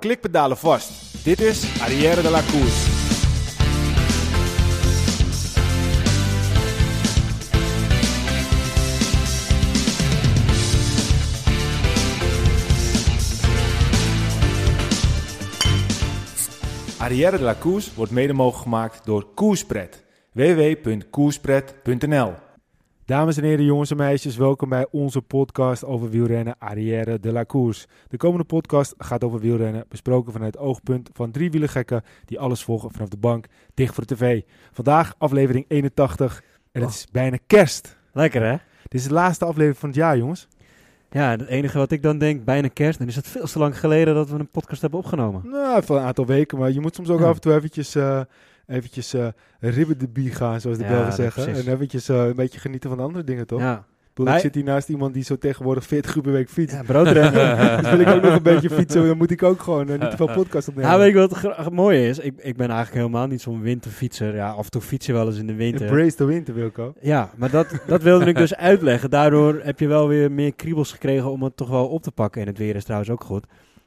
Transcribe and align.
Klikpedalen 0.00 0.56
vast. 0.56 0.90
Dit 1.24 1.40
is 1.40 1.80
Arrière 1.80 2.22
de 2.22 2.30
la 2.30 2.40
Course. 2.50 2.94
Arrière 16.98 17.38
de 17.38 17.44
la 17.44 17.58
Course 17.58 17.90
wordt 17.94 18.12
mede 18.12 18.32
mogelijk 18.32 18.62
gemaakt 18.62 19.06
door 19.06 19.26
Koerspret. 19.34 20.04
www.koerspret.nl 20.32 22.45
Dames 23.06 23.36
en 23.36 23.44
heren, 23.44 23.64
jongens 23.64 23.90
en 23.90 23.96
meisjes, 23.96 24.36
welkom 24.36 24.68
bij 24.68 24.86
onze 24.90 25.22
podcast 25.22 25.84
over 25.84 26.10
wielrennen 26.10 26.54
Arrière 26.58 27.20
de 27.20 27.32
la 27.32 27.44
Course. 27.44 27.86
De 28.08 28.16
komende 28.16 28.44
podcast 28.44 28.94
gaat 28.98 29.24
over 29.24 29.40
wielrennen, 29.40 29.84
besproken 29.88 30.32
vanuit 30.32 30.54
het 30.54 30.62
oogpunt 30.62 31.10
van 31.12 31.30
drie 31.30 31.50
wielergekken 31.50 32.02
die 32.24 32.38
alles 32.38 32.64
volgen 32.64 32.90
vanaf 32.90 33.08
de 33.08 33.16
bank, 33.16 33.46
dicht 33.74 33.94
voor 33.94 34.06
de 34.06 34.14
tv. 34.14 34.42
Vandaag 34.72 35.14
aflevering 35.18 35.64
81 35.68 36.42
en 36.72 36.80
het 36.82 36.90
is 36.90 37.06
bijna 37.12 37.36
kerst. 37.46 37.96
Lekker 38.12 38.42
hè? 38.42 38.56
Dit 38.82 39.00
is 39.00 39.06
de 39.06 39.14
laatste 39.14 39.44
aflevering 39.44 39.78
van 39.78 39.88
het 39.88 39.98
jaar, 39.98 40.16
jongens. 40.16 40.48
Ja, 41.10 41.30
het 41.30 41.46
enige 41.46 41.78
wat 41.78 41.90
ik 41.90 42.02
dan 42.02 42.18
denk, 42.18 42.44
bijna 42.44 42.68
kerst, 42.68 42.98
dan 42.98 43.08
is 43.08 43.16
het 43.16 43.28
veel 43.28 43.46
te 43.46 43.58
lang 43.58 43.78
geleden 43.78 44.14
dat 44.14 44.30
we 44.30 44.38
een 44.38 44.50
podcast 44.50 44.80
hebben 44.80 44.98
opgenomen. 45.00 45.42
Nou, 45.50 45.82
voor 45.84 45.96
een 45.96 46.04
aantal 46.04 46.26
weken, 46.26 46.58
maar 46.58 46.70
je 46.72 46.80
moet 46.80 46.94
soms 46.94 47.08
ook 47.08 47.20
Ja. 47.20 47.26
af 47.26 47.34
en 47.34 47.40
toe 47.40 47.54
eventjes, 47.54 47.94
eh 47.94 48.20
eventjes 48.66 49.14
eh 49.14 49.26
ribben 49.60 49.98
de 49.98 50.08
bie 50.08 50.30
gaan, 50.30 50.60
zoals 50.60 50.78
de 50.78 50.84
Ja, 50.84 50.90
Belgen 50.90 51.12
zeggen. 51.12 51.44
precies. 51.44 51.64
En 51.66 51.72
eventjes 51.72 52.08
eh, 52.08 52.24
een 52.26 52.34
beetje 52.36 52.58
genieten 52.60 52.88
van 52.88 52.98
de 52.98 53.04
andere 53.04 53.24
dingen, 53.24 53.46
toch? 53.46 53.60
Ja, 53.60 53.74
Ik, 53.76 54.22
bedoel, 54.22 54.26
ik 54.34 54.40
Wij- 54.42 54.50
zit 54.52 54.54
hier 54.54 54.72
naast 54.72 54.88
iemand 54.88 55.14
die 55.14 55.24
zo 55.24 55.36
tegenwoordig 55.38 55.84
40 55.86 56.14
uur 56.14 56.22
per 56.22 56.32
week 56.32 56.48
fietst. 56.48 56.76
ja 56.76 56.82
broodrennen. 56.82 57.76
Dus 57.82 57.90
wil 57.90 58.00
ik 58.00 58.08
ook 58.08 58.22
nog 58.22 58.34
een 58.34 58.42
beetje 58.42 58.70
fietsen, 58.70 59.06
dan 59.06 59.16
moet 59.16 59.30
ik 59.30 59.42
ook 59.42 59.60
gewoon 59.60 59.88
eh, 59.88 60.00
niet 60.00 60.10
te 60.10 60.16
veel 60.16 60.32
podcast 60.32 60.68
opnemen. 60.68 60.90
Ja, 60.90 60.98
weet 60.98 61.12
je 61.12 61.52
wat 61.56 61.72
mooie 61.72 62.08
is? 62.08 62.18
Ik, 62.18 62.34
ik 62.38 62.56
ben 62.56 62.66
eigenlijk 62.68 62.96
helemaal 62.96 63.26
niet 63.26 63.40
zo'n 63.40 63.60
winterfietser. 63.62 64.34
Ja, 64.34 64.50
af 64.50 64.64
en 64.64 64.70
toe 64.70 64.80
fiets 64.80 65.06
je 65.06 65.12
wel 65.12 65.26
eens 65.26 65.38
in 65.38 65.46
de 65.46 65.54
winter. 65.54 65.86
Embrace 65.86 66.16
the 66.16 66.24
winter, 66.24 66.54
Wilco. 66.54 66.94
Ja, 67.00 67.30
maar 67.36 67.50
dat, 67.50 67.66
dat 67.86 68.02
wilde 68.02 68.24
ik 68.24 68.36
dus 68.36 68.54
uitleggen. 68.56 69.10
Daardoor 69.10 69.60
heb 69.62 69.80
je 69.80 69.86
wel 69.86 70.08
weer 70.08 70.32
meer 70.32 70.54
kriebels 70.54 70.92
gekregen 70.92 71.30
om 71.30 71.42
het 71.42 71.56
toch 71.56 71.68
wel 71.68 71.86
op 71.88 72.02
te 72.02 72.10
pakken. 72.12 72.40
En 72.40 72.46
het 72.46 72.58
weer 72.58 72.76
is 72.76 72.84
trouwens 72.84 73.10
ook 73.10 73.24
goed. 73.24 73.46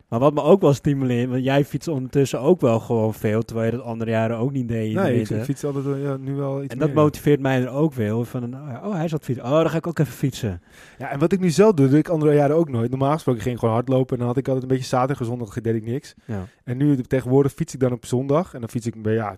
Maar 0.09 0.19
wat 0.19 0.33
me 0.33 0.41
ook 0.41 0.61
wel 0.61 0.73
stimuleert, 0.73 1.29
want 1.29 1.43
jij 1.43 1.65
fietst 1.65 1.87
ondertussen 1.87 2.39
ook 2.39 2.61
wel 2.61 2.79
gewoon 2.79 3.13
veel, 3.13 3.41
terwijl 3.41 3.71
je 3.71 3.77
dat 3.77 3.85
andere 3.85 4.11
jaren 4.11 4.37
ook 4.37 4.51
niet 4.51 4.67
deed 4.67 4.93
Nee, 4.93 5.21
ik, 5.21 5.29
ik 5.29 5.43
fiets 5.43 5.63
altijd 5.63 5.85
eh, 5.85 6.03
ja, 6.03 6.17
nu 6.17 6.35
wel 6.35 6.63
iets 6.63 6.73
en 6.73 6.79
dat 6.79 6.87
meer. 6.87 6.97
motiveert 6.97 7.39
mij 7.39 7.61
er 7.61 7.69
ook 7.69 7.93
wel. 7.93 8.25
Van, 8.25 8.55
oh, 8.55 8.93
hij 8.93 9.07
zat 9.07 9.23
fietsen. 9.23 9.45
Oh, 9.45 9.51
dan 9.51 9.69
ga 9.69 9.77
ik 9.77 9.87
ook 9.87 9.99
even 9.99 10.13
fietsen. 10.13 10.61
Ja, 10.97 11.09
en 11.09 11.19
wat 11.19 11.31
ik 11.31 11.39
nu 11.39 11.49
zelf 11.49 11.73
doe, 11.73 11.87
doe 11.87 11.99
ik 11.99 12.09
andere 12.09 12.33
jaren 12.33 12.55
ook 12.55 12.69
nooit. 12.69 12.89
Normaal 12.89 13.13
gesproken 13.13 13.41
ging 13.41 13.53
ik 13.53 13.59
gewoon 13.59 13.75
hardlopen 13.75 14.11
en 14.13 14.17
dan 14.17 14.27
had 14.27 14.37
ik 14.37 14.45
altijd 14.45 14.63
een 14.63 14.75
beetje 14.77 14.89
zaterdag 14.89 15.19
en 15.19 15.25
zondag 15.25 15.61
deed 15.61 15.75
ik 15.75 15.85
niks. 15.85 16.15
Ja. 16.25 16.45
En 16.63 16.77
nu 16.77 17.01
tegenwoordig 17.01 17.53
fiets 17.53 17.73
ik 17.73 17.79
dan 17.79 17.91
op 17.91 18.05
zondag. 18.05 18.53
En 18.53 18.59
dan 18.59 18.69
fiets 18.69 18.85
ik, 18.85 18.95
ja, 19.03 19.37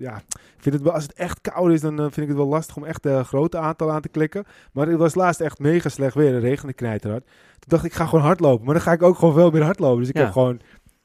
ja 0.00 0.22
vind 0.64 0.74
het 0.74 0.84
wel, 0.84 0.92
als 0.92 1.02
het 1.02 1.12
echt 1.12 1.40
koud 1.40 1.70
is, 1.70 1.80
dan 1.80 1.98
eh, 1.98 2.02
vind 2.02 2.16
ik 2.16 2.28
het 2.28 2.36
wel 2.36 2.46
lastig 2.46 2.76
om 2.76 2.84
echt 2.84 3.06
een 3.06 3.24
grote 3.24 3.58
aantal 3.58 3.90
aan 3.90 4.00
te 4.00 4.08
klikken. 4.08 4.44
Maar 4.72 4.86
het 4.86 4.98
was 4.98 5.14
laatst 5.14 5.40
echt 5.40 5.58
mega 5.58 5.88
slecht 5.88 6.14
weer, 6.14 6.32
de 6.32 6.38
regende 6.38 6.72
knijterhard. 6.72 7.24
Toen 7.66 7.78
dacht 7.78 7.84
ik, 7.84 7.90
ik 7.90 7.96
ga 7.96 8.06
gewoon 8.06 8.24
hardlopen. 8.24 8.64
Maar 8.64 8.74
dan 8.74 8.82
ga 8.82 8.92
ik 8.92 9.02
ook 9.02 9.18
gewoon 9.18 9.34
veel 9.34 9.50
meer 9.50 9.62
hardlopen. 9.62 9.98
Dus 10.00 10.08
ik 10.08 10.16
Ja. 10.16 10.22
heb 10.22 10.32
gewoon, 10.32 10.60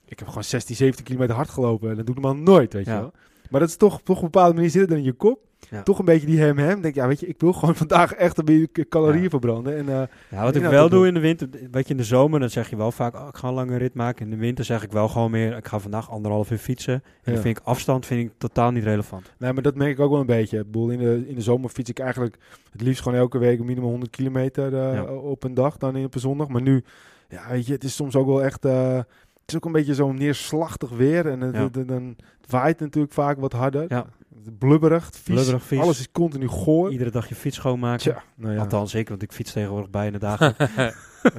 ik 0.05 0.19
heb 0.19 0.27
gewoon 0.27 0.43
16, 0.43 0.75
17 0.75 1.05
kilometer 1.05 1.35
hard 1.35 1.49
gelopen. 1.49 1.89
En 1.89 1.95
dat 1.95 2.05
doe 2.05 2.15
ik 2.15 2.21
normaal 2.21 2.41
nooit, 2.43 2.73
weet 2.73 2.85
je 2.85 2.91
wel. 2.91 3.11
Maar 3.49 3.59
dat 3.59 3.69
is 3.69 3.75
toch, 3.77 4.02
toch 4.03 4.17
op 4.17 4.23
een 4.23 4.29
bepaalde 4.31 4.53
manier 4.55 4.69
zit 4.69 4.81
het 4.81 4.89
dan 4.89 4.97
in 4.99 5.03
je 5.03 5.13
kop. 5.13 5.39
Ja. 5.70 5.84
Toch 5.84 6.00
een 6.00 6.06
beetje 6.06 6.28
die 6.28 6.39
hem-hem. 6.39 6.81
Denk, 6.81 6.95
ja, 6.95 7.08
weet 7.08 7.20
je, 7.20 7.28
ik 7.28 7.39
wil 7.39 7.53
gewoon 7.53 7.75
vandaag 7.86 8.14
echt 8.14 8.38
een 8.38 8.45
beetje 8.45 8.88
calorieën 8.89 9.23
Ja. 9.23 9.30
verbranden. 9.30 9.78
En, 9.78 9.89
eh, 9.89 10.02
Ja, 10.30 10.44
wat 10.44 10.56
ik 10.56 10.61
wel 10.64 10.89
doe 10.89 11.08
in 11.08 11.14
de 11.14 11.20
winter, 11.20 11.50
weet 11.72 11.86
je, 11.88 11.92
in 11.92 11.98
de 11.98 12.03
zomer, 12.03 12.39
dan 12.39 12.50
zeg 12.50 12.70
je 12.70 12.76
wel 12.76 12.92
vaak, 12.92 13.16
oh, 13.16 13.28
ik 13.30 13.36
ga 13.36 13.48
een 13.48 13.53
lange 13.53 13.78
rit 13.78 13.94
maken. 13.94 14.26
In 14.26 14.31
de 14.31 14.38
winter 14.38 14.66
zeg 14.66 14.84
ik 14.84 14.92
wel 14.92 15.08
gewoon 15.08 15.31
meer, 15.31 15.58
ik 15.58 15.67
ga 15.67 15.80
vandaag 15.80 16.09
anderhalf 16.09 16.52
uur 16.52 16.58
fietsen. 16.58 16.94
En 16.94 17.02
Ja. 17.23 17.31
dan 17.34 17.42
vind 17.42 17.58
ik 17.58 17.64
afstand 17.66 18.06
vind 18.06 18.30
ik 18.30 18.34
totaal 18.38 18.72
niet 18.72 18.84
relevant. 18.84 19.34
Nee, 19.38 19.53
maar 19.53 19.64
dat 19.64 19.76
merk 19.76 19.92
ik 19.92 20.00
ook 20.00 20.11
wel 20.11 20.20
een 20.20 20.26
beetje. 20.26 20.58
Ik 20.59 20.66
bedoel, 20.66 20.89
in 20.89 21.00
de, 21.00 21.23
in 21.28 21.36
de 21.36 21.42
zomer 21.42 21.70
fiets 21.70 21.89
ik 21.89 22.00
eigenlijk 22.00 22.38
het 22.72 22.81
liefst 22.81 23.02
gewoon 23.04 23.17
elke 23.17 23.38
week 23.38 23.60
minimum 23.60 23.89
100 23.89 24.11
kilometer 24.11 24.76
eh, 24.93 25.23
op 25.23 25.43
een 25.43 25.54
dag 25.54 25.77
dan 25.77 25.95
in 25.95 26.05
op 26.05 26.14
een 26.14 26.20
zondag. 26.22 26.48
Maar 26.48 26.61
nu, 26.61 26.83
ja, 27.30 27.42
weet 27.49 27.66
je, 27.66 27.73
het 27.73 27.83
is 27.83 27.95
soms 27.95 28.16
ook 28.16 28.27
wel 28.27 28.43
echt. 28.43 28.66
eh, 28.66 28.99
is 29.49 29.55
ook 29.55 29.65
een 29.65 29.71
beetje 29.71 29.93
zo'n 29.95 30.15
neerslachtig 30.15 30.89
weer. 30.89 31.27
En 31.27 31.42
het, 31.42 31.55
Ja. 31.55 31.61
het- 31.64 31.87
dan 31.87 32.15
het 32.42 32.52
waait 32.52 32.80
natuurlijk 32.80 33.14
vaak 33.14 33.39
wat 33.39 33.54
harder. 33.54 33.86
Ja. 33.87 34.05
Blubberig, 34.60 35.10
vies. 35.11 35.23
Blubberig, 35.36 35.64
vies. 35.64 35.80
Alles 35.80 35.99
is 35.99 36.11
continu 36.11 36.48
goor. 36.48 36.92
Iedere 36.92 37.10
dag 37.11 37.30
je 37.30 37.36
fiets 37.36 37.55
schoonmaken. 37.55 37.99
Tja, 37.99 38.23
nou 38.36 38.54
ja, 38.54 38.60
Althans, 38.60 38.93
ik, 38.93 39.10
want 39.10 39.21
ik 39.21 39.32
fiets 39.32 39.52
tegenwoordig 39.52 39.89
bijna 39.89 40.17
dagen. 40.30 40.55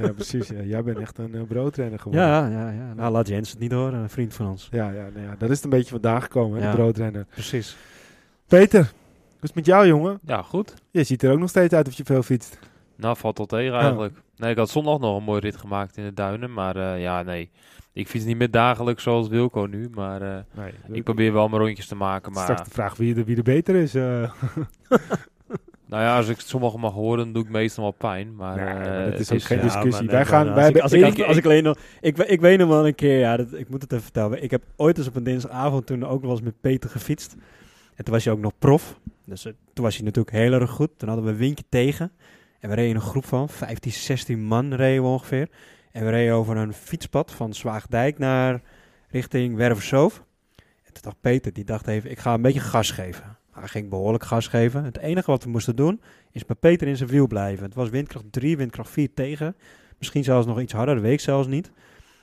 ja, 0.00 0.12
precies. 0.14 0.48
Ja. 0.48 0.62
Jij 0.62 0.82
bent 0.82 0.98
echt 0.98 1.18
een 1.18 1.34
uh, 1.34 1.42
broodrenner 1.48 1.98
geworden. 1.98 2.26
ja, 2.28 2.46
ja, 2.46 2.70
ja. 2.70 2.94
Nou, 2.94 3.12
laat 3.12 3.28
Jens 3.28 3.50
het 3.50 3.58
niet 3.58 3.72
horen, 3.72 3.94
een 3.94 4.10
vriend 4.10 4.34
van 4.34 4.46
ons. 4.48 4.68
Ja, 4.70 4.90
ja, 4.90 5.08
nou 5.14 5.26
ja, 5.26 5.34
dat 5.38 5.50
is 5.50 5.62
een 5.64 5.70
beetje 5.70 5.90
vandaag 5.90 6.22
gekomen, 6.22 6.58
hè, 6.58 6.64
Ja. 6.64 6.70
de 6.70 6.76
broodrenner. 6.76 7.26
Precies. 7.30 7.76
Peter, 8.46 8.80
hoe 8.80 8.88
is 9.32 9.38
het 9.40 9.54
met 9.54 9.66
jou, 9.66 9.86
jongen? 9.86 10.18
Ja, 10.24 10.42
goed. 10.42 10.74
Je 10.90 11.04
ziet 11.04 11.22
er 11.22 11.32
ook 11.32 11.38
nog 11.38 11.48
steeds 11.48 11.74
uit 11.74 11.88
of 11.88 11.92
je 11.94 12.04
veel 12.04 12.22
fietst. 12.22 12.58
Nou, 13.00 13.16
valt 13.16 13.38
al 13.38 13.46
tegen 13.46 13.74
eigenlijk. 13.78 14.14
Nee, 14.36 14.50
ik 14.50 14.56
had 14.56 14.70
zondag 14.70 14.98
nog 14.98 15.16
een 15.16 15.22
mooi 15.24 15.40
rit 15.40 15.56
gemaakt 15.56 15.96
in 15.96 16.04
de 16.04 16.14
duinen. 16.14 16.52
Maar 16.52 16.76
eh, 16.76 17.00
ja, 17.02 17.22
nee. 17.22 17.50
Ik 17.92 18.08
fiets 18.08 18.24
niet 18.24 18.36
meer 18.36 18.50
dagelijks 18.50 19.02
zoals 19.02 19.28
Wilco 19.28 19.66
nu. 19.70 19.88
Maar 19.94 20.22
eh, 20.22 20.38
Nee, 20.54 20.72
ik 20.92 21.04
probeer 21.04 21.32
wel 21.32 21.48
mijn 21.48 21.62
rondjes 21.62 21.86
te 21.86 21.94
maken. 21.94 22.32
Maar 22.32 22.42
Straks 22.42 22.64
de 22.68 22.70
vraag 22.74 22.96
wie 22.96 23.16
er, 23.16 23.24
wie 23.24 23.36
er 23.36 23.42
beter 23.42 23.74
is. 23.74 23.94
eh. 23.94 24.02
nou 25.86 26.02
ja, 26.02 26.16
als 26.16 26.28
ik 26.28 26.40
sommigen 26.40 26.80
mag 26.80 26.92
horen, 26.92 27.18
dan 27.24 27.32
doe 27.32 27.42
ik 27.42 27.48
meestal 27.50 27.82
wel 27.82 27.92
pijn. 27.92 28.34
Maar, 28.36 28.56
Nee, 28.56 28.74
maar 28.74 29.10
dat 29.10 29.20
is 29.20 29.32
ook 29.32 29.42
geen 29.42 29.56
Ja, 29.58 29.62
discussie. 29.64 30.06
Wij 30.06 30.26
gaan- 30.26 30.54
wij 30.54 30.64
als 30.64 30.92
ik, 30.92 31.02
als 31.02 31.12
ik, 31.16 31.20
als 31.26 31.36
ik 31.36 31.44
alleen 31.44 31.62
nog, 31.62 31.76
ik, 32.00 32.18
ik 32.18 32.40
weet 32.40 32.58
nog 32.58 32.68
wel 32.68 32.86
een 32.86 32.94
keer, 32.94 33.18
ja, 33.18 33.36
dat, 33.36 33.52
ik 33.54 33.68
moet 33.68 33.82
het 33.82 33.92
even 33.92 34.04
vertellen. 34.04 34.42
Ik 34.42 34.50
heb 34.50 34.62
ooit 34.76 34.98
eens 34.98 35.06
op 35.08 35.16
een 35.16 35.24
dinsdagavond 35.24 35.86
toen 35.86 36.04
ook 36.06 36.22
nog 36.22 36.30
eens 36.30 36.40
met 36.42 36.60
Peter 36.60 36.90
gefietst. 36.90 37.36
En 37.94 38.04
toen 38.04 38.14
was 38.14 38.24
hij 38.24 38.32
ook 38.32 38.40
nog 38.40 38.52
prof. 38.58 38.98
Dus 39.24 39.42
toen 39.42 39.84
was 39.84 39.96
hij 39.96 40.04
natuurlijk 40.04 40.36
heel 40.36 40.52
erg 40.52 40.70
goed. 40.70 40.90
Toen 40.96 41.08
hadden 41.08 41.26
we 41.26 41.32
een 41.32 41.38
windje 41.38 41.64
tegen. 41.68 42.12
En 42.60 42.68
we 42.68 42.74
reden 42.74 42.94
een 42.94 43.02
groep 43.02 43.24
van 43.24 43.48
15, 43.48 43.92
16 43.92 44.40
man 44.40 44.74
reden 44.74 45.02
we 45.02 45.08
ongeveer. 45.08 45.48
En 45.92 46.04
we 46.04 46.10
reden 46.10 46.34
over 46.34 46.56
een 46.56 46.72
fietspad 46.72 47.32
van 47.32 47.54
Zwaagdijk 47.54 48.18
naar 48.18 48.62
richting 49.08 49.56
Werversoof. 49.56 50.24
En 50.56 50.92
toen 50.92 51.02
dacht 51.02 51.20
Peter, 51.20 51.52
die 51.52 51.64
dacht 51.64 51.86
even, 51.86 52.10
ik 52.10 52.18
ga 52.18 52.34
een 52.34 52.42
beetje 52.42 52.60
gas 52.60 52.90
geven. 52.90 53.36
Hij 53.52 53.68
ging 53.68 53.88
behoorlijk 53.88 54.24
gas 54.24 54.46
geven. 54.46 54.84
Het 54.84 54.98
enige 54.98 55.30
wat 55.30 55.44
we 55.44 55.50
moesten 55.50 55.76
doen, 55.76 56.00
is 56.32 56.44
bij 56.44 56.56
Peter 56.56 56.88
in 56.88 56.96
zijn 56.96 57.08
wiel 57.08 57.26
blijven. 57.26 57.64
Het 57.64 57.74
was 57.74 57.88
windkracht 57.88 58.24
3, 58.30 58.56
windkracht 58.56 58.90
4 58.90 59.14
tegen. 59.14 59.56
Misschien 59.98 60.24
zelfs 60.24 60.46
nog 60.46 60.60
iets 60.60 60.72
harder, 60.72 60.94
dat 60.94 61.04
weet 61.04 61.12
ik 61.12 61.20
zelfs 61.20 61.48
niet. 61.48 61.70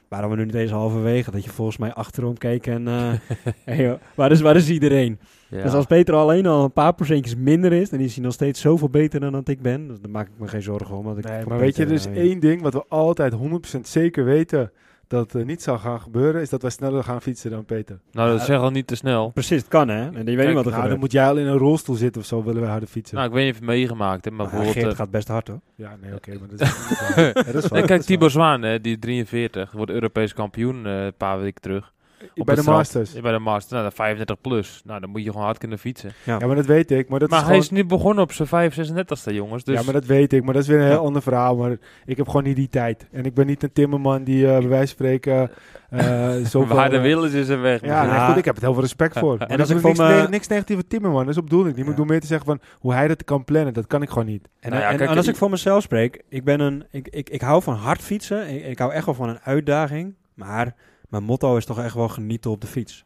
Waren 0.10 0.30
we 0.30 0.36
nu 0.36 0.46
niet 0.46 0.54
eens 0.54 0.72
halverwege, 0.72 1.32
dat 1.32 1.44
je 1.44 1.50
volgens 1.50 1.78
mij 1.78 1.94
achterom 1.94 2.38
keek 2.38 2.68
en... 2.68 2.88
eh, 2.88 3.12
hey 3.66 3.86
joh, 3.86 4.00
waar, 4.16 4.32
is, 4.32 4.42
waar 4.42 4.56
is 4.56 4.70
iedereen? 4.70 5.20
ja. 5.50 5.64
Dus 5.64 5.74
als 5.74 5.86
Peter 5.86 6.16
alleen 6.16 6.46
al 6.46 6.64
een 6.64 6.74
paar 6.74 6.94
procentjes 6.94 7.36
minder 7.36 7.74
is, 7.74 7.90
dan 7.90 8.00
is 8.00 8.16
hij 8.16 8.24
nog 8.24 8.34
steeds 8.34 8.62
zoveel 8.62 8.90
beter 8.90 9.20
dan 9.20 9.32
dat 9.32 9.48
ik 9.48 9.62
ben. 9.62 9.88
Dus 9.88 10.00
daar 10.00 10.12
maak 10.12 10.28
ik 10.28 10.34
me 10.38 10.48
geen 10.48 10.62
zorgen 10.62 10.96
om. 10.96 11.04
Want 11.04 11.18
ik 11.18 11.26
Nee, 11.26 11.46
maar 11.46 11.60
weet 11.60 11.76
je, 11.76 11.86
er 11.86 11.92
is 11.92 12.06
eh, 12.06 12.16
één 12.16 12.40
ding 12.40 12.62
wat 12.62 12.74
we 12.74 12.84
altijd 12.88 13.34
100% 13.78 13.80
zeker 13.82 14.26
weten 14.26 14.72
dat 15.08 15.36
uh, 15.36 15.46
niet 15.46 15.62
zal 15.62 15.78
gaan 15.78 16.02
gebeuren, 16.02 16.42
is 16.42 16.50
dat 16.50 16.62
wij 16.62 16.72
sneller 16.72 17.04
gaan 17.04 17.22
fietsen 17.22 17.52
dan 17.52 17.66
Peter. 17.66 18.00
nou, 18.12 18.38
dat 18.38 18.46
zeg 18.46 18.60
al 18.60 18.72
niet 18.72 18.88
te 18.88 18.96
snel. 18.96 19.30
Precies, 19.30 19.58
het 19.60 19.68
kan 19.68 19.88
hè. 19.88 20.12
En 20.12 20.26
je 20.26 20.36
weet 20.36 20.46
niet 20.46 20.56
wat 20.56 20.66
er 20.66 20.72
nou, 20.72 20.90
dan 20.90 21.00
moet 21.00 21.12
jij 21.12 21.28
al 21.28 21.38
in 21.38 21.48
een 21.48 21.58
rolstoel 21.58 21.96
zitten 21.96 22.22
of 22.22 22.28
zo, 22.28 22.44
willen 22.44 22.62
wij 22.62 22.70
harder 22.70 22.90
fietsen. 22.90 23.16
Nou, 23.16 23.28
ik 23.28 23.34
weet 23.34 23.44
niet 23.46 23.54
of 23.54 23.60
je 23.60 23.66
het 23.66 23.76
meegemaakt 23.76 24.24
hebt, 24.24 24.36
maar 24.36 24.46
Maar 24.46 24.56
bijvoorbeeld... 24.56 24.84
Geert 24.86 24.92
eh, 24.92 25.00
gaat 25.00 25.12
best 25.12 25.28
hard 25.28 25.48
hoor. 25.48 25.60
ja, 25.76 25.98
nee, 26.02 26.16
oké, 26.16 26.40
maar 26.40 26.48
dat 26.50 26.62
is, 26.62 26.70
is 26.70 27.00
waar. 27.00 27.26
Ja, 27.26 27.34
dat 27.34 27.46
is 27.46 27.54
waar, 27.54 27.72
nee, 27.72 27.82
dat 27.82 27.86
kijk, 27.86 28.02
Tibor 28.02 28.32
Zwaan, 28.32 28.62
hè, 28.62 28.82
die 28.82 28.94
is 28.94 29.00
43, 29.00 29.72
wordt 29.72 29.92
Europees 29.92 30.34
kampioen 30.34 30.86
eh, 30.86 31.06
een 31.06 31.14
paar 31.18 31.40
weken 31.40 31.62
terug. 31.62 31.94
Op 32.36 32.46
Bij 32.46 32.56
de 32.56 32.62
strand. 32.62 32.78
Masters. 32.78 33.12
Ja, 33.14 33.22
bij 33.22 33.32
de 33.32 33.40
Masters, 33.40 33.72
nou, 33.72 33.84
dan 33.84 33.92
35 33.92 34.42
plus. 34.42 34.82
Nou, 34.86 35.00
dan 35.00 35.10
moet 35.10 35.24
je 35.24 35.30
gewoon 35.30 35.46
hard 35.46 35.58
kunnen 35.58 35.80
fietsen. 35.80 36.12
Ja, 36.24 36.38
maar 36.40 36.56
dat 36.56 36.66
weet 36.66 36.92
ik. 36.92 37.10
Maar 37.10 37.20
dat 37.20 37.30
maar 37.30 37.40
is 37.40 37.46
hij 37.46 37.56
gewoon... 37.56 37.78
is 37.78 37.82
nu 37.84 37.86
begonnen 37.86 38.24
op 38.24 38.32
zijn 38.32 38.48
5, 38.48 38.74
36 38.74 39.34
jongens. 39.34 39.64
Dus 39.64 39.78
Ja, 39.78 39.84
maar 39.84 39.94
dat 39.94 40.06
weet 40.06 40.34
ik. 40.34 40.44
Maar 40.44 40.54
dat 40.54 40.64
is 40.64 40.68
weer 40.70 40.80
een 40.80 40.86
heel 40.86 40.94
Ja. 40.94 40.98
ander 41.06 41.22
verhaal. 41.22 41.56
Maar 41.56 41.78
ik 42.06 42.18
heb 42.18 42.26
gewoon 42.28 42.44
niet 42.44 42.56
die 42.56 42.70
tijd. 42.70 43.08
En 43.12 43.26
ik 43.26 43.34
ben 43.34 43.46
niet 43.46 43.64
een 43.64 43.74
timmerman 43.74 44.24
die 44.24 44.44
uh, 44.44 44.58
bij 44.58 44.68
wijze 44.68 44.78
van 44.78 44.88
spreken 44.88 45.52
uh, 45.94 46.36
zoveel... 46.46 46.76
waar 46.76 46.90
de 46.90 47.00
wil 47.00 47.24
is, 47.24 47.48
er 47.50 47.62
weg. 47.62 47.82
Ja, 47.82 48.28
goed, 48.28 48.38
ik 48.38 48.46
heb 48.46 48.54
het 48.56 48.64
heel 48.64 48.74
veel 48.74 48.82
respect 48.82 49.20
voor. 49.20 49.38
En 49.40 49.48
als 49.50 49.60
als 49.60 49.70
ik 49.70 49.76
ik 49.76 49.82
voor 49.82 49.90
niks, 49.90 50.02
me- 50.16 50.22
ne- 50.22 50.28
niks 50.30 50.48
negatief 50.48 50.76
van 50.76 50.88
Timmerman, 50.88 51.22
dat 51.22 51.30
is 51.34 51.38
op 51.38 51.44
bedoeling. 51.44 51.76
Die 51.76 51.86
moet 51.86 51.98
door 51.98 52.06
meer 52.06 52.22
te 52.22 52.28
zeggen 52.28 52.46
van 52.46 52.60
hoe 52.80 52.94
hij 52.94 53.08
dat 53.08 53.24
kan 53.24 53.44
plannen. 53.44 53.74
Dat 53.74 53.88
kan 53.88 54.02
ik 54.02 54.10
gewoon 54.10 54.26
niet. 54.26 54.48
En, 54.60 54.70
Nou 54.70 54.82
ja, 54.82 54.90
en, 54.90 54.98
kijk, 54.98 55.10
en 55.10 55.18
als 55.18 55.26
ik- 55.26 55.32
ik 55.34 55.38
voor 55.40 55.50
mezelf 55.50 55.84
spreek, 55.84 56.22
ik, 56.30 56.44
ben 56.44 56.60
een, 56.60 56.84
ik, 56.92 57.08
ik, 57.08 57.30
ik 57.30 57.42
hou 57.42 57.62
van 57.64 57.74
hard 57.76 58.02
fietsen. 58.02 58.50
Ik, 58.56 58.66
ik 58.66 58.80
hou 58.80 58.94
echt 58.94 59.06
wel 59.06 59.16
van 59.16 59.30
een 59.30 59.40
uitdaging. 59.44 60.16
Maar 60.34 60.76
mijn 61.08 61.24
motto 61.24 61.58
is 61.58 61.66
toch 61.66 61.80
echt 61.80 61.94
wel 61.94 62.08
genieten 62.10 62.52
op 62.52 62.62
de 62.62 62.68
fiets. 62.68 63.06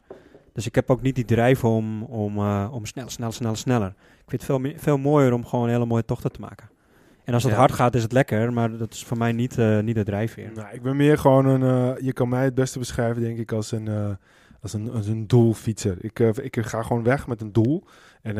Dus 0.53 0.65
ik 0.65 0.75
heb 0.75 0.89
ook 0.89 1.01
niet 1.01 1.15
die 1.15 1.25
drijf 1.25 1.63
om, 1.63 2.03
om, 2.03 2.37
uh, 2.37 2.69
om 2.71 2.85
snel, 2.85 3.09
snel, 3.09 3.31
snel, 3.31 3.55
sneller. 3.55 3.87
Ik 3.87 4.27
vind 4.27 4.31
het 4.41 4.43
veel, 4.43 4.59
meer, 4.59 4.73
veel 4.79 4.97
mooier 4.97 5.33
om 5.33 5.45
gewoon 5.45 5.69
hele 5.69 5.85
mooie 5.85 6.05
tochten 6.05 6.31
te 6.31 6.39
maken. 6.39 6.69
En 7.23 7.33
als 7.33 7.43
het 7.43 7.51
Ja. 7.51 7.57
hard 7.57 7.71
gaat, 7.71 7.95
is 7.95 8.03
het 8.03 8.11
lekker. 8.11 8.53
Maar 8.53 8.77
dat 8.77 8.93
is 8.93 9.03
voor 9.03 9.17
mij 9.17 9.31
niet, 9.31 9.57
uh, 9.57 9.79
niet 9.79 9.95
de 9.95 10.03
drijfveer. 10.03 10.51
Nou, 10.55 10.73
ik 10.73 10.81
ben 10.81 10.95
meer 10.95 11.17
gewoon 11.17 11.45
een... 11.45 11.61
Uh, 11.61 12.05
je 12.05 12.13
kan 12.13 12.29
mij 12.29 12.43
het 12.43 12.55
beste 12.55 12.79
beschrijven, 12.79 13.21
denk 13.21 13.37
ik, 13.37 13.51
als 13.51 13.71
een, 13.71 14.17
als 14.61 14.73
een, 14.73 14.91
als 14.91 15.07
een 15.07 15.27
doelfietser. 15.27 15.97
Ik, 15.99 16.19
ik 16.19 16.57
ga 16.61 16.83
gewoon 16.83 17.03
weg 17.03 17.27
met 17.27 17.41
een 17.41 17.51
doel. 17.51 17.83
En 18.21 18.35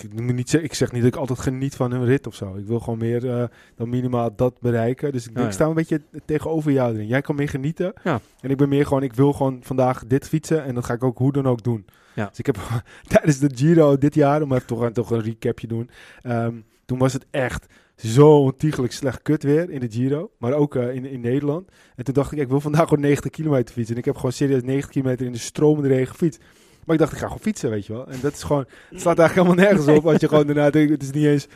ik, 0.00 0.20
moet 0.22 0.34
niet 0.34 0.52
ik 0.52 0.74
zeg 0.74 0.92
niet 0.92 1.02
dat 1.02 1.12
ik 1.14 1.20
altijd 1.20 1.38
geniet 1.38 1.74
van 1.76 1.92
een 1.92 2.04
rit 2.04 2.26
of 2.26 2.34
zo. 2.34 2.54
Ik 2.56 2.66
wil 2.66 2.80
gewoon 2.80 2.98
meer 2.98 3.30
eh, 3.30 3.44
dan 3.76 3.88
minimaal 3.88 4.34
dat 4.36 4.60
bereiken. 4.60 5.12
Dus 5.12 5.20
ik, 5.26 5.26
denk, 5.26 5.36
Ja, 5.36 5.42
ja. 5.42 5.48
ik 5.48 5.54
sta 5.54 5.66
een 5.66 5.74
beetje 5.74 6.02
tegenover 6.24 6.72
jou 6.72 6.94
erin. 6.94 7.06
Jij 7.06 7.20
kan 7.20 7.34
meer 7.34 7.48
genieten. 7.48 7.92
Ja. 8.04 8.20
En 8.40 8.50
ik 8.50 8.56
ben 8.56 8.68
meer 8.68 8.86
gewoon, 8.86 9.02
ik 9.02 9.14
wil 9.14 9.32
gewoon 9.32 9.58
vandaag 9.62 10.04
dit 10.06 10.28
fietsen. 10.28 10.64
En 10.64 10.74
dat 10.74 10.84
ga 10.84 10.94
ik 10.94 11.04
ook 11.04 11.18
hoe 11.18 11.32
dan 11.32 11.46
ook 11.46 11.62
doen. 11.62 11.84
Dus 12.28 12.38
ik 12.38 12.46
heb 12.46 12.58
tijdens 13.08 13.38
de 13.38 13.50
Giro 13.54 13.98
dit 13.98 14.14
jaar, 14.14 14.42
om 14.42 14.52
even 14.52 14.66
toch, 14.66 14.80
een- 14.80 14.92
toch 14.92 15.10
een 15.10 15.22
recapje 15.22 15.66
doen. 15.66 15.90
ehm, 16.22 16.54
toen 16.84 16.98
was 16.98 17.12
het 17.12 17.26
echt 17.30 17.66
zo 17.96 18.38
ontiegelijk 18.38 18.92
slecht 18.92 19.22
kut 19.22 19.42
weer 19.42 19.70
in 19.70 19.80
de 19.80 19.90
Giro. 19.90 20.30
Maar 20.38 20.52
ook 20.52 20.74
eh, 20.76 20.94
in, 20.94 21.04
in 21.04 21.20
Nederland. 21.20 21.68
En 21.96 22.04
toen 22.04 22.14
dacht 22.14 22.32
ik, 22.32 22.38
ik 22.38 22.48
wil 22.48 22.60
vandaag 22.60 22.88
gewoon 22.88 23.00
90 23.00 23.30
kilometer 23.30 23.74
fietsen. 23.74 23.94
En 23.94 24.00
ik 24.00 24.06
heb 24.06 24.16
gewoon 24.16 24.32
serieus 24.32 24.62
90 24.62 24.90
kilometer 24.90 25.26
in 25.26 25.32
de 25.32 25.38
stromende 25.38 25.88
regen 25.88 26.06
gefietst. 26.06 26.40
Maar 26.84 26.94
ik 26.94 27.00
dacht, 27.00 27.12
ik 27.12 27.18
ga 27.18 27.24
gewoon 27.26 27.40
fietsen, 27.42 27.70
weet 27.70 27.86
je 27.86 27.92
wel. 27.92 28.06
En 28.08 28.18
dat 28.22 28.32
is 28.32 28.42
gewoon, 28.42 28.64
het 28.90 29.00
slaat 29.00 29.18
eigenlijk 29.18 29.48
helemaal 29.48 29.72
nergens 29.74 29.98
op 29.98 30.06
als 30.06 30.20
je 30.20 30.28
gewoon 30.28 30.46
daarna 30.46 30.70
denkt, 30.70 30.90
het 30.90 31.02
is 31.02 31.10
niet 31.10 31.24
eens, 31.24 31.46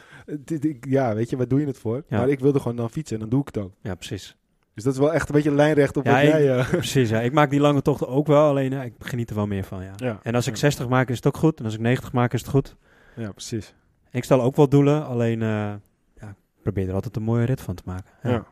ja, 0.81 1.15
weet 1.15 1.31
je, 1.31 1.37
waar 1.37 1.49
doe 1.49 1.61
je 1.61 1.67
het 1.67 1.79
voor? 1.79 2.03
Ja. 2.09 2.19
Maar 2.19 2.29
ik 2.29 2.39
wilde 2.41 2.61
gewoon 2.61 2.77
dan 2.77 2.91
fietsen 2.91 3.15
en 3.17 3.21
dan 3.21 3.31
doe 3.31 3.41
ik 3.41 3.47
het 3.47 3.59
ook. 3.59 3.73
Ja, 3.83 3.95
precies. 3.95 4.37
Dus 4.75 4.85
dat 4.85 4.93
is 4.93 4.99
wel 4.99 5.13
echt 5.13 5.29
een 5.29 5.35
beetje 5.35 5.53
lijnrecht 5.55 5.97
op 5.97 6.05
Ja, 6.05 6.13
wat 6.13 6.23
ik- 6.23 6.29
jij... 6.29 6.57
eh, 6.59 6.69
Precies, 6.79 7.09
ja. 7.09 7.21
Ik 7.21 7.33
maak 7.33 7.51
die 7.51 7.61
lange 7.61 7.83
tochten 7.83 8.09
ook 8.09 8.27
wel, 8.27 8.49
alleen 8.49 8.73
eh, 8.73 8.85
ik 8.85 8.93
geniet 8.99 9.31
er 9.31 9.37
wel 9.37 9.47
meer 9.47 9.65
van, 9.65 9.83
ja. 9.83 9.93
Ja. 9.97 10.19
En 10.23 10.35
als 10.35 10.47
ik 10.47 10.53
Ja. 10.53 10.59
60 10.59 10.89
maak 10.89 11.09
is 11.09 11.17
het 11.17 11.27
ook 11.27 11.37
goed, 11.37 11.59
en 11.59 11.65
als 11.65 11.75
ik 11.75 11.81
90 11.81 12.13
maak 12.13 12.33
is 12.33 12.41
het 12.41 12.51
goed. 12.51 12.77
ja, 13.17 13.33
precies. 13.33 13.75
Ik 14.11 14.25
stel 14.25 14.43
ook 14.43 14.57
wel 14.57 14.69
doelen, 14.69 15.07
alleen 15.07 15.41
ja, 15.41 15.81
ik 16.21 16.63
probeer 16.63 16.89
er 16.89 16.95
altijd 16.95 17.17
een 17.17 17.23
mooie 17.23 17.45
rit 17.45 17.61
van 17.61 17.75
te 17.75 17.83
maken. 17.87 18.11
Ja. 18.23 18.47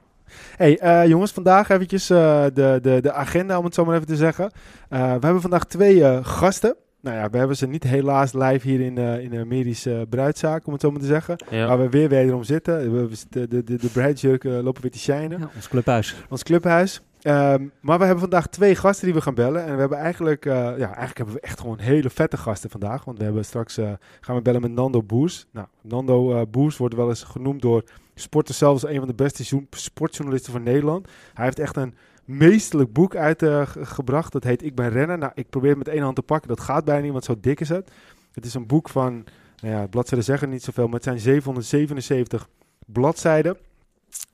Hey, 0.56 0.78
eh, 0.78 1.06
jongens, 1.06 1.32
vandaag 1.32 1.68
eventjes 1.68 2.10
eh, 2.10 2.44
de, 2.54 2.78
de, 2.82 2.98
de 3.02 3.12
agenda, 3.12 3.58
om 3.58 3.64
het 3.64 3.74
zo 3.74 3.84
maar 3.84 3.94
even 3.94 4.06
te 4.06 4.16
zeggen. 4.16 4.50
Eh, 4.88 5.00
we 5.00 5.24
hebben 5.24 5.40
vandaag 5.40 5.64
twee 5.64 6.22
gasten. 6.24 6.76
Nou 7.00 7.16
ja, 7.16 7.30
we 7.30 7.38
hebben 7.38 7.56
ze 7.56 7.66
niet 7.66 7.82
helaas 7.82 8.32
live 8.32 8.68
hier 8.68 8.80
in, 8.80 8.98
in 8.98 9.30
de 9.30 9.44
medische 9.44 10.06
bruidzaak, 10.08 10.66
om 10.66 10.72
het 10.72 10.82
zo 10.82 10.90
maar 10.90 11.00
te 11.00 11.06
zeggen. 11.06 11.36
Ja. 11.50 11.66
Waar 11.66 11.78
we 11.78 11.88
weer 11.88 12.08
wederom 12.08 12.44
zitten. 12.44 13.08
Zitten- 13.16 13.50
de, 13.50 13.64
de, 13.64 13.76
de 13.76 13.88
bruidsjurken 13.88 14.62
lopen 14.62 14.82
weer 14.82 14.90
te 14.90 14.98
shinen. 14.98 15.38
Ja, 15.38 15.50
ons 15.54 15.68
clubhuis. 15.68 16.16
ons 16.28 16.42
clubhuis. 16.42 17.02
Ehm, 17.22 17.62
maar 17.80 17.98
we 17.98 18.04
hebben 18.04 18.20
vandaag 18.20 18.46
twee 18.46 18.74
gasten 18.74 19.04
die 19.04 19.14
we 19.14 19.20
gaan 19.20 19.34
bellen. 19.34 19.64
En 19.66 19.74
we 19.74 19.80
hebben 19.80 19.98
eigenlijk, 19.98 20.44
ja, 20.44 20.76
eigenlijk 20.76 21.16
hebben 21.16 21.34
we 21.34 21.40
echt 21.40 21.60
gewoon 21.60 21.78
hele 21.78 22.10
vette 22.10 22.36
gasten 22.36 22.70
vandaag. 22.70 23.04
Want 23.04 23.18
we 23.18 23.24
hebben 23.24 23.44
straks, 23.44 23.74
gaan 24.20 24.36
we 24.36 24.42
bellen 24.42 24.60
met 24.60 24.70
Nando 24.72 25.02
Boers. 25.02 25.46
Nou, 25.52 25.66
Nando 25.82 26.34
eh, 26.34 26.42
Boers 26.50 26.76
wordt 26.76 26.94
wel 26.94 27.08
eens 27.08 27.22
genoemd 27.22 27.62
door 27.62 27.84
sporters 28.14 28.58
zelfs 28.58 28.82
als 28.82 28.92
een 28.92 28.98
van 28.98 29.08
de 29.08 29.14
beste 29.14 29.66
sportjournalisten 29.70 30.52
van 30.52 30.62
Nederland. 30.62 31.08
Hij 31.34 31.44
heeft 31.44 31.58
echt 31.58 31.76
een 31.76 31.94
meesterlijk 32.24 32.92
boek 32.92 33.16
uitgebracht. 33.16 34.32
dat 34.32 34.44
heet 34.44 34.64
Ik 34.64 34.74
ben 34.74 34.90
renner. 34.90 35.18
Nou, 35.18 35.32
ik 35.34 35.50
probeer 35.50 35.68
het 35.68 35.78
met 35.78 35.88
één 35.88 36.02
hand 36.02 36.16
te 36.16 36.22
pakken. 36.22 36.48
Dat 36.48 36.60
gaat 36.60 36.84
bijna 36.84 37.02
niet, 37.02 37.12
want 37.12 37.24
zo 37.24 37.36
dik 37.40 37.60
is 37.60 37.68
het. 37.68 37.90
Het 38.32 38.44
is 38.44 38.54
een 38.54 38.66
boek 38.66 38.88
van, 38.88 39.24
nou 39.60 39.74
ja, 39.74 39.86
bladzijden 39.86 40.24
zeggen 40.24 40.50
niet 40.50 40.62
zoveel, 40.62 40.84
maar 40.84 40.94
het 40.94 41.04
zijn 41.04 41.18
777 41.18 42.48
bladzijden. 42.86 43.56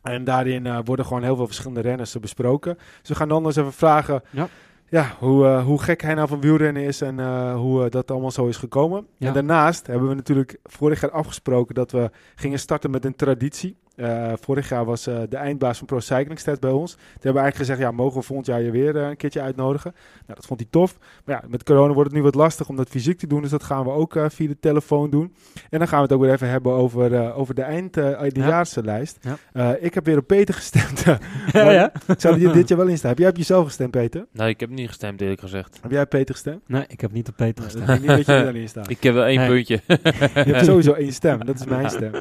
En 0.02 0.24
daarin 0.24 0.66
eh, 0.66 0.78
worden 0.84 1.06
gewoon 1.06 1.22
heel 1.22 1.36
veel 1.36 1.46
verschillende 1.46 1.80
renners 1.80 2.14
eh, 2.14 2.20
besproken. 2.20 2.78
Dus 3.00 3.08
we 3.08 3.14
gaan 3.14 3.28
dan 3.28 3.46
eens 3.46 3.56
even 3.56 3.72
vragen 3.72 4.22
Ja. 4.30 4.48
Ja, 4.90 5.16
hoe, 5.18 5.46
eh, 5.46 5.64
hoe 5.64 5.82
gek 5.82 6.02
hij 6.02 6.14
nou 6.14 6.28
van 6.28 6.40
wielrennen 6.40 6.82
is 6.82 7.00
en 7.00 7.20
eh, 7.20 7.54
hoe 7.54 7.84
eh, 7.84 7.90
dat 7.90 8.10
allemaal 8.10 8.30
zo 8.30 8.46
is 8.46 8.56
gekomen. 8.56 9.06
Ja. 9.16 9.26
En 9.26 9.32
daarnaast 9.34 9.86
hebben 9.86 10.08
we 10.08 10.14
natuurlijk 10.14 10.58
vorig 10.64 11.00
jaar 11.00 11.10
afgesproken 11.10 11.74
dat 11.74 11.90
we 11.90 12.10
gingen 12.34 12.58
starten 12.58 12.90
met 12.90 13.04
een 13.04 13.16
traditie. 13.16 13.76
Eh, 14.00 14.32
vorig 14.40 14.68
jaar 14.68 14.84
was 14.84 15.06
eh, 15.06 15.18
de 15.28 15.36
eindbaas 15.36 15.78
van 15.78 15.86
Pro 15.86 16.00
Cycling 16.00 16.38
Stats 16.38 16.58
bij 16.58 16.70
ons. 16.70 16.92
Toen 16.92 17.02
hebben 17.12 17.32
we 17.32 17.38
eigenlijk 17.38 17.56
gezegd, 17.70 17.78
ja, 17.90 17.96
mogen 17.96 18.18
we 18.20 18.26
volgend 18.26 18.46
jaar 18.46 18.62
je 18.62 18.70
weer 18.70 18.96
eh, 18.96 19.08
een 19.08 19.16
keertje 19.16 19.40
uitnodigen. 19.40 19.92
Nou, 20.26 20.34
dat 20.34 20.46
vond 20.46 20.60
hij 20.60 20.68
tof. 20.70 20.96
Maar 21.24 21.40
ja, 21.42 21.48
met 21.48 21.62
corona 21.62 21.92
wordt 21.92 22.08
het 22.10 22.18
nu 22.18 22.24
wat 22.24 22.34
lastig 22.34 22.68
om 22.68 22.76
dat 22.76 22.88
fysiek 22.88 23.18
te 23.18 23.26
doen. 23.26 23.40
Dus 23.42 23.50
dat 23.50 23.62
gaan 23.64 23.84
we 23.84 23.90
ook 23.90 24.16
eh, 24.16 24.24
via 24.28 24.48
de 24.48 24.58
telefoon 24.60 25.10
doen. 25.10 25.34
En 25.70 25.78
dan 25.78 25.88
gaan 25.88 25.96
we 25.98 26.02
het 26.04 26.12
ook 26.12 26.20
weer 26.20 26.32
even 26.32 26.48
hebben 26.48 26.72
over, 26.72 27.14
eh, 27.14 27.38
over 27.38 27.54
de 27.54 27.62
eind, 27.62 27.96
eh 27.96 28.20
eindejaarslijst. 28.20 29.18
Ja. 29.20 29.36
Eh, 29.52 29.84
ik 29.84 29.94
heb 29.94 30.04
weer 30.04 30.18
op 30.18 30.26
Peter 30.26 30.54
gestemd. 30.54 31.04
Ja, 31.52 31.70
ja. 31.70 31.92
Zou 32.16 32.38
die 32.38 32.50
dit 32.50 32.68
jaar 32.68 32.78
wel 32.78 32.86
in 32.86 32.96
staan? 32.98 33.10
Heb 33.10 33.18
jij 33.18 33.28
op 33.28 33.36
jezelf 33.36 33.64
gestemd, 33.66 33.90
Peter? 33.90 34.26
Nee, 34.32 34.48
ik 34.48 34.60
heb 34.60 34.70
niet 34.70 34.88
gestemd 34.88 35.20
eerlijk 35.20 35.40
gezegd. 35.40 35.78
Heb 35.82 35.90
jij 35.90 36.02
op 36.02 36.08
Peter 36.08 36.34
gestemd? 36.34 36.68
Nee, 36.68 36.84
ik 36.88 37.00
heb 37.00 37.12
niet 37.12 37.28
op 37.28 37.36
Peter 37.36 37.64
Nou, 37.64 37.76
gestemd. 37.76 38.00
niet 38.00 38.08
dat 38.08 38.26
je 38.26 38.32
er 38.32 38.44
dan 38.44 38.54
in 38.54 38.68
staat. 38.68 38.90
Ik 38.90 39.02
heb 39.02 39.14
wel 39.14 39.24
één 39.24 39.38
Nee. 39.38 39.48
puntje. 39.48 39.80
Je 39.86 40.52
hebt 40.52 40.64
sowieso 40.64 40.92
één 40.92 41.12
stem. 41.12 41.44
Dat 41.44 41.54
is 41.54 41.64
mijn 41.66 41.90
stem. 42.00 42.12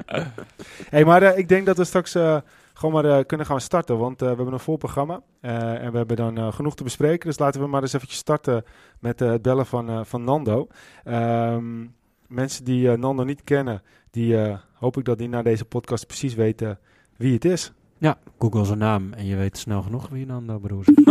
Hey, 0.90 1.06
maar 1.06 1.38
ik 1.38 1.50
denk 1.50 1.66
dat 1.70 1.78
we 1.78 1.84
straks 1.84 2.16
eh, 2.16 2.38
gewoon 2.74 2.94
maar 2.94 3.18
eh, 3.18 3.26
kunnen 3.26 3.46
gaan 3.46 3.62
starten. 3.62 3.98
Want 3.98 4.22
eh, 4.22 4.30
we 4.30 4.36
hebben 4.36 4.54
een 4.54 4.60
vol 4.60 4.78
programma. 4.78 5.22
Eh, 5.42 5.84
en 5.84 5.92
we 5.92 5.98
hebben 5.98 6.16
dan 6.16 6.54
genoeg 6.54 6.76
te 6.76 6.84
bespreken. 6.84 7.28
Dus 7.28 7.40
laten 7.40 7.62
we 7.62 7.68
maar 7.68 7.82
eens 7.82 7.94
eventjes 7.94 8.20
starten 8.20 8.64
met 9.00 9.22
eh, 9.22 9.30
het 9.30 9.42
bellen 9.42 9.66
van, 9.66 9.90
eh, 9.90 10.04
van 10.04 10.24
Nando. 10.24 10.68
Ehm, 11.04 11.86
mensen 12.28 12.64
die 12.66 12.92
eh, 12.92 12.98
Nando 12.98 13.24
niet 13.24 13.44
kennen, 13.44 13.82
die 14.12 14.42
eh, 14.42 14.58
hoop 14.74 14.98
ik 14.98 15.06
dat 15.06 15.18
die 15.18 15.30
na 15.30 15.42
deze 15.42 15.66
podcast 15.66 16.08
precies 16.08 16.34
weten 16.34 16.80
wie 17.18 17.34
het 17.34 17.46
is. 17.46 17.72
Ja, 17.98 18.18
google 18.40 18.66
zijn 18.66 18.78
naam 18.78 19.14
en 19.14 19.26
je 19.26 19.36
weet 19.36 19.58
snel 19.58 19.82
genoeg 19.82 20.10
wie 20.10 20.26
Nando 20.26 20.60
Broers 20.60 20.88
is. 20.96 21.04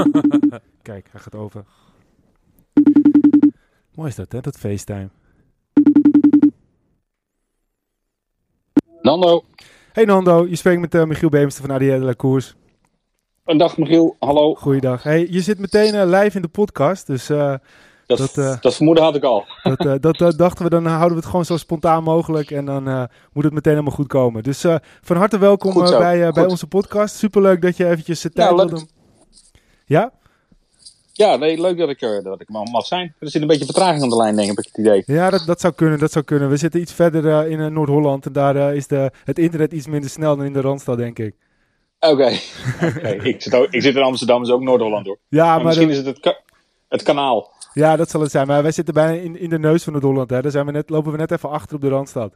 Kijk, 0.83 1.09
hij 1.11 1.21
gaat 1.21 1.35
over. 1.35 1.65
Mooi 3.95 4.09
is 4.09 4.17
dat, 4.17 4.33
hè? 4.33 4.41
Dat 4.41 4.59
FaceTime. 4.59 5.09
Nando, 9.03 9.45
Hey 9.99 10.07
Nando, 10.07 10.47
je 10.49 10.57
spreekt 10.57 10.81
met 10.81 10.95
eh, 10.95 11.05
Michiel 11.05 11.29
Beemster 11.29 11.67
van 11.67 11.79
de 11.79 11.99
la 11.99 12.13
Koers. 12.13 12.55
een 13.45 13.59
dag 13.59 13.77
Michiel, 13.79 14.17
hallo. 14.19 14.55
Goeiedag. 14.55 15.03
Hey, 15.03 15.27
je 15.31 15.41
zit 15.41 15.59
meteen 15.59 15.95
eh, 15.95 16.21
live 16.21 16.37
in 16.37 16.43
de 16.43 16.49
podcast, 16.49 17.07
dus 17.07 17.29
eh, 17.29 17.55
Dat, 18.07 18.19
Dat, 18.19 18.59
dat 18.61 18.75
vermoeden 18.75 19.05
had 19.05 19.15
ik 19.15 19.23
al. 19.23 19.45
dat, 20.01 20.19
dat, 20.19 20.39
dachten 20.39 20.65
we, 20.65 20.71
dan 20.71 20.87
houden 20.87 21.11
we 21.11 21.17
het 21.17 21.25
gewoon 21.25 21.45
zo 21.45 21.57
spontaan 21.57 22.03
mogelijk 22.03 22.51
en 22.51 22.65
dan 22.65 23.09
moet 23.33 23.45
het 23.45 23.53
meteen 23.53 23.73
helemaal 23.73 23.95
goed 23.95 24.07
komen. 24.07 24.43
Dus 24.43 24.65
van 25.01 25.17
harte 25.17 25.39
welkom 25.39 25.75
bij, 25.75 26.31
bij 26.33 26.47
onze 26.47 26.67
podcast. 26.67 27.15
Superleuk 27.17 27.63
dat 27.63 27.77
je 27.77 27.87
eventjes 27.87 28.21
tijd 28.21 28.35
Ja, 28.35 28.55
wilde. 28.55 28.87
Ja? 29.85 30.13
Ja, 31.19 31.37
nee, 31.37 31.61
leuk 31.61 31.79
dat 31.79 31.89
ik 31.89 32.01
dat 32.01 32.41
ik 32.41 32.49
mag 32.49 32.87
zijn. 32.87 33.15
Er 33.19 33.31
zit 33.31 33.43
een 33.43 33.49
beetje 33.49 33.65
vertraging 33.65 34.03
aan 34.03 34.09
de 34.09 34.17
lijn, 34.17 34.37
denk 34.37 34.51
ik, 34.51 34.57
heb 34.57 34.65
ik 34.67 34.71
het 34.73 34.87
idee. 34.87 35.03
Ja, 35.17 35.31
dat, 35.31 35.43
dat 35.47 35.61
zou 35.61 35.73
kunnen, 35.75 35.99
dat 35.99 36.13
zou 36.13 36.25
kunnen. 36.25 36.49
We 36.49 36.57
zitten 36.57 36.81
iets 36.81 36.93
verder 36.93 37.29
eh, 37.29 37.51
in 37.51 37.61
eh, 37.61 37.67
Noord-Holland 37.67 38.27
en 38.27 38.33
daar 38.33 38.57
eh, 38.57 38.75
is 38.77 38.87
de, 38.87 39.11
het 39.25 39.39
internet 39.39 39.73
iets 39.73 39.87
minder 39.87 40.11
snel 40.11 40.37
dan 40.37 40.45
in 40.47 40.53
de 40.53 40.61
Randstad, 40.61 40.97
denk 40.97 41.19
ik. 41.19 41.35
Oké, 42.01 42.29
ik, 43.31 43.43
zit 43.43 43.55
ook- 43.55 43.71
ik 43.71 43.83
zit 43.83 43.97
in 43.97 44.03
Amsterdam, 44.03 44.43
is 44.43 44.51
ook 44.51 44.63
Noord-Holland 44.63 45.07
hoor. 45.07 45.19
Ja, 45.29 45.45
maar 45.45 45.57
maar 45.57 45.65
misschien 45.65 45.91
is 45.91 45.97
het 45.97 46.07
het, 46.07 46.21
ka- 46.21 46.41
het 46.89 47.03
kanaal. 47.03 47.53
ja, 47.73 47.97
dat 47.97 48.11
zal 48.11 48.21
het 48.21 48.31
zijn. 48.31 48.47
Maar 48.47 48.63
wij 48.63 48.73
zitten 48.73 48.95
bijna 48.95 49.21
in, 49.23 49.39
in 49.39 49.51
de 49.51 49.59
neus 49.59 49.83
van 49.85 49.93
Noord-Holland. 49.93 50.31
hè. 50.31 50.43
Daar 50.43 50.51
zijn 50.51 50.67
we 50.67 50.73
net, 50.73 50.91
lopen 50.91 51.13
we 51.13 51.19
net 51.19 51.31
even 51.31 51.51
achter 51.51 51.75
op 51.77 51.81
de 51.83 51.89
Randstad. 51.89 52.33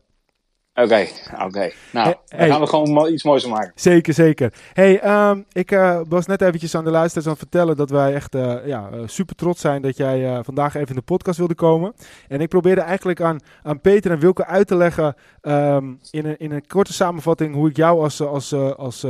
Oké, 0.74 1.06
oké. 1.44 1.70
Nou, 1.92 2.14
Hey, 2.28 2.48
gaan 2.48 2.60
we 2.60 2.66
gewoon 2.66 3.12
iets 3.12 3.24
moois 3.24 3.42
van 3.42 3.50
maken. 3.50 3.72
Zeker, 3.74 4.14
zeker. 4.14 4.52
Hey, 4.72 5.00
ehm, 5.00 5.42
ik 5.52 5.70
eh, 5.70 6.00
was 6.08 6.26
net 6.26 6.42
eventjes 6.42 6.74
aan 6.74 6.84
de 6.84 6.90
luisteraars 6.90 7.26
aan 7.26 7.32
het 7.32 7.42
vertellen 7.42 7.76
dat 7.76 7.90
wij 7.90 8.14
echt 8.14 8.34
eh, 8.34 8.66
ja, 8.66 8.88
eh, 8.92 9.00
super 9.06 9.34
trots 9.34 9.60
zijn 9.60 9.82
dat 9.82 9.96
jij 9.96 10.44
vandaag 10.44 10.74
even 10.74 10.88
in 10.88 10.94
de 10.94 11.02
podcast 11.02 11.38
wilde 11.38 11.54
komen. 11.54 11.94
En 12.28 12.40
ik 12.40 12.48
probeerde 12.48 12.80
eigenlijk 12.80 13.20
aan, 13.20 13.38
aan 13.62 13.80
Peter 13.80 14.10
en 14.10 14.18
Wilke 14.18 14.46
uit 14.46 14.66
te 14.66 14.76
leggen 14.76 15.14
ehm, 15.40 15.92
in, 16.10 16.26
een, 16.26 16.38
in 16.38 16.52
een 16.52 16.66
korte 16.66 16.92
samenvatting 16.92 17.54
hoe 17.54 17.68
ik 17.68 17.76
jou 17.76 18.02
als, 18.02 18.20
als, 18.20 18.54
als 18.54 19.06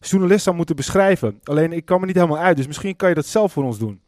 journalist 0.00 0.44
zou 0.44 0.56
moeten 0.56 0.76
beschrijven. 0.76 1.40
Alleen 1.44 1.72
ik 1.72 1.84
kan 1.84 2.00
me 2.00 2.06
niet 2.06 2.14
helemaal 2.14 2.38
uit, 2.38 2.56
dus 2.56 2.66
misschien 2.66 2.96
kan 2.96 3.08
je 3.08 3.14
dat 3.14 3.26
zelf 3.26 3.52
voor 3.52 3.64
ons 3.64 3.78
doen. 3.78 4.00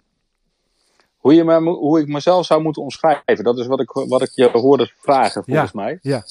Hoe, 1.16 1.34
je 1.34 1.44
me, 1.44 1.60
hoe 1.60 2.00
ik 2.00 2.06
mezelf 2.06 2.46
zou 2.46 2.62
moeten 2.62 2.82
omschrijven, 2.82 3.44
dat 3.44 3.58
is 3.58 3.66
wat 3.66 3.80
ik, 3.80 3.90
wat 3.90 4.22
ik 4.22 4.30
je 4.34 4.50
hoorde 4.52 4.92
vragen, 5.00 5.44
volgens 5.44 5.72
mij. 5.72 5.98
Ja, 6.02 6.22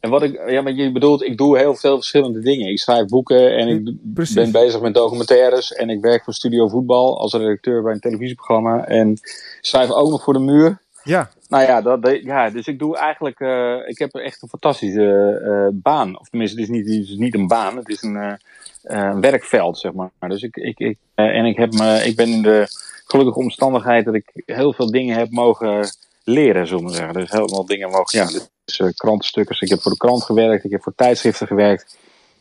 En 0.00 0.10
wat 0.10 0.22
ik, 0.22 0.50
ja, 0.50 0.62
maar 0.62 0.72
je 0.72 0.92
bedoelt, 0.92 1.22
ik 1.22 1.36
doe 1.36 1.58
heel 1.58 1.74
veel 1.74 1.96
verschillende 1.96 2.40
dingen. 2.40 2.70
Ik 2.70 2.78
schrijf 2.78 3.06
boeken 3.06 3.56
en 3.56 3.68
ik 3.68 3.94
Precies. 4.14 4.34
ben 4.34 4.52
bezig 4.52 4.80
met 4.80 4.94
documentaires. 4.94 5.72
En 5.72 5.90
ik 5.90 6.00
werk 6.00 6.24
voor 6.24 6.34
Studio 6.34 6.68
Voetbal 6.68 7.20
als 7.20 7.32
redacteur 7.32 7.82
bij 7.82 7.92
een 7.92 8.00
televisieprogramma. 8.00 8.84
En 8.84 9.18
schrijf 9.60 9.90
ook 9.90 10.10
nog 10.10 10.22
voor 10.22 10.32
de 10.32 10.38
muur. 10.38 10.78
ja, 11.04 11.30
Nou 11.48 11.64
ja, 11.64 11.80
dat, 11.80 12.18
ja 12.22 12.50
dus 12.50 12.66
ik 12.66 12.78
doe 12.78 12.96
eigenlijk, 12.96 13.40
eh, 13.40 13.76
ik 13.86 13.98
heb 13.98 14.14
echt 14.14 14.42
een 14.42 14.48
fantastische 14.48 15.40
eh, 15.44 15.68
baan. 15.72 16.18
Of 16.18 16.28
tenminste, 16.28 16.60
het 16.60 16.68
is 16.68 16.76
niet, 16.76 16.86
het 16.86 17.08
is 17.08 17.16
niet 17.16 17.34
een 17.34 17.46
baan, 17.46 17.76
het 17.76 17.88
is 17.88 18.02
een, 18.02 18.38
eh, 18.82 19.18
werkveld, 19.18 19.78
zeg 19.78 19.92
maar. 19.92 20.10
Dus 20.28 20.42
ik, 20.42 20.56
ik, 20.56 20.78
ik, 20.78 20.98
en 21.14 21.44
ik, 21.44 21.56
heb 21.56 21.72
me, 21.72 22.02
ik 22.04 22.16
ben 22.16 22.28
in 22.28 22.42
de 22.42 22.66
gelukkige 23.06 23.38
omstandigheid 23.38 24.04
dat 24.04 24.14
ik 24.14 24.30
heel 24.46 24.72
veel 24.72 24.90
dingen 24.90 25.16
heb 25.16 25.30
mogen 25.30 25.88
leren, 26.26 26.66
zullen 26.66 26.84
we 26.84 26.92
zeggen. 26.94 27.14
Dus 27.14 27.30
helemaal 27.30 27.66
dingen 27.66 27.90
mogen, 27.90 28.18
ja, 28.18 28.26
dus 28.64 28.78
eh, 28.78 28.86
krantenstukken. 28.96 29.56
Ik 29.60 29.68
heb 29.68 29.80
voor 29.80 29.90
de 29.92 29.96
krant 29.98 30.22
gewerkt, 30.22 30.64
ik 30.64 30.70
heb 30.70 30.82
voor 30.82 30.94
tijdschriften 30.96 31.46
gewerkt. 31.46 31.96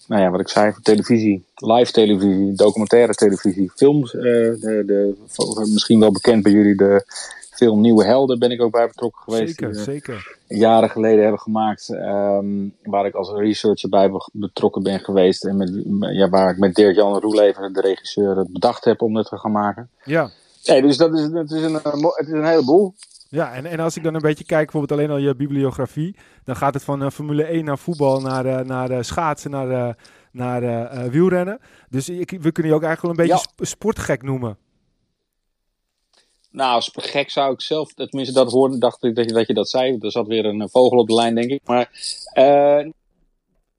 Nou 0.07 0.21
ja, 0.21 0.29
wat 0.29 0.39
ik 0.39 0.47
zei, 0.49 0.71
voor 0.71 0.81
televisie, 0.81 1.45
live 1.55 1.91
televisie, 1.91 2.53
documentaire 2.53 3.13
televisie, 3.13 3.71
films. 3.75 4.13
eh, 4.15 4.21
de, 4.21 4.83
de, 4.85 5.15
misschien 5.73 5.99
wel 5.99 6.11
bekend 6.11 6.43
bij 6.43 6.51
jullie, 6.51 6.75
de 6.75 7.03
film 7.51 7.81
Nieuwe 7.81 8.05
Helden 8.05 8.39
ben 8.39 8.51
ik 8.51 8.61
ook 8.61 8.71
bij 8.71 8.87
betrokken 8.87 9.21
geweest. 9.23 9.47
zeker, 9.47 9.67
die 9.67 9.77
we 9.77 9.83
zeker. 9.83 10.37
jaren 10.47 10.89
geleden 10.89 11.21
hebben 11.21 11.39
gemaakt. 11.39 11.89
ehm, 11.89 12.45
waar 12.83 13.05
ik 13.05 13.13
als 13.15 13.31
researcher 13.31 13.89
bij 13.89 14.11
be- 14.11 14.29
betrokken 14.33 14.83
ben 14.83 14.99
geweest. 14.99 15.45
En 15.45 15.57
met, 15.57 15.71
ja, 16.15 16.29
waar 16.29 16.49
ik 16.51 16.57
met 16.57 16.75
Dirk-Jan 16.75 17.19
Roelever, 17.19 17.73
de 17.73 17.81
regisseur, 17.81 18.37
het 18.37 18.51
bedacht 18.53 18.85
heb 18.85 19.01
om 19.01 19.15
het 19.15 19.27
te 19.27 19.37
gaan 19.37 19.51
maken. 19.51 19.89
Ja, 20.03 20.29
Nee, 20.65 20.81
dus 20.81 20.97
dat 20.97 21.13
is, 21.13 21.21
het 21.21 21.51
is, 21.51 21.61
een, 21.63 21.75
eh, 21.83 21.93
het 22.15 22.27
is 22.27 22.33
een 22.33 22.45
heleboel. 22.45 22.93
Ja, 23.35 23.53
en, 23.53 23.65
en 23.65 23.79
als 23.79 23.97
ik 23.97 24.03
dan 24.03 24.15
een 24.15 24.21
beetje 24.21 24.43
kijk, 24.43 24.71
bijvoorbeeld 24.71 24.99
alleen 24.99 25.11
al 25.11 25.23
je 25.23 25.35
bibliografie, 25.35 26.15
dan 26.43 26.55
gaat 26.55 26.73
het 26.73 26.83
van 26.83 27.03
uh, 27.03 27.09
Formule 27.09 27.43
1 27.43 27.65
naar 27.65 27.77
voetbal, 27.77 28.21
naar, 28.21 28.45
uh, 28.45 28.59
naar 28.59 28.91
uh, 28.91 29.01
schaatsen, 29.01 29.51
naar, 29.51 29.97
naar 30.31 31.11
wielrennen. 31.11 31.59
Dus 31.89 32.09
ik, 32.09 32.29
we 32.29 32.51
kunnen 32.51 32.71
je 32.71 32.77
ook 32.77 32.83
eigenlijk 32.83 33.01
wel 33.01 33.11
een 33.11 33.31
beetje 33.31 33.49
ja. 33.55 33.65
sportgek 33.65 34.21
noemen. 34.21 34.57
Nou, 36.51 36.83
gek 36.93 37.29
zou 37.29 37.53
ik 37.53 37.61
zelf, 37.61 37.93
tenminste 37.93 38.33
dat 38.33 38.51
hoorde, 38.51 38.77
dacht 38.77 39.03
ik 39.03 39.15
dat 39.15 39.25
je 39.25 39.33
dat, 39.33 39.47
je 39.47 39.53
dat 39.53 39.69
zei. 39.69 39.97
Er 39.99 40.11
zat 40.11 40.27
weer 40.27 40.45
een 40.45 40.69
vogel 40.69 40.97
op 40.97 41.07
de 41.07 41.13
lijn, 41.13 41.35
denk 41.35 41.51
ik. 41.51 41.61
Maar 41.65 41.89
uh, 42.33 42.91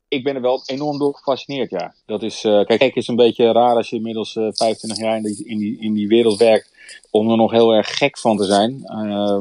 ik 0.08 0.25
ben 0.25 0.34
er 0.34 0.40
wel 0.40 0.62
enorm 0.66 0.98
door 0.98 1.14
gefascineerd, 1.14 1.70
ja. 1.70 1.94
Dat 2.06 2.22
is, 2.22 2.44
uh, 2.44 2.64
kijk, 2.64 2.80
het 2.80 2.96
is 2.96 3.08
een 3.08 3.16
beetje 3.16 3.52
raar 3.52 3.76
als 3.76 3.90
je 3.90 3.96
inmiddels 3.96 4.34
uh, 4.34 4.48
25 4.52 4.98
jaar 4.98 5.16
in 5.16 5.22
die, 5.22 5.44
in, 5.46 5.58
die, 5.58 5.80
in 5.80 5.94
die 5.94 6.08
wereld 6.08 6.38
werkt, 6.38 6.75
om 7.11 7.31
er 7.31 7.37
nog 7.37 7.50
heel 7.50 7.73
erg 7.73 7.97
gek 7.97 8.19
van 8.19 8.37
te 8.37 8.45
zijn. 8.45 8.83
Uh, 8.85 9.38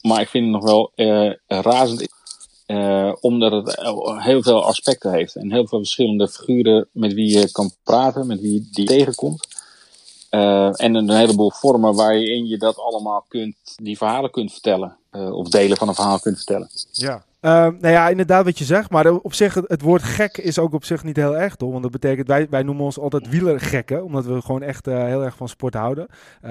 maar 0.00 0.20
ik 0.20 0.28
vind 0.28 0.44
het 0.44 0.52
nog 0.52 0.64
wel 0.64 0.90
uh, 0.96 1.32
razend, 1.46 2.08
omdat 3.20 3.52
het 3.52 3.80
heel 4.22 4.42
veel 4.42 4.64
aspecten 4.64 5.12
heeft. 5.12 5.34
En 5.34 5.52
heel 5.52 5.66
veel 5.66 5.78
verschillende 5.78 6.28
figuren 6.28 6.88
met 6.92 7.12
wie 7.12 7.38
je 7.38 7.52
kan 7.52 7.70
praten, 7.82 8.26
met 8.26 8.40
wie 8.40 8.52
je 8.52 8.68
die 8.72 8.86
tegenkomt. 8.86 9.46
En 10.30 10.94
een 10.94 11.10
heleboel 11.10 11.50
vormen 11.50 11.94
waarin 11.94 12.46
je 12.46 12.58
dat 12.58 12.78
allemaal 12.78 13.24
kunt, 13.28 13.56
die 13.82 13.96
verhalen 13.96 14.30
kunt 14.30 14.52
vertellen. 14.52 14.96
Of 15.10 15.48
delen 15.48 15.76
van 15.76 15.88
een 15.88 15.94
verhaal 15.94 16.18
kunt 16.18 16.36
vertellen. 16.36 16.70
Ja. 16.92 17.24
Uh, 17.46 17.52
nou 17.52 17.88
ja, 17.88 18.08
inderdaad 18.08 18.44
wat 18.44 18.58
je 18.58 18.64
zegt. 18.64 18.90
Maar 18.90 19.12
op 19.12 19.34
zich, 19.34 19.54
het, 19.54 19.82
woord 19.82 20.02
gek 20.02 20.36
is 20.36 20.58
ook 20.58 20.72
op 20.72 20.84
zich 20.84 21.04
niet 21.04 21.16
heel 21.16 21.36
erg, 21.36 21.56
toch? 21.56 21.70
Want 21.70 21.82
dat 21.82 21.92
betekent, 21.92 22.28
wij, 22.28 22.46
wij 22.50 22.62
noemen 22.62 22.84
ons 22.84 22.98
altijd 22.98 23.28
wielergekken. 23.28 24.04
Omdat 24.04 24.24
we 24.24 24.42
gewoon 24.42 24.62
echt 24.62 24.86
heel 24.86 25.24
erg 25.24 25.36
van 25.36 25.48
sport 25.48 25.74
houden. 25.74 26.06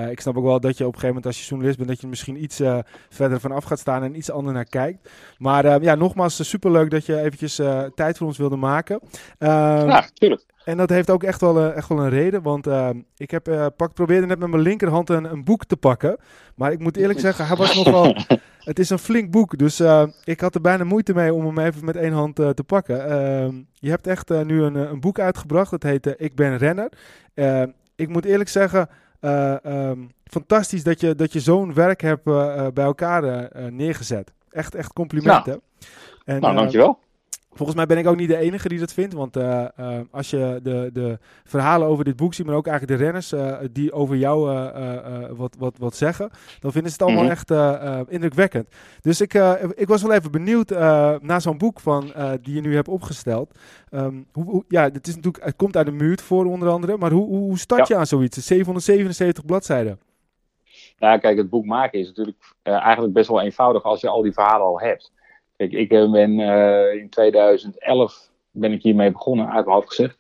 ik 0.09 0.19
snap 0.19 0.37
ook 0.37 0.43
wel 0.43 0.59
dat 0.59 0.77
je 0.77 0.87
op 0.87 0.93
een 0.93 0.99
gegeven 0.99 1.07
moment 1.07 1.25
als 1.25 1.39
je 1.39 1.47
journalist 1.47 1.77
bent, 1.77 1.89
dat 1.89 2.01
je 2.01 2.07
misschien 2.07 2.43
iets 2.43 2.61
verder 3.09 3.39
vanaf 3.39 3.63
gaat 3.63 3.79
staan 3.79 4.03
en 4.03 4.17
iets 4.17 4.31
anders 4.31 4.55
naar 4.55 4.65
kijkt. 4.65 5.09
Maar 5.37 5.83
ja, 5.83 5.95
nogmaals, 5.95 6.49
superleuk 6.49 6.89
dat 6.89 7.05
je 7.05 7.19
eventjes 7.19 7.55
tijd 7.95 8.17
voor 8.17 8.27
ons 8.27 8.37
wilde 8.37 8.55
maken. 8.55 8.99
Ehm, 9.37 9.87
ja, 9.87 10.09
tuurlijk. 10.13 10.54
En 10.65 10.77
dat 10.77 10.89
heeft 10.89 11.10
ook 11.10 11.24
echt 11.24 11.41
wel, 11.41 11.57
uh, 11.57 11.75
echt 11.75 11.89
wel 11.89 12.00
een 12.00 12.10
reden. 12.10 12.41
Want 12.41 12.67
uh, 12.67 12.89
ik 13.17 13.31
heb 13.31 13.50
uh, 13.50 13.65
pak, 13.77 13.93
probeerde 13.93 14.25
net 14.25 14.39
met 14.39 14.50
mijn 14.50 14.62
linkerhand 14.62 15.10
een, 15.10 15.24
een, 15.24 15.43
boek 15.43 15.65
te 15.65 15.77
pakken. 15.77 16.17
Maar 16.55 16.72
ik 16.72 16.79
moet 16.79 16.98
eerlijk 16.98 17.19
zeggen, 17.19 17.48
hij 17.48 17.55
was 17.55 17.75
nog 17.75 17.91
wel. 17.91 18.15
Het 18.60 18.79
is 18.79 18.89
een 18.89 19.00
flink 19.00 19.31
boek. 19.31 19.57
Dus 19.57 19.84
ik 20.24 20.39
had 20.39 20.55
er 20.55 20.62
bijna 20.62 20.84
moeite 20.84 21.13
mee 21.13 21.34
om 21.34 21.45
hem 21.45 21.60
even 21.60 21.86
met 21.86 21.95
één 21.95 22.13
hand 22.13 22.36
te 22.36 22.63
pakken. 22.65 23.10
Ehm, 23.10 23.53
je 23.74 23.89
hebt 23.89 24.07
echt 24.07 24.29
nu 24.29 24.62
een, 24.62 24.75
een 24.75 25.00
boek 25.00 25.19
uitgebracht. 25.19 25.72
Dat 25.72 25.84
heet 25.84 26.13
Ik 26.17 26.36
ben 26.36 26.57
renner. 26.57 26.89
ik 27.95 28.10
moet 28.10 28.25
eerlijk 28.25 28.50
zeggen. 28.50 28.89
Um, 29.22 30.12
fantastisch 30.24 30.84
dat 30.84 31.00
je, 31.00 31.15
dat 31.15 31.34
je 31.34 31.39
zo'n 31.39 31.74
werk 31.74 32.01
hebt 32.01 32.24
bij 32.74 32.86
elkaar 32.86 33.50
neergezet. 33.72 34.34
Echt, 34.50 34.75
echt 34.75 34.93
complimenten. 34.93 35.51
Nou, 35.51 35.62
en, 36.25 36.39
nou 36.39 36.55
dankjewel. 36.55 37.00
Volgens 37.55 37.77
mij 37.77 37.85
ben 37.85 37.97
ik 37.97 38.07
ook 38.07 38.15
niet 38.15 38.27
de 38.27 38.38
enige 38.38 38.69
die 38.69 38.79
dat 38.79 38.93
vindt. 38.93 39.13
Want 39.13 39.38
uh, 39.38 39.65
uh, 39.79 40.00
als 40.12 40.29
je 40.29 40.59
de, 40.63 40.89
de 40.93 41.19
verhalen 41.43 41.88
over 41.88 42.03
dit 42.03 42.15
boek 42.15 42.33
ziet, 42.33 42.45
maar 42.45 42.55
ook 42.55 42.67
eigenlijk 42.67 43.00
de 43.00 43.05
renners 43.05 43.33
uh, 43.33 43.57
die 43.71 43.91
over 43.91 44.15
jou 44.15 44.43
wat, 45.35 45.55
wat, 45.59 45.77
wat 45.77 45.95
zeggen, 45.95 46.29
dan 46.59 46.71
vinden 46.71 46.91
ze 46.91 46.97
het 46.97 47.07
allemaal 47.07 47.24
-hmm. 47.24 47.31
echt 47.31 48.09
indrukwekkend. 48.09 48.67
Dus 49.01 49.21
ik, 49.21 49.33
ik 49.75 49.88
was 49.88 50.01
wel 50.01 50.13
even 50.13 50.31
benieuwd 50.31 50.69
naar 51.21 51.41
zo'n 51.41 51.57
boek 51.57 51.79
van, 51.79 52.13
die 52.41 52.55
je 52.55 52.62
nu 52.62 52.75
hebt 52.75 52.88
opgesteld. 52.88 53.57
Um, 53.91 54.27
hoe, 54.31 54.43
hoe, 54.43 54.63
ja, 54.67 54.83
het, 54.83 55.07
is 55.07 55.15
natuurlijk, 55.15 55.43
het 55.43 55.55
komt 55.55 55.77
uit 55.77 55.85
de 55.85 55.91
muur 55.91 56.19
voor 56.19 56.45
onder 56.45 56.69
andere, 56.69 56.97
maar 56.97 57.12
hoe, 57.12 57.27
hoe 57.27 57.57
start 57.57 57.88
je 57.88 57.95
aan 57.95 58.07
zoiets? 58.07 58.45
777 58.45 59.45
bladzijden. 59.45 60.00
Nou, 61.00 61.19
kijk, 61.19 61.38
het 61.38 61.50
boek 61.50 61.65
maken 61.65 62.00
is 62.00 62.07
natuurlijk 62.07 62.38
eigenlijk 62.63 63.13
best 63.13 63.27
wel 63.27 63.41
eenvoudig 63.41 63.83
als 63.83 64.01
je 64.01 64.09
al 64.09 64.21
die 64.21 64.33
verhalen 64.33 64.65
al 64.65 64.79
hebt. 64.79 65.12
Kijk, 65.57 65.71
ik 65.71 65.89
ben 65.89 66.39
uh, 66.39 66.93
in 66.93 67.09
2011 67.09 68.31
ben 68.51 68.71
ik 68.71 68.81
hiermee 68.81 69.12
begonnen, 69.12 69.50
uit 69.50 69.65
mijn 69.65 69.77
hoofd 69.77 69.88
gezegd, 69.88 70.17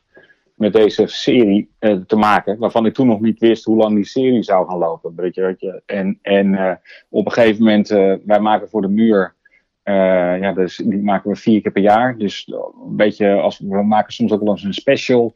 met 0.55 0.73
deze 0.73 1.07
serie 1.07 1.69
uh, 1.79 1.95
te 2.07 2.15
maken, 2.15 2.57
waarvan 2.57 2.85
ik 2.85 2.93
toen 2.93 3.07
nog 3.07 3.19
niet 3.19 3.39
wist 3.39 3.65
hoe 3.65 3.77
lang 3.77 3.95
die 3.95 4.05
serie 4.05 4.43
zou 4.43 4.67
gaan 4.67 4.77
lopen. 4.77 5.15
Weet 5.15 5.35
je, 5.35 5.41
weet 5.41 5.59
je. 5.59 5.81
En, 5.85 6.19
en 6.21 6.79
op 7.09 7.25
een 7.25 7.31
gegeven 7.31 7.63
moment, 7.63 7.87
wij 8.25 8.39
maken 8.39 8.69
voor 8.69 8.81
de 8.81 8.87
muur, 8.87 9.35
ja, 9.83 10.53
dus 10.53 10.77
die 10.77 11.01
maken 11.01 11.29
we 11.29 11.35
vier 11.35 11.61
keer 11.61 11.71
per 11.71 11.81
jaar. 11.81 12.17
Dus 12.17 12.47
een 12.87 12.95
beetje, 12.95 13.33
als, 13.33 13.59
we 13.59 13.83
maken 13.83 14.13
soms 14.13 14.31
ook 14.31 14.41
wel 14.41 14.51
eens 14.51 14.63
een 14.63 14.73
special 14.73 15.33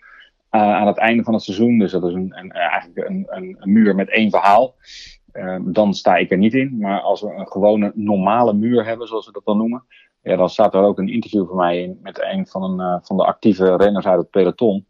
aan 0.49 0.87
het 0.87 0.97
einde 0.97 1.23
van 1.23 1.33
het 1.33 1.43
seizoen. 1.43 1.77
Dus 1.77 1.91
dat 1.91 2.03
is 2.03 2.13
een, 2.13 2.33
een 2.35 2.51
eigenlijk 2.51 3.09
een, 3.09 3.25
een, 3.29 3.55
een 3.59 3.71
muur 3.71 3.95
met 3.95 4.09
één 4.09 4.29
verhaal. 4.29 4.75
Uh, 5.33 5.55
dan 5.61 5.93
sta 5.93 6.15
ik 6.15 6.31
er 6.31 6.37
niet 6.37 6.53
in. 6.53 6.77
Maar 6.77 7.01
als 7.01 7.21
we 7.21 7.33
een 7.33 7.47
gewone 7.47 7.91
normale 7.95 8.53
muur 8.53 8.85
hebben, 8.85 9.07
zoals 9.07 9.25
we 9.25 9.31
dat 9.31 9.45
dan 9.45 9.57
noemen, 9.57 9.83
ja, 10.21 10.35
dan 10.35 10.49
staat 10.49 10.73
er 10.73 10.81
ook 10.81 10.97
een 10.97 11.09
interview 11.09 11.47
van 11.47 11.55
mij 11.55 11.81
in 11.81 11.99
met 12.01 12.21
een 12.21 12.47
van, 12.47 12.63
een, 12.63 12.79
uh, 12.79 12.97
van 13.01 13.17
de 13.17 13.25
actieve 13.25 13.75
renners 13.75 14.05
uit 14.05 14.19
het 14.19 14.29
peloton. 14.29 14.85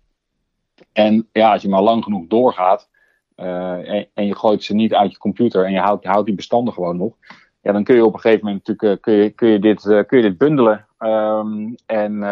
En 0.92 1.28
ja, 1.32 1.52
als 1.52 1.62
je 1.62 1.70
maar 1.70 1.82
lang 1.82 2.04
genoeg 2.04 2.28
doorgaat 2.28 2.90
uh, 3.36 3.94
en, 3.94 4.08
en, 4.14 4.26
je 4.26 4.36
gooit 4.36 4.64
ze 4.64 4.74
niet 4.74 4.94
uit 4.94 5.12
je 5.12 5.18
computer 5.18 5.66
en 5.66 5.72
je 5.72 5.80
houdt, 5.80 6.06
houdt 6.06 6.26
die 6.26 6.36
bestanden 6.36 6.74
gewoon 6.74 6.98
nog, 6.98 7.14
ja, 7.62 7.72
dan 7.72 7.84
kun 7.84 7.96
je 7.96 8.06
op 8.06 8.14
een 8.14 8.20
gegeven 8.20 8.46
moment 8.46 8.68
natuurlijk 8.68 9.02
kun 9.02 9.14
je, 9.14 9.30
kun 9.30 9.48
je, 9.48 9.60
dit, 9.60 9.82
kun 9.82 10.18
je 10.18 10.24
dit 10.24 10.38
bundelen. 10.38 10.88
Um, 11.00 11.76
en, 11.86 12.24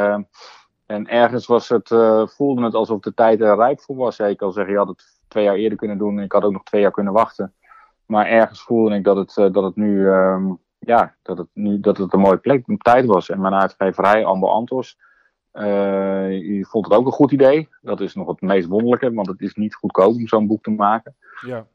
en 0.85 1.07
ergens 1.07 1.45
was 1.45 1.69
het, 1.69 1.87
voelde 2.35 2.63
het 2.63 2.73
alsof 2.73 2.99
de 2.99 3.13
tijd 3.13 3.41
er 3.41 3.55
rijp 3.55 3.79
voor 3.79 3.95
was. 3.95 4.17
Ja, 4.17 4.25
ik 4.25 4.37
kan 4.37 4.53
zeggen, 4.53 4.73
je 4.73 4.79
had 4.79 4.87
het 4.87 5.03
twee 5.27 5.43
jaar 5.43 5.55
eerder 5.55 5.77
kunnen 5.77 5.97
doen. 5.97 6.19
Ik 6.19 6.31
had 6.31 6.43
ook 6.43 6.51
nog 6.51 6.63
twee 6.63 6.81
jaar 6.81 6.91
kunnen 6.91 7.13
wachten. 7.13 7.53
Maar 8.07 8.25
ergens 8.25 8.61
voelde 8.61 8.95
ik 8.95 9.03
dat 9.03 9.17
het, 9.17 9.37
uh, 9.37 9.51
dat 9.51 9.63
het 9.63 9.75
nu, 9.75 10.07
um, 10.07 10.59
ja, 10.79 11.15
dat 11.21 11.37
het, 11.37 11.47
nu, 11.53 11.79
dat 11.79 11.97
het 11.97 12.13
een 12.13 12.19
mooie 12.19 12.37
plek, 12.37 12.67
een 12.67 12.77
tijd 12.77 13.05
was. 13.05 13.29
En 13.29 13.41
mijn 13.41 13.53
uitgeverij, 13.53 14.25
Ambo 14.25 14.47
Antos, 14.47 14.97
uh, 15.53 16.65
vond 16.65 16.85
het 16.85 16.93
ook 16.93 17.05
een 17.05 17.11
goed 17.11 17.31
idee. 17.31 17.69
Dat 17.81 18.01
is 18.01 18.15
nog 18.15 18.27
het 18.27 18.41
meest 18.41 18.67
wonderlijke, 18.67 19.13
want 19.13 19.27
het 19.27 19.41
is 19.41 19.53
niet 19.53 19.75
goedkoop 19.75 20.15
om 20.15 20.27
zo'n 20.27 20.47
boek 20.47 20.63
te 20.63 20.71
maken. 20.71 21.15
Ja. 21.41 21.65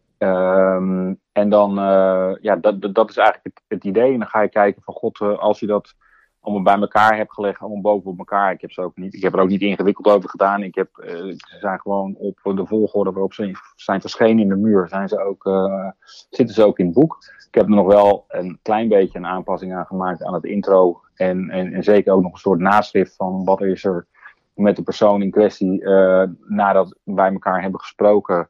Um, 0.77 1.21
en 1.33 1.49
dan, 1.49 1.79
uh, 1.79 2.33
ja, 2.41 2.57
dat, 2.57 2.95
dat 2.95 3.11
is 3.11 3.17
eigenlijk 3.17 3.45
het, 3.45 3.63
het, 3.69 3.85
idee. 3.85 4.13
En 4.13 4.19
dan 4.19 4.29
ga 4.29 4.41
je 4.41 4.49
kijken 4.49 4.83
van, 4.83 4.95
god, 4.95 5.21
als 5.21 5.61
je 5.61 5.67
dat 5.67 5.95
allemaal 6.43 6.63
bij 6.63 6.79
elkaar 6.79 7.17
heb 7.17 7.31
gelegd, 7.31 7.61
allemaal 7.61 7.81
boven 7.81 8.11
op 8.11 8.19
elkaar. 8.19 8.53
Ik 8.53 8.61
heb, 8.61 8.73
ze 8.73 8.81
ook 8.81 8.97
niet, 8.97 9.15
ik 9.15 9.23
heb 9.23 9.33
er 9.33 9.41
ook 9.41 9.49
niet 9.49 9.61
ingewikkeld 9.61 10.07
over 10.07 10.29
gedaan. 10.29 10.63
Ik 10.63 10.75
heb, 10.75 10.89
uh, 11.05 11.07
ze 11.37 11.57
zijn 11.61 11.81
gewoon 11.81 12.15
op 12.17 12.39
de 12.43 12.67
volgorde 12.67 13.13
waarop 13.13 13.33
ze 13.33 13.59
zijn 13.77 14.01
verschenen 14.01 14.43
in 14.43 14.49
de 14.49 14.57
muur, 14.57 14.89
zijn 14.89 15.09
ze 15.09 15.25
ook, 15.25 15.45
uh, 15.45 15.91
zitten 16.31 16.55
ze 16.55 16.65
ook 16.65 16.79
in 16.79 16.85
het 16.85 16.95
boek. 16.95 17.19
Ik 17.49 17.55
heb 17.55 17.65
er 17.65 17.75
nog 17.75 17.87
wel 17.87 18.25
een 18.29 18.59
klein 18.63 18.89
beetje 18.89 19.19
een 19.19 19.27
aanpassing 19.27 19.75
aan 19.75 19.87
gemaakt 19.87 20.23
aan 20.23 20.35
het 20.35 20.45
intro. 20.45 21.01
En, 21.15 21.51
en, 21.51 21.83
zeker 21.83 22.13
ook 22.13 22.23
nog 22.23 22.33
een 22.33 22.39
soort 22.39 22.61
naschrift 22.61 23.17
van 23.17 23.45
wat 23.45 23.63
is 23.63 23.85
er 23.85 24.07
met 24.55 24.77
de 24.77 24.83
persoon 24.83 25.23
in 25.23 25.31
kwestie 25.31 25.81
uh, 25.81 26.25
nadat 26.47 26.99
wij 27.05 27.33
elkaar 27.33 27.63
hebben 27.63 27.81
gesproken 27.81 28.49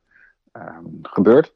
gebeurd. 1.03 1.55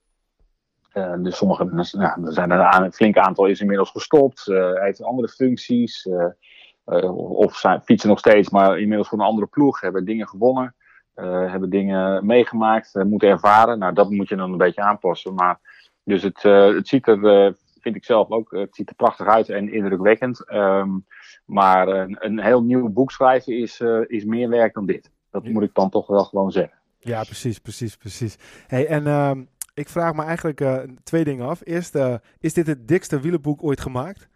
Uh, 0.96 1.14
dus 1.18 1.36
sommige, 1.36 1.64
nou, 1.64 2.26
er 2.26 2.32
zijn 2.32 2.50
er 2.50 2.82
een 2.82 2.92
flink 2.92 3.16
aantal 3.16 3.46
is 3.46 3.60
inmiddels 3.60 3.90
gestopt. 3.90 4.46
Uh, 4.46 4.72
hij 4.72 4.84
heeft 4.84 5.02
andere 5.02 5.28
functies. 5.28 6.06
Uh, 6.06 7.18
of 7.38 7.56
zijn, 7.56 7.82
fietsen 7.82 8.08
nog 8.08 8.18
steeds, 8.18 8.50
maar 8.50 8.78
inmiddels 8.78 9.08
voor 9.08 9.18
een 9.18 9.24
andere 9.24 9.46
ploeg. 9.46 9.80
Hebben 9.80 10.04
dingen 10.04 10.28
gewonnen. 10.28 10.74
hebben 11.14 11.70
dingen 11.70 12.26
meegemaakt. 12.26 13.04
moeten 13.04 13.28
ervaren. 13.28 13.78
Nou, 13.78 13.92
dat 13.92 14.10
moet 14.10 14.28
je 14.28 14.36
dan 14.36 14.52
een 14.52 14.58
beetje 14.58 14.82
aanpassen. 14.82 15.34
Maar, 15.34 15.58
dus 16.04 16.22
het, 16.22 16.42
het 16.42 16.88
ziet 16.88 17.06
er, 17.06 17.54
vind 17.80 17.96
ik 17.96 18.04
zelf 18.04 18.30
ook, 18.30 18.50
het 18.50 18.74
ziet 18.74 18.88
er 18.88 18.94
prachtig 18.94 19.26
uit 19.26 19.48
en 19.48 19.72
indrukwekkend. 19.72 20.52
Um, 20.52 21.06
maar 21.44 21.88
een, 21.88 22.16
een, 22.20 22.40
heel 22.40 22.62
nieuw 22.62 22.88
boek 22.88 23.10
schrijven 23.10 23.58
is, 23.58 23.80
is 24.06 24.24
meer 24.24 24.48
werk 24.48 24.74
dan 24.74 24.86
dit. 24.86 25.10
Dat 25.30 25.44
moet 25.44 25.62
ik 25.62 25.74
dan 25.74 25.90
toch 25.90 26.06
wel 26.06 26.24
gewoon 26.24 26.52
zeggen. 26.52 26.78
Ja, 26.98 27.22
precies, 27.22 27.58
precies, 27.58 27.96
precies. 27.96 28.38
Hey, 28.66 28.86
en 28.86 29.06
uh, 29.06 29.30
ik 29.76 29.88
vraag 29.88 30.14
me 30.14 30.22
eigenlijk 30.22 30.60
uh, 30.60 30.78
twee 31.02 31.24
dingen 31.24 31.46
af. 31.46 31.60
Eerst, 31.64 31.94
uh, 31.94 32.14
is 32.40 32.54
dit 32.54 32.66
het 32.66 32.88
dikste 32.88 33.20
wielenboek 33.20 33.62
ooit 33.62 33.80
gemaakt? 33.80 34.28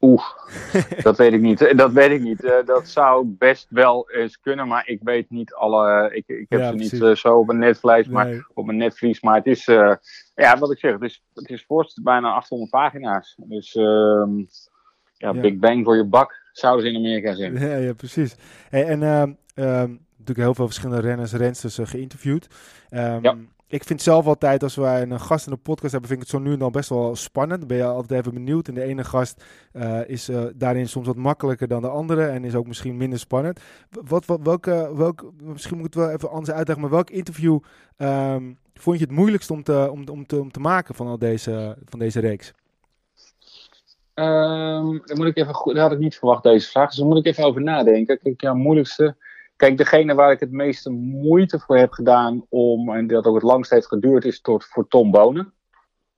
Oeh, 0.00 0.22
dat 1.02 1.16
weet 1.16 1.32
ik 1.32 1.40
niet. 1.40 1.76
Dat 1.76 1.92
weet 1.92 2.10
ik 2.10 2.20
niet. 2.20 2.44
Uh, 2.44 2.52
dat 2.64 2.88
zou 2.88 3.26
best 3.26 3.66
wel 3.70 4.10
eens 4.10 4.40
kunnen, 4.40 4.68
maar 4.68 4.88
ik 4.88 5.00
weet 5.02 5.30
niet 5.30 5.54
alle. 5.54 6.10
Ik, 6.14 6.28
ik 6.28 6.46
heb 6.48 6.60
ja, 6.60 6.66
ze 6.70 6.74
precies. 6.74 7.00
niet 7.00 7.18
zo 7.18 7.38
op 7.38 7.48
een 7.48 7.58
netvlies, 7.58 8.08
maar 8.08 8.26
nee. 8.26 8.44
op 8.54 8.68
een 8.68 8.76
netvlies. 8.76 9.20
Maar 9.20 9.36
het 9.36 9.46
is, 9.46 9.64
ja, 10.34 10.58
wat 10.58 10.72
ik 10.72 10.78
zeg, 10.78 10.92
het 10.92 11.02
is, 11.02 11.24
het 11.34 11.50
is 11.50 11.64
voorst 11.64 12.02
bijna 12.02 12.32
800 12.32 12.70
pagina's. 12.70 13.34
Dus 13.36 13.74
ehm, 13.74 14.38
ja, 14.38 15.32
ja, 15.32 15.32
Big 15.32 15.56
Bang 15.56 15.84
voor 15.84 15.96
je 15.96 16.04
bak, 16.04 16.48
zouden 16.52 16.86
ze 16.86 16.92
in 16.92 16.98
Amerika 16.98 17.34
zeggen. 17.34 17.60
Ja, 17.68 17.76
ja 17.76 17.92
precies. 17.92 18.36
Hey, 18.68 18.84
en 18.84 19.02
ehm, 19.02 19.32
ehm, 19.54 19.90
natuurlijk 20.08 20.38
heel 20.46 20.54
veel 20.54 20.66
verschillende 20.66 21.02
renners, 21.02 21.32
rensters 21.32 21.78
geïnterviewd. 21.82 22.48
ja 22.90 23.36
ik 23.74 23.84
vind 23.84 24.02
zelf 24.02 24.26
altijd, 24.26 24.62
als 24.62 24.74
wij 24.74 25.02
een 25.02 25.20
gast 25.20 25.46
in 25.46 25.52
de 25.52 25.58
podcast 25.58 25.92
hebben, 25.92 26.10
vind 26.10 26.22
ik 26.22 26.28
het 26.30 26.36
zo 26.36 26.42
nu 26.44 26.52
en 26.52 26.58
dan 26.58 26.72
best 26.72 26.88
wel 26.88 27.16
spannend. 27.16 27.66
Ben 27.66 27.76
je 27.76 27.84
altijd 27.84 28.20
even 28.20 28.34
benieuwd. 28.34 28.68
En 28.68 28.74
de 28.74 28.82
ene 28.82 29.04
gast 29.04 29.44
uh, 29.72 30.08
is 30.08 30.28
uh, 30.28 30.44
daarin 30.54 30.88
soms 30.88 31.06
wat 31.06 31.16
makkelijker 31.16 31.68
dan 31.68 31.82
de 31.82 31.88
andere 31.88 32.26
en 32.26 32.44
is 32.44 32.54
ook 32.54 32.66
misschien 32.66 32.96
minder 32.96 33.18
spannend. 33.18 33.60
Wat, 33.90 34.38
welke, 34.42 34.90
misschien 35.42 35.76
moet 35.76 35.86
ik 35.86 35.94
het 35.94 36.02
wel 36.02 36.12
even 36.12 36.30
anders 36.30 36.50
uitleggen, 36.50 36.80
maar 36.80 36.94
welk 36.94 37.10
interview 37.10 37.58
um, 37.98 38.58
vond 38.74 38.98
je 38.98 39.04
het 39.04 39.14
moeilijkst 39.14 39.50
om 39.50 39.62
te, 39.62 39.88
om, 39.90 40.08
om 40.08 40.26
te, 40.26 40.40
om 40.40 40.50
te 40.50 40.60
maken 40.60 40.94
van 40.94 41.06
al 41.06 41.18
deze, 41.18 41.76
van 41.84 41.98
deze 41.98 42.20
reeks? 42.20 42.52
Um, 44.14 45.02
dan 45.04 45.16
moet 45.16 45.26
ik 45.26 45.36
even 45.36 45.54
goed, 45.54 45.74
dat 45.74 45.82
had 45.82 45.92
ik 45.92 45.98
niet 45.98 46.18
verwacht 46.18 46.42
deze 46.42 46.70
vraag, 46.70 46.88
dus 46.88 46.98
daar 46.98 47.06
moet 47.06 47.18
ik 47.18 47.26
even 47.26 47.44
over 47.44 47.62
nadenken. 47.62 48.18
Kijk, 48.18 48.40
ja, 48.40 48.54
moeilijkste. 48.54 49.16
Kijk, 49.56 49.76
degene 49.76 50.14
waar 50.14 50.32
ik 50.32 50.40
het 50.40 50.50
meeste 50.50 50.90
moeite 50.90 51.58
voor 51.58 51.76
heb 51.76 51.92
gedaan 51.92 52.46
om, 52.48 52.90
en 52.94 53.06
dat 53.06 53.24
ook 53.24 53.34
het 53.34 53.42
langst 53.42 53.70
heeft 53.70 53.86
geduurd, 53.86 54.24
is 54.24 54.40
tot, 54.40 54.64
voor 54.64 54.88
Tom 54.88 55.10
Bonen. 55.10 55.52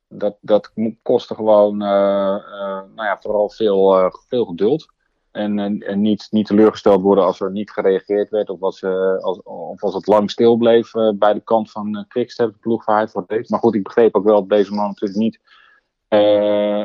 Dat, 0.09 0.37
dat 0.41 0.73
kostte 1.03 1.35
gewoon, 1.35 1.83
uh, 1.83 1.89
uh, 1.89 2.81
nou 2.95 3.05
ja, 3.05 3.19
vooral 3.21 3.51
veel, 3.51 3.99
uh, 3.99 4.11
veel 4.29 4.45
geduld. 4.45 4.95
En, 5.31 5.59
en, 5.59 5.81
en, 5.81 6.01
niet, 6.01 6.27
niet 6.31 6.47
teleurgesteld 6.47 7.03
worden 7.03 7.25
als 7.25 7.41
er 7.41 7.51
niet 7.51 7.71
gereageerd 7.71 8.31
werd. 8.31 8.51
Of 8.51 8.61
als, 8.61 8.85
als, 9.21 9.43
of 9.43 9.83
als 9.83 9.95
het 9.95 10.07
lang 10.07 10.31
stil 10.31 10.57
bleef 10.57 10.91
bij 11.15 11.35
de 11.35 11.41
kant 11.45 11.71
van 11.71 12.05
Quickstep, 12.09 12.53
de 12.53 12.59
ploeg 12.59 12.85
waar 12.85 12.97
hij 12.97 13.09
voor 13.09 13.25
deed. 13.27 13.49
Maar 13.49 13.59
goed, 13.59 13.75
ik 13.75 13.83
begreep 13.83 14.15
ook 14.15 14.25
wel 14.25 14.41
dat 14.41 14.49
deze 14.49 14.75
man 14.75 14.87
natuurlijk 14.87 15.19
niet. 15.19 15.41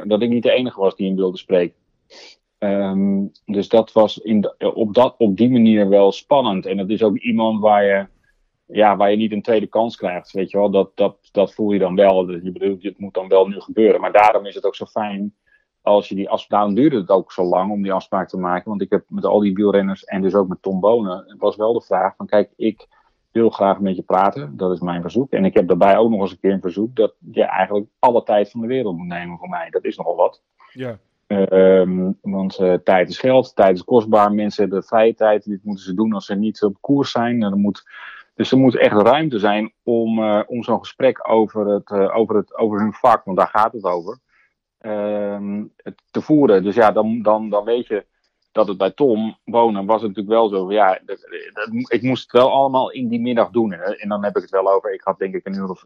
dat 0.10 0.22
ik 0.22 0.30
niet 0.30 0.44
de 0.44 0.52
enige 0.52 0.80
was 0.80 0.96
die 0.96 1.08
hem 1.08 1.16
wilde 1.16 1.38
spreken. 1.38 1.76
Um, 2.64 3.32
dus 3.46 3.70
dat 3.70 3.92
was 3.92 4.18
in 4.18 4.54
op, 4.74 4.94
dat, 4.94 5.16
op 5.18 5.38
die 5.38 5.52
manier 5.52 5.90
wel 5.90 6.12
spannend. 6.12 6.66
En 6.66 6.78
dat 6.78 6.90
is 6.90 7.04
ook 7.04 7.18
iemand 7.18 7.60
waar 7.60 7.84
je, 7.84 8.08
ja, 8.66 8.96
waar 8.96 9.12
je 9.12 9.18
niet 9.18 9.32
een 9.32 9.42
tweede 9.42 9.68
kans 9.68 9.96
krijgt. 9.96 10.32
Weet 10.32 10.52
je 10.52 10.58
wel, 10.58 10.72
dat, 10.72 10.92
dat, 10.96 11.18
dat 11.32 11.54
voel 11.54 11.72
je 11.72 11.80
dan 11.80 11.96
wel. 11.96 12.32
Je 12.32 12.52
bedoelt, 12.52 12.84
het 12.84 13.00
moet 13.00 13.14
dan 13.14 13.28
wel 13.28 13.48
nu 13.48 13.60
gebeuren. 13.60 14.02
Maar 14.02 14.12
daarom 14.12 14.46
is 14.46 14.56
het 14.56 14.66
ook 14.66 14.76
zo 14.76 14.86
fijn 14.86 15.36
als 15.82 16.10
je 16.10 16.16
die 16.16 16.30
afspraak, 16.30 16.60
daarom 16.60 16.76
duurde 16.76 16.98
het 16.98 17.10
ook 17.10 17.32
zo 17.32 17.44
lang 17.44 17.72
om 17.72 17.82
die 17.82 17.94
afspraak 17.94 18.30
te 18.30 18.38
maken. 18.38 18.70
Want 18.70 18.82
ik 18.82 18.90
heb 18.90 19.04
met 19.08 19.26
al 19.26 19.40
die 19.40 19.54
wielrenners 19.54 20.04
en 20.04 20.22
dus 20.22 20.36
ook 20.36 20.48
met 20.48 20.62
Tom 20.62 20.80
Bonen, 20.80 21.36
was 21.38 21.56
wel 21.56 21.74
de 21.74 21.82
vraag 21.82 22.16
van 22.16 22.26
kijk, 22.26 22.54
ik 22.56 22.88
wil 23.32 23.50
graag 23.50 23.80
met 23.80 23.96
je 23.96 24.02
praten. 24.02 24.58
Dat 24.58 24.72
is 24.72 24.80
mijn 24.80 25.02
verzoek. 25.02 25.32
En 25.32 25.46
ik 25.46 25.54
heb 25.54 25.68
daarbij 25.68 25.98
ook 25.98 26.10
nog 26.10 26.22
eens 26.22 26.32
een 26.32 26.40
keer 26.40 26.52
een 26.52 26.62
verzoek 26.62 26.96
dat 26.96 27.14
je 27.32 27.44
eigenlijk 27.44 27.88
alle 28.00 28.24
tijd 28.24 28.52
van 28.52 28.62
de 28.62 28.68
wereld 28.68 28.98
moet 28.98 29.08
nemen 29.08 29.38
voor 29.38 29.50
mij. 29.50 29.70
Dat 29.70 29.84
is 29.84 29.98
nogal 29.98 30.16
wat. 30.16 30.42
Ja. 30.74 31.00
Um, 31.32 32.18
want 32.22 32.60
uh, 32.60 32.74
tijd 32.74 33.10
is 33.10 33.20
geld, 33.20 33.56
tijd 33.56 33.76
is 33.76 33.84
kostbaar. 33.84 34.32
Mensen 34.32 34.64
hebben 34.64 34.84
vrije 34.84 35.14
tijd. 35.14 35.44
Dit 35.46 35.64
moeten 35.64 35.84
ze 35.84 35.94
doen 35.94 36.14
als 36.14 36.26
ze 36.26 36.36
niet 36.36 36.64
op 36.64 36.78
koers 36.80 37.12
zijn. 37.12 37.60
Moet, 37.60 37.84
dus 38.36 38.52
er 38.52 38.58
moet 38.58 38.78
echt 38.78 38.96
ruimte 38.96 39.40
zijn 39.40 39.74
om, 39.84 40.20
uh, 40.20 40.42
om 40.48 40.64
zo'n 40.64 40.80
gesprek 40.80 41.30
over, 41.30 41.68
het, 41.68 41.90
uh, 41.90 42.18
over, 42.18 42.36
het, 42.36 42.58
over 42.58 42.80
hun 42.80 42.94
vak, 42.94 43.26
want 43.26 43.38
daar 43.38 43.48
gaat 43.48 43.74
het 43.74 43.84
over, 43.84 44.20
um, 44.82 45.74
te 46.12 46.22
voeren. 46.22 46.64
Dus 46.64 46.76
ja, 46.76 46.92
dan, 46.92 47.22
dan, 47.22 47.50
dan 47.50 47.66
weet 47.66 47.88
je 47.88 48.06
dat 48.52 48.68
het 48.68 48.78
bij 48.78 48.92
Tom 48.92 49.38
wonen 49.44 49.86
was 49.86 50.02
het 50.02 50.16
natuurlijk 50.16 50.36
wel 50.36 50.50
zo. 50.50 50.72
Ja, 50.72 51.00
dat, 51.06 51.28
ik 51.88 52.02
moest 52.02 52.24
het 52.24 52.32
wel 52.32 52.52
allemaal 52.52 52.92
in 52.92 53.08
die 53.08 53.22
middag 53.22 53.50
doen. 53.50 53.74
En 53.74 54.10
dan 54.10 54.24
heb 54.24 54.36
ik 54.36 54.42
het 54.42 54.52
wel 54.52 54.72
over. 54.72 54.94
Ik 54.94 55.02
had 55.02 55.18
denk 55.18 55.36
ik 55.36 55.46
een 55.46 55.56
uur 55.56 55.70
of 55.70 55.86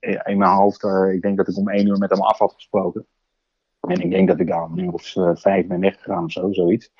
in 0.00 0.38
mijn 0.38 0.50
hoofd. 0.50 0.84
Ik 1.12 1.22
denk 1.22 1.36
dat 1.36 1.48
ik 1.48 1.56
om 1.56 1.68
één 1.68 1.86
uur 1.86 1.98
met 1.98 2.10
hem 2.10 2.20
af 2.20 2.38
had 2.38 2.52
gesproken. 2.52 3.06
En 3.86 4.00
ik 4.00 4.10
denk 4.10 4.28
dat 4.28 4.40
ik 4.40 4.46
daar 4.46 4.62
een 4.62 4.78
uur 4.78 4.92
of 4.92 5.14
uh, 5.16 5.30
vijf 5.34 5.66
ben 5.66 5.80
weggegaan 5.80 6.24
of 6.24 6.32
zo, 6.32 6.52
zoiets. 6.52 6.90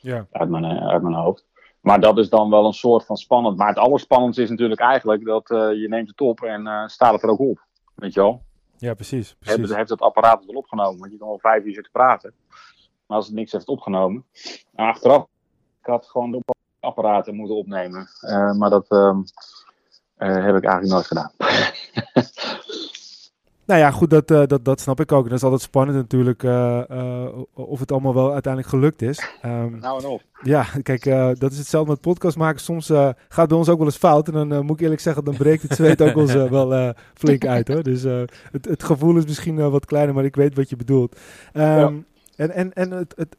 Ja. 0.00 0.26
Uit, 0.30 0.48
mijn, 0.48 0.64
uit 0.64 1.02
mijn 1.02 1.14
hoofd. 1.14 1.46
Maar 1.80 2.00
dat 2.00 2.18
is 2.18 2.28
dan 2.28 2.50
wel 2.50 2.66
een 2.66 2.72
soort 2.72 3.06
van 3.06 3.16
spannend. 3.16 3.56
Maar 3.56 3.68
het 3.68 3.78
allerspannendste 3.78 4.42
is 4.42 4.50
natuurlijk 4.50 4.80
eigenlijk 4.80 5.24
dat 5.24 5.50
uh, 5.50 5.58
je 5.58 5.88
neemt 5.88 6.08
het 6.08 6.20
op 6.20 6.42
en 6.42 6.66
uh, 6.66 6.86
staat 6.86 7.12
het 7.12 7.22
er 7.22 7.28
ook 7.28 7.38
op. 7.38 7.66
Weet 7.94 8.14
je 8.14 8.20
wel? 8.20 8.42
Ja, 8.76 8.94
precies. 8.94 9.34
precies. 9.38 9.58
Heeft, 9.58 9.74
heeft 9.74 9.90
het 9.90 10.00
apparaat 10.00 10.38
het 10.38 10.46
wel 10.46 10.60
opgenomen? 10.60 10.98
Want 10.98 11.12
je 11.12 11.18
kan 11.18 11.28
al 11.28 11.38
vijf 11.38 11.64
uur 11.64 11.74
zitten 11.74 11.92
praten. 11.92 12.34
Maar 13.06 13.16
als 13.16 13.26
het 13.26 13.34
niks 13.34 13.52
heeft 13.52 13.68
opgenomen. 13.68 14.24
Nou, 14.72 14.88
achteraf, 14.88 15.22
ik 15.80 15.86
had 15.86 16.06
gewoon 16.06 16.30
de 16.30 16.40
apparaten 16.80 17.34
moeten 17.34 17.56
opnemen. 17.56 18.08
Uh, 18.22 18.52
maar 18.52 18.70
dat 18.70 18.86
uh, 18.90 19.18
heb 20.16 20.56
ik 20.56 20.64
eigenlijk 20.64 20.86
nooit 20.86 21.06
gedaan. 21.06 21.32
Nou 23.66 23.80
ja, 23.80 23.90
goed, 23.90 24.10
dat, 24.10 24.30
uh, 24.30 24.42
dat, 24.46 24.64
dat 24.64 24.80
snap 24.80 25.00
ik 25.00 25.12
ook. 25.12 25.22
En 25.22 25.28
dat 25.28 25.38
is 25.38 25.44
altijd 25.44 25.62
spannend 25.62 25.98
natuurlijk 25.98 26.42
uh, 26.42 26.80
uh, 26.90 27.28
of 27.52 27.80
het 27.80 27.92
allemaal 27.92 28.14
wel 28.14 28.32
uiteindelijk 28.32 28.72
gelukt 28.72 29.02
is. 29.02 29.38
Um, 29.44 29.78
nou 29.78 30.02
en 30.02 30.08
op. 30.08 30.22
Ja, 30.42 30.66
kijk, 30.82 31.04
dat 31.38 31.52
is 31.52 31.58
hetzelfde 31.58 31.90
met 31.90 32.00
podcast 32.00 32.36
maken. 32.36 32.60
Soms 32.60 32.86
gaat 33.28 33.48
bij 33.48 33.56
ons 33.56 33.68
ook 33.68 33.78
wel 33.78 33.86
eens 33.86 33.96
fout. 33.96 34.28
En 34.28 34.48
dan 34.48 34.64
moet 34.64 34.76
ik 34.76 34.82
eerlijk 34.82 35.00
zeggen, 35.00 35.24
dan 35.24 35.36
breekt 35.36 35.62
het 35.62 35.74
zweet 35.74 36.02
ook 36.02 36.16
ons 36.16 36.32
wel 36.32 36.94
flink 37.14 37.46
uit. 37.46 37.68
Hoor. 37.68 37.82
Dus 37.82 38.02
het, 38.02 38.64
het 38.64 38.82
gevoel 38.82 39.16
is 39.16 39.26
misschien 39.26 39.70
wat 39.70 39.86
kleiner, 39.86 40.14
maar 40.14 40.24
ik 40.24 40.36
weet 40.36 40.54
wat 40.54 40.70
je 40.70 40.76
bedoelt. 40.76 41.16
Um, 41.52 41.62
ja. 41.62 41.92
En, 42.36 42.50
en, 42.50 42.72
en 42.72 42.90
het, 42.90 43.14
het, 43.16 43.36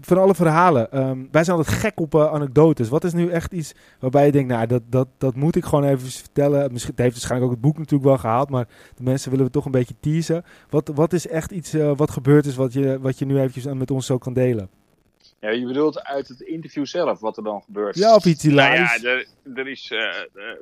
van 0.00 0.18
alle 0.18 0.34
verhalen. 0.34 0.98
Um, 0.98 1.28
wij 1.30 1.44
zijn 1.44 1.56
altijd 1.56 1.76
gek 1.76 2.00
op 2.00 2.14
uh, 2.14 2.32
anekdotes. 2.32 2.88
Wat 2.88 3.04
is 3.04 3.12
nu 3.12 3.28
echt 3.28 3.52
iets 3.52 3.74
waarbij 3.98 4.26
je 4.26 4.32
denkt, 4.32 4.48
nou, 4.48 4.66
dat, 4.66 4.82
dat, 4.86 5.08
dat 5.18 5.34
moet 5.34 5.56
ik 5.56 5.64
gewoon 5.64 5.84
even 5.84 6.10
vertellen. 6.10 6.72
Misschien, 6.72 6.94
het 6.94 7.02
heeft 7.02 7.14
waarschijnlijk 7.14 7.50
ook 7.50 7.56
het 7.56 7.66
boek 7.66 7.78
natuurlijk 7.78 8.08
wel 8.08 8.18
gehaald, 8.18 8.50
maar 8.50 8.68
de 8.96 9.02
mensen 9.02 9.30
willen 9.30 9.46
we 9.46 9.52
toch 9.52 9.64
een 9.64 9.70
beetje 9.70 9.94
teasen. 10.00 10.44
Wat, 10.68 10.90
wat 10.94 11.12
is 11.12 11.26
echt 11.26 11.50
iets 11.50 11.74
uh, 11.74 11.92
wat 11.96 12.10
gebeurd 12.10 12.46
is, 12.46 12.56
wat 12.56 12.72
je, 12.72 13.00
wat 13.00 13.18
je 13.18 13.24
nu 13.24 13.38
eventjes 13.38 13.64
met 13.64 13.90
ons 13.90 14.06
zo 14.06 14.18
kan 14.18 14.32
delen? 14.32 14.68
Ja, 15.40 15.50
je 15.50 15.66
bedoelt 15.66 16.04
uit 16.04 16.28
het 16.28 16.40
interview 16.40 16.86
zelf, 16.86 17.20
wat 17.20 17.36
er 17.36 17.42
dan 17.42 17.62
gebeurt. 17.62 17.96
Ja, 17.96 18.14
of 18.14 18.24
iets 18.24 18.42
hilarisch. 18.42 19.02
Nou 19.02 19.16
ja, 19.16 19.24
er, 19.24 19.26
er 19.54 19.68
is, 19.68 19.90
uh, 19.90 20.00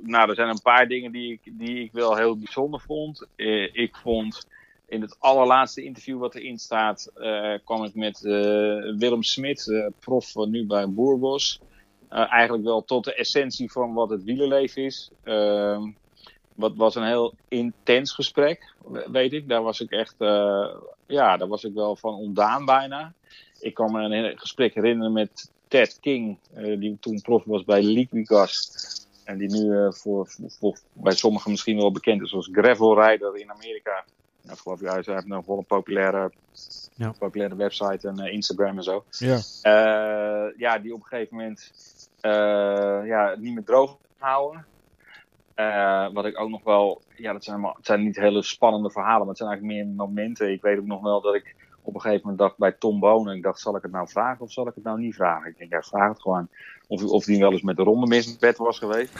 nou, 0.03 0.29
er 0.29 0.35
zijn 0.35 0.49
een 0.49 0.63
paar 0.63 0.89
dingen 0.89 1.13
die 1.13 1.33
ik, 1.33 1.53
die 1.59 1.85
ik 1.85 1.93
wel 1.93 2.17
heel 2.17 2.39
bijzonder 2.39 2.81
vond. 2.81 3.27
ik 3.73 3.97
vond 4.03 4.47
in 4.89 5.01
het 5.01 5.17
allerlaatste 5.19 5.83
interview 5.83 6.19
wat 6.19 6.35
erin 6.35 6.59
staat, 6.59 7.11
uh, 7.17 7.55
kwam 7.65 7.85
ik 7.85 7.95
met 7.95 8.23
uh, 8.25 8.33
Willem 8.99 9.23
Smit, 9.23 9.67
uh, 9.67 9.87
prof 10.01 10.35
nu 10.35 10.67
bij 10.67 10.89
Boerbos. 10.89 11.61
eigenlijk 12.09 12.65
wel 12.65 12.85
tot 12.85 13.05
de 13.05 13.15
essentie 13.15 13.73
van 13.73 13.95
wat 13.95 14.11
het 14.11 14.25
wielerleven 14.25 14.83
is. 14.83 15.11
Ehm, 15.25 15.91
wat 16.55 16.77
was 16.77 16.95
een 16.95 17.07
heel 17.07 17.35
intens 17.49 18.13
gesprek, 18.13 18.75
weet 19.11 19.33
ik. 19.33 19.49
Daar 19.49 19.63
was 19.63 19.81
ik 19.81 19.91
echt, 19.91 20.15
ja, 21.07 21.37
daar 21.37 21.49
was 21.49 21.65
ik 21.65 21.75
wel 21.75 21.97
van 21.97 22.15
ontdaan 22.15 22.65
bijna. 22.65 23.13
Ik 23.61 23.75
kan 23.75 23.93
me 23.93 24.01
een 24.01 24.39
gesprek 24.39 24.75
herinneren 24.75 25.13
met 25.13 25.51
Ted 25.69 25.99
King, 26.01 26.39
die 26.79 26.97
toen 27.01 27.21
prof 27.21 27.45
was 27.45 27.65
bij 27.65 27.83
Liquigas. 27.83 28.71
En 29.25 29.39
die 29.39 29.51
nu 29.51 29.93
voor, 29.93 30.29
voor, 30.47 30.79
bij 30.93 31.15
sommigen 31.15 31.51
misschien 31.51 31.77
wel 31.77 31.93
bekend 31.93 32.23
is 32.23 32.35
als 32.35 32.49
gravelrijder 32.53 33.37
in 33.37 33.51
Amerika. 33.51 34.05
Ja, 34.49 34.55
geloof 34.55 34.81
ik, 34.81 34.87
hij 34.87 35.03
heeft 35.05 35.27
nog 35.27 35.47
wel 35.47 35.59
een 35.59 35.65
populaire, 35.65 36.33
ja. 36.95 37.13
populaire 37.19 37.57
website 37.57 38.09
en 38.09 38.27
uh, 38.27 38.33
Instagram 38.33 38.77
en 38.77 38.83
zo. 38.83 39.05
Ja. 39.11 39.37
Uh, 39.63 40.59
ja, 40.59 40.79
die 40.79 40.95
op 40.95 41.01
een 41.01 41.07
gegeven 41.07 41.37
moment 41.37 41.73
uh, 42.23 43.07
ja, 43.07 43.35
niet 43.39 43.55
meer 43.55 43.65
droog 43.65 43.97
houden. 44.19 44.67
wat 46.15 46.25
ik 46.25 46.41
ook 46.41 46.49
nog 46.49 46.63
wel, 46.65 47.03
ja, 47.17 47.33
dat 47.33 47.45
zijn, 47.45 47.65
het 47.65 47.87
zijn 47.87 48.05
niet 48.05 48.17
hele 48.17 48.43
spannende 48.43 48.91
verhalen, 48.91 49.19
maar 49.19 49.29
het 49.29 49.37
zijn 49.37 49.51
eigenlijk 49.51 49.79
meer 49.79 49.95
momenten. 49.95 50.53
Ik 50.53 50.63
weet 50.63 50.79
ook 50.79 50.87
nog 50.87 51.03
wel 51.03 51.21
dat 51.21 51.35
ik 51.35 51.55
op 51.89 51.95
een 51.95 52.01
gegeven 52.01 52.21
moment 52.23 52.39
dacht 52.39 52.59
bij 52.59 52.73
Tom 52.73 53.01
Bonen, 53.01 53.37
ik 53.37 53.43
dacht, 53.43 53.61
zal 53.61 53.77
ik 53.77 53.83
het 53.83 53.93
nou 53.93 54.09
vragen 54.09 54.45
of 54.45 54.53
zal 54.53 54.69
ik 54.69 54.75
het 54.75 54.85
nou 54.85 54.99
niet 54.99 55.15
vragen? 55.15 55.51
Ik 55.51 55.59
denk, 55.59 55.71
ja, 55.71 55.83
vraag 55.83 56.09
het 56.09 56.21
gewoon. 56.21 56.49
Of, 56.87 57.05
of 57.05 57.25
die 57.25 57.39
wel 57.39 57.53
eens 57.53 57.63
met 57.63 57.77
de 57.77 57.83
ronde 57.83 58.07
mis 58.07 58.27
in 58.27 58.37
bed 58.41 58.57
was 58.57 58.79
geweest. 58.79 59.13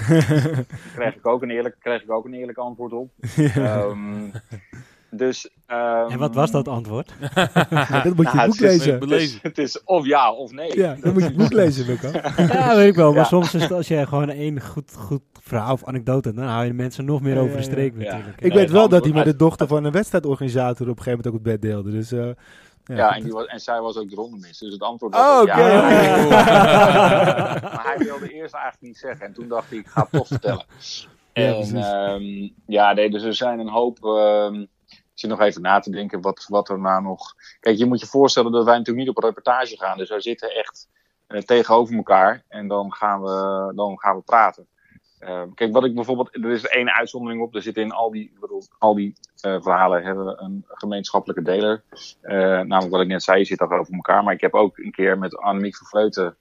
kreeg, 0.95 1.15
ik 1.15 1.27
ook 1.27 1.43
een 1.43 1.51
eerlijk, 1.51 1.77
kreeg 1.81 2.03
ik 2.03 2.11
ook 2.11 2.25
een 2.25 2.35
eerlijk 2.35 2.59
antwoord 2.59 2.93
op. 2.93 3.11
Ja. 3.37 3.83
Um, 3.83 4.33
dus, 5.11 5.51
um, 5.67 6.11
en 6.11 6.19
wat 6.19 6.35
was 6.35 6.51
dat 6.51 6.69
antwoord? 6.69 7.13
ja, 7.71 8.03
dat 8.03 8.15
moet 8.15 8.31
je 8.31 8.37
nou, 8.37 8.49
boek 8.49 8.59
het 8.59 8.61
lezen. 8.61 9.01
Het 9.01 9.11
is, 9.11 9.39
het 9.43 9.59
is, 9.59 9.85
of 9.85 10.07
ja 10.07 10.33
of 10.33 10.53
nee. 10.53 10.77
Ja, 10.77 10.97
dan 11.01 11.13
moet 11.13 11.23
je 11.23 11.29
het 11.29 11.37
boek 11.37 11.53
lezen, 11.53 11.87
Luca. 11.87 12.11
ja, 12.53 12.77
weet 12.77 12.89
ik 12.89 12.95
wel. 12.95 13.11
Maar 13.11 13.19
ja. 13.19 13.25
soms 13.25 13.55
is 13.55 13.63
het 13.63 13.73
als 13.73 13.89
je 13.89 14.07
gewoon 14.07 14.29
één 14.29 14.61
goed, 14.61 14.95
goed 14.95 15.23
verhaal 15.41 15.73
of 15.73 15.85
anekdote, 15.85 16.33
dan 16.33 16.45
hou 16.45 16.63
je 16.63 16.69
de 16.69 16.77
mensen 16.77 17.05
nog 17.05 17.21
meer 17.21 17.39
over 17.39 17.57
de 17.57 17.63
streek 17.63 17.95
natuurlijk. 17.95 18.41
Ik 18.41 18.53
weet 18.53 18.71
wel 18.71 18.89
dat 18.89 19.05
hij 19.05 19.13
met 19.13 19.25
de 19.25 19.37
dochter 19.37 19.67
van 19.67 19.85
een 19.85 19.93
wedstrijdorganisator 19.93 20.89
op 20.89 20.97
een 20.97 21.03
gegeven 21.03 21.11
moment 21.11 21.27
ook 21.27 21.33
het 21.33 21.43
bed 21.43 21.63
deelde. 21.71 21.91
Dus, 21.91 22.13
uh, 22.13 22.31
ja, 22.85 22.97
ja 22.97 23.15
en, 23.15 23.23
die 23.23 23.33
was, 23.33 23.47
en 23.47 23.61
zij 23.61 23.81
was 23.81 23.97
ook 23.97 24.11
de 24.11 24.17
rondemis. 24.17 24.59
Dus 24.59 24.73
het 24.73 24.83
antwoord 24.83 25.15
was 25.15 25.23
oh, 25.23 25.41
oké. 25.41 25.51
Okay. 25.51 26.29
Ja. 26.29 27.59
maar 27.63 27.85
hij 27.85 27.99
wilde 27.99 28.33
eerst 28.33 28.55
eigenlijk 28.55 28.83
niet 28.83 28.99
zeggen. 28.99 29.27
En 29.27 29.33
toen 29.33 29.49
dacht 29.49 29.69
hij, 29.69 29.79
ik 29.79 29.87
ga 29.87 30.01
het 30.01 30.11
toch 30.11 30.27
vertellen. 30.27 30.65
En 31.33 31.67
ja, 31.67 32.15
um, 32.15 32.55
ja, 32.67 32.93
nee, 32.93 33.11
dus 33.11 33.23
er 33.23 33.35
zijn 33.35 33.59
een 33.59 33.69
hoop... 33.69 34.05
Um, 34.05 34.61
ik 34.63 34.69
zit 35.21 35.31
nog 35.31 35.41
even 35.41 35.63
na 35.63 35.79
te 35.79 35.91
denken 35.91 36.21
wat, 36.21 36.47
wat 36.49 36.69
er 36.69 36.79
nou 36.79 37.03
nog. 37.03 37.35
Kijk, 37.61 37.79
je 37.79 37.87
moet 37.87 38.01
je 38.01 38.07
voorstellen 38.07 38.53
dat 38.53 38.65
wij 38.65 38.77
natuurlijk 38.77 39.07
niet 39.07 39.17
op 39.17 39.23
een 39.23 39.29
reportage 39.29 39.77
gaan. 39.77 39.99
Dus 39.99 40.09
wij 40.09 40.21
zitten 40.21 40.55
echt 40.55 40.89
uh, 41.29 41.41
tegenover 41.41 41.95
elkaar 41.95 42.45
en 42.49 42.69
dan 42.69 42.93
gaan 42.93 43.23
we, 43.23 43.73
dan 43.75 43.99
gaan 43.99 44.17
we 44.17 44.23
praten. 44.23 44.67
Uh, 45.21 45.43
kijk, 45.55 45.73
wat 45.73 45.85
ik 45.85 45.95
bijvoorbeeld. 45.95 46.35
Er 46.35 46.51
is 46.51 46.67
één 46.67 46.93
uitzondering 46.93 47.43
op. 47.43 47.55
Er 47.55 47.63
zitten 47.63 47.83
in 47.83 47.93
al 47.93 48.11
die, 48.11 48.33
bedoel, 48.41 48.63
al 48.79 48.95
die 48.95 49.15
uh, 49.47 49.63
verhalen 49.63 50.05
hebben 50.05 50.43
een 50.43 50.65
gemeenschappelijke 50.69 51.43
deler. 51.43 51.83
namelijk 52.23 52.91
wat 52.91 53.01
ik 53.01 53.07
net 53.07 53.23
zei, 53.23 53.39
je 53.39 53.45
zit 53.45 53.61
over 53.61 53.87
elkaar. 53.91 54.25
Maar 54.25 54.35
ik 54.35 54.41
heb 54.41 54.55
ook 54.55 54.79
een 54.79 54.91
keer 54.91 55.19
met 55.19 55.37
Annemiek 55.37 55.77
van 55.77 55.87
Vleuten. 55.87 56.37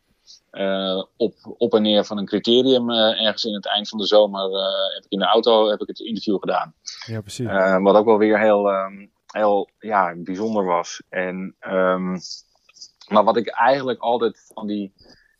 Uh, 0.51 1.03
op, 1.17 1.33
op 1.57 1.73
en 1.73 1.81
neer 1.81 2.05
van 2.05 2.17
een 2.17 2.25
criterium 2.25 2.89
uh, 2.89 3.25
ergens 3.25 3.43
in 3.43 3.53
het 3.53 3.67
eind 3.67 3.89
van 3.89 3.99
de 3.99 4.05
zomer 4.05 4.49
uh, 4.49 4.93
heb 4.93 5.03
ik 5.03 5.11
in 5.11 5.19
de 5.19 5.25
auto 5.25 5.69
heb 5.69 5.81
ik 5.81 5.87
het 5.87 5.99
interview 5.99 6.39
gedaan. 6.39 6.73
Ja, 7.05 7.21
precies. 7.21 7.47
wat 7.81 7.95
ook 7.95 8.05
wel 8.05 8.17
weer 8.17 8.39
heel, 8.39 8.69
um, 8.73 9.11
heel 9.27 9.69
ja, 9.79 10.13
bijzonder 10.17 10.65
was. 10.65 11.01
En, 11.09 11.55
um, 11.67 12.19
maar 13.07 13.23
wat 13.23 13.37
ik 13.37 13.47
eigenlijk 13.47 13.99
altijd 13.99 14.51
van 14.53 14.67
die 14.67 14.93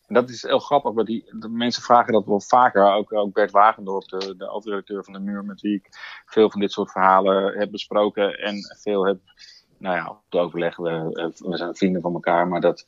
En 0.08 0.14
dat 0.14 0.30
is 0.30 0.42
heel 0.42 0.60
grappig, 0.60 0.94
want 0.94 1.08
die, 1.08 1.26
de 1.40 1.50
mensen 1.50 1.84
vragen 1.84 2.14
dat 2.14 2.26
wel 2.26 2.42
vaker. 2.42 2.94
Ook, 2.94 3.14
ook 3.14 3.34
Bert 3.34 3.52
Wagendorp, 3.52 4.08
de, 4.08 4.36
de 4.38 4.46
hoofdredacteur 4.46 5.04
van 5.04 5.14
de 5.14 5.20
Muur, 5.20 5.44
met 5.44 5.62
wie 5.62 5.74
ik 5.74 5.88
veel 6.26 6.50
van 6.50 6.60
dit 6.60 6.72
soort 6.72 6.92
verhalen 6.92 7.58
heb 7.58 7.72
besproken. 7.72 8.40
En 8.40 8.56
veel 8.82 9.06
heb, 9.06 9.18
nou 9.78 9.96
ja, 9.96 10.20
te 10.30 10.38
overleggen. 10.38 10.84
We, 10.84 11.32
we 11.38 11.58
zijn 11.58 11.76
vrienden 11.76 12.02
van 12.02 12.14
elkaar, 12.14 12.48
maar 12.48 12.62
dat, 12.62 12.86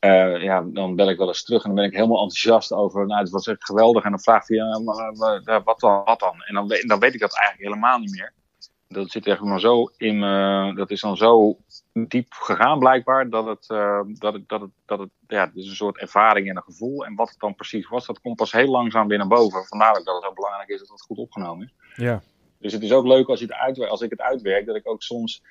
uh, 0.00 0.42
ja, 0.42 0.62
dan 0.66 0.96
bel 0.96 1.10
ik 1.10 1.18
wel 1.18 1.28
eens 1.28 1.44
terug 1.44 1.62
en 1.62 1.68
dan 1.68 1.78
ben 1.78 1.84
ik 1.84 1.96
helemaal 1.96 2.22
enthousiast 2.22 2.72
over. 2.72 3.06
Nou, 3.06 3.20
het 3.20 3.30
was 3.30 3.46
echt 3.46 3.64
geweldig. 3.64 4.04
En 4.04 4.10
dan 4.10 4.20
vraagt 4.20 4.48
hij, 4.48 4.58
uh, 4.58 5.62
wat, 5.64 5.80
dan, 5.80 6.04
wat 6.04 6.20
dan? 6.20 6.42
En 6.42 6.54
dan, 6.54 6.68
dan 6.68 6.98
weet 6.98 7.14
ik 7.14 7.20
dat 7.20 7.36
eigenlijk 7.38 7.68
helemaal 7.68 7.98
niet 7.98 8.10
meer. 8.10 8.32
Dat 8.88 9.10
zit 9.10 9.26
echt 9.26 9.40
maar 9.40 9.60
zo 9.60 9.90
in 9.96 10.18
me, 10.18 10.72
dat 10.74 10.90
is 10.90 11.00
dan 11.00 11.16
zo 11.16 11.56
diep 11.92 12.32
gegaan 12.32 12.78
blijkbaar, 12.78 13.30
dat 13.30 13.46
het, 13.46 13.68
uh, 13.68 14.00
dat 14.06 14.32
het, 14.32 14.48
dat 14.48 14.60
het, 14.60 14.70
dat 14.86 14.98
het, 14.98 15.08
ja, 15.26 15.44
het 15.44 15.56
is 15.56 15.68
een 15.68 15.74
soort 15.74 15.98
ervaring 15.98 16.48
en 16.48 16.56
een 16.56 16.62
gevoel. 16.62 17.04
En 17.06 17.14
wat 17.14 17.28
het 17.28 17.38
dan 17.38 17.54
precies 17.54 17.88
was, 17.88 18.06
dat 18.06 18.20
komt 18.20 18.36
pas 18.36 18.52
heel 18.52 18.70
langzaam 18.70 19.08
weer 19.08 19.18
naar 19.18 19.26
boven. 19.26 19.64
Vandaar 19.64 19.92
dat 19.92 20.14
het 20.14 20.24
zo 20.24 20.32
belangrijk 20.32 20.68
is 20.68 20.78
dat 20.78 20.88
het 20.88 21.00
goed 21.00 21.18
opgenomen 21.18 21.66
is. 21.66 22.04
Ja. 22.04 22.22
Dus 22.58 22.72
het 22.72 22.82
is 22.82 22.92
ook 22.92 23.06
leuk 23.06 23.28
als, 23.28 23.40
je 23.40 23.54
het 23.56 23.88
als 23.88 24.00
ik 24.00 24.10
het 24.10 24.20
uitwerk, 24.20 24.66
dat 24.66 24.76
ik 24.76 24.88
ook 24.88 25.02
soms 25.02 25.42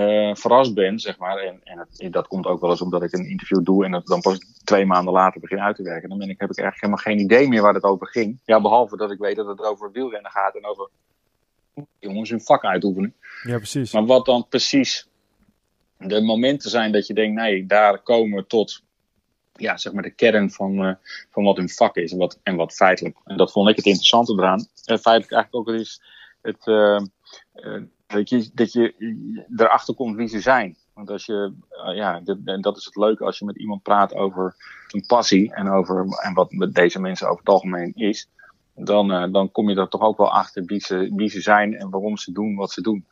uh, 0.00 0.34
verrast 0.34 0.74
ben, 0.74 0.98
zeg 0.98 1.18
maar. 1.18 1.38
En, 1.38 1.60
en 1.64 1.78
het, 1.78 2.12
dat 2.12 2.26
komt 2.26 2.46
ook 2.46 2.60
wel 2.60 2.70
eens 2.70 2.80
omdat 2.80 3.02
ik 3.02 3.12
een 3.12 3.28
interview 3.28 3.64
doe 3.64 3.84
en 3.84 3.92
het 3.92 4.06
dan 4.06 4.20
pas 4.20 4.38
twee 4.64 4.86
maanden 4.86 5.12
later 5.12 5.40
begin 5.40 5.60
uit 5.60 5.76
te 5.76 5.82
werken. 5.82 6.08
Dan 6.08 6.18
ben 6.18 6.28
ik, 6.28 6.40
heb 6.40 6.50
ik 6.50 6.58
eigenlijk 6.58 6.80
helemaal 6.80 7.16
geen 7.16 7.24
idee 7.24 7.48
meer 7.48 7.62
waar 7.62 7.74
het 7.74 7.82
over 7.82 8.06
ging. 8.06 8.40
Ja, 8.44 8.60
behalve 8.60 8.96
dat 8.96 9.10
ik 9.10 9.18
weet 9.18 9.36
dat 9.36 9.46
het 9.46 9.60
over 9.60 9.92
wielrennen 9.92 10.30
gaat 10.30 10.54
en 10.54 10.66
over 10.66 10.88
jongens 11.98 12.30
hun 12.30 12.40
vak 12.40 12.64
uitoefenen. 12.64 13.14
Ja, 13.42 13.56
precies. 13.56 13.92
Maar 13.92 14.06
wat 14.06 14.26
dan 14.26 14.46
precies 14.48 15.08
de 15.98 16.22
momenten 16.22 16.70
zijn 16.70 16.92
dat 16.92 17.06
je 17.06 17.14
denkt, 17.14 17.40
nee, 17.40 17.66
daar 17.66 17.98
komen 18.02 18.38
we 18.38 18.46
tot 18.46 18.84
ja, 19.52 19.76
zeg 19.76 19.92
maar 19.92 20.02
de 20.02 20.10
kern 20.10 20.50
van, 20.50 20.86
uh, 20.86 20.94
van 21.30 21.44
wat 21.44 21.56
hun 21.56 21.68
vak 21.68 21.96
is 21.96 22.12
en 22.12 22.18
wat, 22.18 22.38
en 22.42 22.56
wat 22.56 22.72
feitelijk. 22.72 23.16
En 23.24 23.36
dat 23.36 23.52
vond 23.52 23.68
ik 23.68 23.76
het 23.76 23.84
interessante 23.84 24.32
eraan. 24.32 24.66
En 24.84 24.98
feitelijk 24.98 25.32
eigenlijk 25.32 25.68
ook 25.68 25.74
is 25.74 26.02
het, 26.42 26.66
dat, 28.06 28.28
je, 28.28 28.50
dat 28.54 28.72
je 28.72 28.94
erachter 29.56 29.94
komt 29.94 30.16
wie 30.16 30.28
ze 30.28 30.40
zijn. 30.40 30.76
Want 30.94 31.10
als 31.10 31.26
je, 31.26 31.52
ja, 31.94 32.22
en 32.44 32.60
dat 32.60 32.76
is 32.76 32.84
het 32.84 32.96
leuke 32.96 33.24
als 33.24 33.38
je 33.38 33.44
met 33.44 33.58
iemand 33.58 33.82
praat 33.82 34.14
over 34.14 34.54
een 34.90 35.06
passie 35.06 35.54
en 35.54 35.68
over 35.68 36.06
en 36.22 36.34
wat 36.34 36.52
met 36.52 36.74
deze 36.74 37.00
mensen 37.00 37.26
over 37.26 37.38
het 37.38 37.48
algemeen 37.48 37.92
is 37.94 38.28
dan, 38.76 39.12
uh, 39.12 39.32
dan 39.32 39.52
kom 39.52 39.70
je 39.70 39.76
er 39.76 39.88
toch 39.88 40.00
ook 40.00 40.16
wel 40.16 40.32
achter 40.32 40.64
wie 40.64 40.80
ze, 40.80 41.12
wie 41.14 41.28
ze 41.28 41.40
zijn 41.40 41.74
en 41.74 41.90
waarom 41.90 42.16
ze 42.16 42.32
doen 42.32 42.54
wat 42.56 42.72
ze 42.72 42.80
doen. 42.80 43.06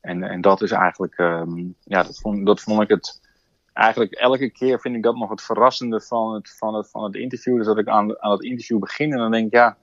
En, 0.00 0.22
en 0.22 0.40
dat 0.40 0.62
is 0.62 0.70
eigenlijk, 0.70 1.18
um, 1.18 1.74
ja, 1.84 2.02
dat 2.02 2.18
vond, 2.18 2.46
dat 2.46 2.60
vond 2.60 2.82
ik 2.82 2.88
het. 2.88 3.24
Eigenlijk 3.72 4.12
elke 4.12 4.50
keer 4.50 4.80
vind 4.80 4.96
ik 4.96 5.02
dat 5.02 5.16
nog 5.16 5.30
het 5.30 5.42
verrassende 5.42 6.00
van 6.00 6.34
het, 6.34 6.56
van 6.58 6.74
het, 6.74 6.90
van 6.90 7.04
het 7.04 7.14
interview. 7.14 7.56
Dus 7.56 7.66
dat 7.66 7.78
ik 7.78 7.88
aan, 7.88 8.22
aan 8.22 8.30
het 8.30 8.42
interview 8.42 8.78
begin 8.78 9.12
en 9.12 9.18
dan 9.18 9.30
denk 9.30 9.46
ik, 9.46 9.52
ja, 9.52 9.76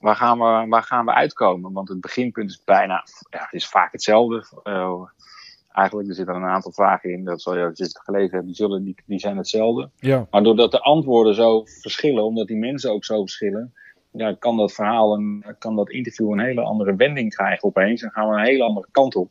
waar 0.00 0.16
gaan, 0.16 0.38
we, 0.38 0.68
waar 0.68 0.82
gaan 0.82 1.04
we 1.04 1.12
uitkomen? 1.12 1.72
Want 1.72 1.88
het 1.88 2.00
beginpunt 2.00 2.50
is 2.50 2.64
bijna, 2.64 3.04
ja, 3.30 3.40
het 3.40 3.52
is 3.52 3.66
vaak 3.66 3.92
hetzelfde. 3.92 4.44
Uh, 4.64 5.02
eigenlijk, 5.72 6.08
er 6.08 6.14
zitten 6.14 6.34
een 6.34 6.44
aantal 6.44 6.72
vragen 6.72 7.10
in, 7.10 7.24
dat 7.24 7.42
zal 7.42 7.56
je 7.56 7.64
het 7.64 8.00
gelezen 8.04 8.34
hebt, 8.34 8.46
die, 8.46 8.54
zullen, 8.54 8.84
die, 8.84 8.94
die 9.06 9.18
zijn 9.18 9.36
hetzelfde. 9.36 9.90
Ja. 9.96 10.26
Maar 10.30 10.42
doordat 10.42 10.70
de 10.70 10.80
antwoorden 10.80 11.34
zo 11.34 11.62
verschillen, 11.64 12.24
omdat 12.24 12.46
die 12.46 12.56
mensen 12.56 12.92
ook 12.92 13.04
zo 13.04 13.20
verschillen, 13.20 13.74
ja, 14.10 14.32
kan 14.32 14.56
dat 14.56 14.72
verhaal 14.72 15.14
en 15.14 15.56
kan 15.58 15.76
dat 15.76 15.90
interview 15.90 16.30
een 16.30 16.40
hele 16.40 16.62
andere 16.62 16.96
wending 16.96 17.34
krijgen 17.34 17.64
opeens. 17.64 18.02
En 18.02 18.10
gaan 18.10 18.28
we 18.28 18.36
een 18.36 18.44
hele 18.44 18.64
andere 18.64 18.88
kant 18.90 19.16
op. 19.16 19.30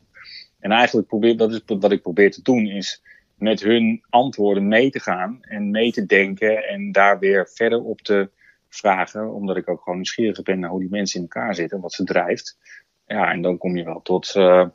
En 0.60 0.70
eigenlijk 0.70 1.08
probeer, 1.08 1.36
dat 1.36 1.52
is 1.52 1.60
wat 1.66 1.92
ik 1.92 2.02
probeer 2.02 2.30
te 2.30 2.42
doen, 2.42 2.66
is 2.66 3.02
met 3.34 3.60
hun 3.60 4.04
antwoorden 4.10 4.68
mee 4.68 4.90
te 4.90 5.00
gaan 5.00 5.38
en 5.40 5.70
mee 5.70 5.92
te 5.92 6.06
denken 6.06 6.68
en 6.68 6.92
daar 6.92 7.18
weer 7.18 7.48
verder 7.54 7.82
op 7.82 8.00
te 8.00 8.30
vragen. 8.76 9.32
Omdat 9.32 9.56
ik 9.56 9.68
ook 9.68 9.82
gewoon 9.82 9.98
nieuwsgierig 9.98 10.42
ben 10.42 10.58
naar 10.58 10.70
hoe 10.70 10.80
die 10.80 10.90
mensen 10.90 11.20
in 11.20 11.28
elkaar 11.30 11.54
zitten, 11.54 11.80
wat 11.80 11.92
ze 11.92 12.04
drijft. 12.04 12.58
Ja, 13.06 13.30
en 13.30 13.42
dan 13.42 13.58
kom 13.58 13.76
je 13.76 13.84
wel 13.84 14.02
tot, 14.02 14.34
uh, 14.34 14.66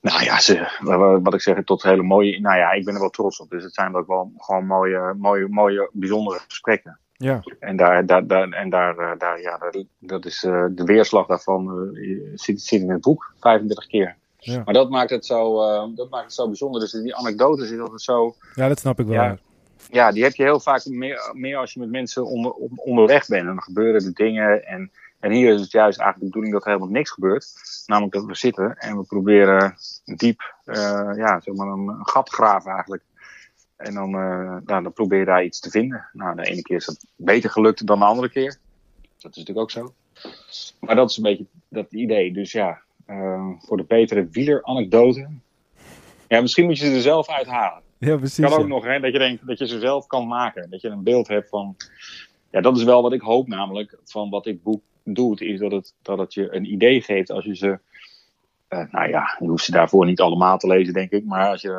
nou 0.00 0.24
ja, 0.24 0.40
ze, 0.40 1.18
wat 1.22 1.34
ik 1.34 1.40
zeg, 1.40 1.64
tot 1.64 1.82
hele 1.82 2.02
mooie, 2.02 2.40
nou 2.40 2.56
ja, 2.56 2.72
ik 2.72 2.84
ben 2.84 2.94
er 2.94 3.00
wel 3.00 3.10
trots 3.10 3.40
op. 3.40 3.50
Dus 3.50 3.64
het 3.64 3.74
zijn 3.74 3.96
ook 3.96 4.06
wel 4.06 4.32
gewoon 4.36 4.66
mooie, 4.66 5.14
mooie, 5.18 5.48
mooie, 5.48 5.90
bijzondere 5.92 6.40
gesprekken. 6.48 6.98
Ja. 7.12 7.42
En 7.58 7.76
daar, 7.76 8.06
daar, 8.06 8.26
daar, 8.26 8.48
en 8.48 8.70
daar, 8.70 9.18
daar 9.18 9.40
ja, 9.40 9.58
dat, 9.58 9.84
dat 9.98 10.24
is 10.24 10.42
uh, 10.44 10.66
de 10.70 10.84
weerslag 10.84 11.26
daarvan 11.26 11.92
uh, 11.94 12.30
zit, 12.34 12.60
zit 12.60 12.80
in 12.80 12.90
het 12.90 13.00
boek 13.00 13.34
35 13.40 13.86
keer. 13.86 14.16
Ja. 14.38 14.62
Maar 14.64 14.74
dat 14.74 14.90
maakt 14.90 15.10
het 15.10 15.26
zo, 15.26 15.62
uh, 15.62 15.96
dat 15.96 16.10
maakt 16.10 16.24
het 16.24 16.34
zo 16.34 16.46
bijzonder. 16.46 16.80
Dus 16.80 16.90
die 16.90 17.16
anekdotes 17.16 17.70
is 17.70 17.80
altijd 17.80 18.00
zo. 18.00 18.34
Ja, 18.54 18.68
dat 18.68 18.78
snap 18.78 19.00
ik 19.00 19.06
wel. 19.06 19.14
Ja, 19.14 19.38
ja, 19.90 20.12
die 20.12 20.22
heb 20.22 20.34
je 20.34 20.42
heel 20.42 20.60
vaak 20.60 20.84
meer, 20.84 21.30
meer 21.32 21.56
als 21.56 21.72
je 21.72 21.80
met 21.80 21.90
mensen 21.90 22.26
onder, 22.26 22.52
onderweg 22.76 23.26
bent. 23.26 23.40
En 23.40 23.46
dan 23.46 23.62
gebeuren 23.62 24.04
er 24.04 24.14
dingen. 24.14 24.66
En, 24.66 24.90
en 25.20 25.30
hier 25.30 25.54
is 25.54 25.60
het 25.60 25.70
juist 25.70 25.98
eigenlijk 25.98 26.18
de 26.18 26.24
bedoeling 26.24 26.52
dat 26.52 26.62
er 26.62 26.72
helemaal 26.72 26.92
niks 26.92 27.10
gebeurt. 27.10 27.52
Namelijk 27.86 28.14
dat 28.14 28.24
we 28.24 28.34
zitten 28.34 28.76
en 28.76 28.96
we 28.96 29.04
proberen 29.04 29.74
diep, 30.04 30.54
ja, 31.14 31.40
zeg 31.40 31.54
maar 31.54 31.66
een, 31.66 31.88
een 31.88 32.08
gat 32.08 32.28
graven 32.28 32.72
eigenlijk. 32.72 33.02
En 33.78 33.94
dan, 33.94 34.14
uh, 34.14 34.56
nou, 34.64 34.82
dan 34.82 34.92
probeer 34.92 35.18
je 35.18 35.24
daar 35.24 35.44
iets 35.44 35.60
te 35.60 35.70
vinden. 35.70 36.08
Nou, 36.12 36.36
de 36.36 36.44
ene 36.44 36.62
keer 36.62 36.76
is 36.76 36.86
dat 36.86 37.04
beter 37.16 37.50
gelukt 37.50 37.86
dan 37.86 37.98
de 37.98 38.04
andere 38.04 38.30
keer. 38.30 38.58
Dat 39.18 39.30
is 39.30 39.36
natuurlijk 39.36 39.58
ook 39.58 39.70
zo. 39.70 39.94
Maar 40.80 40.94
dat 40.94 41.10
is 41.10 41.16
een 41.16 41.22
beetje 41.22 41.46
dat 41.68 41.92
idee. 41.92 42.32
Dus 42.32 42.52
ja, 42.52 42.80
uh, 43.06 43.50
voor 43.58 43.76
de 43.76 43.84
betere 43.84 44.28
wieler-anekdote. 44.30 45.28
Ja, 46.28 46.40
misschien 46.40 46.64
moet 46.64 46.78
je 46.78 46.86
ze 46.86 46.94
er 46.94 47.00
zelf 47.00 47.28
uithalen. 47.28 47.82
Ja, 47.98 48.16
precies. 48.16 48.44
Kan 48.44 48.54
ook 48.54 48.60
ja. 48.60 48.66
nog, 48.66 48.84
hè, 48.84 49.00
dat 49.00 49.12
je 49.12 49.18
denkt 49.18 49.46
dat 49.46 49.58
je 49.58 49.66
ze 49.66 49.78
zelf 49.78 50.06
kan 50.06 50.26
maken. 50.26 50.70
Dat 50.70 50.80
je 50.80 50.88
een 50.88 51.02
beeld 51.02 51.28
hebt 51.28 51.48
van. 51.48 51.76
Ja, 52.50 52.60
dat 52.60 52.76
is 52.76 52.84
wel 52.84 53.02
wat 53.02 53.12
ik 53.12 53.20
hoop, 53.20 53.48
namelijk 53.48 53.98
van 54.04 54.30
wat 54.30 54.44
dit 54.44 54.62
boek 54.62 54.82
doet, 55.04 55.40
is 55.40 55.58
dat 55.58 55.72
het, 55.72 55.94
dat 56.02 56.18
het 56.18 56.34
je 56.34 56.54
een 56.54 56.72
idee 56.72 57.00
geeft 57.00 57.30
als 57.30 57.44
je 57.44 57.56
ze 57.56 57.78
uh, 58.68 58.84
nou 58.90 59.08
ja, 59.08 59.36
je 59.38 59.46
hoeft 59.46 59.64
ze 59.64 59.70
daarvoor 59.70 60.06
niet 60.06 60.20
allemaal 60.20 60.58
te 60.58 60.66
lezen, 60.66 60.94
denk 60.94 61.10
ik. 61.10 61.24
Maar 61.24 61.48
als 61.48 61.62
je 61.62 61.70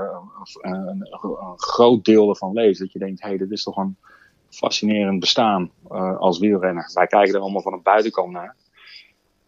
een, 0.62 0.72
een, 0.72 0.86
een, 0.86 1.08
een 1.22 1.60
groot 1.60 2.06
deel 2.06 2.30
ervan 2.30 2.54
leest, 2.54 2.80
dat 2.80 2.92
je 2.92 3.00
denkt: 3.00 3.22
hé, 3.22 3.28
hey, 3.28 3.38
dit 3.38 3.52
is 3.52 3.64
toch 3.64 3.78
een 3.78 3.98
fascinerend 4.50 5.20
bestaan 5.20 5.72
uh, 5.92 6.18
als 6.18 6.40
wielrenner. 6.40 6.92
Wij 6.94 7.08
kijken 7.08 7.34
er 7.34 7.42
allemaal 7.42 7.62
van 7.62 7.74
een 7.74 7.82
buitenkant 7.82 8.32
naar. 8.32 8.56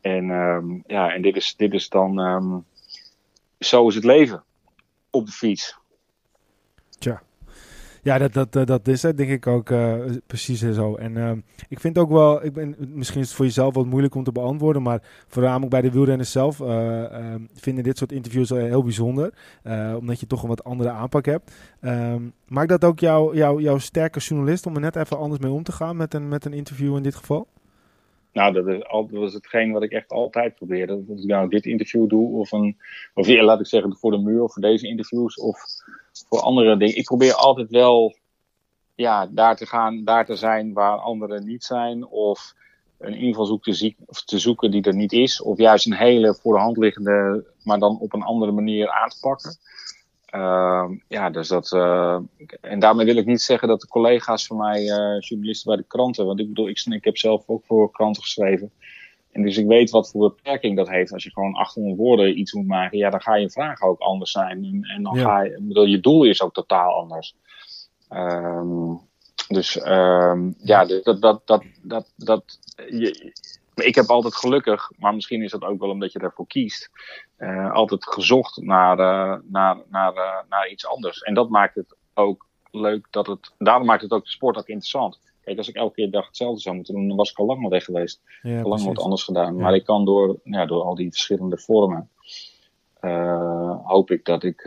En, 0.02 0.30
um, 0.30 0.84
ja, 0.88 1.14
en 1.14 1.22
dit, 1.22 1.36
is, 1.36 1.56
dit 1.56 1.74
is 1.74 1.90
dan. 1.90 2.20
Um, 2.20 2.66
zo 3.60 3.88
is 3.88 3.96
het 3.96 4.04
leven 4.04 4.44
op 5.10 5.26
de 5.26 5.32
fiets. 5.32 5.80
Ja, 8.04 8.18
dat, 8.18 8.54
dat, 8.54 8.68
dat 8.68 8.88
is 8.88 9.02
het 9.02 9.18
denk 9.18 9.30
ik 9.30 9.48
ook 9.48 9.70
uh, 9.70 9.96
precies 10.28 10.60
zo. 10.60 10.96
En 10.96 11.16
uh, 11.16 11.32
ik 11.70 11.80
vind 11.80 11.98
ook 11.98 12.10
wel, 12.10 12.46
ik 12.46 12.54
ben, 12.54 12.76
misschien 12.78 13.22
is 13.22 13.28
het 13.28 13.36
voor 13.36 13.46
jezelf 13.46 13.74
wat 13.74 13.86
moeilijk 13.86 14.16
om 14.16 14.24
te 14.24 14.32
beantwoorden, 14.32 14.82
maar 14.82 15.02
voornamelijk 15.28 15.70
bij 15.70 15.82
de 15.82 15.92
wielrenners 15.92 16.32
zelf 16.32 16.58
vinden 17.54 17.84
dit 17.84 17.98
soort 17.98 18.12
interviews 18.12 18.50
heel 18.50 18.84
bijzonder, 18.84 19.34
omdat 20.00 20.20
je 20.20 20.28
toch 20.28 20.42
een 20.42 20.50
wat 20.50 20.64
andere 20.64 20.90
aanpak 20.90 21.26
hebt. 21.26 21.52
Um, 21.82 22.34
maakt 22.48 22.70
dat 22.70 22.84
ook 22.84 23.00
jou, 23.00 23.36
jou, 23.36 23.62
jouw 23.62 23.78
sterke 23.78 24.20
journalist 24.20 24.66
om 24.66 24.76
er 24.76 24.82
net 24.82 24.96
even 24.96 25.18
anders 25.18 25.42
mee 25.42 25.52
om 25.52 25.64
te 25.64 25.72
gaan 25.72 25.96
met 25.98 26.14
een, 26.14 26.28
met 26.28 26.46
een 26.46 26.54
interview 26.54 26.96
in 26.96 27.04
dit 27.04 27.16
geval? 27.16 27.48
Nou, 28.34 28.54
dat 28.54 28.68
is, 28.68 28.84
al, 28.84 29.08
dat 29.08 29.24
is 29.24 29.34
hetgeen 29.34 29.72
wat 29.72 29.84
ik 29.84 29.92
echt 29.92 30.12
altijd 30.12 30.56
probeer. 30.56 30.88
Dat 30.88 31.00
ik 31.00 31.24
nou 31.24 31.50
dit 31.50 31.66
interview 31.66 32.10
doe, 32.10 32.38
of, 32.38 32.52
een, 32.52 32.78
of 33.14 33.28
ja, 33.28 33.44
laat 33.44 33.60
ik 33.60 33.66
zeggen, 33.66 33.96
voor 33.98 34.12
de 34.12 34.18
muur, 34.18 34.44
of 34.44 34.54
voor 34.54 34.62
deze 34.62 34.88
interviews, 34.88 35.36
of 35.40 35.60
voor 36.30 36.40
andere 36.40 36.78
dingen. 36.78 36.98
Ik 36.98 37.06
probeer 37.06 37.34
altijd 37.34 37.70
wel 37.70 38.16
ja, 38.96 39.28
daar 39.32 39.56
te 39.56 39.66
gaan, 39.66 40.04
daar 40.04 40.26
te 40.26 40.36
zijn 40.36 40.74
waar 40.74 40.98
anderen 40.98 41.46
niet 41.46 41.64
zijn. 41.64 42.08
Of 42.08 42.54
een 42.98 43.14
invalshoek 43.14 43.64
te, 43.64 43.74
zie, 43.74 43.96
of 44.06 44.24
te 44.24 44.40
zoeken 44.40 44.72
die 44.72 44.84
er 44.84 44.96
niet 44.96 45.14
is. 45.14 45.42
Of 45.42 45.58
juist 45.58 45.86
een 45.86 45.94
hele 45.94 46.36
voor 46.36 46.54
de 46.54 46.62
hand 46.62 46.78
liggende, 46.78 47.46
maar 47.64 47.80
dan 47.80 48.00
op 48.00 48.14
een 48.14 48.22
andere 48.22 48.52
manier 48.52 48.90
aan 48.90 49.10
te 49.10 49.20
pakken. 49.20 49.58
Uh, 50.36 50.90
ja, 51.08 51.30
dus 51.30 51.48
dat. 51.48 51.72
Uh, 51.72 52.20
en 52.62 52.80
daarmee 52.80 53.06
wil 53.06 53.16
ik 53.16 53.26
niet 53.26 53.42
zeggen 53.42 53.68
dat 53.68 53.82
de 53.82 53.88
collega's 53.88 54.46
van 54.46 54.58
mij, 54.58 54.82
uh, 54.82 55.20
journalisten 55.20 55.68
bij 55.68 55.76
de 55.78 55.88
kranten. 55.88 56.26
Want 56.26 56.40
ik 56.40 56.48
bedoel, 56.48 56.68
ik, 56.70 56.84
ik 56.90 57.04
heb 57.04 57.18
zelf 57.18 57.44
ook 57.48 57.66
voor 57.66 57.92
kranten 57.92 58.22
geschreven. 58.22 58.72
En 59.32 59.42
dus 59.42 59.58
ik 59.58 59.68
weet 59.68 59.90
wat 59.90 60.12
voor 60.12 60.34
beperking 60.36 60.76
dat 60.78 60.90
heeft. 60.90 61.14
Als 61.14 61.24
je 61.24 61.32
gewoon 61.32 61.54
800 61.54 61.98
woorden 61.98 62.40
iets 62.40 62.54
moet 62.54 62.68
maken, 62.68 62.98
ja, 62.98 63.10
dan 63.10 63.22
ga 63.22 63.36
je 63.36 63.50
vraag 63.50 63.82
ook 63.82 64.00
anders 64.00 64.32
zijn. 64.32 64.64
En, 64.64 64.84
en 64.96 65.04
dan 65.04 65.16
Ja. 65.16 65.24
ga 65.24 65.42
je, 65.44 65.58
bedoel, 65.62 65.86
je 65.86 66.00
doel 66.00 66.24
is 66.24 66.42
ook 66.42 66.54
totaal 66.54 66.92
anders. 66.94 67.36
Um, 68.10 69.00
dus 69.48 69.86
um, 69.86 70.56
ja, 70.58 70.86
dus 70.86 71.04
dat, 71.04 71.22
dat, 71.22 71.42
dat, 71.48 71.64
dat, 71.82 72.14
dat, 72.16 72.60
je, 72.90 73.34
ik 73.86 73.96
heb 73.96 74.10
altijd 74.10 74.36
gelukkig, 74.36 74.92
maar 74.98 75.14
misschien 75.14 75.42
is 75.42 75.52
dat 75.52 75.64
ook 75.64 75.80
wel 75.80 75.90
omdat 75.90 76.12
je 76.12 76.20
daarvoor 76.20 76.48
kiest, 76.48 76.90
uh, 77.38 77.72
altijd 77.72 78.06
gezocht 78.06 78.58
naar, 78.58 79.00
uh, 79.00 79.40
naar, 79.44 79.78
naar, 79.90 80.16
uh, 80.16 80.50
naar 80.50 80.70
iets 80.70 80.88
anders. 80.88 81.22
En 81.22 81.34
dat 81.34 81.50
maakt 81.50 81.76
het 81.76 81.96
ook 82.14 82.48
leuk 82.72 83.08
dat 83.10 83.28
het, 83.28 83.52
daarom 83.58 83.86
maakt 83.86 84.02
het 84.02 84.12
ook 84.12 84.24
de 84.24 84.30
sport 84.30 84.58
ook 84.58 84.68
interessant. 84.68 85.20
Kijk, 85.42 85.58
als 85.58 85.70
ik 85.70 85.76
elke 85.76 85.94
keer 85.94 86.12
dag 86.12 86.26
hetzelfde 86.26 86.62
zou 86.62 86.76
moeten 86.76 86.94
doen, 86.94 87.08
dan 87.08 87.18
was 87.18 87.32
ik 87.32 87.38
al 87.38 87.46
lang 87.46 87.62
wel 87.62 87.70
weg 87.70 87.84
geweest. 87.84 88.22
Ja, 88.42 88.62
al 88.62 88.70
lang 88.70 88.84
wat 88.84 89.00
anders 89.00 89.24
gedaan. 89.24 89.56
Ja. 89.56 89.62
Maar 89.62 89.76
ik 89.76 89.86
kan 89.86 90.06
door, 90.06 90.40
ja, 90.44 90.66
door 90.66 90.84
al 90.84 90.96
die 90.96 91.10
verschillende 91.10 91.58
vormen, 91.58 92.10
hoop 93.84 94.12
ik 94.12 94.26
dat 94.26 94.44
ik, 94.44 94.62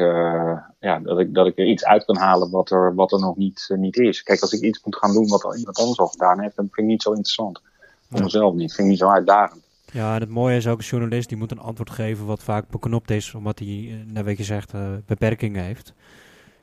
ja, 0.80 0.98
dat 1.02 1.18
ik 1.18 1.34
dat 1.34 1.46
ik 1.46 1.58
er 1.58 1.66
iets 1.66 1.84
uit 1.84 2.04
kan 2.04 2.16
halen 2.16 2.50
wat 2.50 2.70
er, 2.70 2.94
wat 2.94 3.12
er 3.12 3.20
nog 3.20 3.36
niet, 3.36 3.74
niet 3.76 3.96
is. 3.96 4.22
Kijk, 4.22 4.40
als 4.40 4.52
ik 4.52 4.62
iets 4.62 4.84
moet 4.84 4.96
gaan 4.96 5.12
doen 5.12 5.28
wat 5.28 5.56
iemand 5.56 5.78
anders 5.78 5.98
al 5.98 6.06
gedaan 6.06 6.40
heeft, 6.40 6.56
dan 6.56 6.68
vind 6.70 6.86
ik 6.86 6.92
niet 6.92 7.02
zo 7.02 7.10
interessant. 7.10 7.60
Voor 8.10 8.22
mezelf 8.22 8.54
niet. 8.54 8.74
Vind 8.74 8.86
ik 8.86 8.90
niet 8.90 8.98
zo 8.98 9.08
uitdagend. 9.08 9.62
Ja, 9.92 10.14
en 10.14 10.20
het 10.20 10.30
mooie 10.30 10.56
is 10.56 10.66
ook 10.66 10.78
een 10.78 10.84
journalist 10.84 11.28
die 11.28 11.38
moet 11.38 11.50
een 11.50 11.58
antwoord 11.58 11.90
geven 11.90 12.26
wat 12.26 12.42
vaak 12.42 12.68
beknopt 12.68 13.10
is, 13.10 13.34
omdat 13.34 13.58
hij, 13.58 14.04
net 14.06 14.24
wat 14.24 14.36
je 14.36 14.44
zegt, 14.44 14.72
beperkingen 15.06 15.64
heeft. 15.64 15.94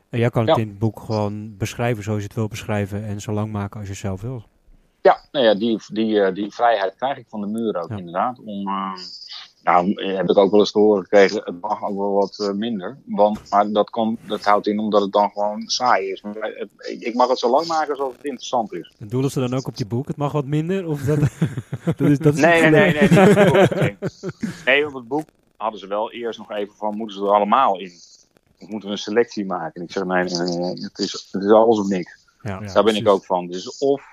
En 0.09 0.19
jij 0.19 0.29
kan 0.29 0.47
het 0.47 0.57
in 0.57 0.67
het 0.67 0.79
boek 0.79 0.99
gewoon 0.99 1.57
beschrijven 1.57 2.03
zoals 2.03 2.19
je 2.19 2.25
het 2.25 2.35
wil 2.35 2.47
beschrijven 2.47 3.05
en 3.05 3.21
zo 3.21 3.31
lang 3.31 3.51
maken 3.51 3.79
als 3.79 3.89
je 3.89 3.93
zelf 3.93 4.21
wil. 4.21 4.43
Ja, 5.01 5.21
nou 5.31 5.45
ja 5.45 5.55
die, 5.55 5.79
die, 5.87 6.21
eh, 6.21 6.33
die 6.33 6.51
vrijheid 6.51 6.95
krijg 6.95 7.17
ik 7.17 7.25
van 7.27 7.41
de 7.41 7.47
muur 7.47 7.81
ook 7.81 7.89
inderdaad. 7.89 8.39
Om, 8.39 8.67
uh, 8.67 8.93
nou, 9.63 10.05
heb 10.05 10.29
ik 10.29 10.37
ook 10.37 10.51
wel 10.51 10.59
eens 10.59 10.71
te 10.71 10.79
horen 10.79 11.03
gekregen, 11.03 11.41
het 11.43 11.61
mag 11.61 11.83
ook 11.83 11.97
wel 11.97 12.13
wat 12.13 12.37
uh, 12.41 12.51
minder. 12.51 12.97
Want, 13.05 13.49
maar 13.49 13.71
dat, 13.71 13.89
komt, 13.89 14.19
dat 14.27 14.43
houdt 14.43 14.67
in 14.67 14.79
omdat 14.79 15.01
het 15.01 15.11
dan 15.11 15.31
gewoon 15.31 15.63
saai 15.65 16.11
is. 16.11 16.21
Maar 16.21 16.35
het, 16.39 16.69
ik 16.99 17.13
mag 17.13 17.27
het 17.27 17.39
zo 17.39 17.49
lang 17.49 17.67
maken 17.67 17.95
zoals 17.95 18.13
het 18.13 18.25
interessant 18.25 18.73
is. 18.73 18.93
En 18.99 19.07
doelen 19.07 19.31
ze 19.31 19.39
dan 19.39 19.53
ook 19.53 19.67
op 19.67 19.75
je 19.75 19.85
boek, 19.85 20.07
het 20.07 20.17
mag 20.17 20.31
wat 20.31 20.45
minder? 20.45 20.87
Of 20.87 21.01
dat, 21.01 21.19
dat 21.97 22.09
is, 22.09 22.17
dat 22.17 22.33
is 22.33 22.39
nee, 22.39 22.61
nee, 22.61 22.69
nee, 22.69 23.09
nee, 23.09 23.33
nee, 23.69 23.97
nee. 24.65 24.87
op 24.87 24.93
het 24.93 25.07
boek 25.07 25.25
hadden 25.57 25.79
ze 25.79 25.87
wel 25.87 26.11
eerst 26.11 26.39
nog 26.39 26.51
even 26.51 26.75
van, 26.75 26.97
moeten 26.97 27.17
ze 27.17 27.23
er 27.23 27.33
allemaal 27.33 27.79
in? 27.79 27.91
Of 28.59 28.67
moeten 28.67 28.89
we 28.89 28.95
een 28.95 29.01
selectie 29.01 29.45
maken? 29.45 29.73
En 29.73 29.81
ik 29.81 29.91
zeg, 29.91 30.03
nee, 30.03 30.23
nee, 30.23 30.57
nee, 30.57 30.83
het, 30.83 30.99
is, 30.99 31.27
het 31.31 31.43
is 31.43 31.51
alles 31.51 31.79
of 31.79 31.87
niks. 31.87 32.19
Ja, 32.41 32.59
Daar 32.59 32.83
ben 32.83 32.95
ik 32.95 33.07
ook 33.07 33.25
van. 33.25 33.47
Dus 33.47 33.77
of 33.77 34.03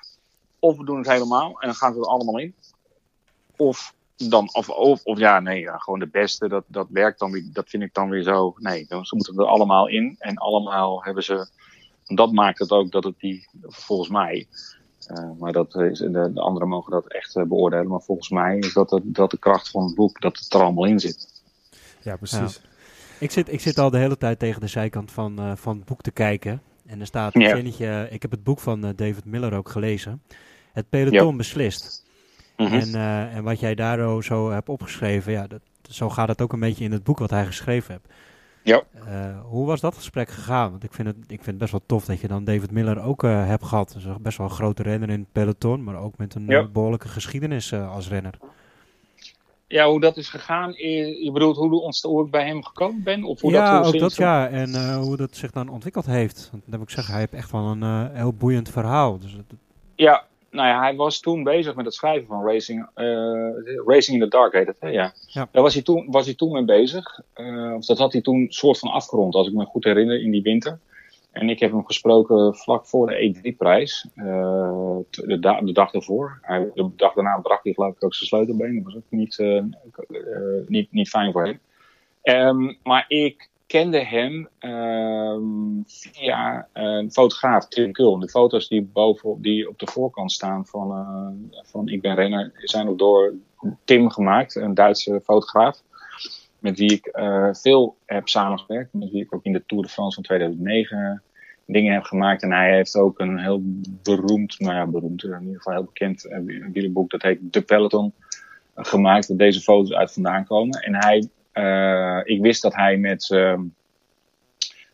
of 0.59 0.77
we 0.77 0.85
doen 0.85 0.99
het 0.99 1.09
helemaal 1.09 1.61
en 1.61 1.69
dan 1.69 1.75
gaan 1.75 1.93
we 1.93 1.99
er 1.99 2.07
allemaal 2.07 2.39
in. 2.39 2.55
Of 3.57 3.95
dan, 4.19 4.55
of, 4.55 4.69
of, 4.69 5.05
of 5.05 5.19
ja, 5.19 5.41
nee, 5.41 5.61
ja, 5.61 5.77
gewoon 5.77 5.99
de 5.99 6.09
beste, 6.09 6.49
dat, 6.49 6.65
dat 6.67 6.87
werkt 6.91 7.19
dan 7.19 7.31
weer, 7.31 7.45
dat 7.53 7.69
vind 7.69 7.83
ik 7.83 7.95
dan 7.95 8.09
weer 8.09 8.23
zo. 8.23 8.55
Nee, 8.57 8.87
dan 8.89 9.05
ze 9.05 9.17
moeten 9.17 9.39
er 9.39 9.45
allemaal 9.45 9.89
in 9.89 10.17
en 10.19 10.37
allemaal 10.37 11.05
hebben 11.05 11.25
ze. 11.25 11.49
Dat 12.05 12.33
maakt 12.33 12.59
het 12.59 12.71
ook 12.71 12.91
dat 12.91 13.05
het 13.05 13.19
die, 13.19 13.49
volgens 13.63 14.09
mij, 14.09 14.47
uh, 15.11 15.31
maar 15.39 15.53
dat 15.53 15.75
is, 15.75 15.99
de, 15.99 16.31
de, 16.35 16.41
anderen 16.41 16.69
mogen 16.69 16.93
dat 16.93 17.07
echt 17.07 17.37
uh, 17.37 17.45
beoordelen. 17.45 17.89
Maar 17.89 18.01
volgens 18.01 18.29
mij 18.29 18.59
is 18.59 18.73
dat, 18.73 18.89
de, 18.89 19.01
dat 19.05 19.31
de 19.31 19.39
kracht 19.39 19.71
van 19.71 19.85
het 19.85 19.95
boek, 19.95 20.21
dat 20.21 20.39
het 20.39 20.55
er 20.55 20.63
allemaal 20.63 20.85
in 20.85 21.01
zit. 21.01 21.43
Ja, 22.03 22.17
precies. 22.17 22.61
Ik, 23.19 23.31
zit, 23.31 23.53
ik 23.53 23.61
zit 23.61 23.79
al 23.79 23.91
de 23.91 23.99
hele 23.99 24.17
tijd 24.17 24.39
tegen 24.39 24.61
de 24.61 24.67
zijkant 24.67 25.11
van, 25.11 25.41
uh, 25.41 25.57
van 25.57 25.77
het 25.77 25.85
boek 25.85 26.01
te 26.01 26.11
kijken. 26.11 26.63
En 26.87 27.01
er 27.01 27.07
staat 27.07 27.35
een 27.35 27.49
zinnetje, 27.49 28.09
ik 28.11 28.23
heb 28.23 28.31
het 28.31 28.45
boek 28.45 28.61
van 28.61 28.81
David 28.81 29.25
Miller 29.25 29.55
ook 29.55 29.69
gelezen 29.69 30.23
het 30.79 30.89
peloton 30.89 31.37
beslist. 31.37 32.07
Mhm. 32.59 32.73
en, 32.73 32.89
uh, 32.89 33.37
en 33.37 33.45
wat 33.45 33.61
jij 33.61 33.75
daar 33.75 34.23
zo 34.23 34.51
hebt 34.51 34.69
opgeschreven, 34.69 35.33
ja, 35.33 35.47
dat, 35.47 35.61
zo 35.91 36.09
gaat 36.11 36.29
het 36.29 36.43
ook 36.43 36.53
een 36.53 36.61
beetje 36.61 36.85
in 36.85 36.93
het 36.93 37.05
boek 37.05 37.19
wat 37.19 37.31
hij 37.31 37.47
geschreven 37.47 37.93
heeft. 37.93 38.19
Ja. 38.63 38.83
Uh, 39.09 39.41
hoe 39.45 39.67
was 39.67 39.81
dat 39.81 39.95
gesprek 39.95 40.29
gegaan? 40.29 40.71
Want 40.71 40.85
ik 40.85 40.93
vind, 40.93 41.09
het, 41.09 41.17
ik 41.17 41.27
vind 41.27 41.47
het 41.47 41.59
best 41.59 41.71
wel 41.71 41.83
tof 41.87 42.05
dat 42.05 42.21
je 42.21 42.29
dan 42.29 42.45
David 42.45 42.71
Miller 42.71 43.03
ook 43.03 43.23
uh, 43.23 43.47
hebt 43.47 43.65
gehad. 43.65 43.93
Dus 43.93 44.05
best 44.21 44.39
wel 44.39 44.47
een 44.47 44.53
grote 44.53 44.83
renner 44.83 45.11
in 45.11 45.21
het 45.21 45.33
peloton, 45.33 45.85
maar 45.85 45.97
ook 45.97 46.19
met 46.19 46.35
een 46.35 46.69
behoorlijke 46.73 47.09
geschiedenis 47.09 47.73
als 47.73 48.09
renner. 48.09 48.35
Ja, 49.67 49.89
hoe 49.89 50.01
dat 50.01 50.17
is 50.17 50.29
gegaan, 50.29 50.73
je 50.73 51.31
bedoelt 51.33 51.57
hoe, 51.57 51.93
hoe 52.03 52.25
ik 52.25 52.31
bij 52.31 52.47
hem 52.47 52.65
gekomen 52.65 53.03
ben? 53.03 53.25
Of 53.25 53.41
hoe 53.41 53.53
ja, 53.53 53.81
dat, 53.81 53.95
ook 53.95 54.01
dat 54.01 54.17
ja. 54.17 54.49
En 54.49 54.95
hoe 54.95 55.17
dat 55.17 55.37
zich 55.37 55.51
dan 55.51 55.69
ontwikkeld 55.69 56.07
heeft. 56.07 56.49
Want 56.51 56.63
dan 56.67 56.79
moet 56.79 56.89
ik 56.89 56.95
zeggen, 56.95 57.13
hij 57.13 57.23
heeft 57.23 57.35
echt 57.35 57.51
wel 57.51 57.65
een 57.65 58.11
heel 58.13 58.33
boeiend 58.33 58.71
verhaal. 58.71 59.19
Dus 59.19 59.37
ja, 59.95 60.25
nou 60.51 60.69
ja, 60.69 60.81
hij 60.81 60.97
was 60.97 61.21
toen 61.21 61.43
bezig 61.43 61.75
met 61.75 61.85
het 61.85 61.95
schrijven 61.95 62.27
van 62.27 62.47
Racing, 62.47 62.89
uh, 62.97 63.51
Racing 63.87 64.17
in 64.17 64.23
the 64.23 64.37
Dark 64.37 64.53
heet 64.53 64.67
het, 64.67 64.81
hè? 64.81 64.89
Ja. 64.89 65.13
ja. 65.27 65.49
Daar 65.51 65.63
was 65.63 65.75
hij 65.75 65.83
toen, 65.83 66.07
was 66.11 66.25
hij 66.25 66.35
toen 66.35 66.53
mee 66.53 66.65
bezig. 66.65 67.21
Uh, 67.37 67.75
of 67.75 67.85
dat 67.85 67.99
had 67.99 68.13
hij 68.13 68.23
toen 68.23 68.47
soort 68.49 68.79
van 68.79 68.91
afgerond, 68.91 69.35
als 69.35 69.47
ik 69.47 69.55
me 69.55 69.65
goed 69.65 69.85
herinner, 69.85 70.23
in 70.23 70.31
die 70.31 70.43
winter. 70.43 70.79
En 71.31 71.49
ik 71.49 71.61
heb 71.61 71.71
hem 71.71 71.85
gesproken 71.85 72.57
vlak 72.57 72.87
voor 72.87 73.07
de 73.07 73.35
E3-prijs, 73.35 74.07
uh, 74.17 74.97
de, 75.11 75.39
da 75.41 75.61
de, 75.61 75.73
dag 75.73 75.93
ervoor. 75.93 76.39
Hij, 76.43 76.71
de 76.75 76.91
dag 76.97 77.15
daarna 77.15 77.39
brak 77.39 77.65
hij 77.65 77.73
geloof 77.73 77.95
ik 77.95 78.05
ook 78.05 78.15
zijn 78.15 78.29
sleutelbeen. 78.29 78.75
Dat 78.75 78.85
was 78.85 78.97
ook 78.97 79.03
niet, 79.09 79.39
niet, 80.67 80.93
niet 80.93 81.09
fijn 81.09 81.33
voor 81.33 81.45
hem. 81.47 81.61
Um, 82.23 82.79
maar 82.83 83.05
ik 83.09 83.48
kende 83.69 84.05
hem 84.05 84.49
uh, 84.61 85.37
via 85.87 86.69
een 86.73 87.13
fotograaf, 87.13 87.69
Tim 87.69 87.93
Kul. 87.93 88.19
De 88.19 88.29
foto's 88.29 88.69
die, 88.69 88.83
boven, 88.83 89.43
die 89.43 89.69
op 89.69 89.79
de 89.79 89.87
voorkant 89.87 90.33
staan 90.33 90.67
van, 90.67 90.91
uh, 90.91 91.61
van 91.63 91.89
Ik 91.89 92.01
ben 92.01 92.15
renner 92.15 92.53
zijn 92.55 92.89
ook 92.89 92.99
door 92.99 93.35
Tim 93.85 94.11
gemaakt, 94.11 94.55
een 94.55 94.75
Duitse 94.75 95.21
fotograaf. 95.25 95.83
Met 96.59 96.79
wie 96.79 96.93
ik 96.93 97.17
uh, 97.19 97.49
veel 97.53 97.97
heb 98.07 98.29
samengewerkt. 98.29 98.93
Met 98.93 99.11
wie 99.11 99.23
ik 99.23 99.35
ook 99.35 99.45
in 99.45 99.53
de 99.53 99.63
Tour 99.67 99.83
de 99.83 99.91
France 99.91 100.15
van 100.15 100.23
2009 100.23 101.23
dingen 101.67 101.93
heb 101.93 102.03
gemaakt. 102.03 102.43
En 102.43 102.53
hij 102.53 102.75
heeft 102.75 102.97
ook 102.97 103.19
een 103.19 103.39
heel 103.39 103.61
beroemd, 104.03 104.59
nou 104.59 104.75
ja, 104.75 104.87
beroemd, 104.87 105.23
in 105.25 105.41
ieder 105.41 105.57
geval 105.57 105.73
heel 105.73 105.85
bekend 105.85 106.29
wielerboek. 106.73 107.11
Dat 107.11 107.23
heet 107.23 107.41
The 107.51 107.63
Peloton 107.63 108.13
gemaakt. 108.75 109.27
Waar 109.27 109.37
deze 109.37 109.61
foto's 109.61 109.93
uit 109.93 110.13
vandaan 110.13 110.45
komen. 110.45 110.81
En 110.81 110.95
hij 110.95 111.29
uh, 111.55 112.21
ik 112.25 112.41
wist 112.41 112.63
dat 112.63 112.75
hij 112.75 112.97
met, 112.97 113.31
uh, 113.31 113.59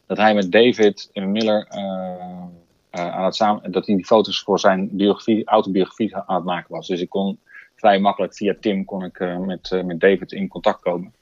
dat 0.06 0.16
hij 0.16 0.34
met 0.34 0.52
David 0.52 1.10
Miller 1.12 1.68
uh, 1.70 2.42
aan 2.90 3.24
het 3.24 3.34
samen, 3.34 3.72
dat 3.72 3.86
hij 3.86 3.96
die 3.96 4.06
foto's 4.06 4.42
voor 4.42 4.58
zijn 4.58 4.88
biografie, 4.92 5.46
autobiografie 5.46 6.16
aan 6.16 6.34
het 6.34 6.44
maken 6.44 6.74
was. 6.74 6.86
Dus 6.86 7.00
ik 7.00 7.08
kon 7.08 7.38
vrij 7.76 7.98
makkelijk 7.98 8.34
via 8.34 8.54
Tim 8.60 8.84
kon 8.84 9.04
ik 9.04 9.18
met, 9.38 9.82
met 9.84 10.00
David 10.00 10.32
in 10.32 10.48
contact 10.48 10.80
komen. 10.80 11.14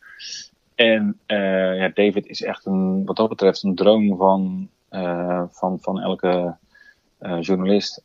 En 0.75 1.19
ja, 1.77 1.89
David 1.89 2.27
is 2.27 2.43
echt 2.43 2.67
een, 2.67 3.05
wat 3.05 3.17
dat 3.17 3.29
betreft 3.29 3.63
een 3.63 3.75
droom 3.75 4.17
van, 4.17 4.69
van, 5.51 5.79
van 5.81 6.01
elke 6.01 6.57
journalist. 7.41 8.03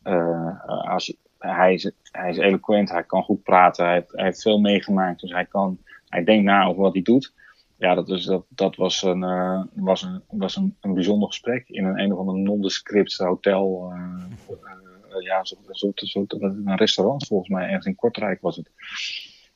als 0.66 1.14
hij, 1.38 1.74
is, 1.74 1.90
hij 2.02 2.30
is 2.30 2.36
eloquent, 2.36 2.90
hij 2.90 3.04
kan 3.04 3.22
goed 3.22 3.42
praten, 3.42 3.86
hij 3.86 4.04
hij 4.06 4.24
heeft 4.24 4.42
veel 4.42 4.58
meegemaakt, 4.58 5.20
dus 5.20 5.32
hij 5.32 5.44
kan 5.44 5.78
hij 6.08 6.24
denkt 6.24 6.44
na 6.44 6.66
over 6.66 6.82
wat 6.82 6.92
hij 6.92 7.02
doet. 7.02 7.32
Ja, 7.78 7.94
dat, 7.94 8.08
is, 8.08 8.24
dat, 8.24 8.44
dat 8.48 8.76
was, 8.76 9.02
een, 9.02 9.22
uh, 9.22 9.62
was, 9.74 10.02
een, 10.02 10.22
was 10.28 10.56
een, 10.56 10.76
een 10.80 10.94
bijzonder 10.94 11.28
gesprek 11.28 11.68
in 11.68 11.84
een, 11.84 12.00
een 12.00 12.12
of 12.12 12.18
ander 12.18 12.34
nondescript 12.38 13.16
hotel. 13.16 13.92
Uh, 13.92 14.24
uh, 14.50 15.22
ja, 15.24 15.44
zo, 15.44 15.56
zo, 15.70 15.92
zo, 15.94 16.24
een 16.28 16.76
restaurant 16.76 17.26
volgens 17.26 17.48
mij, 17.48 17.66
ergens 17.66 17.86
in 17.86 17.94
Kortrijk 17.94 18.40
was 18.40 18.56
het. 18.56 18.70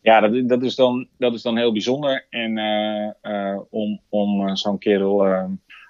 Ja, 0.00 0.20
dat, 0.20 0.48
dat, 0.48 0.62
is, 0.62 0.74
dan, 0.74 1.08
dat 1.18 1.34
is 1.34 1.42
dan 1.42 1.56
heel 1.56 1.72
bijzonder. 1.72 2.26
En 2.30 2.58
om, 3.70 4.00
om 4.08 4.56
zo'n 4.56 4.78
kerel. 4.78 5.26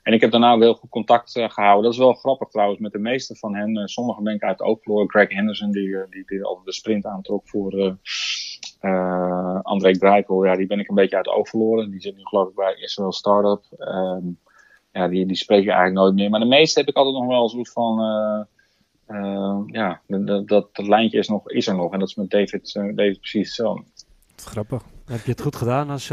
en 0.02 0.12
ik 0.12 0.20
heb 0.20 0.30
daarna 0.30 0.58
wel 0.58 0.74
goed 0.74 0.90
contact 0.90 1.30
gehouden. 1.32 1.82
Dat 1.82 1.92
is 1.92 1.98
wel 1.98 2.12
grappig 2.12 2.48
trouwens 2.48 2.80
met 2.80 2.92
de 2.92 2.98
meeste 2.98 3.36
van 3.36 3.54
hen. 3.54 3.88
sommigen 3.88 4.22
ben 4.22 4.34
ik 4.34 4.42
uit 4.42 4.60
ook 4.60 4.82
voor 4.82 5.10
Greg 5.10 5.28
Henderson, 5.28 5.70
die, 5.70 5.96
die, 6.10 6.22
die 6.26 6.44
altijd 6.44 6.66
de 6.66 6.72
sprint 6.72 7.06
aantrok 7.06 7.48
voor 7.48 7.74
uh, 7.74 7.92
André 9.62 9.94
Grijpel, 9.94 10.44
ja, 10.44 10.56
die 10.56 10.66
ben 10.66 10.78
ik 10.78 10.88
een 10.88 10.94
beetje 10.94 11.16
uit 11.16 11.26
het 11.26 11.34
oog 11.34 11.48
verloren. 11.48 11.90
Die 11.90 12.00
zit 12.00 12.16
nu 12.16 12.22
geloof 12.22 12.48
ik 12.48 12.54
bij 12.54 12.74
Israel 12.78 13.12
Startup. 13.12 13.64
Um, 13.78 14.38
ja, 14.92 15.08
die, 15.08 15.26
die 15.26 15.36
spreek 15.36 15.64
je 15.64 15.70
eigenlijk 15.70 16.00
nooit 16.00 16.14
meer. 16.14 16.30
Maar 16.30 16.40
de 16.40 16.46
meeste 16.46 16.78
heb 16.80 16.88
ik 16.88 16.96
altijd 16.96 17.16
nog 17.16 17.26
wel 17.26 17.42
een 17.42 17.48
soort 17.48 17.72
van... 17.72 18.00
Uh, 18.00 18.40
uh, 19.16 19.58
ja, 19.66 20.00
dat, 20.06 20.48
dat, 20.48 20.68
dat, 20.72 20.86
lijntje 20.86 21.18
is, 21.18 21.28
nog, 21.28 21.50
is 21.50 21.66
er 21.66 21.74
nog. 21.74 21.92
En 21.92 21.98
dat 21.98 22.08
is 22.08 22.14
met 22.14 22.30
David, 22.30 22.72
David 22.72 23.20
precies 23.20 23.54
zo. 23.54 23.84
Grappig. 24.36 24.82
Heb 25.06 25.24
je 25.24 25.30
het 25.30 25.40
goed 25.40 25.56
gedaan 25.56 25.90
als, 25.90 26.10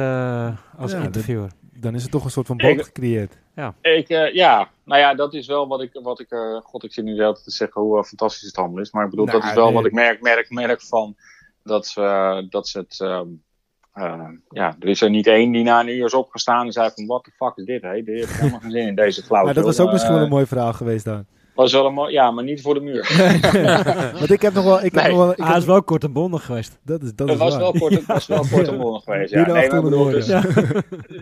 als 0.78 0.92
ja, 0.92 1.04
interviewer? 1.04 1.50
dan 1.80 1.96
is 1.96 2.02
het 2.02 2.12
toch 2.12 2.24
een 2.24 2.32
soort 2.32 2.48
van 2.48 2.58
band 2.58 2.84
gecreëerd. 2.84 3.38
Ja. 3.56 3.76
Ik, 3.82 4.08
ja, 4.34 4.70
nou 4.84 5.00
ja, 5.00 5.16
dat 5.16 5.34
is 5.34 5.48
wel 5.48 5.68
wat 5.68 5.82
ik, 5.82 6.00
wat 6.04 6.20
ik 6.20 6.28
god, 6.64 6.84
ik 6.84 6.94
zit 6.94 7.06
nu 7.06 7.24
altijd 7.24 7.44
te 7.44 7.52
zeggen 7.52 7.82
hoe 7.82 8.04
fantastisch 8.04 8.48
het 8.48 8.58
allemaal 8.58 8.82
is. 8.82 8.92
Maar 8.92 9.04
ik 9.04 9.10
bedoel, 9.10 9.26
nou, 9.26 9.40
dat 9.40 9.50
is 9.50 9.56
wel 9.56 9.74
wat 9.74 9.86
ik 9.86 9.92
merk, 9.92 10.22
merk, 10.22 10.50
merk 10.50 10.82
van 10.82 11.16
dat 11.64 11.88
ze, 11.88 12.46
dat 12.50 12.68
ze 12.68 12.78
het. 12.78 13.00
Uh, 13.00 14.30
ja, 14.50 14.76
er 14.80 14.88
is 14.88 15.02
er 15.02 15.10
niet 15.10 15.28
één 15.28 15.52
die 15.52 15.64
na 15.64 15.80
een 15.80 15.90
uur 15.90 16.06
is 16.06 16.14
opgestaan 16.14 16.66
en 16.66 16.72
zei 16.72 16.92
van 16.96 17.06
what 17.06 17.24
the 17.24 17.32
fuck 17.32 17.58
is 17.58 17.66
dit? 17.66 17.82
Hey? 17.82 18.04
Dit 18.04 18.16
heeft 18.16 18.38
helemaal 18.38 18.60
geen 18.60 18.72
zin 18.72 18.88
in 18.88 18.96
deze 18.96 19.24
flauw. 19.24 19.44
Maar 19.44 19.54
dat 19.54 19.64
was 19.64 19.80
ook 19.80 19.92
misschien 19.92 20.14
wel 20.14 20.24
een 20.24 20.30
mooi 20.30 20.46
verhaal 20.46 20.74
geweest 20.74 21.06
dan. 21.06 21.26
Was 21.60 21.74
wel 21.74 21.86
een 21.86 21.94
mooi, 21.94 22.14
ja, 22.14 22.32
maar 22.32 22.44
niet 22.44 22.62
voor 22.62 22.74
de 22.74 22.80
muur. 22.80 23.12
Want 24.20 24.32
ik 24.32 24.42
heb 24.42 24.54
nog 24.54 24.64
wel. 24.64 24.84
Ik 24.84 24.94
heb 24.94 25.08
nog 25.08 25.18
wel 25.18 25.32
ik 25.32 25.40
ah, 25.40 25.58
is 25.58 25.66
wel 25.66 25.84
kort 25.84 26.04
en 26.04 26.14
bondig 26.14 26.46
geweest. 26.46 26.80
Dat 26.84 27.02
is, 27.02 27.16
dat 27.16 27.28
het 27.30 27.38
is 27.38 27.44
was, 27.44 27.58
wel 27.58 27.72
kort, 27.72 28.06
was 28.06 28.28
wel 28.28 28.46
kort 28.52 28.68
en 28.68 28.78
bondig 28.78 29.04
geweest. 29.04 29.34
Ja, 29.34 29.52
nee, 29.52 29.70
maar 29.70 29.82
bedoel, 29.82 30.06
dus, 30.06 30.28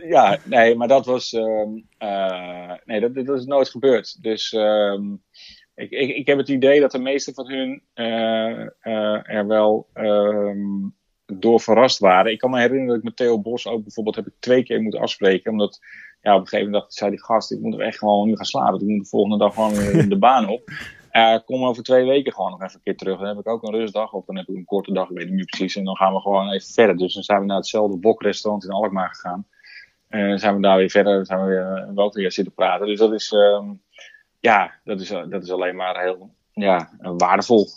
ja. 0.08 0.38
nee, 0.43 0.76
maar 0.76 0.88
dat 0.88 1.06
was. 1.06 1.34
Um, 1.34 1.88
uh, 2.00 2.71
nee, 2.86 3.00
dat, 3.00 3.26
dat 3.26 3.39
is 3.39 3.45
nooit 3.45 3.69
gebeurd. 3.69 4.23
Dus. 4.23 4.54
Um, 4.54 5.21
ik, 5.77 5.91
ik, 5.91 6.15
ik 6.15 6.27
heb 6.27 6.37
het 6.37 6.49
idee 6.49 6.79
dat 6.79 6.91
de 6.91 6.99
meeste 6.99 7.33
van 7.33 7.49
hun 7.49 7.81
uh, 7.95 8.67
uh, 8.83 9.29
er 9.29 9.47
wel 9.47 9.87
um, 9.93 10.95
door 11.25 11.59
verrast 11.59 11.99
waren. 11.99 12.31
Ik 12.31 12.37
kan 12.37 12.49
me 12.49 12.59
herinneren 12.59 12.87
dat 12.87 12.97
ik 12.97 13.03
met 13.03 13.15
Theo 13.15 13.41
Bos 13.41 13.67
ook 13.67 13.83
bijvoorbeeld 13.83 14.15
heb 14.15 14.27
ik 14.27 14.33
twee 14.39 14.63
keer 14.63 14.81
moeten 14.81 15.01
afspreken. 15.01 15.51
Omdat 15.51 15.79
ja, 16.21 16.35
op 16.35 16.41
een 16.41 16.47
gegeven 16.47 16.71
moment 16.71 16.93
zei 16.93 17.09
die 17.09 17.23
gast, 17.23 17.51
ik 17.51 17.59
moet 17.59 17.73
er 17.73 17.85
echt 17.85 17.97
gewoon 17.97 18.27
nu 18.27 18.35
gaan 18.35 18.45
slapen. 18.45 18.79
Ik 18.79 18.87
moet 18.87 19.03
de 19.03 19.09
volgende 19.09 19.37
dag 19.37 19.53
gewoon 19.53 20.09
de 20.09 20.17
baan 20.17 20.49
op. 20.49 20.61
Uh, 21.11 21.37
kom 21.45 21.65
over 21.65 21.83
twee 21.83 22.05
weken 22.05 22.33
gewoon 22.33 22.51
nog 22.51 22.61
even 22.61 22.75
een 22.75 22.81
keer 22.83 22.97
terug. 22.97 23.17
Dan 23.17 23.27
heb 23.27 23.37
ik 23.37 23.47
ook 23.47 23.63
een 23.63 23.73
rustdag 23.73 24.13
of 24.13 24.25
dan 24.25 24.37
heb 24.37 24.47
ik 24.47 24.55
een 24.55 24.65
korte 24.65 24.93
dag, 24.93 25.09
ik 25.09 25.17
weet 25.17 25.25
niet 25.25 25.35
meer 25.35 25.45
precies. 25.45 25.75
En 25.75 25.83
dan 25.83 25.95
gaan 25.95 26.13
we 26.13 26.19
gewoon 26.19 26.51
even 26.51 26.73
verder. 26.73 26.97
Dus 26.97 27.13
dan 27.13 27.23
zijn 27.23 27.39
we 27.39 27.45
naar 27.45 27.57
hetzelfde 27.57 27.97
bokrestaurant 27.97 28.63
in 28.63 28.69
Alkmaar 28.69 29.09
gegaan. 29.09 29.47
En 30.07 30.39
zijn 30.39 30.55
we 30.55 30.61
daar 30.61 30.77
weer 30.77 30.89
verder, 30.89 31.25
zijn 31.25 31.39
we 31.39 31.45
weer, 31.45 31.93
wel 31.95 32.13
weer 32.13 32.31
zitten 32.31 32.53
praten. 32.53 32.87
Dus 32.87 32.99
dat 32.99 33.13
is, 33.13 33.31
ehm, 33.31 33.73
ja, 34.47 34.71
dat 34.83 35.01
is, 35.01 35.07
dat 35.07 35.43
is 35.43 35.51
alleen 35.51 35.75
maar 35.75 36.01
heel 36.01 36.29
ja, 36.51 36.89
waardevol. 37.17 37.67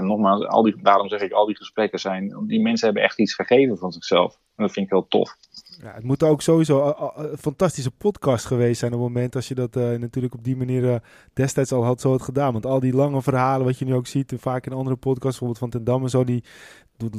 nogmaals, 0.00 0.46
al 0.46 0.62
die, 0.62 0.82
daarom 0.82 1.08
zeg 1.08 1.20
ik, 1.20 1.32
al 1.32 1.46
die 1.46 1.56
gesprekken 1.56 1.98
zijn, 1.98 2.44
die 2.46 2.60
mensen 2.60 2.86
hebben 2.86 3.04
echt 3.04 3.18
iets 3.18 3.34
gegeven 3.34 3.78
van 3.78 3.92
zichzelf. 3.92 4.38
En 4.56 4.66
dat 4.66 4.72
vind 4.72 4.86
ik 4.86 4.92
heel 4.92 5.08
tof. 5.08 5.36
Ja, 5.82 5.92
het 5.94 6.04
moet 6.04 6.22
ook 6.22 6.42
sowieso 6.42 6.94
een 7.14 7.38
fantastische 7.38 7.90
podcast 7.90 8.44
geweest 8.44 8.78
zijn 8.78 8.92
op 8.92 8.98
het 8.98 9.08
moment 9.08 9.34
als 9.34 9.48
je 9.48 9.54
dat 9.54 9.76
uh, 9.76 9.98
natuurlijk 9.98 10.34
op 10.34 10.44
die 10.44 10.56
manier 10.56 10.82
uh, 10.82 10.94
destijds 11.32 11.72
al 11.72 11.84
had 11.84 12.00
zo 12.00 12.10
had 12.10 12.22
gedaan. 12.22 12.52
Want 12.52 12.66
al 12.66 12.80
die 12.80 12.92
lange 12.92 13.22
verhalen, 13.22 13.66
wat 13.66 13.78
je 13.78 13.84
nu 13.84 13.94
ook 13.94 14.06
ziet, 14.06 14.32
vaak 14.36 14.66
in 14.66 14.72
andere 14.72 14.96
podcasts, 14.96 15.38
bijvoorbeeld 15.38 15.58
van 15.58 15.70
Ten 15.70 15.84
Damme, 15.84 16.10
zo 16.10 16.24
die 16.24 16.44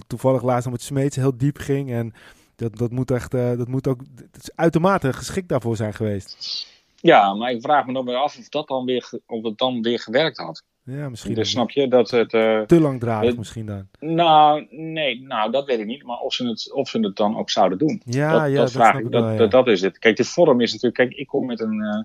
toevallig 0.08 0.43
laatst 0.43 0.63
nog 0.63 0.74
met 0.74 0.84
Smeets 0.84 1.15
heel 1.15 1.38
diep 1.38 1.58
ging. 1.58 1.91
En 1.91 2.13
dat, 2.56 2.78
dat 2.78 2.91
moet 2.91 3.12
echt, 3.12 3.34
uh, 3.34 3.58
dat 3.58 3.67
moet 3.67 3.88
ook 3.88 4.02
het 4.32 4.43
is 4.43 4.56
uitermate 4.56 5.13
geschikt 5.13 5.50
daarvoor 5.50 5.76
zijn 5.76 5.93
geweest. 5.93 6.69
Ja, 7.02 7.34
maar 7.34 7.52
ik 7.52 7.62
vraag 7.62 7.86
me 7.86 7.94
dan 7.94 8.06
weer 8.06 8.16
af 8.16 8.38
of 8.38 8.50
dat 8.50 8.68
dan 8.68 8.86
weer, 8.86 9.10
of 9.26 9.44
het 9.44 9.58
dan 9.58 9.82
weer 9.82 10.00
gewerkt 10.00 10.38
had. 10.38 10.64
Ja, 10.84 11.10
misschien. 11.10 11.34
Dus 11.34 11.50
snap 11.50 11.70
je 11.70 11.88
dat 11.88 12.12
het. 12.12 12.34
Uh, 12.34 12.62
te 12.62 12.80
langdradig 12.80 13.38
misschien 13.38 13.66
dan. 13.66 13.88
Nou, 14.00 14.68
nee, 14.70 15.22
nou, 15.22 15.52
dat 15.52 15.66
weet 15.66 15.80
ik 15.80 15.86
niet. 15.86 16.04
Maar 16.04 16.18
of 16.18 16.34
ze 16.34 16.48
het, 16.48 16.74
of 16.74 16.90
ze 16.90 17.00
het 17.00 17.16
dan 17.16 17.38
ook 17.38 17.50
zouden 17.50 17.78
doen. 17.78 18.02
Ja, 18.06 18.32
dat, 18.32 18.52
ja, 18.52 18.56
dat, 18.56 18.72
vraag 18.72 19.00
ik. 19.00 19.12
Dat, 19.12 19.38
dat, 19.38 19.52
dat, 19.52 19.68
is 19.68 19.82
het. 19.82 20.00
Kijk, 20.00 20.18
dit 20.18 20.28
vorm 20.28 20.62
is 20.62 20.72
natuurlijk. 20.72 21.02
Kijk, 21.02 21.20
ik 21.20 21.28
kom 21.28 21.46
met 21.46 21.60
een. 21.60 21.80
Uh, 21.80 22.04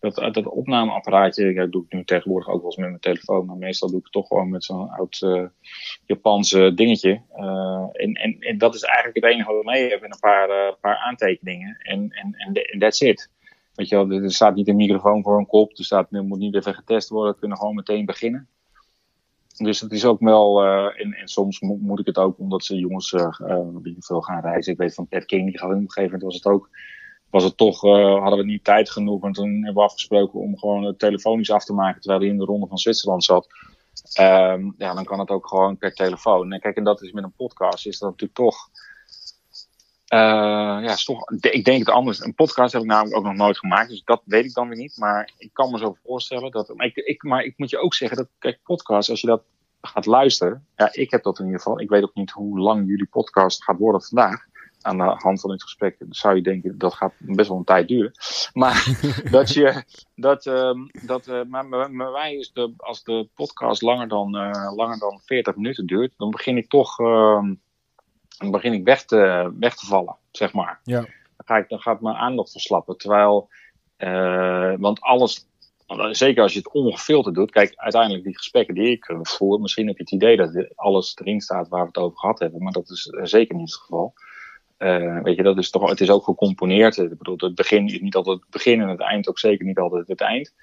dat, 0.00 0.34
dat 0.34 0.46
opnameapparaatje, 0.46 1.54
dat 1.54 1.72
doe 1.72 1.84
ik 1.84 1.92
nu 1.92 2.04
tegenwoordig 2.04 2.48
ook 2.48 2.56
wel 2.56 2.64
eens 2.64 2.76
met 2.76 2.88
mijn 2.88 3.00
telefoon. 3.00 3.46
Maar 3.46 3.56
meestal 3.56 3.88
doe 3.88 3.98
ik 3.98 4.04
het 4.04 4.12
toch 4.12 4.26
gewoon 4.26 4.50
met 4.50 4.64
zo'n 4.64 4.90
oud 4.90 5.20
uh, 5.24 5.44
Japanse 6.06 6.74
dingetje. 6.74 7.20
en, 7.92 8.12
en, 8.12 8.36
en 8.38 8.58
dat 8.58 8.74
is 8.74 8.82
eigenlijk 8.82 9.16
het 9.16 9.34
enige 9.34 9.50
wat 9.50 9.60
ik 9.60 9.66
mee 9.66 9.90
heb. 9.90 10.02
En 10.02 10.12
een 10.12 10.18
paar, 10.20 10.76
paar 10.80 10.96
aantekeningen. 10.96 11.76
En, 11.82 12.10
en, 12.10 12.34
en 12.34 12.78
that's 12.78 13.00
it. 13.00 13.30
Weet 13.74 13.88
je 13.88 13.96
wel, 13.96 14.10
er 14.10 14.32
staat 14.32 14.54
niet 14.54 14.68
een 14.68 14.76
microfoon 14.76 15.22
voor 15.22 15.38
een 15.38 15.46
kop, 15.46 15.78
er, 15.78 15.84
staat, 15.84 16.10
moet 16.10 16.38
niet 16.38 16.54
even 16.54 16.74
getest 16.74 17.08
worden, 17.08 17.32
we 17.32 17.38
kunnen 17.38 17.58
gewoon 17.58 17.74
meteen 17.74 18.04
beginnen. 18.04 18.48
Dus 19.56 19.80
het 19.80 19.92
is 19.92 20.04
ook 20.04 20.20
wel, 20.20 20.64
uh, 20.64 21.00
en, 21.00 21.12
en, 21.12 21.28
soms 21.28 21.60
moet 21.60 22.00
ik 22.00 22.06
het 22.06 22.18
ook, 22.18 22.38
omdat 22.38 22.64
ze 22.64 22.76
jongens 22.76 23.12
uh, 23.12 23.38
uh, 23.40 23.94
veel 23.98 24.20
gaan 24.20 24.40
reizen. 24.40 24.72
Ik 24.72 24.78
weet 24.78 24.94
van 24.94 25.08
Ted 25.08 25.24
King, 25.24 25.46
die 25.46 25.58
gaat 25.58 25.70
op 25.70 25.76
een 25.76 25.80
gegeven 25.80 26.02
moment 26.02 26.22
was 26.22 26.34
het 26.34 26.46
ook, 26.46 26.70
was 27.30 27.44
het 27.44 27.56
toch, 27.56 27.80
hadden 27.80 28.38
we 28.38 28.44
niet 28.44 28.64
tijd 28.64 28.90
genoeg. 28.90 29.24
En 29.24 29.32
toen 29.32 29.54
hebben 29.54 29.74
we 29.74 29.88
afgesproken 29.88 30.40
om 30.40 30.58
gewoon 30.58 30.82
het 30.82 30.98
telefonisch 30.98 31.50
af 31.50 31.64
te 31.64 31.72
maken 31.72 32.00
terwijl 32.00 32.22
hij 32.22 32.30
in 32.30 32.38
de 32.38 32.44
ronde 32.44 32.66
van 32.66 32.78
Zwitserland 32.78 33.24
zat. 33.24 33.46
Um, 34.20 34.74
ja, 34.78 34.94
dan 34.94 35.04
kan 35.04 35.18
het 35.18 35.30
ook 35.30 35.48
gewoon 35.48 35.76
per 35.76 35.94
telefoon. 35.94 36.52
En 36.52 36.60
kijk, 36.60 36.76
en 36.76 36.84
dat 36.84 37.02
is 37.02 37.12
met 37.12 37.24
een 37.24 37.32
podcast, 37.36 37.86
is 37.86 37.98
dat 37.98 38.10
natuurlijk 38.10 38.38
toch 38.38 38.68
ja, 40.16 40.92
is 40.92 41.04
toch, 41.04 41.30
ik 41.40 41.64
denk 41.64 41.78
het 41.78 41.94
anders. 41.94 42.20
Een 42.20 42.34
podcast 42.34 42.72
heb 42.72 42.82
ik 42.82 42.88
namelijk 42.88 43.16
ook 43.16 43.24
nog 43.24 43.34
nooit 43.34 43.58
gemaakt, 43.58 43.88
dus 43.88 44.02
dat 44.04 44.22
weet 44.24 44.44
ik 44.44 44.54
dan 44.54 44.68
weer 44.68 44.78
niet. 44.78 44.96
Maar 44.96 45.32
ik 45.38 45.50
kan 45.52 45.70
me 45.70 45.78
zo 45.78 45.96
voorstellen 46.04 46.50
dat. 46.50 46.74
Maar 46.76 46.86
ik, 46.86 46.96
ik, 46.96 47.22
maar 47.22 47.42
ik 47.42 47.54
moet 47.56 47.70
je 47.70 47.78
ook 47.78 47.94
zeggen 47.94 48.16
dat, 48.16 48.28
kijk, 48.38 48.58
podcast, 48.62 49.10
als 49.10 49.20
je 49.20 49.26
dat 49.26 49.42
gaat 49.82 50.06
luisteren. 50.06 50.66
Ja, 50.76 50.88
ik 50.92 51.10
heb 51.10 51.22
dat 51.22 51.38
in 51.38 51.44
ieder 51.44 51.60
geval. 51.60 51.80
Ik 51.80 51.88
weet 51.88 52.02
ook 52.02 52.14
niet 52.14 52.30
hoe 52.30 52.58
lang 52.58 52.86
jullie 52.86 53.06
podcast 53.06 53.64
gaat 53.64 53.78
worden 53.78 54.02
vandaag. 54.02 54.44
Aan 54.80 54.96
de 54.96 55.02
hand 55.02 55.40
van 55.40 55.50
dit 55.50 55.62
gesprek 55.62 55.96
zou 56.08 56.36
je 56.36 56.42
denken 56.42 56.78
dat 56.78 56.94
gaat 56.94 57.12
best 57.18 57.48
wel 57.48 57.58
een 57.58 57.64
tijd 57.64 57.88
duren. 57.88 58.12
Maar 58.52 58.98
dat 59.30 59.52
je. 59.52 59.84
Dat, 60.14 60.46
uh, 60.46 60.74
dat, 61.06 61.26
uh, 61.26 61.42
maar 61.48 61.68
bij 61.68 61.88
mij 61.88 62.34
is 62.34 62.52
de, 62.52 62.72
als 62.76 63.02
de 63.02 63.28
podcast 63.34 63.82
langer 63.82 64.08
dan, 64.08 64.36
uh, 64.36 64.72
langer 64.76 64.98
dan 64.98 65.20
40 65.24 65.56
minuten 65.56 65.86
duurt, 65.86 66.14
dan 66.16 66.30
begin 66.30 66.56
ik 66.56 66.68
toch. 66.68 66.98
Ehm, 66.98 67.54
dan 68.42 68.50
begin 68.50 68.72
ik 68.72 68.84
weg 68.84 69.04
te, 69.04 69.52
weg 69.58 69.74
te 69.74 69.86
vallen, 69.86 70.16
zeg 70.30 70.52
maar. 70.52 70.80
Ja. 70.82 71.00
Dan, 71.00 71.46
ga 71.46 71.56
ik, 71.56 71.68
dan 71.68 71.80
gaat 71.80 72.00
mijn 72.00 72.16
aandacht 72.16 72.50
verslappen. 72.50 72.96
Terwijl, 72.96 73.48
uh, 73.98 74.74
want 74.78 75.00
alles, 75.00 75.48
zeker 76.10 76.42
als 76.42 76.52
je 76.52 76.58
het 76.58 76.72
ongefilterd 76.72 77.34
doet, 77.34 77.50
kijk, 77.50 77.72
uiteindelijk 77.76 78.24
die 78.24 78.36
gesprekken 78.36 78.74
die 78.74 78.90
ik 78.90 79.14
voer, 79.22 79.60
misschien 79.60 79.86
heb 79.86 79.96
je 79.96 80.02
het 80.02 80.12
idee 80.12 80.36
dat 80.36 80.76
alles 80.76 81.16
erin 81.20 81.40
staat 81.40 81.68
waar 81.68 81.80
we 81.80 81.86
het 81.86 81.98
over 81.98 82.18
gehad 82.18 82.38
hebben, 82.38 82.62
maar 82.62 82.72
dat 82.72 82.90
is 82.90 83.02
zeker 83.22 83.54
niet 83.54 83.70
het 83.70 83.80
geval. 83.80 84.14
Uh, 84.78 85.22
weet 85.22 85.36
je, 85.36 85.42
dat 85.42 85.58
is 85.58 85.70
toch, 85.70 85.88
het 85.88 86.00
is 86.00 86.10
ook 86.10 86.24
gecomponeerd. 86.24 86.96
Ik 86.96 87.18
bedoel, 87.18 87.36
het 87.36 87.54
begin 87.54 87.86
is 87.86 88.00
niet 88.00 88.14
altijd 88.14 88.40
het 88.40 88.50
begin 88.50 88.80
en 88.80 88.88
het 88.88 89.00
eind 89.00 89.28
ook 89.28 89.38
zeker 89.38 89.66
niet 89.66 89.78
altijd 89.78 90.08
het 90.08 90.20
eind. 90.20 90.54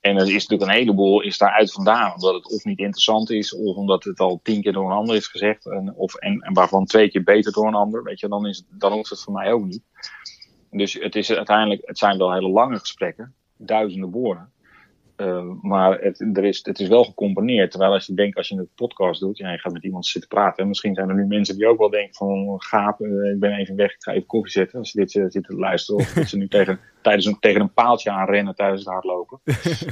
En 0.00 0.16
er 0.16 0.26
is 0.26 0.32
natuurlijk 0.32 0.70
een 0.70 0.76
heleboel 0.76 1.20
is 1.20 1.38
daaruit 1.38 1.72
vandaan. 1.72 2.14
Omdat 2.14 2.34
het 2.34 2.52
of 2.52 2.64
niet 2.64 2.78
interessant 2.78 3.30
is, 3.30 3.54
of 3.54 3.76
omdat 3.76 4.04
het 4.04 4.20
al 4.20 4.40
tien 4.42 4.62
keer 4.62 4.72
door 4.72 4.90
een 4.90 4.96
ander 4.96 5.16
is 5.16 5.26
gezegd. 5.26 5.66
En, 5.66 5.94
of, 5.94 6.14
en, 6.14 6.40
en 6.40 6.52
waarvan 6.52 6.84
twee 6.84 7.10
keer 7.10 7.22
beter 7.22 7.52
door 7.52 7.66
een 7.66 7.74
ander. 7.74 8.02
Weet 8.02 8.20
je, 8.20 8.28
dan, 8.28 8.46
is 8.46 8.64
dan 8.68 8.92
hoeft 8.92 9.10
het 9.10 9.22
voor 9.22 9.32
mij 9.32 9.52
ook 9.52 9.64
niet. 9.64 9.82
Dus 10.70 10.92
het, 10.92 11.16
is 11.16 11.32
uiteindelijk, 11.32 11.80
het 11.84 11.98
zijn 11.98 12.18
wel 12.18 12.32
hele 12.32 12.48
lange 12.48 12.78
gesprekken. 12.78 13.34
Duizenden 13.56 14.10
woorden. 14.10 14.52
Uh, 15.20 15.42
maar 15.60 16.00
het, 16.00 16.20
er 16.20 16.44
is, 16.44 16.60
het 16.62 16.80
is 16.80 16.88
wel 16.88 17.04
gecomponeerd. 17.04 17.70
Terwijl 17.70 17.92
als 17.92 18.06
je 18.06 18.14
denkt, 18.14 18.36
als 18.36 18.48
je 18.48 18.56
een 18.56 18.68
podcast 18.74 19.20
doet, 19.20 19.38
ja, 19.38 19.50
je 19.50 19.58
gaat 19.58 19.72
met 19.72 19.84
iemand 19.84 20.06
zitten 20.06 20.30
praten. 20.30 20.62
En 20.62 20.68
misschien 20.68 20.94
zijn 20.94 21.08
er 21.08 21.14
nu 21.14 21.24
mensen 21.24 21.56
die 21.56 21.66
ook 21.66 21.78
wel 21.78 21.90
denken 21.90 22.14
van, 22.14 22.54
gaap, 22.62 23.00
uh, 23.00 23.30
ik 23.30 23.40
ben 23.40 23.52
even 23.52 23.76
weg, 23.76 23.94
ik 23.94 24.02
ga 24.02 24.12
even 24.12 24.26
koffie 24.26 24.52
zetten. 24.52 24.78
Als 24.78 24.90
ze 24.90 24.98
dit 24.98 25.14
uh, 25.14 25.22
zitten 25.22 25.42
te 25.42 25.56
luisteren. 25.56 26.00
Of 26.00 26.12
dat 26.14 26.28
ze 26.28 26.36
nu 26.36 26.48
tegen, 26.48 26.80
tijdens 27.02 27.26
een, 27.26 27.38
tegen 27.38 27.60
een 27.60 27.72
paaltje 27.72 28.10
aanrennen 28.10 28.54
tijdens 28.54 28.84
het 28.84 28.92
hardlopen. 28.92 29.40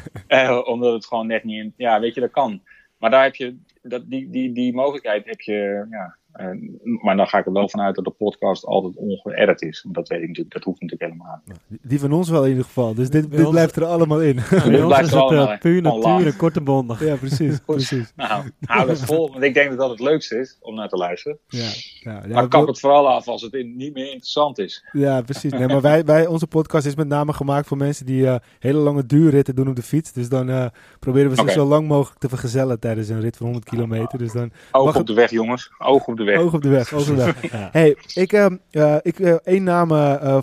omdat 0.73 0.93
het 0.93 1.07
gewoon 1.07 1.27
net 1.27 1.45
niet 1.45 1.65
in, 1.65 1.75
ja, 1.77 2.01
weet 2.01 2.15
je, 2.15 2.21
dat 2.21 2.31
kan. 2.31 2.63
Maar 2.99 3.11
daar 3.11 3.23
heb 3.23 3.35
je, 3.35 3.57
dat, 3.83 4.11
die, 4.11 4.31
die, 4.31 4.53
die 4.53 4.75
mogelijkheid 4.75 5.27
heb 5.27 5.41
je, 5.41 5.87
ja, 5.91 6.17
uh, 6.41 7.03
maar 7.03 7.17
dan 7.17 7.27
ga 7.27 7.39
ik 7.39 7.47
er 7.47 7.53
wel 7.53 7.69
vanuit 7.69 7.95
dat 7.95 8.05
de 8.05 8.11
podcast 8.11 8.65
altijd 8.65 8.97
ongeëdit 8.97 9.63
is. 9.63 9.83
Want 9.83 9.95
dat 9.95 10.09
weet 10.09 10.21
ik 10.21 10.29
natuurlijk, 10.29 10.55
dat 10.55 10.65
hoeft 10.65 10.81
natuurlijk 10.81 11.11
helemaal 11.11 11.41
niet. 11.45 11.81
Die 11.83 12.01
van 12.01 12.13
ons 12.13 12.29
wel 12.29 12.43
in 12.43 12.49
ieder 12.49 12.65
geval. 12.65 12.95
Dus 12.95 13.11
dit, 13.11 13.31
dit 13.31 13.51
blijft 13.51 13.77
er 13.77 13.85
allemaal 13.85 14.23
in. 14.23 14.35
Ja, 14.51 14.65
dit 14.65 14.87
blijft 14.87 15.13
er 15.13 15.19
allemaal 15.19 15.53
in. 15.53 15.59
Puur 15.59 15.83
natuur 15.83 16.27
en 16.27 16.37
korte 16.37 16.61
bondig. 16.61 17.05
Ja, 17.05 17.17
precies. 17.17 17.59
precies. 17.67 18.13
Nou, 18.17 18.51
hou 18.61 18.89
het 18.89 19.01
vol. 19.01 19.31
Want 19.31 19.45
ik 19.45 19.55
denk 19.55 19.69
dat 19.69 19.79
dat 19.79 19.91
het 19.91 20.01
leukste 20.01 20.39
is 20.39 20.59
om 20.61 20.75
naar 20.75 20.89
te 20.89 20.97
luisteren. 20.97 21.39
Ja, 21.49 21.69
ja, 22.01 22.23
ja 22.27 22.35
maar 22.35 22.49
kap 22.49 22.67
het 22.67 22.81
vooral 22.81 23.09
af 23.09 23.29
als 23.29 23.43
het 23.43 23.53
in, 23.53 23.77
niet 23.77 23.95
meer 23.95 24.07
interessant 24.07 24.59
is. 24.59 24.85
Ja, 24.93 25.23
precies. 25.23 25.53
Nee, 25.53 25.67
maar 25.67 25.81
wij, 25.81 26.05
wij, 26.05 26.27
onze 26.27 26.47
podcast 26.47 26.87
is 26.87 26.95
met 26.95 27.09
name 27.09 27.33
gemaakt 27.33 27.67
voor 27.67 27.77
mensen 27.77 28.07
die 28.07 28.23
uh, 28.23 28.37
hele 28.59 28.79
lange 28.79 29.07
duurritten 29.07 29.55
doen 29.55 29.69
op 29.69 29.77
de 29.77 29.83
fiets. 29.83 30.13
Dus 30.13 30.29
dan 30.29 30.49
uh, 30.49 30.67
proberen 30.99 31.31
we 31.31 31.37
ze 31.37 31.43
okay. 31.43 31.55
zo 31.55 31.65
lang 31.65 31.89
mogelijk 31.89 32.21
te 32.21 32.29
vergezellen 32.29 32.81
tijdens 32.81 33.09
een 33.09 33.21
rit 33.21 33.37
van 33.37 33.47
100 33.47 33.69
kilometer. 33.69 34.19
Dus 34.19 34.33
dan 34.33 34.51
Oog 34.73 34.89
op 34.89 34.95
het... 34.95 35.07
de 35.07 35.15
weg, 35.15 35.31
jongens. 35.31 35.71
Oog 35.79 36.07
op 36.07 36.17
de 36.17 36.25
weg. 36.25 36.26
Oog 36.35 36.55
op 36.55 36.63
de 36.63 36.69
weg. 36.69 36.93
Oog 36.93 37.11
op 37.11 37.17
de 37.17 37.25
weg. 37.25 37.43
ja. 37.53 37.69
Hey, 37.73 37.97
ik, 38.15 38.33
uh, 38.33 38.47
uh, 38.71 38.97
ik, 39.03 39.19
uh, 39.19 39.35
één 39.45 39.63
naam 39.63 39.89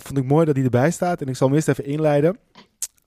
vond 0.00 0.18
ik 0.18 0.24
mooi 0.24 0.44
dat 0.44 0.54
hij 0.54 0.64
erbij 0.64 0.90
staat. 0.90 1.20
En 1.20 1.28
ik 1.28 1.36
zal 1.36 1.46
hem 1.46 1.56
eerst 1.56 1.68
even 1.68 1.84
inleiden. 1.84 2.38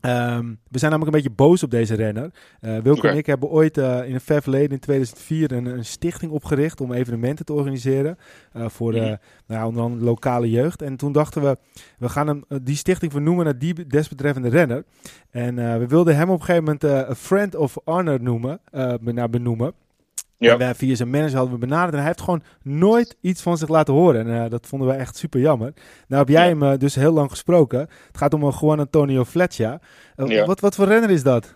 Um, 0.01 0.59
we 0.69 0.79
zijn 0.79 0.91
namelijk 0.91 1.15
een 1.15 1.23
beetje 1.23 1.43
boos 1.43 1.63
op 1.63 1.71
deze 1.71 1.95
renner. 1.95 2.31
Uh, 2.61 2.71
Wilco 2.71 2.99
okay. 2.99 3.11
en 3.11 3.17
ik 3.17 3.25
hebben 3.25 3.49
ooit 3.49 3.77
uh, 3.77 4.07
in 4.07 4.13
een 4.13 4.21
ver 4.21 4.41
verleden, 4.41 4.71
in 4.71 4.79
2004, 4.79 5.51
een, 5.51 5.65
een, 5.65 5.85
stichting 5.85 6.31
opgericht 6.31 6.81
om 6.81 6.93
evenementen 6.93 7.45
te 7.45 7.53
organiseren. 7.53 8.17
Uh, 8.53 8.69
voor 8.69 8.91
de, 8.91 8.99
mm. 8.99 9.17
nou, 9.47 9.67
onder 9.67 9.83
andere 9.83 10.03
lokale 10.03 10.49
jeugd. 10.49 10.81
En 10.81 10.95
toen 10.95 11.11
dachten 11.11 11.41
we, 11.41 11.57
we 11.97 12.09
gaan 12.09 12.27
hem, 12.27 12.43
die 12.63 12.75
stichting 12.75 13.11
vernoemen 13.11 13.45
naar 13.45 13.57
die 13.57 13.87
desbetreffende 13.87 14.49
renner. 14.49 14.83
En 15.29 15.55
we 15.55 15.87
wilden 15.87 16.15
hem 16.15 16.29
op 16.29 16.39
een 16.39 16.45
gegeven 16.45 16.63
moment 16.63 16.83
een 16.83 17.15
friend 17.15 17.55
of 17.55 17.77
honor 17.83 18.21
noemen, 18.21 18.59
naar 18.99 19.29
benoemen. 19.29 19.73
Ja. 20.38 20.52
En 20.52 20.58
wij 20.58 20.76
via 20.76 20.95
zijn 20.95 21.10
manager 21.10 21.36
hadden 21.36 21.54
we 21.54 21.60
benaderd. 21.60 21.91
En 21.91 21.97
hij 21.97 22.08
heeft 22.08 22.21
gewoon 22.21 22.43
nooit 22.62 23.17
iets 23.21 23.41
van 23.41 23.58
zich 23.58 23.67
laten 23.67 23.93
horen. 23.93 24.28
En 24.28 24.43
uh, 24.43 24.50
dat 24.50 24.67
vonden 24.67 24.88
wij 24.88 24.97
echt 24.97 25.17
super 25.17 25.39
jammer. 25.39 25.73
Nou 26.08 26.21
heb 26.21 26.30
jij 26.30 26.43
ja. 26.43 26.50
hem 26.50 26.63
uh, 26.63 26.78
dus 26.78 26.95
heel 26.95 27.12
lang 27.12 27.30
gesproken. 27.30 27.80
Het 27.80 28.17
gaat 28.17 28.34
om 28.34 28.43
een 28.43 28.54
Juan 28.62 28.80
Antonio 28.80 29.23
Fletcher. 29.23 29.80
Ja. 30.15 30.45
wat, 30.45 30.60
wat 30.60 30.76
voor 30.76 30.86
renner 30.86 31.10
is 31.10 31.23
dat? 31.23 31.56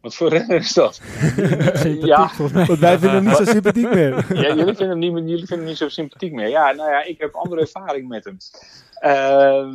Wat 0.00 0.14
voor 0.14 0.28
renner 0.28 0.56
is 0.56 0.72
dat? 0.72 1.00
ja, 2.00 2.30
want 2.38 2.78
wij 2.78 2.98
vinden 2.98 3.10
hem 3.10 3.24
niet 3.24 3.36
zo 3.36 3.44
sympathiek 3.44 3.94
meer. 3.94 4.26
ja, 4.34 4.54
jullie 4.54 4.74
vinden 4.74 4.88
hem 4.88 4.98
niet, 4.98 5.12
jullie 5.12 5.46
vinden 5.46 5.58
hem 5.58 5.66
niet 5.66 5.76
zo 5.76 5.88
sympathiek 5.88 6.32
meer. 6.32 6.48
Ja, 6.48 6.72
nou 6.72 6.90
ja, 6.90 7.04
ik 7.04 7.20
heb 7.20 7.34
andere 7.34 7.60
ervaring 7.60 8.08
met 8.08 8.24
hem. 8.24 8.36
Uh, 9.00 9.66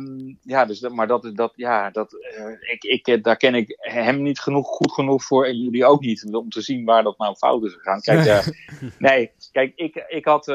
ja, 0.42 0.64
dus 0.64 0.80
dat, 0.80 0.92
maar 0.92 1.06
dat, 1.06 1.30
dat, 1.34 1.52
ja, 1.56 1.90
dat, 1.90 2.12
uh, 2.12 2.72
ik, 2.72 3.06
ik, 3.06 3.24
daar 3.24 3.36
ken 3.36 3.54
ik 3.54 3.76
hem 3.78 4.22
niet 4.22 4.40
genoeg, 4.40 4.66
goed 4.66 4.92
genoeg 4.92 5.24
voor 5.24 5.46
en 5.46 5.56
jullie 5.56 5.84
ook 5.84 6.00
niet, 6.00 6.34
om 6.34 6.48
te 6.48 6.60
zien 6.60 6.84
waar 6.84 7.02
dat 7.02 7.18
nou 7.18 7.34
fout 7.34 7.64
is 7.64 7.72
gegaan. 7.72 8.00
Kijk, 8.00 8.26
uh, 8.26 8.46
nee, 8.98 9.30
kijk, 9.52 9.72
ik, 9.76 10.04
ik 10.08 10.24
had 10.24 10.48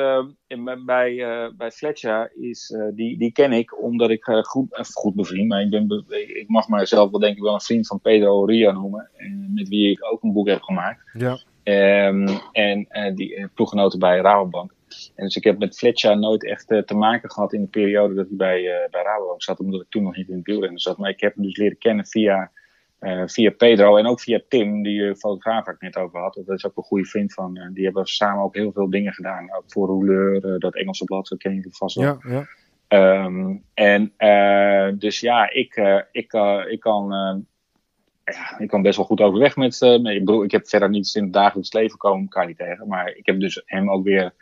in, 0.47 0.84
bij, 0.86 1.15
bij 1.57 1.71
Fletcher, 1.71 2.31
is, 2.36 2.75
die, 2.93 3.17
die 3.17 3.31
ken 3.31 3.51
ik 3.53 3.81
omdat 3.81 4.10
ik 4.10 4.23
goed, 4.23 4.89
goed 4.93 5.15
bevriend, 5.15 5.47
maar 5.47 5.62
ik, 5.62 5.69
ben, 5.69 6.03
ik 6.39 6.47
mag 6.47 6.67
mijzelf 6.67 7.12
wel 7.12 7.19
denk 7.19 7.38
ik 7.38 7.43
wel 7.43 7.53
een 7.53 7.62
vriend 7.62 7.88
van 7.88 7.99
Pedro 7.99 8.45
Ria 8.45 8.71
noemen, 8.71 9.10
met 9.53 9.67
wie 9.67 9.91
ik 9.91 10.12
ook 10.12 10.23
een 10.23 10.34
boek 10.34 10.47
heb 10.47 10.62
gemaakt. 10.62 11.03
Ja. 11.13 11.39
Um, 12.07 12.28
en 12.51 13.15
die 13.15 13.47
ploeggenoten 13.53 13.99
bij 13.99 14.19
Rabobank. 14.19 14.74
En 15.15 15.25
dus 15.25 15.35
ik 15.35 15.43
heb 15.43 15.59
met 15.59 15.77
Fletcher 15.77 16.19
nooit 16.19 16.45
echt 16.45 16.71
uh, 16.71 16.81
te 16.81 16.95
maken 16.95 17.31
gehad 17.31 17.53
in 17.53 17.61
de 17.61 17.67
periode 17.67 18.13
dat 18.13 18.27
hij 18.27 18.37
bij, 18.37 18.61
uh, 18.61 18.89
bij 18.89 19.03
Rabobank 19.03 19.43
zat, 19.43 19.59
omdat 19.59 19.81
ik 19.81 19.89
toen 19.89 20.03
nog 20.03 20.15
niet 20.15 20.29
in 20.29 20.35
het 20.35 20.45
wielrennen 20.45 20.79
zat. 20.79 20.97
Maar 20.97 21.09
ik 21.09 21.19
heb 21.19 21.35
hem 21.35 21.43
dus 21.43 21.57
leren 21.57 21.77
kennen 21.77 22.05
via, 22.05 22.51
uh, 22.99 23.23
via 23.25 23.51
Pedro 23.51 23.97
en 23.97 24.05
ook 24.05 24.21
via 24.21 24.41
Tim, 24.47 24.83
die 24.83 25.15
fotograaf 25.15 25.65
waar 25.65 25.73
ik 25.73 25.81
net 25.81 25.97
over 25.97 26.19
had. 26.19 26.41
Dat 26.45 26.57
is 26.57 26.65
ook 26.65 26.77
een 26.77 26.83
goede 26.83 27.05
vriend 27.05 27.33
van. 27.33 27.69
die 27.73 27.85
hebben 27.85 28.05
samen 28.05 28.43
ook 28.43 28.55
heel 28.55 28.71
veel 28.71 28.89
dingen 28.89 29.13
gedaan. 29.13 29.55
Ook 29.55 29.63
voor 29.67 29.87
Rouleur, 29.87 30.59
dat 30.59 30.75
Engelse 30.75 31.03
blad, 31.03 31.27
dat 31.27 31.39
ken 31.39 31.53
je 31.53 31.67
vast 31.69 31.95
wel. 31.95 32.19
Ja, 32.23 32.45
ja. 32.87 33.23
Um, 33.23 33.63
en 33.73 34.13
dus 34.97 35.19
ja, 35.19 35.51
ik, 35.51 35.75
ik, 36.11 36.33
ik 36.69 36.79
kan 36.79 37.13
ja, 38.31 38.59
ik 38.59 38.67
kan 38.67 38.81
best 38.81 38.97
wel 38.97 39.05
goed 39.05 39.21
overweg 39.21 39.55
met. 39.55 39.81
Uh, 39.81 39.93
ik, 39.93 40.25
bedoel, 40.25 40.43
ik 40.43 40.51
heb 40.51 40.67
verder 40.67 40.89
niets 40.89 41.15
in 41.15 41.23
het 41.23 41.33
dagelijks 41.33 41.73
leven 41.73 41.97
komen 41.97 42.21
elkaar 42.21 42.47
niet 42.47 42.57
tegen. 42.57 42.87
Maar 42.87 43.15
ik 43.15 43.25
heb 43.25 43.39
dus 43.39 43.61
hem 43.65 43.89
ook 43.89 44.03
weer 44.03 44.33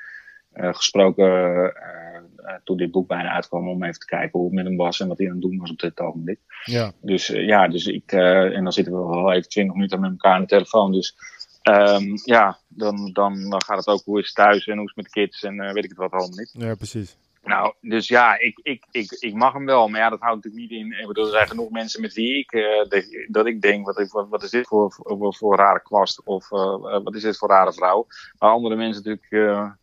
gesproken 0.54 1.26
uh, 1.26 2.54
toen 2.64 2.78
dit 2.78 2.92
boek 2.92 3.08
bijna 3.08 3.30
uitkwam. 3.30 3.70
Om 3.70 3.84
even 3.84 4.00
te 4.00 4.06
kijken 4.06 4.40
hoe 4.40 4.46
het 4.46 4.56
met 4.56 4.66
hem 4.66 4.78
was 4.78 5.00
en 5.00 5.08
wat 5.08 5.18
hij 5.18 5.28
aan 5.28 5.34
het 5.34 5.42
doen 5.42 5.58
was 5.58 5.72
op 5.72 5.80
dit 5.80 6.00
ogenblik. 6.00 6.40
Ja. 6.64 6.92
Dus 7.02 7.28
ja, 7.28 7.68
dus 7.68 7.86
ik. 7.86 8.12
en 8.12 8.64
dan 8.64 8.74
zitten 8.74 8.94
we 8.94 9.00
wel 9.00 9.34
even 9.34 9.50
20 9.50 9.76
minuten 9.76 10.00
met 10.00 10.12
elkaar 10.12 10.34
aan 10.34 10.42
de 10.42 10.48
telefoon. 10.48 10.92
Dus 10.92 11.16
um, 11.64 12.14
ja, 12.24 12.58
dan, 12.68 13.10
dan, 13.14 13.50
dan 13.50 13.64
gaat 13.64 13.78
het 13.78 13.88
ook 13.88 14.04
hoe 14.04 14.20
is 14.20 14.26
het 14.26 14.36
thuis 14.36 14.68
en 14.68 14.78
hoe 14.78 14.84
is 14.84 14.94
het 14.96 15.04
met 15.04 15.14
de 15.14 15.22
kids 15.22 15.44
en 15.44 15.74
weet 15.74 15.84
ik 15.84 15.90
het 15.90 15.98
wat 15.98 16.12
allemaal 16.12 16.38
niet. 16.38 16.56
Ja, 16.58 16.76
precies. 16.76 17.18
Nou, 17.44 17.74
dus 17.82 18.08
ja, 18.08 18.40
ik, 18.40 18.60
ik, 18.64 18.86
ik, 18.92 19.12
ik 19.12 19.34
mag 19.34 19.54
hem 19.54 19.66
wel. 19.66 19.88
Maar 19.88 20.00
ja, 20.00 20.10
dat 20.10 20.20
houdt 20.20 20.44
natuurlijk 20.44 20.72
niet 20.72 20.80
in. 20.80 21.00
Ik 21.00 21.08
bedoel, 21.08 21.26
er 21.26 21.32
zijn 21.32 21.48
genoeg 21.48 21.70
mensen 21.70 22.02
met 22.02 22.14
wie 22.14 22.38
ik, 22.38 22.54
uh, 22.54 23.02
dat 23.28 23.46
ik 23.46 23.62
denk, 23.62 23.86
wat, 23.86 24.08
wat, 24.12 24.30
wat 24.30 24.44
is 24.44 24.50
dit 24.50 24.68
voor, 24.68 24.94
voor, 24.94 25.36
voor 25.36 25.56
rare 25.56 25.82
kwast? 25.82 26.24
Of 26.24 26.52
uh, 26.52 27.04
wat 27.04 27.16
is 27.16 27.22
dit 27.22 27.38
voor 27.38 27.50
rare 27.50 27.74
vrouw? 27.74 28.08
Maar 28.40 28.50
andere 28.50 28.76
mensen 28.76 29.04
natuurlijk 29.04 29.79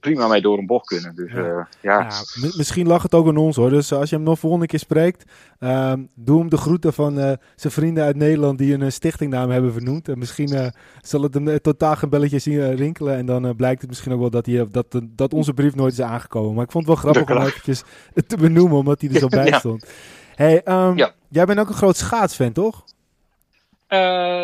prima 0.00 0.26
mee 0.28 0.40
door 0.40 0.58
een 0.58 0.66
bocht 0.66 0.86
kunnen. 0.86 1.14
Dus, 1.14 1.32
ja. 1.32 1.38
Uh, 1.38 1.64
ja. 1.80 2.00
ja 2.00 2.08
misschien 2.56 2.86
lag 2.86 3.02
het 3.02 3.14
ook 3.14 3.26
aan 3.26 3.36
ons 3.36 3.56
hoor. 3.56 3.70
Dus 3.70 3.92
als 3.92 4.10
je 4.10 4.16
hem 4.16 4.24
nog 4.24 4.38
volgende 4.38 4.66
keer 4.66 4.78
spreekt, 4.78 5.24
uh, 5.60 5.92
doe 6.14 6.38
hem 6.38 6.48
de 6.48 6.56
groeten 6.56 6.92
van 6.92 7.18
uh, 7.18 7.32
zijn 7.56 7.72
vrienden 7.72 8.04
uit 8.04 8.16
Nederland 8.16 8.58
die 8.58 8.74
een 8.74 8.92
stichtingnaam 8.92 9.50
hebben 9.50 9.72
vernoemd. 9.72 10.08
En 10.08 10.18
misschien 10.18 10.72
zal 11.00 11.22
het 11.22 11.34
hem 11.34 11.60
totaal 11.60 11.96
geen 11.96 12.10
belletje 12.10 12.38
zien 12.38 12.74
rinkelen. 12.74 13.16
En 13.16 13.26
dan 13.26 13.56
blijkt 13.56 13.80
het 13.80 13.90
misschien 13.90 14.12
ook 14.12 14.20
wel 14.20 14.30
dat, 14.30 14.46
hij, 14.46 14.66
dat, 14.70 15.00
dat 15.02 15.32
onze 15.32 15.54
brief 15.54 15.74
nooit 15.74 15.92
is 15.92 16.00
aangekomen. 16.00 16.54
Maar 16.54 16.64
ik 16.64 16.70
vond 16.70 16.86
het 16.86 16.94
wel 16.94 17.12
grappig 17.12 17.36
om 17.36 17.42
eventjes 17.42 17.82
te 18.26 18.36
benoemen, 18.36 18.78
omdat 18.78 19.00
hij 19.00 19.10
er 19.10 19.18
zo 19.18 19.28
bij 19.42 19.52
stond. 19.52 19.86
Hey, 20.34 20.62
um, 20.64 20.96
ja. 20.96 21.12
jij 21.28 21.44
bent 21.44 21.58
ook 21.58 21.68
een 21.68 21.74
groot 21.74 21.96
schaatsfan, 21.96 22.52
toch? 22.52 22.84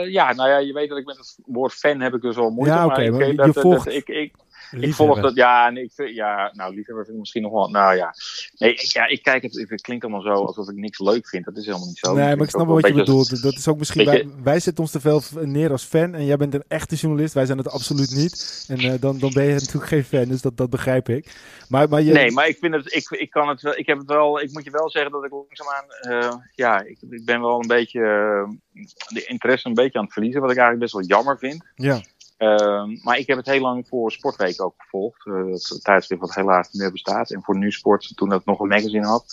ja, 0.09 0.33
nou 0.33 0.49
ja, 0.49 0.59
je 0.59 0.73
weet 0.73 0.89
dat 0.89 0.99
ik 0.99 1.05
met 1.05 1.17
het 1.17 1.39
woord 1.47 1.73
fan 1.73 2.01
heb 2.01 2.15
ik 2.15 2.21
dus 2.21 2.37
al 2.37 2.51
moeite. 2.51 2.75
Ja, 2.75 2.85
oké. 2.85 2.95
Okay, 2.95 3.09
maar, 3.09 3.19
maar 3.19 3.29
je 3.29 3.35
dat, 3.35 3.59
volgt... 3.59 3.85
Dat, 3.85 3.95
ik, 3.95 4.09
ik, 4.09 4.33
ik 4.71 4.95
volg 4.95 5.21
dat, 5.21 5.35
ja, 5.35 5.67
en 5.67 5.77
ik, 5.77 5.91
ja, 5.95 6.51
nou, 6.55 6.75
liefhebber 6.75 7.05
vind 7.05 7.15
ik 7.15 7.21
misschien 7.21 7.43
nog 7.43 7.53
wel, 7.53 7.69
nou 7.69 7.97
ja. 7.97 8.15
Nee, 8.57 8.73
ik, 8.73 8.81
ja, 8.81 9.07
ik 9.07 9.23
kijk 9.23 9.43
het, 9.43 9.67
het 9.69 9.81
klinkt 9.81 10.05
allemaal 10.05 10.23
zo 10.23 10.45
alsof 10.45 10.69
ik 10.69 10.77
niks 10.77 10.99
leuk 10.99 11.29
vind. 11.29 11.45
Dat 11.45 11.57
is 11.57 11.67
helemaal 11.67 11.87
niet 11.87 11.99
zo. 11.99 12.15
Nee, 12.15 12.37
maar 12.37 12.45
ik 12.45 12.51
snap 12.51 12.67
wel 12.67 12.75
wat 12.75 12.87
je 12.87 12.95
bedoelt. 12.95 13.43
Dat 13.43 13.55
is 13.55 13.69
ook 13.69 13.79
misschien, 13.79 14.05
wij, 14.05 14.29
wij 14.43 14.61
zetten 14.61 14.83
ons 14.83 14.93
te 14.93 15.01
veel 15.01 15.23
neer 15.33 15.71
als 15.71 15.85
fan 15.85 16.15
en 16.15 16.25
jij 16.25 16.37
bent 16.37 16.55
een 16.55 16.65
echte 16.69 16.95
journalist. 16.95 17.35
Wij 17.35 17.47
zijn 17.47 17.59
het 17.59 17.71
absoluut 17.71 18.15
niet. 18.15 18.65
En 18.69 18.81
uh, 18.81 18.95
dan, 19.01 19.19
dan 19.19 19.33
ben 19.33 19.45
je 19.45 19.53
natuurlijk 19.55 19.87
geen 19.87 20.05
fan, 20.05 20.25
dus 20.25 20.43
dat, 20.43 20.57
dat 20.57 20.71
begrijp 20.71 21.09
ik. 21.09 21.37
Maar, 21.69 21.89
maar 21.89 22.03
je... 22.03 22.13
Nee, 22.13 22.31
maar 22.31 22.49
ik 22.49 22.59
vind 22.59 22.75
het, 22.75 22.95
ik, 22.95 23.11
ik 23.11 23.31
kan 23.31 23.49
het 23.49 23.61
wel, 23.61 23.79
ik 23.79 23.87
heb 23.87 23.99
het 23.99 24.09
wel, 24.09 24.41
ik 24.41 24.53
moet 24.53 24.65
je 24.65 24.71
wel 24.71 24.91
zeggen 24.91 25.13
dat 25.13 25.25
ik 25.25 25.31
langzaamaan, 25.31 25.85
uh, 26.09 26.35
ja, 26.55 26.81
ik, 26.81 26.99
ik 27.11 27.25
ben 27.25 27.41
wel 27.41 27.61
een 27.61 27.67
beetje, 27.67 28.01
uh, 28.01 28.83
de 29.09 29.25
interesse 29.27 29.69
een 29.69 29.75
beetje 29.75 29.99
aan 29.99 30.05
het 30.05 30.13
verliezen, 30.13 30.41
wat 30.41 30.51
ik 30.51 30.57
eigenlijk 30.57 30.93
best 30.93 31.09
wel 31.09 31.19
jammer 31.19 31.39
vind. 31.39 31.65
Ja. 31.75 32.01
Uh, 32.39 32.85
maar 33.03 33.19
ik 33.19 33.27
heb 33.27 33.37
het 33.37 33.47
heel 33.47 33.61
lang 33.61 33.89
voor 33.89 34.13
Sportweek 34.13 34.63
ook 34.63 34.75
gevolgd. 34.77 35.27
Uh, 35.27 35.53
het 35.53 35.81
tijdschrift 35.83 36.21
wat 36.21 36.35
helaas 36.35 36.71
niet 36.71 36.83
meer 36.83 36.93
bestaat. 36.93 37.31
En 37.31 37.43
voor 37.43 37.59
Nusport, 37.59 38.17
toen 38.17 38.29
dat 38.29 38.45
nog 38.45 38.61
een 38.61 38.69
magazine 38.69 39.07
had. 39.07 39.25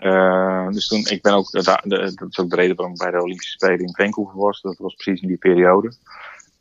Uh, 0.00 0.68
dus 0.68 0.88
toen, 0.88 1.06
ik 1.06 1.22
ben 1.22 1.32
ook, 1.32 1.50
de, 1.50 1.78
de, 1.82 2.12
dat 2.14 2.28
is 2.28 2.38
ook 2.38 2.50
de 2.50 2.56
reden 2.56 2.76
waarom 2.76 2.94
ik 2.94 3.00
bij 3.00 3.10
de 3.10 3.22
Olympische 3.22 3.52
Spelen 3.52 3.80
in 3.80 3.94
Vancouver 3.94 4.36
was. 4.36 4.60
Dat 4.60 4.78
was 4.78 4.94
precies 4.94 5.22
in 5.22 5.28
die 5.28 5.36
periode. 5.36 5.92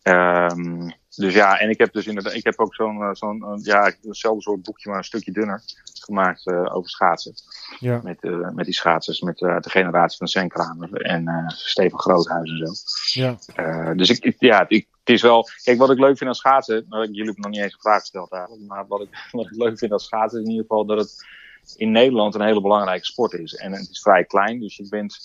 Um, 0.03 0.93
dus 1.15 1.33
ja, 1.33 1.59
en 1.59 1.69
ik 1.69 1.77
heb 1.77 1.93
dus 1.93 2.07
inderdaad, 2.07 2.33
ik 2.33 2.43
heb 2.43 2.59
ook 2.59 2.75
zo'n, 2.75 3.15
zo'n 3.15 3.59
ja, 3.63 3.91
hetzelfde 4.01 4.41
soort 4.41 4.61
boekje, 4.61 4.89
maar 4.89 4.97
een 4.97 5.03
stukje 5.03 5.31
dunner 5.31 5.61
gemaakt 5.99 6.47
uh, 6.47 6.75
over 6.75 6.89
schaatsen. 6.89 7.33
Ja. 7.79 7.99
Met, 8.03 8.23
uh, 8.23 8.49
met 8.49 8.65
die 8.65 8.73
schaatsers, 8.73 9.21
met 9.21 9.37
de 9.37 9.69
generatie 9.69 10.17
van 10.17 10.27
Sen 10.27 10.47
Kramer 10.47 11.01
en 11.01 11.43
Steven 11.47 11.99
Groothuis 11.99 12.49
en 12.49 12.57
zo. 12.57 12.73
Ja. 13.21 13.93
dus 13.93 14.09
ik, 14.09 14.23
ik 14.23 14.35
ja, 14.37 14.65
ik, 14.67 14.87
het 15.09 15.17
is 15.17 15.29
wel, 15.29 15.47
kijk, 15.63 15.77
wat 15.77 15.89
ik 15.89 15.99
leuk 15.99 16.17
vind 16.17 16.29
aan 16.29 16.35
schaatsen, 16.35 16.85
nou, 16.89 17.05
jullie 17.05 17.23
hebben 17.23 17.41
nog 17.41 17.51
niet 17.51 17.61
eens 17.61 17.73
een 17.73 17.79
vraag 17.79 17.99
gesteld 17.99 18.31
eigenlijk, 18.31 18.67
maar 18.67 18.87
wat 18.87 19.01
ik, 19.01 19.09
wat 19.31 19.45
ik 19.45 19.57
leuk 19.57 19.77
vind 19.77 19.91
aan 19.91 19.99
schaatsen 19.99 20.39
is 20.39 20.45
in 20.45 20.51
ieder 20.51 20.65
geval 20.67 20.85
dat 20.85 20.97
het 20.97 21.27
in 21.75 21.91
Nederland 21.91 22.35
een 22.35 22.41
hele 22.41 22.61
belangrijke 22.61 23.05
sport 23.05 23.33
is. 23.33 23.55
En 23.55 23.71
het 23.71 23.89
is 23.89 24.01
vrij 24.01 24.23
klein, 24.23 24.59
dus 24.59 24.75
je 24.75 24.87
bent, 24.89 25.17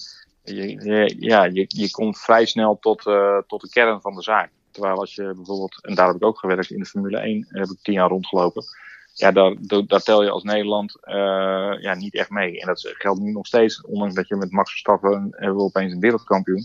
je, 0.42 1.14
ja, 1.18 1.44
je, 1.44 1.64
je 1.68 1.90
komt 1.90 2.18
vrij 2.18 2.44
snel 2.44 2.78
tot, 2.80 3.02
tot 3.46 3.60
de 3.60 3.68
kern 3.70 4.00
van 4.00 4.14
de 4.14 4.22
zaak. 4.22 4.50
Terwijl 4.70 4.96
als 4.96 5.14
je 5.14 5.32
bijvoorbeeld, 5.34 5.84
en 5.84 5.94
daar 5.94 6.06
heb 6.06 6.16
ik 6.16 6.24
ook 6.24 6.38
gewerkt 6.38 6.70
in 6.70 6.78
de 6.78 6.86
Formule 6.86 7.18
1, 7.18 7.46
heb 7.48 7.68
ik 7.68 7.78
tien 7.82 7.94
jaar 7.94 8.08
rondgelopen. 8.08 8.64
Ja, 9.12 9.32
daar, 9.32 9.54
daar 9.86 10.02
tel 10.02 10.22
je 10.22 10.30
als 10.30 10.42
Nederland 10.42 10.98
uh, 11.04 11.14
ja, 11.80 11.94
niet 11.94 12.14
echt 12.14 12.30
mee. 12.30 12.60
En 12.60 12.66
dat 12.66 12.94
geldt 12.94 13.20
nu 13.20 13.32
nog 13.32 13.46
steeds, 13.46 13.80
ondanks 13.82 14.14
dat 14.14 14.28
je 14.28 14.36
met 14.36 14.52
Max 14.52 14.70
Verstappen 14.70 15.28
hebben 15.30 15.56
we 15.56 15.62
opeens 15.62 15.92
een 15.92 16.00
wereldkampioen. 16.00 16.64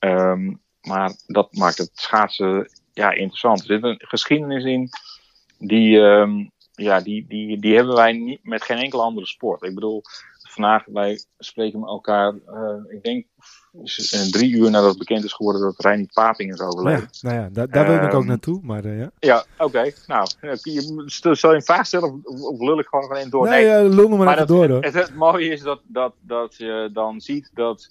Um, 0.00 0.60
maar 0.82 1.12
dat 1.26 1.54
maakt 1.54 1.78
het 1.78 1.90
schaatsen 1.94 2.70
ja, 2.92 3.12
interessant. 3.12 3.60
Er 3.60 3.66
zit 3.66 3.82
een 3.82 4.02
geschiedenis 4.08 4.64
in 4.64 4.88
die, 5.58 5.96
um, 5.96 6.50
ja, 6.72 7.00
die, 7.00 7.26
die, 7.28 7.60
die 7.60 7.74
hebben 7.74 7.94
wij 7.94 8.12
niet 8.12 8.44
met 8.44 8.62
geen 8.62 8.78
enkele 8.78 9.02
andere 9.02 9.26
sport. 9.26 9.62
Ik 9.62 9.74
bedoel, 9.74 10.02
vandaag, 10.52 10.84
wij 10.86 11.24
spreken 11.38 11.80
met 11.80 11.88
elkaar, 11.88 12.34
uh, 12.34 12.94
ik 12.94 13.02
denk 13.02 13.26
drie 14.30 14.50
uur 14.50 14.70
nadat 14.70 14.88
het 14.88 14.98
bekend 14.98 15.24
is 15.24 15.32
geworden 15.32 15.62
dat 15.62 15.74
Reinier 15.78 16.10
Paping 16.12 16.52
is 16.52 16.60
overleden. 16.60 17.08
Ja, 17.10 17.28
nou 17.28 17.42
ja, 17.42 17.48
daar, 17.52 17.68
daar 17.68 17.86
wil 17.86 18.08
ik 18.08 18.14
ook 18.14 18.24
naartoe, 18.24 18.60
maar 18.62 18.84
uh, 18.84 18.98
ja. 18.98 19.10
Ja, 19.18 19.44
oké. 19.52 19.64
Okay. 19.64 19.94
Nou, 20.06 20.28
je, 20.62 21.02
stel 21.06 21.50
je 21.50 21.56
een 21.56 21.62
vraag 21.62 21.86
stellen 21.86 22.20
of, 22.24 22.40
of 22.40 22.60
lul 22.60 22.78
ik 22.78 22.86
gewoon 22.86 23.16
in 23.16 23.30
door? 23.30 23.48
Nee, 23.48 23.66
nee 23.66 23.84
uh, 23.84 23.94
lul 23.94 24.08
me 24.08 24.16
maar, 24.16 24.26
maar 24.26 24.36
dat, 24.36 24.48
door 24.48 24.68
hoor. 24.68 24.82
Het, 24.82 24.94
het, 24.94 25.14
mooie 25.14 25.48
is 25.48 25.62
dat, 25.62 25.80
dat, 25.86 26.14
dat 26.20 26.56
je 26.56 26.90
dan 26.92 27.20
ziet 27.20 27.50
dat, 27.54 27.88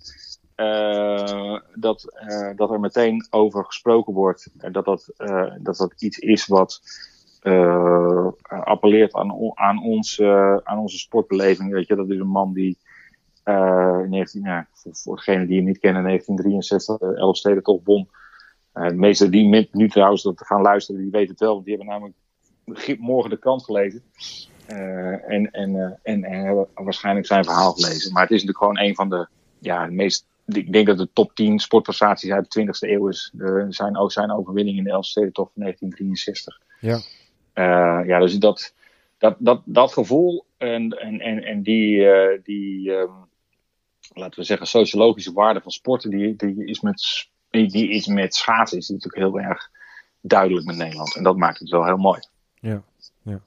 dat, 1.75 2.23
uh, 2.27 2.49
dat 2.55 2.71
er 2.71 2.79
meteen 2.79 3.27
over 3.29 3.65
gesproken 3.65 4.13
wordt. 4.13 4.49
En 4.57 4.71
dat 4.71 4.85
dat, 4.85 5.13
uh, 5.17 5.53
dat 5.59 5.77
dat 5.77 5.93
iets 5.97 6.19
is 6.19 6.47
wat 6.47 6.81
appelleert 8.47 9.13
aan, 9.13 9.51
aan, 9.53 9.83
ons, 9.83 10.21
aan 10.63 10.79
onze 10.79 10.97
sportbeleving. 10.97 11.71
Weet 11.71 11.87
je, 11.87 11.95
dat 11.95 12.09
is 12.09 12.19
een 12.19 12.27
man 12.27 12.53
die 12.53 12.77
uh, 13.45 14.07
19, 14.07 14.43
ja, 14.43 14.67
voor, 14.73 14.95
voor 14.95 15.15
degenen 15.15 15.47
die 15.47 15.55
hem 15.55 15.65
niet 15.65 15.79
kennen, 15.79 16.03
1963 16.03 17.01
uh, 17.01 17.17
elf 17.17 17.37
steden 17.37 17.63
toch 17.63 17.81
won. 17.83 18.09
Uh, 18.73 18.87
de 18.87 18.95
meesten 18.95 19.31
die 19.31 19.69
nu 19.71 19.89
trouwens 19.89 20.23
dat 20.23 20.45
gaan 20.45 20.61
luisteren, 20.61 21.01
die 21.01 21.11
weten 21.11 21.29
het 21.29 21.39
wel, 21.39 21.53
want 21.53 21.65
die 21.65 21.75
hebben 21.75 21.93
namelijk 21.93 22.97
morgen 22.99 23.29
de 23.29 23.39
krant 23.39 23.63
gelezen. 23.63 24.03
En, 24.67 25.51
en, 25.51 25.99
en, 26.03 26.23
en 26.23 26.45
hebben 26.45 26.67
waarschijnlijk 26.73 27.25
zijn 27.25 27.43
verhaal 27.43 27.71
gelezen. 27.71 28.13
Maar 28.13 28.21
het 28.21 28.31
is 28.31 28.43
natuurlijk 28.43 28.57
gewoon 28.57 28.87
een 28.87 28.95
van 28.95 29.09
de, 29.09 29.27
ja, 29.59 29.85
de 29.85 29.91
meest, 29.91 30.25
ik 30.45 30.73
denk 30.73 30.87
dat 30.87 30.97
de 30.97 31.09
top 31.13 31.35
10 31.35 31.59
sportprestaties 31.59 32.31
uit 32.31 32.51
de 32.51 32.61
20e 32.61 32.89
eeuw 32.89 33.07
is. 33.07 33.33
zijn, 33.69 33.97
ook 33.97 34.11
zijn 34.11 34.31
overwinning 34.31 34.77
in 34.77 34.83
de 34.83 34.89
Elfstedentocht 34.89 35.51
van 35.53 35.61
1963. 35.61 36.61
Ja. 36.79 37.01
ja, 38.03 38.19
dus 38.19 38.37
dat, 38.37 38.73
dat, 39.17 39.35
dat, 39.39 39.61
dat 39.65 39.93
gevoel 39.93 40.45
en, 40.57 40.89
en, 40.89 41.19
en, 41.19 41.43
en 41.43 41.61
die, 41.61 42.07
die 42.43 42.91
um, 42.91 43.29
laten 44.13 44.39
we 44.39 44.45
zeggen, 44.45 44.67
sociologische 44.67 45.33
waarde 45.33 45.61
van 45.61 45.71
sporten, 45.71 46.09
die, 46.09 46.35
die, 46.35 46.65
is, 46.65 46.81
met, 46.81 47.27
die 47.49 47.89
is 47.89 48.07
met 48.07 48.35
schaatsen 48.35 48.77
is 48.77 48.89
natuurlijk 48.89 49.23
heel 49.23 49.39
erg 49.39 49.69
duidelijk 50.21 50.65
met 50.65 50.75
Nederland. 50.75 51.15
En 51.15 51.23
dat 51.23 51.37
maakt 51.37 51.59
het 51.59 51.69
wel 51.69 51.85
heel 51.85 51.97
mooi. 51.97 52.19
Ja, 52.59 52.83
ja. 53.21 53.41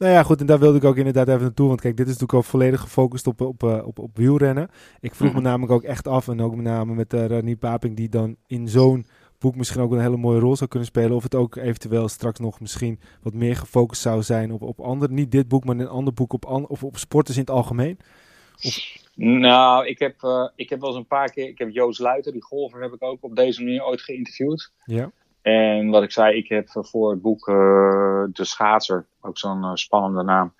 Nou 0.00 0.12
ja, 0.12 0.22
goed, 0.22 0.40
en 0.40 0.46
daar 0.46 0.58
wilde 0.58 0.76
ik 0.76 0.84
ook 0.84 0.96
inderdaad 0.96 1.28
even 1.28 1.40
naartoe. 1.40 1.68
Want 1.68 1.80
kijk, 1.80 1.96
dit 1.96 2.06
is 2.06 2.12
natuurlijk 2.12 2.38
al 2.38 2.50
volledig 2.50 2.80
gefocust 2.80 3.26
op, 3.26 3.40
op, 3.40 3.62
op, 3.62 3.98
op 3.98 4.16
wielrennen. 4.16 4.70
Ik 5.00 5.14
vroeg 5.14 5.34
me 5.34 5.40
namelijk 5.40 5.72
ook 5.72 5.82
echt 5.82 6.08
af, 6.08 6.28
en 6.28 6.40
ook 6.40 6.54
met 6.54 6.64
name 6.64 6.94
met 6.94 7.14
uh, 7.14 7.26
Rani 7.26 7.56
Paping, 7.56 7.96
die 7.96 8.08
dan 8.08 8.36
in 8.46 8.68
zo'n 8.68 9.06
boek 9.38 9.56
misschien 9.56 9.80
ook 9.80 9.92
een 9.92 10.00
hele 10.00 10.16
mooie 10.16 10.38
rol 10.40 10.56
zou 10.56 10.70
kunnen 10.70 10.88
spelen. 10.88 11.16
Of 11.16 11.22
het 11.22 11.34
ook 11.34 11.56
eventueel 11.56 12.08
straks 12.08 12.38
nog 12.38 12.60
misschien 12.60 13.00
wat 13.22 13.34
meer 13.34 13.56
gefocust 13.56 14.02
zou 14.02 14.22
zijn 14.22 14.52
op, 14.52 14.62
op 14.62 14.80
andere, 14.80 15.12
niet 15.12 15.30
dit 15.30 15.48
boek, 15.48 15.64
maar 15.64 15.78
een 15.78 15.88
ander 15.88 16.14
boek 16.14 16.32
op, 16.32 16.44
an, 16.44 16.68
of 16.68 16.84
op 16.84 16.96
sporters 16.96 17.36
in 17.36 17.42
het 17.42 17.50
algemeen. 17.50 17.98
Of... 18.62 18.98
Nou, 19.14 19.86
ik 19.86 19.98
heb, 19.98 20.22
uh, 20.22 20.48
ik 20.56 20.70
heb 20.70 20.80
wel 20.80 20.88
eens 20.88 20.98
een 20.98 21.06
paar 21.06 21.30
keer, 21.30 21.48
ik 21.48 21.58
heb 21.58 21.70
Joost 21.70 22.00
Luiter, 22.00 22.32
die 22.32 22.42
golfer, 22.42 22.82
heb 22.82 22.92
ik 22.92 23.02
ook 23.02 23.18
op 23.20 23.36
deze 23.36 23.62
manier 23.62 23.84
ooit 23.84 24.00
geïnterviewd. 24.00 24.72
Ja. 24.84 25.10
En 25.42 25.90
wat 25.90 26.02
ik 26.02 26.12
zei, 26.12 26.36
ik 26.36 26.48
heb 26.48 26.68
voor 26.70 27.10
het 27.10 27.22
boek 27.22 27.48
uh, 27.48 27.54
De 28.32 28.44
Schaatser, 28.44 29.06
ook 29.20 29.38
zo'n 29.38 29.62
uh, 29.62 29.70
spannende 29.74 30.22
naam. 30.22 30.54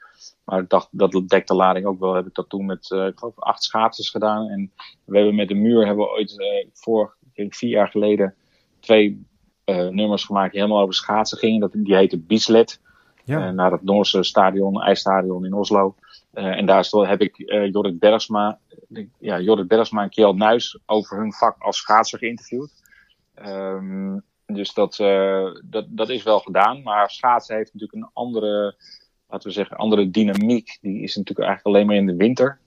Maar 0.44 0.60
ik 0.60 0.68
dacht, 0.68 0.88
dat 0.90 1.22
dekt 1.26 1.48
de 1.48 1.54
lading 1.54 1.86
ook 1.86 2.00
wel. 2.00 2.14
Heb 2.14 2.26
ik 2.26 2.34
dat 2.34 2.48
toen 2.48 2.66
met, 2.66 2.90
ik 2.90 3.18
geloof, 3.18 3.38
acht 3.38 3.62
schaatsers 3.62 4.10
gedaan. 4.10 4.48
En 4.48 4.72
we 5.04 5.16
hebben 5.16 5.34
met 5.34 5.48
de 5.48 5.54
muur, 5.54 5.86
hebben 5.86 6.04
we 6.04 6.10
ooit, 6.10 6.34
voor, 6.72 7.14
vier 7.34 7.70
jaar 7.70 7.88
geleden, 7.88 8.34
twee 8.80 9.26
nummers 9.64 10.24
gemaakt 10.24 10.52
die 10.52 10.60
helemaal 10.60 10.82
over 10.82 10.94
schaatsen 10.94 11.38
gingen. 11.38 11.60
Dat, 11.60 11.72
die 11.72 11.96
heette 11.96 12.18
Bieslet. 12.18 12.80
Ja. 13.24 13.50
naar 13.50 13.72
het 13.72 13.82
Noorse 13.82 14.22
stadion, 14.22 14.82
ijsstadion 14.82 15.44
in 15.44 15.52
Oslo. 15.52 15.94
Uh, 16.34 16.56
en 16.56 16.66
daar 16.66 16.84
heb 16.90 17.20
ik 17.20 17.38
uh, 17.38 17.70
Jorrit 17.70 17.98
Bergsma, 17.98 18.58
ja, 19.18 19.40
Jorrit 19.40 19.68
Bergsma 19.68 20.02
en 20.02 20.10
Kjell 20.10 20.32
Nuis 20.32 20.78
over 20.86 21.18
hun 21.18 21.32
vak 21.32 21.56
als 21.58 21.76
schaatser 21.76 22.18
geïnterviewd. 22.18 22.72
Um, 23.46 24.22
dus 24.54 24.72
dat, 24.72 24.98
uh, 24.98 25.54
dat, 25.64 25.86
dat 25.88 26.08
is 26.08 26.22
wel 26.22 26.40
gedaan. 26.40 26.82
Maar 26.82 27.10
schaatsen 27.10 27.56
heeft 27.56 27.72
natuurlijk 27.72 28.02
een 28.02 28.10
andere, 28.12 28.76
laten 29.28 29.48
we 29.48 29.54
zeggen, 29.54 29.76
andere 29.76 30.10
dynamiek. 30.10 30.78
Die 30.80 31.02
is 31.02 31.16
natuurlijk 31.16 31.48
eigenlijk 31.48 31.76
alleen 31.76 31.86
maar 31.86 31.96
in 31.96 32.06
de 32.06 32.24
winter. 32.24 32.60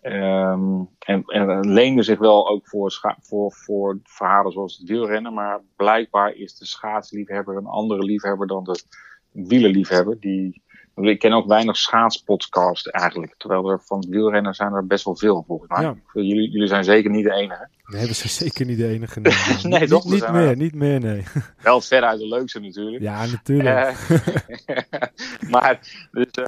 Ehm, 0.00 0.82
en, 0.98 1.24
en 1.24 1.72
leende 1.72 2.02
zich 2.02 2.18
wel 2.18 2.48
ook 2.48 2.68
voor, 2.68 3.16
voor, 3.20 3.52
voor 3.52 3.98
verhalen 4.02 4.52
zoals 4.52 4.78
het 4.78 4.88
wielrennen. 4.88 5.34
Maar 5.34 5.60
blijkbaar 5.76 6.34
is 6.34 6.58
de 6.58 6.66
schaatsliefhebber 6.66 7.56
een 7.56 7.66
andere 7.66 8.02
liefhebber 8.02 8.46
dan 8.46 8.64
de 8.64 8.82
wielerliefhebber. 9.30 10.20
Die, 10.20 10.62
ik 10.94 11.18
ken 11.18 11.32
ook 11.32 11.46
weinig 11.46 11.76
schaatspodcasts 11.76 12.90
eigenlijk. 12.90 13.34
Terwijl 13.36 13.70
er 13.70 13.80
van 13.84 14.06
wielrennen 14.08 14.54
zijn 14.54 14.72
er 14.72 14.86
best 14.86 15.04
wel 15.04 15.16
veel 15.16 15.44
volgens 15.46 15.70
mij. 15.70 15.82
Ja. 15.82 15.94
Jullie, 16.12 16.50
jullie 16.50 16.68
zijn 16.68 16.84
zeker 16.84 17.10
niet 17.10 17.24
de 17.24 17.32
enige. 17.32 17.68
Nee, 17.84 18.06
we 18.06 18.12
zijn 18.12 18.28
zeker 18.28 18.66
niet 18.66 18.78
de 18.78 18.88
enige. 18.88 19.20
Nee, 19.20 19.32
Nee, 19.62 19.80
niet, 19.80 19.88
toch? 19.88 20.04
Niet 20.04 20.28
meer, 20.28 20.56
niet 20.56 20.74
meer, 20.74 21.00
nee. 21.00 21.22
Wel 21.62 21.80
veruit 21.80 22.18
de 22.18 22.28
leukste 22.28 22.60
natuurlijk. 22.60 23.02
Ja, 23.02 23.26
natuurlijk. 23.26 23.68
Eh, 23.68 25.00
maar 25.52 25.78
dus, 26.10 26.30
eh, 26.30 26.44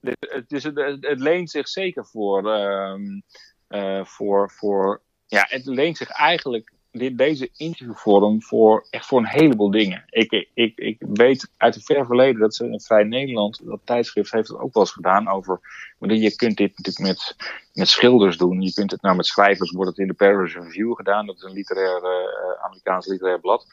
dus, 0.00 0.14
het, 0.20 0.48
dus 0.48 0.62
het, 0.62 0.76
het 1.00 1.20
leent 1.20 1.50
zich 1.50 1.68
zeker 1.68 2.06
voor, 2.06 2.52
ehm, 2.52 3.20
eh, 3.68 4.04
voor, 4.04 4.50
voor. 4.50 5.02
Ja, 5.26 5.46
het 5.48 5.66
leent 5.66 5.96
zich 5.96 6.08
eigenlijk. 6.08 6.72
Dit, 6.90 7.18
deze 7.18 7.50
interviewvorm 7.56 8.42
voor 8.42 8.86
echt 8.90 9.06
voor 9.06 9.18
een 9.18 9.26
heleboel 9.26 9.70
dingen. 9.70 10.04
Ik, 10.06 10.48
ik, 10.54 10.76
ik 10.76 10.96
weet 11.00 11.50
uit 11.56 11.74
het 11.74 11.84
ver 11.84 12.06
verleden 12.06 12.40
dat 12.40 12.54
ze 12.54 12.70
in 12.70 12.80
Vrij 12.80 13.04
Nederland, 13.04 13.60
dat 13.64 13.80
tijdschrift 13.84 14.32
heeft 14.32 14.48
het 14.48 14.58
ook 14.58 14.74
wel 14.74 14.82
eens 14.82 14.92
gedaan 14.92 15.28
over. 15.28 15.60
Maar 15.98 16.14
je 16.14 16.36
kunt 16.36 16.56
dit 16.56 16.76
natuurlijk 16.76 17.06
met, 17.06 17.36
met 17.72 17.88
schilders 17.88 18.36
doen. 18.36 18.60
Je 18.60 18.72
kunt 18.72 18.90
het 18.90 19.02
nou 19.02 19.16
met 19.16 19.26
schrijvers, 19.26 19.70
wordt 19.70 19.90
het 19.90 19.98
in 19.98 20.06
de 20.06 20.14
Paris 20.14 20.54
Review 20.54 20.94
gedaan. 20.96 21.26
Dat 21.26 21.36
is 21.36 21.42
een 21.42 21.52
literair, 21.52 22.02
eh, 22.02 22.64
Amerikaans 22.64 23.06
literair 23.06 23.40
blad. 23.40 23.66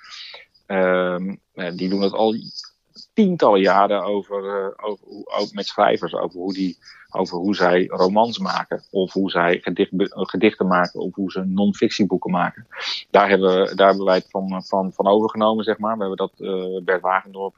Ehm, 0.65 1.35
eh, 1.53 1.75
die 1.75 1.89
doen 1.89 2.01
het 2.01 2.13
al 2.13 2.35
tientallen 3.13 3.61
jaren 3.61 4.03
over, 4.03 4.45
eh, 4.45 4.85
over, 4.85 5.07
ook 5.25 5.53
met 5.53 5.67
schrijvers, 5.67 6.13
over 6.13 6.39
hoe, 6.39 6.53
die, 6.53 6.77
over 7.09 7.37
hoe 7.37 7.55
zij 7.55 7.85
romans 7.85 8.37
maken, 8.37 8.83
of 8.91 9.13
hoe 9.13 9.29
zij 9.29 9.59
gedicht, 9.61 9.91
gedichten 10.09 10.67
maken, 10.67 10.99
of 10.99 11.15
hoe 11.15 11.31
ze 11.31 11.43
non-fictieboeken 11.45 12.31
maken. 12.31 12.67
Daar 13.09 13.29
hebben, 13.29 13.75
daar 13.75 13.87
hebben 13.87 14.05
wij 14.05 14.15
het 14.15 14.29
van, 14.29 14.63
van, 14.63 14.93
van 14.93 15.07
overgenomen, 15.07 15.63
zeg 15.63 15.77
maar. 15.77 15.97
We 15.97 15.99
hebben 15.99 16.17
dat, 16.17 16.33
eh, 16.39 16.83
Bert 16.83 17.01
Wagendorp 17.01 17.55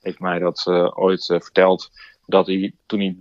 heeft 0.00 0.20
mij 0.20 0.38
dat 0.38 0.66
eh, 0.66 0.98
ooit 0.98 1.30
eh, 1.30 1.40
verteld, 1.40 1.90
dat 2.26 2.46
hij 2.46 2.72
toen 2.86 3.00
hij 3.00 3.16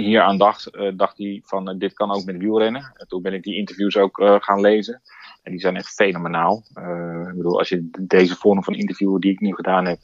hier 0.00 0.22
aan 0.22 0.38
dacht, 0.38 0.66
eh, 0.66 0.90
dacht 0.94 1.18
hij 1.18 1.40
van 1.44 1.68
eh, 1.68 1.78
dit 1.78 1.92
kan 1.92 2.10
ook 2.10 2.24
met 2.24 2.36
wielrennen. 2.36 2.92
En 2.96 3.08
toen 3.08 3.22
ben 3.22 3.32
ik 3.32 3.42
die 3.42 3.56
interviews 3.56 3.96
ook 3.96 4.18
eh, 4.18 4.36
gaan 4.38 4.60
lezen. 4.60 5.02
En 5.42 5.52
die 5.52 5.60
zijn 5.60 5.76
echt 5.76 5.94
fenomenaal. 5.94 6.64
Eh, 6.74 7.26
ik 7.28 7.36
bedoel, 7.36 7.58
als 7.58 7.68
je 7.68 7.88
deze 8.00 8.36
vorm 8.36 8.64
van 8.64 8.74
interviewen 8.74 9.20
die 9.20 9.32
ik 9.32 9.40
nu 9.40 9.54
gedaan 9.54 9.86
heb, 9.86 9.98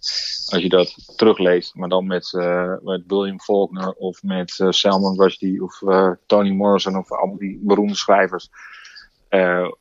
als 0.47 0.62
je 0.62 0.68
dat 0.68 1.16
terugleest, 1.16 1.74
maar 1.74 1.89
dan 1.89 2.07
met, 2.07 2.34
eh, 2.34 2.74
met 2.82 3.03
William 3.07 3.41
Faulkner 3.41 3.93
of 3.93 4.22
met 4.22 4.61
eh, 4.61 4.70
Salman 4.70 5.20
Rushdie 5.20 5.62
of 5.62 5.82
Tony 6.26 6.51
Morrison 6.51 6.97
of 6.97 7.12
allemaal 7.12 7.39
die 7.39 7.61
beroemde 7.62 7.97
schrijvers, 7.97 8.51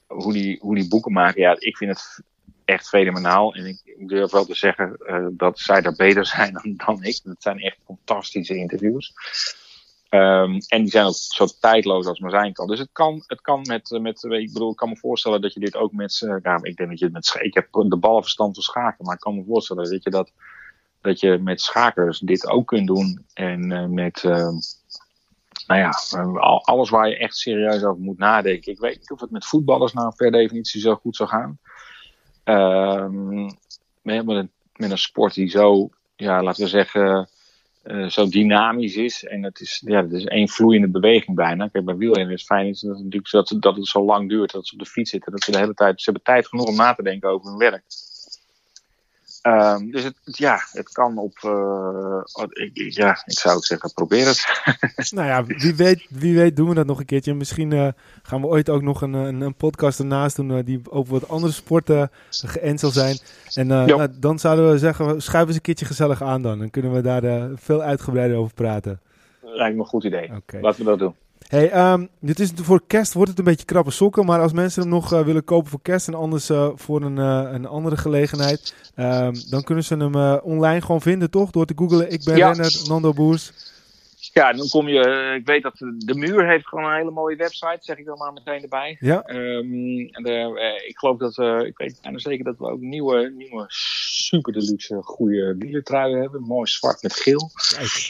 hoe, 0.08 0.34
die, 0.34 0.60
hoe 0.62 0.76
die 0.76 0.88
boeken 0.88 1.12
maken, 1.12 1.42
ja, 1.42 1.56
ik 1.60 1.78
vind 1.78 1.92
het 1.92 2.24
echt 2.66 2.88
fenomenaal. 2.88 3.56
En 3.56 3.66
ik 3.66 4.08
durf 4.08 4.32
wel 4.32 4.46
te 4.46 4.56
zeggen 4.56 4.98
dat 5.38 5.60
zij 5.60 5.82
daar 5.82 5.96
beter 5.96 6.26
zijn 6.36 6.54
dan, 6.54 6.74
dan 6.86 7.04
ik. 7.04 7.20
Het 7.24 7.42
zijn 7.42 7.60
echt 7.60 7.78
fantastische 7.86 8.56
interviews. 8.56 9.14
Ehm, 10.10 10.60
en 10.68 10.82
die 10.82 10.92
zijn 10.92 11.06
ook 11.06 11.14
zo 11.14 11.48
tijdloos 11.60 12.06
als 12.06 12.20
maar 12.20 12.32
zijn 12.32 12.54
kan. 12.54 12.68
Dus 12.68 12.80
het 12.80 12.90
kan, 12.92 13.24
het 13.28 13.42
kan 13.42 13.62
met, 13.68 13.92
eh, 13.92 14.00
met, 14.00 14.24
ik 14.24 14.54
bedoel, 14.54 14.72
ik 14.72 14.78
kan 14.78 14.90
me 14.90 14.98
voorstellen 14.98 15.42
dat 15.42 15.54
je 15.54 15.60
dit 15.60 15.76
ook 15.76 15.92
met, 15.92 16.22
eh, 16.22 16.36
ja, 16.42 16.60
ik 16.62 16.76
denk 16.76 16.90
dat 16.90 17.00
je 17.00 17.10
met, 17.12 17.38
ik 17.42 17.54
heb 17.54 17.68
de 17.72 17.98
ballenverstand 17.98 18.54
van 18.56 18.64
schaken, 18.64 19.06
maar 19.06 19.16
ik 19.16 19.20
kan 19.22 19.36
me 19.36 19.44
voorstellen 19.48 19.92
dat 19.92 20.04
je 20.04 20.10
dat, 20.10 20.32
dat 21.02 21.20
je 21.20 21.38
met 21.38 21.62
schakers 21.62 22.20
dit 22.20 22.48
ook 22.48 22.68
kunt 22.68 22.88
doen. 22.88 23.26
En 23.34 23.72
eh, 23.72 23.86
met, 23.86 24.24
eh, 24.24 24.50
nou 25.68 25.80
ja, 25.80 25.90
eh, 26.12 26.36
al- 26.38 26.66
alles 26.66 26.90
waar 26.90 27.10
je 27.10 27.18
echt 27.18 27.38
serieus 27.38 27.84
over 27.84 28.04
moet 28.04 28.18
nadenken. 28.18 28.72
Ik 28.72 28.80
weet 28.80 29.00
niet 29.00 29.12
of 29.12 29.20
het 29.20 29.32
met 29.32 29.46
voetballers 29.46 29.94
nou 29.94 30.14
per 30.16 30.32
definitie 30.32 30.82
zo 30.82 30.96
goed 30.96 31.16
zou 31.16 31.30
gaan. 31.30 31.60
Ehm, 32.44 33.44
met, 34.02 34.26
met, 34.26 34.38
een, 34.38 34.52
met 34.76 34.92
een 34.92 34.98
sport 34.98 35.34
die 35.34 35.50
zo, 35.50 35.90
ja, 36.16 36.44
laten 36.44 36.64
we 36.64 36.70
zeggen, 36.70 37.30
eh, 37.86 38.08
zo 38.08 38.28
dynamisch 38.28 38.96
is. 38.96 39.24
En 39.24 39.44
het 39.44 39.60
is, 39.60 39.82
ja, 39.86 40.02
het 40.02 40.12
is 40.12 40.24
één 40.24 40.50
vloeiende 40.50 40.90
beweging 40.90 41.36
bijna. 41.36 41.68
Kijk, 41.68 41.86
bij 41.86 41.96
wielrennen 41.96 42.34
is 42.34 42.44
fijn 42.44 42.68
is 42.68 42.80
dat, 42.80 42.96
het 42.96 43.04
natuurlijk, 43.04 43.32
dat, 43.32 43.56
dat 43.60 43.76
het 43.76 43.88
zo 43.88 44.06
lang 44.06 44.30
duurt. 44.30 44.52
Dat 44.52 44.68
ze 44.68 44.74
op 44.74 44.80
de 44.80 44.86
fiets 44.86 45.10
zitten. 45.10 45.32
Dat 45.32 45.44
ze 45.44 45.52
de 45.52 45.58
hele 45.58 45.74
tijd, 45.74 46.02
ze 46.02 46.06
hebben 46.06 46.24
tijd 46.24 46.48
genoeg 46.48 46.68
om 46.68 46.76
na 46.76 46.94
te 46.94 47.04
denken 47.04 47.30
over 47.30 47.50
hun 47.50 47.58
werk. 47.58 47.84
Ehm, 49.46 49.90
dus 49.90 50.04
het, 50.04 50.16
ja, 50.24 50.60
het 50.72 50.92
kan 50.92 51.18
op, 51.18 51.38
eh, 51.42 52.44
ik, 52.50 52.94
ja, 52.94 53.22
ik 53.26 53.40
zou 53.40 53.56
het 53.56 53.66
zeggen, 53.66 53.94
probeer 53.94 54.28
het. 54.28 54.46
Nou 55.16 55.28
ja, 55.28 55.46
wie 55.46 55.76
weet, 55.76 56.06
wie 56.10 56.36
weet 56.36 56.56
doen 56.56 56.70
we 56.70 56.76
dat 56.76 56.86
nog 56.86 57.00
een 57.00 57.06
keertje. 57.06 57.34
Misschien 57.34 57.74
eh, 57.74 57.88
gaan 58.24 58.42
we 58.42 58.48
ooit 58.48 58.70
ook 58.70 58.82
nog 58.82 59.02
een, 59.02 59.14
een, 59.14 59.42
een 59.42 59.56
podcast 59.56 60.00
ernaast 60.00 60.36
doen 60.36 60.58
eh, 60.58 60.66
die 60.66 60.82
over 60.90 61.14
wat 61.14 61.30
andere 61.30 61.54
sporten 61.54 62.12
geënt 62.30 62.80
zal 62.80 62.90
zijn. 62.90 63.18
En 63.54 63.68
nou, 63.68 64.08
dan 64.20 64.40
zouden 64.40 64.72
we 64.72 64.78
zeggen, 64.78 65.22
schuif 65.22 65.48
eens 65.48 65.56
een 65.56 65.62
keertje 65.62 65.86
gezellig 65.86 66.22
aan 66.22 66.42
dan. 66.42 66.60
Dan 66.60 66.70
kunnen 66.70 66.94
we 66.94 67.02
daar 67.02 67.50
veel 67.56 67.82
uitgebreider 67.82 68.38
over 68.38 68.54
praten. 68.54 69.00
Lijkt 69.42 69.76
me 69.76 69.82
een 69.82 69.88
goed 69.88 70.04
idee. 70.04 70.32
Oké. 70.36 70.60
Laten 70.60 70.80
we 70.80 70.90
dat 70.90 71.00
doen. 71.00 71.16
Hey, 71.48 71.72
ehm, 71.72 72.06
dit 72.20 72.40
is 72.40 72.52
voor 72.56 72.82
kerst 72.88 73.14
wordt 73.14 73.30
het 73.30 73.40
een 73.40 73.46
beetje 73.46 73.66
krappe 73.66 73.92
sokken, 73.92 74.26
maar 74.26 74.40
als 74.42 74.52
mensen 74.54 74.82
hem 74.82 74.92
nog 74.92 75.14
eh, 75.14 75.22
willen 75.22 75.44
kopen 75.44 75.70
voor 75.70 75.82
kerst 75.82 76.08
en 76.08 76.14
anders 76.14 76.50
eh, 76.50 76.70
voor 76.76 77.02
een, 77.02 77.18
eh, 77.18 77.54
een 77.54 77.66
andere 77.66 77.98
gelegenheid, 77.98 78.74
ehm, 78.96 79.34
dan 79.50 79.64
kunnen 79.64 79.84
ze 79.84 79.96
hem 79.96 80.16
online 80.44 80.82
gewoon 80.82 81.02
vinden, 81.02 81.30
toch? 81.30 81.52
Door 81.52 81.66
te 81.66 81.74
googlen, 81.76 82.12
ik 82.12 82.24
ben 82.24 82.38
Ja. 82.38 82.48
renner, 82.48 82.72
Nando 82.88 83.14
Boers. 83.14 83.52
Ja, 84.40 84.54
dan 84.54 84.68
kom 84.70 84.88
je, 84.88 85.00
eh, 85.00 85.36
ik 85.36 85.46
weet 85.46 85.64
dat 85.64 85.78
de, 85.78 86.16
Muur 86.16 86.48
heeft 86.48 86.68
gewoon 86.68 86.86
een 86.86 86.96
hele 86.96 87.12
mooie 87.12 87.36
website, 87.36 87.78
zeg 87.80 87.98
ik 87.98 88.06
dan 88.06 88.18
maar 88.18 88.34
meteen 88.34 88.62
erbij. 88.62 88.98
Ja, 89.00 89.22
Ehm, 89.22 90.00
en 90.00 90.24
de, 90.24 90.60
eh, 90.60 90.88
ik 90.88 90.98
geloof 90.98 91.18
dat, 91.18 91.38
eh, 91.38 91.60
ik 91.60 91.78
weet 91.78 92.00
bijna 92.02 92.18
zeker 92.18 92.46
dat 92.46 92.58
we 92.58 92.70
ook 92.70 92.80
nieuwe, 92.80 93.30
nieuwe 93.30 93.66
super 93.68 94.54
deluxe 94.54 95.00
goede 95.04 95.56
wielertruien 95.60 96.22
hebben. 96.22 96.42
Mooi 96.42 96.68
zwart 96.68 97.02
met 97.02 97.14
geel. 97.14 97.52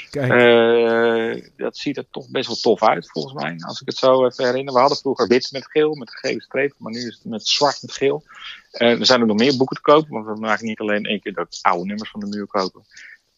kijk, 0.09 0.30
kijk. 0.30 1.51
Dat 1.57 1.78
ziet 1.78 1.97
er 1.97 2.09
toch 2.11 2.30
best 2.30 2.47
wel 2.47 2.55
tof 2.55 2.84
uit, 2.84 3.11
volgens 3.11 3.34
mij. 3.34 3.55
Als 3.67 3.82
ik 3.82 3.88
het 3.88 3.97
zo 3.97 4.26
even 4.26 4.45
herinner. 4.45 4.73
We 4.73 4.80
hadden 4.80 4.97
vroeger 4.97 5.28
wit 5.28 5.51
met 5.51 5.67
geel, 5.71 5.95
met 5.95 6.07
een 6.07 6.30
gele 6.30 6.41
streep. 6.41 6.73
Maar 6.78 6.91
nu 6.91 6.99
is 6.99 7.15
het 7.15 7.26
met 7.26 7.47
zwart 7.47 7.82
met 7.82 7.91
geel. 7.91 8.23
Eh, 8.71 8.99
er 8.99 9.05
zijn 9.05 9.21
ook 9.21 9.28
nog 9.28 9.38
meer 9.38 9.57
boeken 9.57 9.76
te 9.76 9.82
kopen. 9.82 10.09
Want 10.09 10.26
we 10.26 10.39
maken 10.39 10.65
niet 10.65 10.80
alleen 10.80 11.05
één 11.05 11.21
keer 11.21 11.34
dat 11.34 11.59
oude 11.61 11.86
nummers 11.86 12.09
van 12.09 12.19
de 12.19 12.26
muur 12.26 12.47
kopen. 12.47 12.84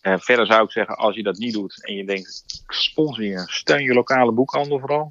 Eh, 0.02 0.18
verder 0.18 0.45
zou 0.45 0.64
ik 0.64 0.72
zeggen, 0.72 0.98
als 0.98 1.16
je 1.16 1.24
dat 1.24 1.38
niet 1.38 1.54
doet 1.54 1.86
en 1.86 1.95
je 1.95 2.06
denkt, 2.06 2.43
sponsor 2.68 3.24
je, 3.24 3.43
steun 3.45 3.84
je 3.84 3.93
lokale 3.93 4.32
boekhandel 4.32 4.80
vooral. 4.80 5.08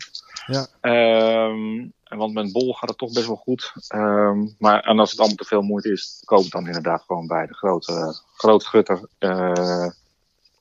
Ja. 0.46 0.66
Ehm, 0.80 1.86
want 2.18 2.34
met 2.34 2.52
Bol 2.52 2.74
gaat 2.74 2.88
het 2.88 2.98
toch 2.98 3.12
best 3.12 3.26
wel 3.26 3.36
goed. 3.36 3.72
Ehm, 3.88 4.46
maar 4.58 4.80
en 4.80 4.98
als 4.98 5.10
het 5.10 5.20
allemaal 5.20 5.36
te 5.36 5.44
veel 5.44 5.62
moeite 5.62 5.92
is, 5.92 6.22
koop 6.24 6.42
het 6.42 6.50
dan 6.50 6.66
inderdaad 6.66 7.02
gewoon 7.06 7.26
bij 7.26 7.46
de 7.46 7.54
grote, 7.54 8.20
grootgutter 8.36 9.08
eh, 9.18 9.88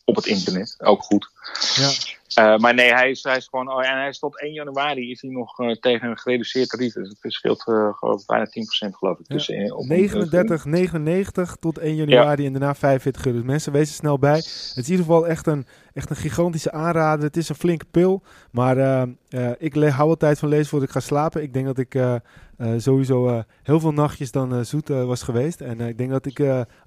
op 0.04 0.16
het 0.16 0.26
internet. 0.26 0.76
Ook 0.78 1.04
goed. 1.04 1.30
ja. 1.76 1.90
Eh, 2.36 2.58
maar 2.58 2.74
nee, 2.74 2.94
hij 2.94 3.10
is, 3.10 3.24
hij 3.24 3.38
is 3.38 3.48
gewoon. 3.48 3.72
Oh, 3.72 3.88
en 3.88 3.98
hij 3.98 4.10
is 4.10 4.20
tot 4.20 4.42
1 4.42 4.54
januari 4.54 5.12
is 5.12 5.22
hij 5.22 5.32
nog 5.32 5.60
eh, 5.60 5.72
tegen 5.72 6.10
een 6.10 6.18
gereduceerd 6.18 6.70
tarief. 6.70 6.94
Dus 6.94 7.10
het 7.10 7.20
verschilt 7.20 7.68
uh, 7.68 7.90
ik, 8.00 8.26
bijna 8.26 8.48
10% 8.48 8.50
geloof 8.92 9.20
ik. 9.20 9.26
Ja. 9.28 9.36
Dus, 9.36 9.50
eh, 9.50 9.76
op 9.76 9.86
39,99 11.50 11.60
tot 11.60 11.78
1 11.78 11.96
januari 11.96 12.46
en 12.46 12.52
daarna 12.52 12.76
45 12.76 13.26
euro. 13.26 13.38
Dus 13.38 13.48
mensen, 13.48 13.72
wees 13.72 13.90
er 13.90 13.96
snel 13.96 14.20
bij. 14.20 14.36
Het 14.36 14.46
is 14.46 14.74
in 14.76 14.84
ieder 14.84 15.06
geval 15.06 15.28
echt 15.28 15.48
een, 15.48 15.66
echt 15.94 16.10
een 16.10 16.16
gigantische 16.16 16.72
aanrader. 16.72 17.26
Het 17.26 17.38
is 17.38 17.50
een 17.50 17.56
flinke 17.56 17.86
pil. 17.92 18.24
Maar 18.52 19.08
ik 19.58 19.74
hou 19.74 20.10
altijd 20.10 20.40
van 20.40 20.50
lezen 20.50 20.66
voordat 20.66 20.88
ik 20.88 20.94
ga 20.94 21.02
slapen. 21.02 21.42
Ik 21.42 21.54
denk 21.54 21.66
dat 21.66 21.78
ik 21.78 21.96
sowieso 22.78 23.28
eh, 23.28 23.40
heel 23.64 23.80
veel 23.80 23.92
nachtjes 23.92 24.32
dan 24.32 24.66
zoet 24.66 24.88
was 24.88 25.24
geweest. 25.24 25.62
En 25.62 25.80
ik 25.80 25.98
denk 25.98 26.10
dat 26.10 26.26
ik 26.26 26.40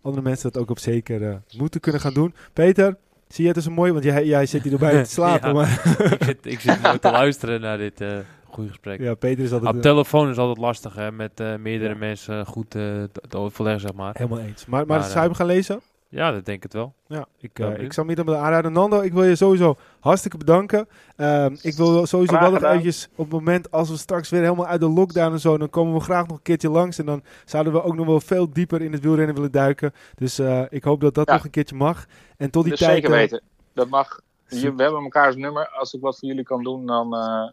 andere 0.02 0.22
mensen 0.22 0.52
dat 0.52 0.62
ook 0.62 0.70
op 0.70 0.78
zeker 0.78 1.42
moeten 1.56 1.80
kunnen 1.80 2.00
gaan 2.00 2.14
doen. 2.14 2.34
Peter, 2.52 2.96
Zie 3.28 3.42
je 3.42 3.48
het 3.48 3.58
is 3.58 3.66
een 3.66 3.72
mooi, 3.72 3.92
want 3.92 4.04
jij, 4.04 4.26
jij 4.26 4.46
zit 4.46 4.62
hier 4.62 4.72
erbij 4.72 5.02
te 5.02 5.10
slapen. 5.20 5.48
Ja, 5.48 5.54
maar 5.54 5.82
ik, 6.18 6.22
zit, 6.24 6.46
ik 6.46 6.60
zit 6.60 6.82
mooi 6.82 6.98
te 6.98 7.10
luisteren 7.10 7.60
naar 7.60 7.78
dit 7.78 8.00
uh, 8.00 8.18
goede 8.44 8.68
gesprek. 8.68 9.00
Ja, 9.00 9.14
Peter 9.14 9.44
is 9.44 9.52
altijd... 9.52 9.74
Op 9.74 9.82
telefoon 9.82 10.30
is 10.30 10.36
altijd 10.36 10.58
lastig, 10.58 10.94
hè, 10.94 11.12
met 11.12 11.40
uh, 11.40 11.54
meerdere 11.56 11.92
ja. 11.92 11.98
mensen 11.98 12.46
goed 12.46 12.74
uh, 12.74 13.02
te 13.28 13.36
overleggen, 13.36 13.80
zeg 13.80 13.92
maar. 13.92 14.14
Helemaal 14.16 14.38
eens. 14.38 14.66
Maar, 14.66 14.86
maar, 14.86 14.98
maar 14.98 15.08
zou 15.08 15.20
je 15.20 15.26
hem 15.26 15.34
gaan 15.34 15.46
lezen? 15.46 15.80
Ja, 16.10 16.32
dat 16.32 16.44
denk 16.44 16.56
ik 16.56 16.62
het 16.62 16.72
wel. 16.72 16.94
Ja, 17.06 17.26
ik, 17.38 17.58
uh, 17.58 17.78
ik 17.78 17.92
zou 17.92 18.06
me 18.06 18.14
dan 18.14 18.36
aanraden. 18.36 18.72
Nando, 18.72 19.00
ik 19.00 19.12
wil 19.12 19.24
je 19.24 19.36
sowieso 19.36 19.76
hartstikke 20.00 20.36
bedanken. 20.36 20.88
Uh, 21.16 21.46
ik 21.62 21.74
wil 21.74 22.06
sowieso 22.06 22.36
Graag 22.36 22.50
wel 22.50 22.60
nog 22.60 22.62
eventjes 22.62 23.08
op 23.10 23.24
het 23.24 23.32
moment 23.32 23.70
als 23.70 23.90
we 23.90 23.96
straks 23.96 24.28
weer 24.28 24.42
helemaal 24.42 24.66
uit 24.66 24.80
de 24.80 24.88
lockdown 24.88 25.32
en 25.32 25.40
zo, 25.40 25.58
dan 25.58 25.70
komen 25.70 25.94
we 25.94 26.00
graag 26.00 26.26
nog 26.26 26.36
een 26.36 26.42
keertje 26.42 26.70
langs 26.70 26.98
en 26.98 27.06
dan 27.06 27.22
zouden 27.44 27.72
we 27.72 27.82
ook 27.82 27.94
nog 27.94 28.06
wel 28.06 28.20
veel 28.20 28.52
dieper 28.52 28.82
in 28.82 28.92
het 28.92 29.02
wielrennen 29.02 29.34
willen 29.34 29.52
duiken. 29.52 29.92
Dus 30.14 30.40
uh, 30.40 30.62
ik 30.68 30.84
hoop 30.84 31.00
dat 31.00 31.14
dat 31.14 31.26
ja. 31.26 31.34
nog 31.34 31.44
een 31.44 31.50
keertje 31.50 31.76
mag. 31.76 32.06
En 32.36 32.50
tot 32.50 32.62
die 32.62 32.72
dus 32.72 32.80
tijd. 32.80 32.92
Zeker 32.92 33.10
weten. 33.10 33.42
Dat 33.74 33.88
mag. 33.88 34.20
Je, 34.48 34.74
we 34.74 34.82
hebben 34.82 35.02
elkaars 35.02 35.36
nummer. 35.36 35.68
Als 35.68 35.94
ik 35.94 36.00
wat 36.00 36.18
voor 36.18 36.28
jullie 36.28 36.44
kan 36.44 36.62
doen, 36.62 36.86
dan 36.86 37.14
uh, 37.14 37.48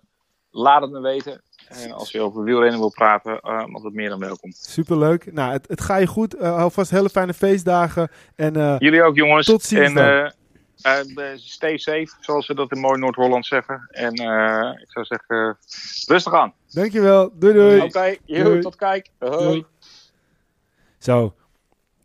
laat 0.50 0.82
het 0.82 0.92
me 0.92 1.00
weten. 1.00 1.42
En 1.68 1.92
als 1.92 2.12
je 2.12 2.22
over 2.22 2.44
wielrennen 2.44 2.80
wil 2.80 2.92
praten, 2.92 3.40
uh, 3.44 3.74
altijd 3.74 3.94
meer 3.94 4.10
dan 4.10 4.20
welkom. 4.20 4.52
Superleuk. 4.56 5.34
Nou, 5.34 5.52
het, 5.52 5.68
het 5.68 5.82
gaat 5.82 6.00
je 6.00 6.08
goed. 6.08 6.36
Uh, 6.36 6.58
alvast 6.58 6.92
hele 6.92 7.10
fijne 7.10 7.34
feestdagen. 7.34 8.12
En, 8.36 8.78
jullie 8.80 9.04
ook, 9.04 9.16
jongens. 9.16 9.46
Tot 9.46 9.64
ziens 9.64 9.94
en, 10.82 11.14
eh, 11.16 11.28
stay 11.36 11.78
safe, 11.78 12.10
zoals 12.20 12.46
ze 12.46 12.56
dat 12.56 12.72
in 12.72 12.80
mooi 12.80 13.00
Noord-Holland 13.00 13.46
zeggen. 13.46 13.88
En 13.90 14.14
eh, 14.14 14.82
ik 14.82 14.92
zou 14.92 15.06
zeggen, 15.06 15.58
rustig 16.08 16.34
aan. 16.34 16.54
Dankjewel. 16.70 17.32
Doei 17.34 17.54
doei. 17.54 17.82
Oké, 17.82 18.16
Doei. 18.26 18.62
tot 18.62 18.76
kijk. 18.76 19.10
Hoi. 19.20 19.44
Doei. 19.44 19.66
Zo. 20.98 21.22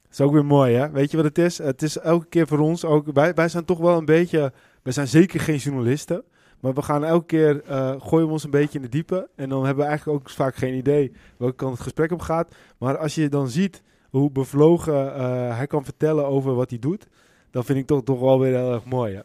Dat 0.03 0.13
is 0.13 0.21
ook 0.21 0.33
weer 0.33 0.45
mooi, 0.45 0.75
hè? 0.75 0.91
Weet 0.91 1.11
je 1.11 1.17
wat 1.17 1.27
het 1.27 1.39
is? 1.39 1.59
Het 1.59 1.83
is 1.83 1.99
elke 1.99 2.27
keer 2.27 2.47
voor 2.47 2.59
ons 2.59 2.85
ook... 2.85 3.13
Wij, 3.13 3.35
wij 3.35 3.49
zijn 3.49 3.65
toch 3.65 3.79
wel 3.79 3.99
een 3.99 4.05
beetje... 4.05 4.53
Wij 4.83 4.93
zijn 4.93 5.09
zeker 5.09 5.41
geen 5.41 5.57
journalisten. 5.57 6.25
Maar 6.61 6.73
we 6.75 6.83
gaan 6.83 7.05
elke 7.05 7.27
keer... 7.27 7.63
eh, 7.67 7.95
gooien 7.99 8.27
we 8.27 8.33
ons 8.33 8.45
een 8.45 8.51
beetje 8.51 8.79
in 8.79 8.85
de 8.85 8.91
diepe. 8.91 9.29
En 9.37 9.49
dan 9.49 9.65
hebben 9.65 9.85
we 9.85 9.91
eigenlijk 9.91 10.21
ook 10.21 10.31
vaak 10.31 10.55
geen 10.57 10.75
idee... 10.75 11.13
welke 11.37 11.55
kant 11.55 11.73
het 11.73 11.81
gesprek 11.83 12.13
op 12.13 12.21
gaat. 12.21 12.55
Maar 12.79 12.99
als 12.99 13.15
je 13.15 13.29
dan 13.29 13.49
ziet 13.49 13.83
hoe 14.11 14.31
bevlogen 14.31 15.15
eh, 15.15 15.57
hij 15.57 15.67
kan 15.67 15.85
vertellen 15.85 16.27
over 16.27 16.55
wat 16.55 16.71
hij 16.71 16.79
doet... 16.79 17.07
dan 17.51 17.65
vind 17.65 17.79
ik 17.79 17.87
toch, 17.87 18.03
toch 18.03 18.21
wel 18.21 18.41
weer 18.41 18.57
heel 18.57 18.73
erg 18.73 18.85
mooi, 18.85 19.15
hè? 19.15 19.21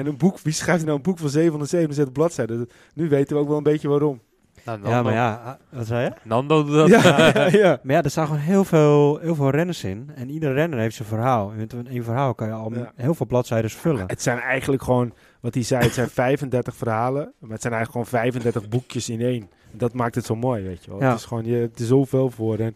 En 0.00 0.06
een 0.06 0.16
boek... 0.16 0.38
Wie 0.40 0.52
schrijft 0.52 0.84
nou 0.84 0.96
een 0.96 1.02
boek 1.02 1.18
van 1.18 1.28
777 1.28 2.12
bladzijden? 2.12 2.68
Nu 2.94 3.08
weten 3.08 3.36
we 3.36 3.42
ook 3.42 3.48
wel 3.48 3.56
een 3.56 3.62
beetje 3.62 3.88
waarom. 3.88 4.20
Nou, 4.64 4.78
Nando, 4.78 4.96
Ja, 4.96 5.02
maar 5.02 5.12
ja, 5.12 5.42
ah, 5.44 5.78
wat 5.78 5.86
zei 5.86 6.04
je? 6.04 6.12
Nando 6.24 6.64
doet 6.64 6.74
dat. 6.74 6.88
Ja, 6.88 7.26
ja, 7.34 7.46
ja. 7.46 7.78
Maar 7.82 7.94
ja, 7.96 8.02
er 8.02 8.10
staan 8.10 8.26
gewoon 8.26 8.40
heel 8.40 8.64
veel, 8.64 9.18
heel 9.18 9.34
veel 9.34 9.50
renners 9.50 9.84
in. 9.84 10.10
En 10.14 10.30
ieder 10.30 10.52
renner 10.52 10.78
heeft 10.78 10.96
zijn 10.96 11.08
verhaal. 11.08 11.50
En 11.50 11.56
met 11.56 11.74
één 11.88 12.04
verhaal 12.04 12.34
kan 12.34 12.46
je 12.46 12.52
al 12.52 12.74
Ja. 12.74 12.92
heel 12.96 13.14
veel 13.14 13.26
bladzijden 13.26 13.70
vullen. 13.70 14.04
Het 14.06 14.22
zijn 14.22 14.38
eigenlijk 14.38 14.82
gewoon, 14.82 15.12
wat 15.42 15.54
hij 15.54 15.62
zei, 15.62 15.84
het 15.84 15.94
zijn 15.94 16.08
35 16.08 16.76
verhalen. 16.76 17.32
Maar 17.38 17.50
het 17.50 17.62
zijn 17.62 17.72
eigenlijk 17.72 18.06
gewoon 18.06 18.22
35 18.22 18.68
boekjes 18.68 19.08
in 19.08 19.20
één. 19.20 19.50
Dat 19.70 19.92
maakt 19.92 20.14
het 20.14 20.24
zo 20.24 20.36
mooi, 20.36 20.62
weet 20.62 20.84
je 20.84 20.90
wel. 20.90 21.00
Ja. 21.00 21.08
Het 21.08 21.18
is 21.18 21.24
gewoon, 21.24 21.44
je 21.44 21.54
hebt 21.54 21.78
er 21.78 21.86
zoveel 21.86 22.30
voor. 22.30 22.58
En 22.58 22.74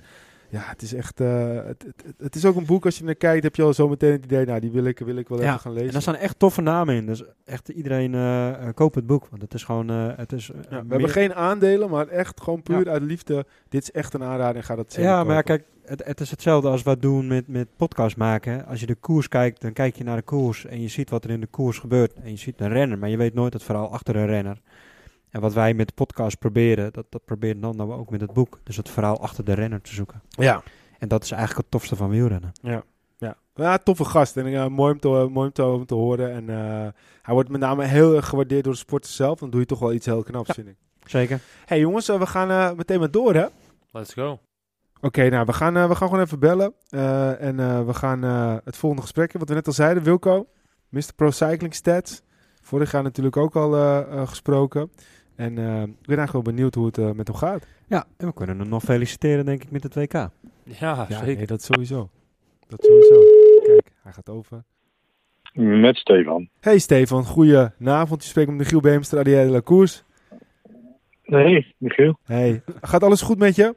ja, 0.48 0.60
het 0.64 0.82
is 0.82 0.94
echt, 0.94 1.20
eh, 1.20 1.54
het, 1.54 1.84
het, 2.04 2.14
het 2.18 2.34
is 2.34 2.44
ook 2.44 2.56
een 2.56 2.66
boek, 2.66 2.84
als 2.84 2.98
je 2.98 3.04
naar 3.04 3.14
kijkt, 3.14 3.42
heb 3.44 3.56
je 3.56 3.62
al 3.62 3.72
zo 3.74 3.88
meteen 3.88 4.12
het 4.12 4.24
idee, 4.24 4.44
nou, 4.46 4.60
die 4.60 4.70
wil 4.70 4.84
ik, 4.84 4.98
wil 4.98 5.16
ik 5.16 5.28
wel 5.28 5.40
Ja, 5.40 5.46
even 5.48 5.60
gaan 5.60 5.72
lezen. 5.72 5.86
En 5.86 5.92
daar 5.92 6.02
staan 6.02 6.14
echt 6.16 6.38
toffe 6.38 6.60
namen 6.60 6.94
in. 6.94 7.06
Dus 7.06 7.22
echt 7.44 7.68
iedereen 7.68 8.14
eh, 8.14 8.68
koopt 8.74 8.94
het 8.94 9.06
boek. 9.06 9.26
Want 9.30 9.42
het 9.42 9.54
is 9.54 9.64
gewoon... 9.64 9.88
het 9.88 10.32
is, 10.32 10.46
Ja, 10.46 10.52
we 10.60 10.68
meer- 10.70 10.90
hebben 10.90 11.10
geen 11.10 11.34
aandelen, 11.34 11.90
maar 11.90 12.08
echt 12.08 12.40
gewoon 12.40 12.62
puur 12.62 12.88
uit 12.88 13.02
liefde. 13.02 13.46
Dit 13.68 13.82
is 13.82 13.90
echt 13.90 14.14
een 14.14 14.22
aanrader 14.22 14.56
en 14.56 14.62
ga 14.64 14.74
dat 14.76 14.92
zeker 14.92 15.10
Ja, 15.10 15.24
maar 15.24 15.42
kijk, 15.42 15.64
het, 15.84 16.04
het 16.04 16.20
is 16.20 16.30
hetzelfde 16.30 16.68
als 16.68 16.82
wat 16.82 17.02
doen 17.02 17.26
met, 17.26 17.48
met 17.48 17.68
podcast 17.76 18.16
maken. 18.16 18.66
Als 18.66 18.80
je 18.80 18.86
de 18.86 18.94
koers 18.94 19.28
kijkt, 19.28 19.60
dan 19.60 19.72
kijk 19.72 19.96
je 19.96 20.04
naar 20.04 20.16
de 20.16 20.22
koers 20.22 20.66
en 20.66 20.80
je 20.82 20.88
ziet 20.88 21.10
wat 21.10 21.24
er 21.24 21.30
in 21.30 21.40
de 21.40 21.46
koers 21.46 21.78
gebeurt. 21.78 22.12
En 22.12 22.30
je 22.30 22.36
ziet 22.36 22.60
een 22.60 22.68
renner, 22.68 22.98
maar 22.98 23.08
je 23.08 23.16
weet 23.16 23.34
nooit 23.34 23.52
het 23.52 23.62
verhaal 23.62 23.92
achter 23.92 24.16
een 24.16 24.26
renner. 24.26 24.60
En 25.36 25.42
wat 25.42 25.52
wij 25.54 25.74
met 25.74 25.88
de 25.88 25.94
podcast 25.94 26.38
proberen, 26.38 26.92
dat, 26.92 27.06
dat 27.08 27.24
proberen 27.24 27.60
dan 27.60 27.76
nou 27.76 27.92
ook 27.92 28.10
met 28.10 28.20
het 28.20 28.32
boek. 28.32 28.60
Dus 28.62 28.76
het 28.76 28.88
verhaal 28.88 29.20
achter 29.20 29.44
de 29.44 29.52
renner 29.52 29.80
te 29.80 29.94
zoeken. 29.94 30.22
Ja, 30.28 30.62
En 30.98 31.08
dat 31.08 31.22
is 31.22 31.30
eigenlijk 31.30 31.60
het 31.62 31.70
tofste 31.70 31.96
van 31.96 32.10
wielrennen. 32.10 32.52
ja. 32.60 32.84
Ja, 33.54 33.78
toffe 33.78 34.04
gast. 34.04 34.36
En 34.36 34.46
eh, 34.46 34.66
mooi, 34.66 34.92
om 34.92 35.00
te, 35.00 35.08
mooi 35.08 35.46
om 35.46 35.52
te, 35.52 35.64
om 35.64 35.86
te 35.86 35.94
horen. 35.94 36.32
En 36.32 36.50
eh, 36.50 36.88
hij 37.22 37.34
wordt 37.34 37.48
met 37.48 37.60
name 37.60 37.84
heel 37.84 38.14
erg 38.16 38.28
gewaardeerd 38.28 38.64
door 38.64 38.72
de 38.72 38.78
sporter 38.78 39.10
zelf. 39.10 39.38
Dan 39.38 39.50
doe 39.50 39.60
je 39.60 39.66
toch 39.66 39.78
wel 39.78 39.92
iets 39.92 40.06
heel 40.06 40.22
knaps, 40.22 40.46
Ja. 40.48 40.54
vind 40.54 40.68
ik. 40.68 40.76
Zeker. 41.04 41.40
hey, 41.64 41.78
jongens, 41.78 42.06
we 42.06 42.26
gaan 42.26 42.50
eh, 42.50 42.72
meteen 42.76 42.98
maar 42.98 43.10
door, 43.10 43.34
hè? 43.34 43.46
Let's 43.90 44.12
go. 44.12 44.38
Oké, 45.00 45.28
nou, 45.28 45.44
we 45.46 45.52
gaan, 45.52 45.72
we 45.88 45.94
gaan 45.94 46.08
gewoon 46.08 46.24
even 46.24 46.38
bellen. 46.38 46.74
Eh, 46.88 47.42
en 47.42 47.60
eh, 47.60 47.86
we 47.86 47.94
gaan 47.94 48.24
eh, 48.24 48.56
het 48.64 48.76
volgende 48.76 49.02
gesprek, 49.04 49.32
wat 49.32 49.48
we 49.48 49.54
net 49.54 49.66
al 49.66 49.72
zeiden, 49.72 50.02
Wilco, 50.02 50.46
Mr. 50.88 51.14
Pro 51.16 51.30
Cycling 51.30 51.74
Stats. 51.74 52.22
Vorig 52.62 52.92
jaar 52.92 53.02
natuurlijk 53.02 53.36
ook 53.36 53.56
al 53.56 53.70
gesproken. 54.26 54.90
En 55.36 55.58
eh, 55.58 55.82
ik 55.82 56.06
ben 56.06 56.16
eigenlijk 56.16 56.32
wel 56.32 56.42
benieuwd 56.42 56.74
hoe 56.74 56.86
het 56.86 56.98
eh, 56.98 57.10
met 57.10 57.26
hem 57.26 57.36
gaat. 57.36 57.66
Ja, 57.86 58.04
en 58.16 58.26
we 58.26 58.32
kunnen 58.34 58.58
hem 58.58 58.68
nog 58.68 58.82
feliciteren, 58.82 59.44
denk 59.44 59.62
ik, 59.62 59.70
met 59.70 59.82
het 59.82 59.94
WK. 59.94 60.12
Ja, 60.12 60.30
Ja, 60.64 61.06
zeker. 61.08 61.36
nee, 61.36 61.46
dat 61.46 61.62
sowieso. 61.62 62.10
Dat 62.68 62.84
sowieso. 62.84 63.20
Kijk, 63.64 63.92
hij 64.02 64.12
gaat 64.12 64.28
over. 64.28 64.62
Met 65.52 65.96
Stefan. 65.96 66.48
Hey 66.60 66.78
Stefan, 66.78 67.24
goedenavond. 67.24 68.22
Je 68.22 68.28
spreekt 68.28 68.48
met 68.48 68.56
Michiel 68.58 68.80
Beemster, 68.80 69.18
Adier 69.18 69.44
de 69.44 69.50
la 69.50 69.62
Course. 69.62 70.02
Nee, 71.24 71.74
Michiel. 71.78 72.18
Hey, 72.22 72.62
gaat 72.80 73.02
alles 73.02 73.22
goed 73.22 73.38
met 73.38 73.54
je? 73.56 73.74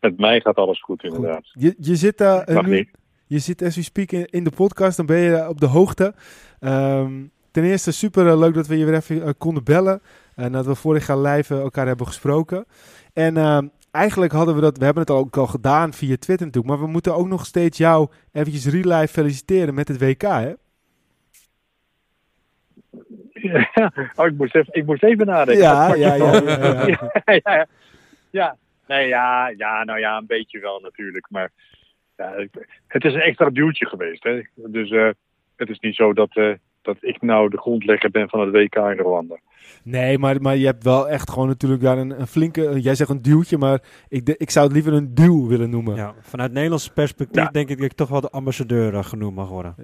Met 0.00 0.18
mij 0.18 0.40
gaat 0.40 0.56
alles 0.56 0.80
goed, 0.82 1.02
inderdaad. 1.04 1.50
Je, 1.52 1.74
je 1.78 1.96
zit 1.96 2.18
daar 2.18 2.52
Mag 2.52 2.66
nu, 2.66 2.76
niet. 2.76 2.88
Je 3.26 3.38
zit 3.38 3.62
as 3.62 3.76
we 3.76 3.82
speak 3.82 4.12
in, 4.12 4.26
in 4.26 4.44
de 4.44 4.50
podcast, 4.50 4.96
dan 4.96 5.06
ben 5.06 5.18
je 5.18 5.48
op 5.48 5.60
de 5.60 5.66
hoogte. 5.66 6.14
Ehm, 6.60 7.24
ten 7.56 7.64
eerste 7.64 7.92
super 7.92 8.26
eh, 8.26 8.38
leuk 8.38 8.54
dat 8.54 8.66
we 8.66 8.78
je 8.78 8.84
weer 8.84 8.94
even 8.94 9.22
eh, 9.22 9.30
konden 9.38 9.64
bellen. 9.64 10.00
En 10.34 10.52
dat 10.52 10.66
we 10.66 10.74
vorig 10.74 11.06
jaar 11.06 11.18
live 11.18 11.54
eh, 11.54 11.60
elkaar 11.60 11.86
hebben 11.86 12.06
gesproken. 12.06 12.64
En 13.12 13.36
ehm, 13.36 13.66
eigenlijk 13.90 14.32
hadden 14.32 14.54
we 14.54 14.60
dat, 14.60 14.78
we 14.78 14.84
hebben 14.84 15.02
het 15.02 15.12
ook 15.12 15.36
al 15.36 15.46
gedaan 15.46 15.92
via 15.92 16.16
Twitter 16.16 16.46
natuurlijk. 16.46 16.74
Maar 16.74 16.84
we 16.84 16.90
moeten 16.92 17.14
ook 17.14 17.28
nog 17.28 17.46
steeds 17.46 17.78
jou 17.78 18.08
eventjes 18.32 18.66
real 18.66 18.98
life 18.98 19.12
feliciteren 19.12 19.74
met 19.74 19.88
het 19.88 19.98
WK 20.00 20.22
hè? 20.22 20.52
Ja, 23.32 23.70
oh, 24.16 24.26
ik, 24.26 24.36
moest 24.36 24.54
even, 24.54 24.74
ik 24.74 24.86
moest 24.86 25.02
even 25.02 25.26
nadenken. 25.26 25.62
Ja, 25.64 25.94
ja, 25.94 26.14
ja, 26.24 26.32
ja, 26.34 27.40
ja. 27.44 27.66
ja. 28.30 28.56
Nee, 28.86 29.08
ja, 29.08 29.48
ja, 29.48 29.84
nou 29.84 29.98
ja, 29.98 30.16
een 30.16 30.26
beetje 30.26 30.60
wel 30.60 30.80
natuurlijk. 30.80 31.26
Maar 31.30 31.50
ja, 32.16 32.32
het- 32.86 33.04
is 33.04 33.14
een 33.14 33.20
extra 33.20 33.50
duwtje 33.50 33.86
geweest. 33.86 34.22
Hè? 34.22 34.42
Dus 34.54 34.90
het 35.56 35.68
is 35.68 35.78
niet 35.78 35.94
zo 35.94 36.12
dat, 36.12 36.30
dat 36.86 36.96
ik 37.00 37.22
nou 37.22 37.48
de 37.50 37.58
grondlegger 37.58 38.10
ben 38.10 38.28
van 38.28 38.40
het 38.40 38.50
WK 38.50 38.74
in 38.74 38.98
Rwanda. 38.98 39.38
Nee, 39.82 40.18
maar, 40.18 40.40
maar 40.40 40.56
je 40.56 40.66
hebt 40.66 40.84
wel 40.84 41.08
echt 41.08 41.30
gewoon 41.30 41.48
natuurlijk 41.48 41.82
daar 41.82 41.98
een, 41.98 42.20
een 42.20 42.26
flinke, 42.26 42.80
jij 42.80 42.94
zegt 42.94 43.10
een 43.10 43.22
duwtje, 43.22 43.58
maar 43.58 43.82
ik, 44.08 44.26
de- 44.26 44.36
ik 44.36 44.50
zou 44.50 44.64
het 44.66 44.74
liever 44.74 44.92
een 44.92 45.14
duw 45.14 45.46
willen 45.46 45.70
noemen. 45.70 45.94
Ja, 45.96 46.14
vanuit 46.20 46.52
Nederlands 46.52 46.88
perspectief 46.92 47.42
Ja. 47.42 47.50
denk 47.50 47.68
ik 47.68 47.76
dat 47.76 47.86
ik 47.86 47.92
toch 47.92 48.08
wel 48.08 48.20
de 48.20 48.30
ambassadeur 48.30 48.94
eh, 48.94 49.04
genoemd 49.04 49.34
mag 49.34 49.48
worden. 49.48 49.74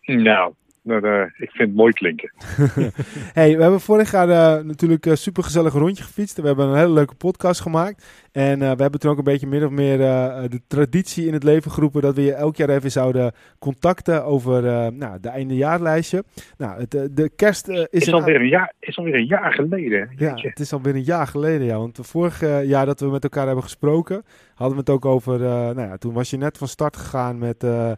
Nou, 0.00 0.52
nou, 0.86 1.06
eh, 1.06 1.20
ik 1.22 1.50
vind 1.50 1.68
het 1.68 1.74
mooi 1.74 1.92
klinken. 1.92 2.30
Hey, 3.38 3.56
we 3.56 3.62
hebben 3.62 3.80
vorig 3.80 4.10
jaar 4.10 4.28
eh, 4.28 4.64
natuurlijk 4.64 5.06
een 5.06 5.16
super 5.18 5.42
gezellig 5.42 5.72
rondje 5.72 6.04
gefietst. 6.04 6.40
We 6.40 6.46
hebben 6.46 6.66
een 6.68 6.76
hele 6.76 6.92
leuke 6.92 7.14
podcast 7.14 7.60
gemaakt. 7.60 8.06
En 8.32 8.62
eh, 8.62 8.70
we 8.72 8.82
hebben 8.82 9.00
toen 9.00 9.10
ook 9.10 9.18
een 9.18 9.24
beetje 9.24 9.46
min 9.46 9.64
of 9.64 9.70
meer 9.70 10.00
eh, 10.00 10.42
de 10.48 10.60
traditie 10.66 11.26
in 11.26 11.32
het 11.32 11.42
leven 11.42 11.70
geroepen 11.70 12.02
dat 12.02 12.14
we 12.14 12.22
je 12.22 12.32
elk 12.32 12.56
jaar 12.56 12.68
even 12.68 12.90
zouden 12.90 13.32
contacten 13.58 14.24
over 14.24 14.66
eh, 14.66 14.86
nou, 14.92 15.20
de 15.20 15.28
eindejaarlijstje. 15.28 16.24
Nou, 16.58 16.80
het, 16.80 16.94
eh, 16.94 17.02
de 17.10 17.30
kerst 17.36 17.68
eh, 17.68 17.76
is, 17.78 17.86
Is 17.90 18.12
alweer 18.12 18.40
een 18.40 18.48
jaar, 18.48 18.72
is 18.80 18.98
alweer 18.98 19.14
een 19.14 19.26
jaar 19.26 19.52
geleden. 19.52 20.10
ja, 20.16 20.34
het 20.34 20.60
is 20.60 20.72
alweer 20.72 20.94
een 20.94 21.02
jaar 21.02 21.26
geleden, 21.26 21.66
ja. 21.66 21.78
Want 21.78 21.98
vorig 22.02 22.42
eh, 22.42 22.64
jaar 22.64 22.86
dat 22.86 23.00
we 23.00 23.06
met 23.06 23.22
elkaar 23.22 23.46
hebben 23.46 23.64
gesproken, 23.64 24.22
hadden 24.54 24.76
we 24.76 24.80
het 24.80 24.90
ook 24.90 25.04
over... 25.04 25.34
eh, 25.34 25.50
nou 25.50 25.80
ja, 25.80 25.96
toen 25.96 26.12
was 26.14 26.30
je 26.30 26.36
net 26.36 26.58
van 26.58 26.68
start 26.68 26.96
gegaan 26.96 27.38
met 27.38 27.64
eh, 27.64 27.90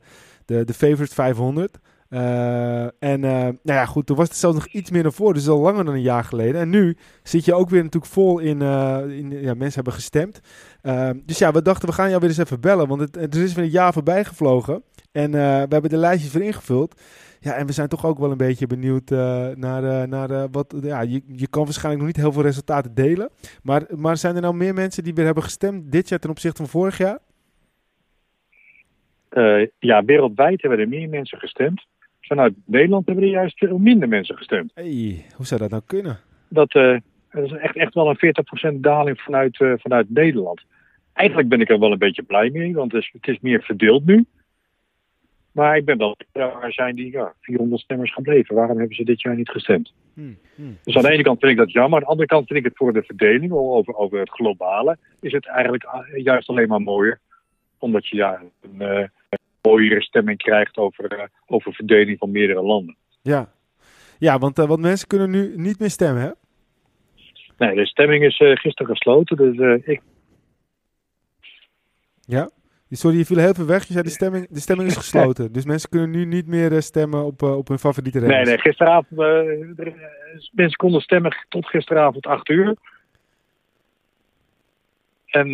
de, 0.44 0.64
de 0.64 0.74
Favorite 0.74 1.14
500. 1.14 1.78
Eh, 2.08 2.82
en 2.82 3.24
eh, 3.24 3.42
nou 3.42 3.58
ja, 3.62 3.86
goed, 3.86 4.06
toen 4.06 4.16
was 4.16 4.28
het 4.28 4.36
zelfs 4.36 4.56
nog 4.56 4.66
iets 4.66 4.90
meer 4.90 5.02
naar 5.02 5.12
voren. 5.12 5.34
Dus 5.34 5.48
al 5.48 5.60
langer 5.60 5.84
dan 5.84 5.94
een 5.94 6.00
jaar 6.00 6.24
geleden. 6.24 6.60
En 6.60 6.70
nu 6.70 6.96
zit 7.22 7.44
je 7.44 7.54
ook 7.54 7.70
weer 7.70 7.82
natuurlijk 7.82 8.12
vol 8.12 8.38
in... 8.38 8.62
eh, 8.62 9.02
in 9.08 9.30
ja, 9.30 9.54
mensen 9.54 9.74
hebben 9.74 9.92
gestemd. 9.92 10.40
Eh, 10.82 11.10
dus 11.24 11.38
ja, 11.38 11.52
we 11.52 11.62
dachten, 11.62 11.88
we 11.88 11.94
gaan 11.94 12.08
jou 12.08 12.20
weer 12.20 12.28
eens 12.28 12.38
even 12.38 12.60
bellen. 12.60 12.88
Want 12.88 13.00
het, 13.00 13.16
er 13.16 13.42
is 13.42 13.54
weer 13.54 13.64
een 13.64 13.70
jaar 13.70 13.92
voorbij 13.92 14.24
gevlogen. 14.24 14.82
En 15.12 15.30
we 15.30 15.38
hebben 15.68 15.90
de 15.90 15.96
lijstjes 15.96 16.32
weer 16.32 16.42
ingevuld. 16.42 17.00
Ja, 17.40 17.54
en 17.54 17.66
we 17.66 17.72
zijn 17.72 17.88
toch 17.88 18.06
ook 18.06 18.18
wel 18.18 18.30
een 18.30 18.36
beetje 18.36 18.66
benieuwd 18.66 19.10
naar, 19.54 20.08
naar 20.08 20.50
wat... 20.50 20.74
Ja, 20.82 21.00
je, 21.00 21.22
je 21.26 21.48
kan 21.48 21.64
waarschijnlijk 21.64 22.04
nog 22.04 22.14
niet 22.14 22.24
heel 22.24 22.32
veel 22.32 22.42
resultaten 22.42 22.94
delen. 22.94 23.30
Maar, 23.62 23.82
maar 23.96 24.16
zijn 24.16 24.34
er 24.34 24.42
nou 24.42 24.54
meer 24.54 24.74
mensen 24.74 25.04
die 25.04 25.14
weer 25.14 25.24
hebben 25.24 25.42
gestemd 25.42 25.92
dit 25.92 26.08
jaar 26.08 26.18
ten 26.18 26.30
opzichte 26.30 26.56
van 26.56 26.70
vorig 26.70 26.98
jaar? 26.98 27.18
Ja, 29.78 30.04
wereldwijd 30.04 30.60
hebben 30.60 30.80
er 30.80 30.88
meer 30.88 31.08
mensen 31.08 31.38
gestemd. 31.38 31.86
Vanuit 32.28 32.54
Nederland 32.64 33.06
hebben 33.06 33.24
er 33.24 33.30
juist 33.30 33.58
veel 33.58 33.78
minder 33.78 34.08
mensen 34.08 34.36
gestemd. 34.36 34.70
hey, 34.74 35.24
hoe 35.36 35.46
zou 35.46 35.60
dat 35.60 35.70
nou 35.70 35.82
kunnen? 35.86 36.18
Dat, 36.48 36.74
eh, 36.74 36.96
dat 37.30 37.44
is 37.44 37.52
echt, 37.52 37.76
echt 37.76 37.94
wel 37.94 38.08
een 38.08 38.18
40% 38.18 38.82
daling 38.82 39.20
vanuit, 39.20 39.60
eh, 39.60 39.72
vanuit 39.76 40.10
Nederland. 40.10 40.62
Eigenlijk 41.12 41.48
ben 41.48 41.60
ik 41.60 41.68
er 41.68 41.78
wel 41.78 41.92
een 41.92 41.98
beetje 41.98 42.22
blij 42.22 42.50
mee, 42.50 42.74
want 42.74 42.92
het 42.92 43.02
is, 43.02 43.10
het 43.12 43.28
is 43.28 43.38
meer 43.40 43.62
verdeeld 43.62 44.06
nu. 44.06 44.26
Maar 45.52 45.76
ik 45.76 45.84
ben 45.84 45.98
wel 45.98 46.16
er 46.32 46.72
zijn 46.72 46.94
die 46.94 47.12
ja, 47.12 47.34
400 47.40 47.80
stemmers 47.80 48.12
gebleven. 48.12 48.54
Waarom 48.54 48.78
hebben 48.78 48.96
ze 48.96 49.04
dit 49.04 49.22
jaar 49.22 49.36
niet 49.36 49.48
gestemd? 49.48 49.92
Hmm, 50.14 50.38
hmm. 50.54 50.78
Dus 50.82 50.96
aan 50.96 51.02
de 51.02 51.10
ene 51.10 51.22
kant 51.22 51.40
vind 51.40 51.52
ik 51.52 51.58
dat 51.58 51.72
jammer. 51.72 51.98
Aan 51.98 52.04
de 52.04 52.10
andere 52.10 52.28
kant 52.28 52.46
vind 52.46 52.58
ik 52.58 52.64
het 52.64 52.76
voor 52.76 52.92
de 52.92 53.02
verdeling, 53.02 53.52
over, 53.52 53.94
over 53.94 54.18
het 54.18 54.30
globale, 54.30 54.96
is 55.20 55.32
het 55.32 55.46
eigenlijk 55.46 55.84
ah, 55.84 56.06
juist 56.16 56.48
alleen 56.48 56.68
maar 56.68 56.80
mooier. 56.80 57.20
Omdat 57.78 58.06
je 58.06 58.16
ja, 58.16 58.42
een 58.60 58.80
eh, 58.80 59.08
mooiere 59.68 60.02
stemming 60.02 60.38
krijgt 60.38 60.76
over, 60.76 61.04
eh, 61.12 61.26
over 61.46 61.72
verdeling 61.72 62.18
van 62.18 62.30
meerdere 62.30 62.62
landen. 62.62 62.96
Ja, 63.22 63.52
ja 64.18 64.38
want, 64.38 64.58
eh, 64.58 64.66
want 64.66 64.80
mensen 64.80 65.08
kunnen 65.08 65.30
nu 65.30 65.52
niet 65.56 65.78
meer 65.78 65.90
stemmen, 65.90 66.22
hè? 66.22 66.30
Nee, 67.58 67.74
de 67.74 67.86
stemming 67.86 68.24
is 68.24 68.38
eh, 68.38 68.56
gisteren 68.56 68.96
gesloten, 68.96 69.36
dus 69.36 69.82
ik 69.84 70.00
Ja. 72.20 72.50
Sorry, 72.90 73.18
je 73.18 73.24
viel 73.24 73.38
heel 73.38 73.54
veel 73.54 73.66
weg. 73.66 73.84
Je 73.84 73.92
zei 73.92 74.04
de 74.04 74.10
stemming, 74.10 74.46
de 74.50 74.60
stemming 74.60 74.88
is 74.88 74.96
gesloten. 74.96 75.52
dus 75.56 75.64
mensen 75.64 75.88
kunnen 75.90 76.10
nu 76.10 76.24
niet 76.24 76.46
meer 76.46 76.82
stemmen 76.82 77.24
op, 77.24 77.42
op 77.42 77.68
hun 77.68 77.78
favoriete 77.78 78.18
Nee, 78.18 78.28
renners. 78.28 78.48
nee, 78.48 78.58
gisteravond. 78.58 79.20
mensen 80.52 80.76
konden 80.76 81.00
stemmen 81.00 81.36
tot 81.48 81.66
gisteravond 81.66 82.26
8 82.26 82.48
uur. 82.48 82.76
En 85.26 85.48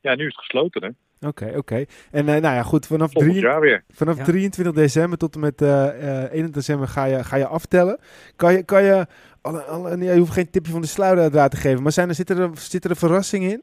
ja, 0.00 0.14
nu 0.14 0.26
is 0.26 0.34
het 0.34 0.44
gesloten, 0.44 0.82
hè? 0.84 0.90
Oké, 1.20 1.52
oké. 1.56 1.84
En 2.10 2.28
eh, 2.28 2.40
nou 2.40 2.54
ja, 2.54 2.62
goed, 2.62 2.86
vanaf, 2.86 3.12
drie, 3.12 3.40
jaar 3.40 3.60
weer. 3.60 3.84
vanaf 3.88 4.16
Ja. 4.16 4.24
23 4.24 4.74
december 4.74 5.18
tot 5.18 5.34
en 5.34 5.40
met 5.40 5.62
eh 5.62 5.88
eh 5.88 6.32
21 6.32 6.50
december 6.50 6.88
ga 6.88 7.04
je, 7.04 7.24
ga 7.24 7.36
je 7.36 7.46
aftellen. 7.46 7.98
Kan 8.36 8.52
je, 8.52 8.62
kan 8.62 8.82
je, 8.82 9.06
alle, 9.40 9.62
alle, 9.62 9.96
nee, 9.96 10.12
je 10.12 10.18
hoeft 10.18 10.32
geen 10.32 10.50
tipje 10.50 10.72
van 10.72 10.80
de 10.80 10.86
sluier 10.86 11.18
uiteraard 11.18 11.50
te 11.50 11.56
geven, 11.56 11.82
maar 11.82 11.92
zijn 11.92 12.08
er, 12.08 12.14
zitten, 12.14 12.38
er, 12.38 12.50
zitten 12.54 12.90
er 12.90 12.96
verrassingen 12.96 13.50
in? 13.50 13.62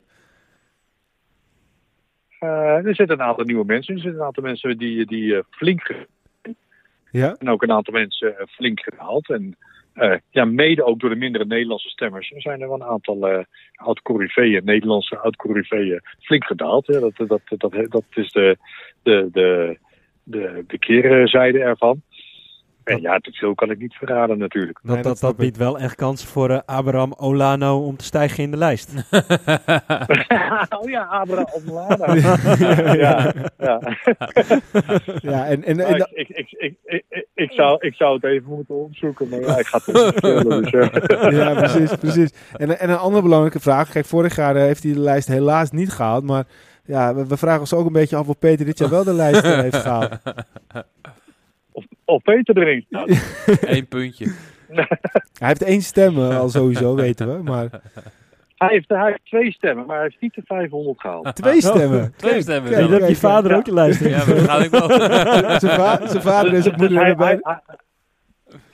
Eh, 2.43 2.85
er 2.85 2.95
zitten 2.95 3.19
een 3.19 3.25
aantal 3.25 3.45
nieuwe 3.45 3.65
mensen. 3.65 3.95
Er 3.95 4.01
zitten 4.01 4.19
een 4.19 4.25
aantal 4.25 4.43
mensen 4.43 4.77
die, 4.77 5.05
die 5.05 5.35
eh, 5.35 5.43
flink 5.49 5.93
Ja? 7.11 7.35
en 7.39 7.49
ook 7.49 7.63
een 7.63 7.71
aantal 7.71 7.93
mensen 7.93 8.37
eh, 8.37 8.45
flink 8.47 8.79
gehaald. 8.79 9.29
En 9.29 9.57
eh, 9.93 10.17
ja, 10.29 10.45
mede 10.45 10.83
ook 10.83 10.99
door 10.99 11.09
de 11.09 11.15
mindere 11.15 11.45
Nederlandse 11.45 11.89
stemmers. 11.89 12.31
Er 12.31 12.41
zijn 12.41 12.61
er 12.61 12.67
wel 12.67 12.81
een 12.81 12.87
aantal 12.87 13.27
eh 13.27 13.43
oud-corriveeën, 13.73 14.65
Nederlandse 14.65 15.17
oud-corriveeën, 15.17 16.01
flink 16.19 16.43
gedaald. 16.43 16.87
Hè. 16.87 16.99
Dat, 16.99 17.13
dat, 17.15 17.41
dat, 17.47 17.71
dat, 17.89 18.03
is 18.13 18.31
de, 18.31 18.57
de, 19.03 19.29
de, 19.31 19.77
de, 20.23 20.63
de 20.67 20.77
keerzijde 20.77 21.59
ervan. 21.59 22.01
En 22.83 23.01
ja, 23.01 23.17
te 23.17 23.31
veel 23.31 23.55
kan 23.55 23.71
ik 23.71 23.79
niet 23.79 23.93
verraden 23.93 24.37
natuurlijk. 24.37 24.79
Dat, 24.83 24.93
Nee, 24.93 25.03
dat 25.03 25.19
dat, 25.19 25.37
biedt 25.37 25.57
wel 25.57 25.79
echt 25.79 25.95
kansen 25.95 26.27
voor 26.27 26.49
eh, 26.49 26.59
Abraham 26.65 27.13
Olano 27.17 27.85
om 27.85 27.97
te 27.97 28.05
stijgen 28.05 28.43
in 28.43 28.51
de 28.51 28.57
lijst. 28.57 28.93
oh 30.79 30.89
ja, 30.89 31.05
Abra 31.05 31.47
Omlada. 31.53 32.13
ja, 33.05 33.33
ja. 33.57 33.81
Ja, 35.21 35.45
en, 35.45 35.63
en, 35.63 35.79
en, 35.79 35.97
Maar 35.97 36.09
ik, 36.13 36.29
ik, 36.29 36.51
ik, 36.51 36.75
ik, 36.83 37.03
ik, 37.09 37.27
ik, 37.33 37.51
zou, 37.51 37.77
ik 37.79 37.93
zou 37.93 38.13
het 38.13 38.23
even 38.23 38.49
moeten 38.49 38.75
opzoeken, 38.75 39.29
maar 39.29 39.39
ja, 39.39 39.57
ik 39.57 39.65
ga 39.65 39.79
het. 39.83 40.21
Dus, 40.21 41.35
ja, 41.35 41.53
precies, 41.53 41.95
precies. 41.95 42.33
En, 42.53 42.79
en 42.79 42.89
een 42.89 42.97
andere 42.97 43.23
belangrijke 43.23 43.59
vraag. 43.59 43.89
Kijk, 43.89 44.05
vorig 44.05 44.35
jaar 44.35 44.55
eh, 44.55 44.61
heeft 44.61 44.83
hij 44.83 44.93
de 44.93 44.99
lijst 44.99 45.27
helaas 45.27 45.71
niet 45.71 45.91
gehaald. 45.91 46.23
Maar 46.23 46.43
ja, 46.85 47.15
we, 47.15 47.27
we 47.27 47.37
vragen 47.37 47.59
ons 47.59 47.73
ook 47.73 47.85
een 47.85 47.93
beetje 47.93 48.15
af 48.15 48.27
of 48.27 48.39
Peter 48.39 48.65
dit 48.65 48.77
jaar 48.77 48.89
wel 48.89 49.03
de 49.03 49.13
lijst 49.13 49.41
heeft 49.41 49.75
gehaald. 49.75 50.19
Of, 51.73 51.85
of 52.05 52.21
Peter 52.23 52.57
erin 52.57 52.85
staat. 52.89 53.09
Eén 53.75 53.87
puntje. 53.87 54.25
Hij 55.39 55.47
heeft 55.47 55.63
één 55.63 55.81
stem 55.81 56.17
eh, 56.17 56.39
al 56.39 56.49
sowieso, 56.49 56.95
weten 57.05 57.37
we. 57.37 57.43
Maar 57.43 57.67
Hij 58.57 58.67
heeft, 58.71 58.89
hij 58.89 59.05
heeft 59.05 59.25
twee 59.25 59.51
stemmen, 59.51 59.85
maar 59.85 59.95
hij 59.95 60.05
heeft 60.05 60.21
niet 60.21 60.33
de 60.33 60.41
500 60.45 60.99
gehaald. 61.01 61.35
twee 61.35 61.61
stemmen. 61.61 62.13
Twee 62.17 62.31
Kijk, 62.31 62.43
stemmen. 62.43 62.71
kijk, 62.71 62.89
Niet 62.89 62.99
dat 62.99 63.09
je 63.09 63.15
vader 63.15 63.51
ja. 63.51 63.57
ook 63.57 63.65
de 63.65 63.73
lijst 63.73 63.99
heeft. 63.99 64.25
Ja, 64.25 64.33
waarschijnlijk 64.33 64.71
wel. 64.71 64.89
Zijn 65.59 65.79
va- 65.79 66.07
zijn 66.07 66.21
vader 66.23 66.53
en 66.53 66.63
zijn 66.63 66.75
moeder 66.77 66.97
hij, 66.99 67.13
hij, 67.17 67.39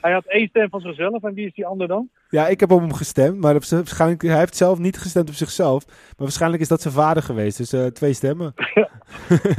hij 0.00 0.12
had 0.12 0.24
één 0.26 0.48
stem 0.48 0.68
van 0.68 0.80
zichzelf 0.80 1.22
en 1.22 1.34
wie 1.34 1.46
is 1.46 1.54
die 1.54 1.66
ander 1.66 1.88
dan? 1.88 2.08
Ja, 2.28 2.48
ik 2.48 2.60
heb 2.60 2.70
op 2.70 2.80
hem 2.80 2.92
gestemd, 2.94 3.40
maar 3.40 3.54
op 3.54 3.64
waarschijnlijk, 3.64 4.22
hij 4.22 4.38
heeft 4.38 4.56
zelf 4.56 4.78
niet 4.78 4.98
gestemd 4.98 5.28
op 5.28 5.34
zichzelf. 5.34 5.86
Maar 5.86 5.96
waarschijnlijk 6.16 6.62
is 6.62 6.68
dat 6.68 6.80
zijn 6.82 6.94
vader 6.94 7.22
geweest, 7.22 7.56
dus 7.56 7.72
eh, 7.72 7.86
twee 7.86 8.12
stemmen. 8.12 8.54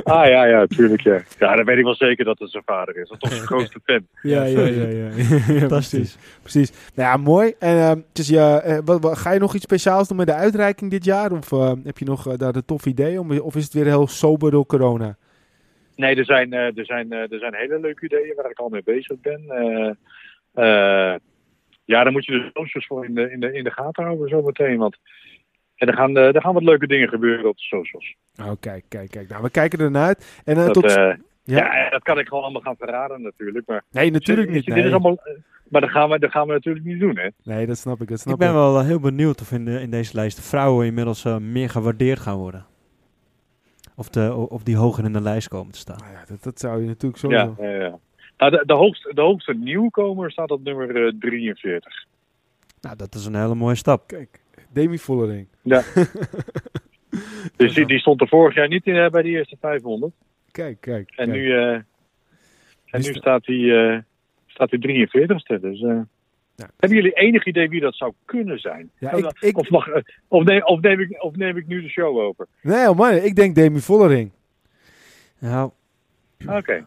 Ah 0.04 0.28
ja, 0.28 0.44
ja, 0.46 0.66
tuurlijk 0.66 1.02
ja. 1.02 1.22
Ja, 1.40 1.56
dan 1.56 1.66
weet 1.66 1.78
ik 1.78 1.84
wel 1.84 1.96
zeker 1.96 2.26
dat 2.26 2.40
het 2.40 2.52
zijn 2.52 2.64
vader 2.66 2.98
is. 2.98 3.10
Dat 3.10 3.12
is 3.12 3.20
toch 3.20 3.32
zijn 3.38 3.48
grootste 3.48 3.80
fan. 3.86 4.08
Ja, 4.22 4.44
ja, 4.44 4.60
ja. 4.66 4.88
ja, 4.88 5.10
Fantastisch. 5.60 6.18
precies. 6.42 6.72
Nou 6.96 7.10
ja, 7.10 7.18
mooi. 7.18 7.54
En 7.60 7.78
ehm, 7.78 8.00
dus 8.12 8.28
je, 8.28 8.40
eh, 8.40 8.78
wat, 8.86 9.02
wat- 9.02 9.18
ga 9.18 9.32
je 9.32 9.40
nog 9.40 9.54
iets 9.56 9.64
speciaals 9.64 10.08
doen 10.08 10.18
met 10.18 10.28
de 10.28 10.34
uitreiking 10.34 10.92
dit 10.92 11.06
jaar? 11.06 11.32
Of 11.32 11.50
heb 11.84 11.98
je 11.98 12.06
nog 12.06 12.38
daar 12.38 12.56
een 12.56 12.66
tof 12.66 12.86
idee? 12.86 13.20
Om, 13.20 13.40
of 13.40 13.56
is 13.56 13.64
het 13.64 13.74
weer 13.74 13.86
heel 13.86 14.08
sober 14.08 14.52
door 14.52 14.66
corona? 14.66 15.16
Nee, 16.02 16.16
er 16.16 16.26
zijn, 16.26 16.54
eh, 16.54 16.78
er, 16.78 16.86
zijn, 16.86 17.12
eh, 17.12 17.32
er 17.32 17.40
zijn 17.40 17.56
hele 17.56 17.80
leuke 17.80 18.06
ideeën 18.06 18.36
waar 18.36 18.50
ik 18.52 18.60
al 18.60 18.70
mee 18.70 18.84
bezig 18.84 19.20
ben. 19.20 19.44
Eh, 19.50 19.92
eh, 20.54 21.20
ja, 21.86 22.04
dan 22.04 22.14
moet 22.14 22.26
je 22.26 22.32
de 22.32 22.50
socials 22.54 22.86
voor 22.86 23.06
in 23.06 23.14
de, 23.16 23.32
in 23.32 23.40
de, 23.40 23.54
in 23.54 23.64
de 23.64 23.72
gaten 23.72 24.04
houden 24.04 24.30
zometeen. 24.30 24.78
Want 24.78 24.98
en 25.76 25.88
er, 25.88 25.94
gaan, 25.94 26.18
eh, 26.18 26.36
er 26.36 26.42
gaan 26.42 26.54
wat 26.54 26.64
leuke 26.64 26.88
dingen 26.88 27.10
gebeuren 27.10 27.50
op 27.50 27.56
de 27.58 27.64
socials. 27.64 28.16
Oh, 28.42 28.52
kijk, 28.60 28.86
kijk, 28.88 29.10
kijk. 29.12 29.30
Nou, 29.30 29.44
we 29.44 29.50
kijken 29.50 29.80
ernaar 29.80 30.06
uit. 30.08 30.42
En 30.46 30.58
eh, 30.58 30.66
Dat, 30.66 30.74
tot... 30.74 30.92
ja? 30.92 31.18
ja. 31.44 31.90
dat 31.90 32.04
kan 32.04 32.20
ik 32.20 32.28
gewoon 32.28 32.44
allemaal 32.44 32.62
gaan 32.62 32.76
verraden 32.78 33.22
natuurlijk. 33.22 33.68
Maar, 33.68 33.84
nee, 33.92 34.12
natuurlijk 34.12 34.48
Dit 34.48 34.56
niet. 34.56 34.68
is 34.68 34.84
Nee. 34.84 34.92
allemaal, 34.92 35.20
maar 35.70 35.82
dat 35.82 35.90
gaan, 35.90 36.10
we, 36.10 36.20
dat 36.20 36.32
gaan 36.32 36.48
we 36.48 36.54
natuurlijk 36.54 36.86
niet 36.86 37.00
doen, 37.00 37.18
hè? 37.18 37.28
nee, 37.44 37.66
dat 37.66 37.78
snap 37.78 38.02
ik. 38.02 38.08
Dat 38.08 38.20
snap 38.20 38.34
Ik 38.34 38.40
ben 38.40 38.48
ik. 38.50 38.54
wel 38.54 38.84
heel 38.84 39.00
benieuwd 39.00 39.42
of 39.42 39.52
in, 39.52 39.66
de, 39.66 39.82
in 39.82 39.90
deze 39.90 40.16
lijst 40.16 40.36
de 40.36 40.44
vrouwen 40.44 40.86
inmiddels 40.86 41.26
eh, 41.26 41.38
meer 41.38 41.70
gewaardeerd 41.70 42.20
gaan 42.20 42.38
worden. 42.38 42.66
Of, 44.02 44.10
de, 44.10 44.36
of 44.50 44.64
die 44.64 44.76
hoger 44.76 45.06
in 45.06 45.14
de 45.14 45.22
lijst 45.22 45.48
komen 45.48 45.72
te 45.72 45.80
staan. 45.80 45.98
Nou 45.98 46.12
ja, 46.12 46.24
dat, 46.28 46.44
dat 46.44 46.60
zou 46.60 46.82
je 46.82 46.88
natuurlijk 46.88 47.22
zo. 47.22 47.30
Ja, 47.30 47.54
ja, 47.60 47.70
ja. 47.70 48.00
Nou, 48.38 48.52
de, 48.52 48.64
de, 48.66 48.74
hoogste, 48.74 49.14
de 49.14 49.22
hoogste 49.22 49.54
nieuwkomer 49.54 50.32
staat 50.32 50.52
op 50.52 50.64
nummer 50.64 51.06
eh, 51.06 51.14
43. 51.20 52.06
Nou, 52.82 52.96
dat 52.96 53.16
is 53.16 53.26
een 53.26 53.36
hele 53.36 53.56
mooie 53.56 53.76
stap. 53.76 54.08
Kijk, 54.08 54.42
Demi 54.70 54.98
Vollering. 54.98 55.48
Dus 57.56 57.74
die, 57.74 57.86
die 57.86 58.00
stond 58.00 58.22
er 58.22 58.28
vorig 58.28 58.56
jaar 58.56 58.68
niet 58.68 58.86
in, 58.86 58.96
eh, 58.96 59.10
bij 59.10 59.22
de 59.22 59.30
eerste 59.30 59.58
500. 59.60 60.14
Kijk, 60.52 60.82
kijk. 60.82 61.10
En 61.10 61.16
kijk. 61.16 61.38
nu, 61.38 61.52
eh, 61.58 61.74
en 62.86 63.02
nu 63.02 63.14
staat 63.14 63.46
hij 63.46 63.94
eh, 63.94 64.00
staat 64.46 64.70
hij 64.70 64.80
43ste. 64.80 65.60
Dus, 65.60 65.86
Hebben 66.78 66.98
jullie 66.98 67.14
enig 67.14 67.46
idee 67.46 67.70
wie 67.70 67.80
dat 67.82 67.96
zou 67.96 68.14
kunnen 68.26 68.60
zijn? 68.60 68.92
Ja, 69.00 69.12
ik, 69.12 69.32
ik, 69.40 69.58
Of, 69.58 69.70
mag, 69.70 69.88
eh, 69.88 70.02
of, 70.28 70.44
neem, 70.44 70.64
of, 70.64 70.80
neem 70.82 71.00
ik, 71.00 71.24
of 71.24 71.36
neem 71.36 71.58
ik 71.58 71.68
nu 71.68 71.82
de 71.82 71.90
show 71.90 72.18
over? 72.18 72.48
nee, 72.62 72.90
oh 72.90 72.98
man, 72.98 73.14
ik 73.14 73.36
denk 73.36 73.56
Demi 73.56 73.80
Vollering. 73.80 74.32
Nou, 75.40 75.72
Oké. 76.48 76.86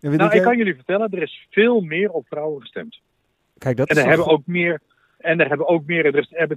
Nou, 0.00 0.16
jij- 0.16 0.36
ik 0.36 0.42
kan 0.42 0.56
jullie 0.56 0.74
vertellen, 0.74 1.10
er 1.10 1.22
is 1.22 1.46
veel 1.50 1.80
meer 1.80 2.10
op 2.10 2.26
vrouwen 2.26 2.60
gestemd. 2.60 3.00
kijk, 3.58 3.76
dat 3.76 3.88
En 3.88 3.96
er 3.96 4.06
hebben 4.08 4.26
ook 4.26 4.46
meer. 4.46 4.80
En 5.18 5.40
er 5.40 5.48
hebben 5.48 5.68
ook 5.68 5.86
meer. 5.86 6.04
Er 6.04 6.18
is, 6.18 6.28
er 6.30 6.56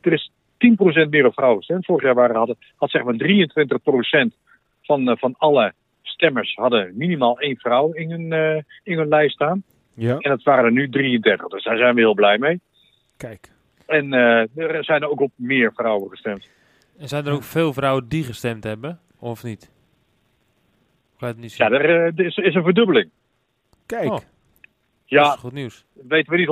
er 0.00 0.12
is 0.12 0.32
10% 0.58 1.10
meer 1.10 1.26
op 1.26 1.32
vrouwen 1.32 1.58
gestemd. 1.58 1.84
Vorig 1.84 2.02
jaar 2.02 2.14
waren, 2.14 2.36
hadden, 2.36 2.56
had 2.76 2.90
zeg 2.90 3.04
maar 3.04 3.14
23% 3.16 4.34
van, 4.82 5.08
eh, 5.08 5.16
van 5.16 5.34
alle 5.38 5.72
stemmers 6.02 6.54
hadden 6.54 6.92
minimaal 6.96 7.38
één 7.38 7.56
vrouw 7.56 7.92
in 7.92 8.10
hun, 8.10 8.32
eh, 8.32 8.62
in 8.82 8.98
hun 8.98 9.08
lijst 9.08 9.34
staan. 9.34 9.62
Ja, 9.94 10.18
En 10.18 10.30
dat 10.30 10.42
waren 10.42 10.64
er 10.64 10.72
nu 10.72 10.88
33. 10.88 11.48
Dus 11.48 11.64
daar 11.64 11.76
zijn 11.76 11.94
we 11.94 12.00
heel 12.00 12.14
blij 12.14 12.38
mee. 12.38 12.60
kijk. 13.16 13.52
En 13.86 14.12
eh, 14.12 14.56
er 14.56 14.84
zijn 14.84 15.02
er 15.02 15.10
ook 15.10 15.20
op 15.20 15.30
meer 15.36 15.72
vrouwen 15.74 16.10
gestemd. 16.10 16.48
En 16.98 17.08
zijn 17.08 17.26
er 17.26 17.32
ook 17.32 17.42
veel 17.42 17.72
vrouwen 17.72 18.08
die 18.08 18.24
gestemd 18.24 18.64
hebben? 18.64 19.00
Of 19.18 19.42
niet? 19.44 19.70
Het 21.18 21.36
niet 21.36 21.52
zien. 21.52 21.66
Ja, 21.70 21.78
er, 21.78 21.84
eh, 21.84 22.18
er 22.18 22.26
is, 22.26 22.36
is 22.36 22.54
een 22.54 22.62
verdubbeling. 22.62 23.10
Kijk. 23.86 24.04
Oh. 24.04 24.10
Dat 24.10 24.24
Ja, 25.04 25.32
is 25.34 25.40
goed 25.40 25.52
nieuws. 25.52 25.84
weten 25.92 26.32
we 26.32 26.38
niet 26.38 26.46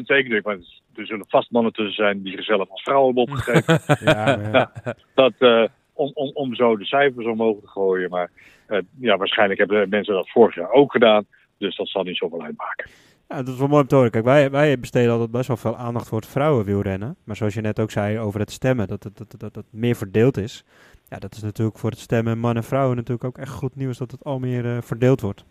100% 0.00 0.06
zeker. 0.06 0.40
Maar 0.44 0.56
er 0.94 1.06
zullen 1.06 1.24
vast 1.28 1.50
mannen 1.50 1.72
tussen 1.72 1.94
zijn 1.94 2.22
die 2.22 2.32
zichzelf 2.36 2.70
als 2.70 2.82
vrouw 2.82 3.04
hebben 3.04 3.22
opgegeven. 3.22 3.80
Ja, 4.14 4.70
dat, 5.14 5.32
eh, 5.38 5.64
om, 5.92 6.10
om, 6.14 6.30
om 6.34 6.54
zo 6.54 6.76
de 6.76 6.84
cijfers 6.84 7.26
omhoog 7.26 7.60
te 7.60 7.66
gooien. 7.66 8.10
Maar 8.10 8.30
eh, 8.66 8.78
ja, 9.00 9.16
waarschijnlijk 9.16 9.58
hebben 9.58 9.88
mensen 9.88 10.14
dat 10.14 10.30
vorig 10.30 10.54
jaar 10.54 10.70
ook 10.70 10.92
gedaan. 10.92 11.26
Dus 11.58 11.76
dat 11.76 11.88
zal 11.88 12.02
niet 12.02 12.16
zoveel 12.16 12.42
uitmaken. 12.42 12.90
Ja, 13.28 13.36
dat 13.36 13.48
is 13.48 13.58
wel 13.58 13.68
mooi 13.68 13.82
om 13.82 13.88
te 13.88 13.94
horen. 13.94 14.10
Kijk, 14.10 14.24
wij, 14.24 14.50
wij 14.50 14.78
besteden 14.78 15.12
altijd 15.12 15.30
best 15.30 15.46
wel 15.48 15.56
veel 15.56 15.76
aandacht 15.76 16.08
voor 16.08 16.18
het 16.18 16.28
vrouwenwielrennen. 16.28 17.16
Maar 17.24 17.36
zoals 17.36 17.54
je 17.54 17.60
net 17.60 17.80
ook 17.80 17.90
zei 17.90 18.18
over 18.18 18.40
het 18.40 18.50
stemmen, 18.50 18.88
dat 18.88 19.04
het, 19.04 19.16
dat, 19.16 19.30
dat, 19.30 19.40
dat 19.40 19.54
het 19.54 19.72
meer 19.72 19.96
verdeeld 19.96 20.36
is. 20.36 20.64
Ja, 21.08 21.18
dat 21.18 21.34
is 21.34 21.42
natuurlijk 21.42 21.78
voor 21.78 21.90
het 21.90 21.98
stemmen 21.98 22.38
man 22.38 22.56
en 22.56 22.64
vrouwen 22.64 22.96
natuurlijk 22.96 23.24
ook 23.24 23.38
echt 23.38 23.52
goed 23.52 23.76
nieuws 23.76 23.98
dat 23.98 24.10
het 24.10 24.24
al 24.24 24.38
meer 24.38 24.64
eh, 24.66 24.82
verdeeld 24.82 25.20
wordt. 25.20 25.44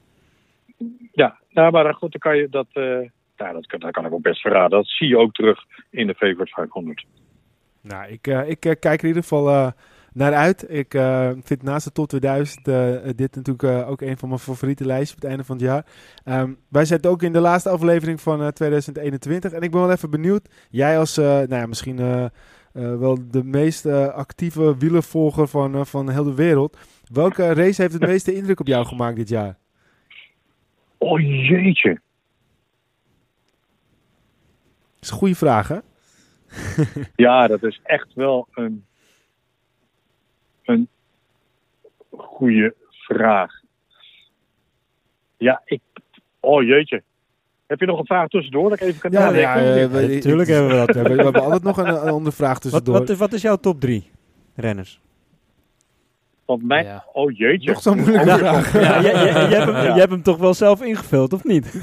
Ja, 1.11 1.39
nou, 1.49 1.71
maar 1.71 1.93
goed, 1.93 2.11
dan 2.11 2.21
kan 2.21 2.37
je 2.37 2.49
dat. 2.49 2.67
eh 2.71 3.09
nou, 3.37 3.53
dat 3.53 3.65
kan, 3.65 3.79
dat 3.79 3.91
kan 3.91 4.05
ik 4.05 4.13
ook 4.13 4.21
best 4.21 4.41
verraden. 4.41 4.69
Dat 4.69 4.87
zie 4.87 5.07
je 5.07 5.17
ook 5.17 5.33
terug 5.33 5.59
in 5.89 6.07
de 6.07 6.13
Favorite 6.13 6.53
500. 6.53 7.05
Nou, 7.81 8.11
ik, 8.11 8.27
eh, 8.27 8.49
ik 8.49 8.59
kijk 8.59 9.01
in 9.01 9.07
ieder 9.07 9.21
geval 9.21 9.49
eh, 9.49 9.71
naar 10.17 10.33
uit. 10.33 10.71
Ik 10.71 10.93
eh, 10.93 11.31
vind 11.43 11.63
naast 11.63 11.85
de 11.85 11.91
top 11.91 12.07
2000 12.07 12.67
eh, 12.67 12.91
dit 13.15 13.35
natuurlijk 13.35 13.63
eh, 13.63 13.89
ook 13.89 14.01
een 14.01 14.17
van 14.17 14.29
mijn 14.29 14.41
favoriete 14.41 14.85
lijstjes 14.85 15.13
op 15.15 15.21
het 15.21 15.29
einde 15.29 15.43
van 15.43 15.55
het 15.55 15.65
jaar. 15.65 15.85
Ehm, 16.23 16.53
wij 16.69 16.85
zitten 16.85 17.11
ook 17.11 17.23
in 17.23 17.33
de 17.33 17.39
laatste 17.39 17.69
aflevering 17.69 18.21
van 18.21 18.41
eh, 18.41 18.47
2021. 18.47 19.51
En 19.51 19.61
ik 19.61 19.71
ben 19.71 19.81
wel 19.81 19.91
even 19.91 20.09
benieuwd. 20.09 20.49
Jij 20.69 20.99
als, 20.99 21.17
eh, 21.17 21.25
nou 21.25 21.55
ja, 21.55 21.65
misschien 21.65 21.99
eh, 21.99 22.25
eh, 22.77 22.97
wel 22.97 23.17
de 23.31 23.43
meest 23.43 23.85
eh, 23.85 24.07
actieve 24.07 24.77
wielervolger 24.77 25.47
van, 25.47 25.75
eh, 25.75 25.85
van 25.85 26.09
heel 26.09 26.23
de 26.23 26.33
wereld. 26.33 26.77
Welke 27.11 27.53
race 27.53 27.81
heeft 27.81 27.93
het 27.93 28.07
meeste 28.11 28.33
indruk 28.33 28.59
op 28.59 28.67
jou 28.67 28.85
gemaakt 28.85 29.15
dit 29.15 29.29
jaar? 29.29 29.57
Oh 30.97 31.19
jeetje. 31.19 31.89
Dat 34.93 35.01
is 35.01 35.09
een 35.09 35.17
goede 35.17 35.35
vraag, 35.35 35.67
hè? 35.67 35.77
Ja, 37.15 37.47
dat 37.47 37.63
is 37.63 37.79
echt 37.83 38.13
wel 38.13 38.47
een. 38.53 38.85
Een 40.67 40.89
goede 42.17 42.75
vraag. 42.89 43.51
Ja, 45.37 45.61
ik. 45.65 45.81
Oh 46.39 46.63
jeetje. 46.63 47.03
Heb 47.67 47.79
je 47.79 47.85
nog 47.85 47.99
een 47.99 48.05
vraag 48.05 48.27
tussendoor 48.27 48.69
dat 48.69 48.81
ik 48.81 48.87
even 48.87 48.99
kan 49.01 49.11
Ja, 49.11 49.19
nadenken? 49.19 49.65
ja, 49.65 49.83
eh, 49.83 49.91
natuurlijk 50.13 50.49
hebben 50.49 50.69
we 50.69 50.75
dat. 50.85 50.95
We, 50.95 51.23
hebben 51.23 51.41
altijd 51.43 51.63
nog 51.63 51.77
een, 51.77 51.87
een 51.87 51.97
andere 52.11 52.35
vraag 52.35 52.53
Wat, 52.53 52.61
tussendoor. 52.61 52.93
wat, 52.99 53.09
is, 53.09 53.17
wat 53.17 53.33
is 53.33 53.41
jouw 53.41 53.55
top 53.55 53.79
3 53.81 54.11
renners? 54.55 55.01
Want 56.47 56.63
mijn, 56.63 56.85
Ja. 56.85 57.05
Oh 57.13 57.31
jeetje. 57.37 57.71
Nog 57.71 57.81
zo'n 57.81 57.97
moeilijke 57.97 58.29
Oh, 58.29 58.37
vraag. 58.37 58.73
Ja, 58.73 58.97
je, 58.99 59.07
je, 59.07 59.47
je, 59.49 59.55
hebt 59.55 59.65
hem, 59.65 59.73
Ja. 59.75 59.93
je 59.93 59.99
hebt 59.99 60.11
hem 60.11 60.21
toch 60.23 60.37
wel 60.37 60.53
zelf 60.53 60.81
ingevuld, 60.81 61.33
of 61.33 61.43
niet? 61.43 61.65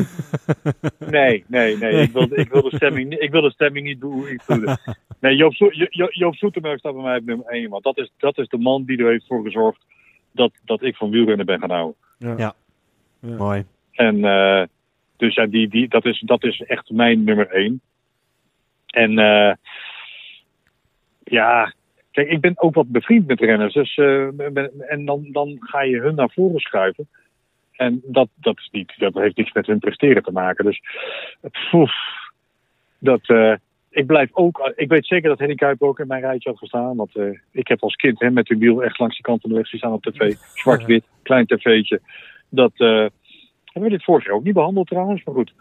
Nee, 0.98 1.44
nee, 1.46 1.76
nee. 1.76 2.02
Ik 2.02 2.10
wil, 2.12 2.26
ik 2.32 2.50
wil, 2.50 2.62
de, 2.62 2.76
stemming, 2.76 3.08
niet- 3.08 3.20
ik 3.20 3.30
wil 3.30 3.40
de 3.40 3.50
stemming 3.50 3.86
niet 3.86 3.98
beïnvloeden. 3.98 4.78
Nee, 5.20 5.36
Joop, 5.36 5.54
Zo- 5.54 5.68
Jo- 5.70 5.86
Jo- 5.90 6.08
Joop 6.10 6.34
staat 6.34 6.52
bij 6.80 6.92
mij 7.02 7.16
op 7.16 7.24
nummer 7.24 7.46
1. 7.46 7.70
Want 7.70 7.84
dat 7.84 7.98
is, 7.98 8.10
dat 8.18 8.38
is 8.38 8.48
de 8.48 8.58
man 8.58 8.84
die 8.84 8.98
er 8.98 9.10
heeft 9.10 9.26
voor 9.26 9.42
gezorgd 9.42 9.84
dat, 10.32 10.50
dat 10.64 10.82
ik 10.82 10.96
van 10.96 11.10
wielrennen 11.10 11.46
ben 11.46 11.58
gaan 11.60 11.70
houden. 11.70 11.94
Ja. 12.18 12.34
Ja. 12.36 12.54
Ja. 13.20 13.36
Mooi. 13.36 13.64
En 13.92 14.24
eh, 14.24 14.62
dus 15.16 15.34
ja, 15.34 15.46
die, 15.46 15.68
die, 15.68 15.88
dat, 15.88 16.04
is, 16.04 16.20
dat 16.26 16.44
is 16.44 16.60
echt 16.60 16.90
mijn 16.90 17.24
nummer 17.24 17.50
één. 17.50 17.80
En 18.86 19.18
eh, 19.18 19.52
ja, 21.24 21.72
kijk, 22.14 22.28
ik 22.28 22.40
ben 22.40 22.52
ook 22.56 22.74
wat 22.74 22.88
bevriend 22.88 23.26
met 23.26 23.40
renners. 23.40 23.74
Dus, 23.74 23.96
eh, 23.96 24.26
en 24.90 25.04
dan, 25.04 25.28
dan 25.32 25.56
ga 25.60 25.82
je 25.82 26.00
hun 26.00 26.14
naar 26.14 26.30
voren 26.30 26.60
schuiven. 26.60 27.08
En 27.72 28.02
dat, 28.04 28.28
dat, 28.34 28.58
is 28.58 28.68
niet, 28.72 28.92
dat 28.96 29.14
heeft 29.14 29.36
niks 29.36 29.52
met 29.52 29.66
hun 29.66 29.78
presteren 29.78 30.22
te 30.22 30.32
maken. 30.32 30.64
Dus 30.64 30.80
poef, 31.70 31.92
dat, 32.98 33.28
eh, 33.28 33.54
ik 33.90 34.06
blijf 34.06 34.28
ook. 34.32 34.72
Ik 34.76 34.88
weet 34.88 35.06
zeker 35.06 35.28
dat 35.28 35.38
Henny 35.38 35.54
Kuip 35.54 35.82
ook 35.82 35.98
in 35.98 36.06
mijn 36.06 36.20
rijtje 36.20 36.48
had 36.48 36.58
gestaan. 36.58 36.96
Want 36.96 37.16
eh, 37.16 37.38
ik 37.50 37.68
heb 37.68 37.82
als 37.82 37.94
kind 37.94 38.20
hem 38.20 38.32
met 38.32 38.46
de 38.46 38.56
wiel 38.56 38.82
echt 38.82 38.98
langs 38.98 39.16
de 39.16 39.22
kant 39.22 39.40
van 39.40 39.50
de 39.50 39.56
weg 39.56 39.66
staan 39.66 39.92
op 39.92 40.02
tv. 40.02 40.34
Zwart-wit, 40.54 41.04
klein 41.22 41.46
tv'tje. 41.46 42.00
Dat 42.48 42.72
hebben 42.76 43.12
we 43.72 43.88
dit 43.88 44.04
vorig 44.04 44.24
jaar 44.24 44.34
ook 44.34 44.44
niet 44.44 44.54
behandeld 44.54 44.86
trouwens, 44.86 45.24
maar 45.24 45.34
goed. 45.34 45.52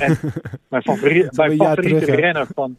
En 0.00 0.18
mijn, 0.70 0.82
favori 0.82 1.28
mijn 1.30 1.56
favoriete 1.56 2.00
terug, 2.00 2.06
hè? 2.06 2.14
renner 2.14 2.46
van. 2.54 2.76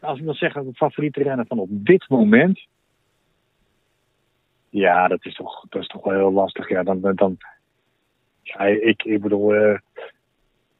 Als 0.00 0.18
ik 0.18 0.24
dan 0.24 0.34
zeg, 0.34 0.54
mijn 0.54 0.74
favoriete 0.74 1.22
renner 1.22 1.46
van 1.46 1.58
op 1.58 1.68
dit 1.70 2.08
moment. 2.08 2.60
Ja, 4.68 5.08
dat 5.08 5.24
is 5.24 5.34
toch, 5.34 5.64
dat 5.68 5.82
is 5.82 5.88
toch 5.88 6.04
wel 6.04 6.18
heel 6.18 6.32
lastig. 6.32 6.68
Ja, 6.68 6.82
dan, 6.82 7.00
dan, 7.14 7.36
ja, 8.42 8.60
ik, 8.64 9.02
ik 9.02 9.20
bedoel, 9.20 9.54
eh, 9.54 9.78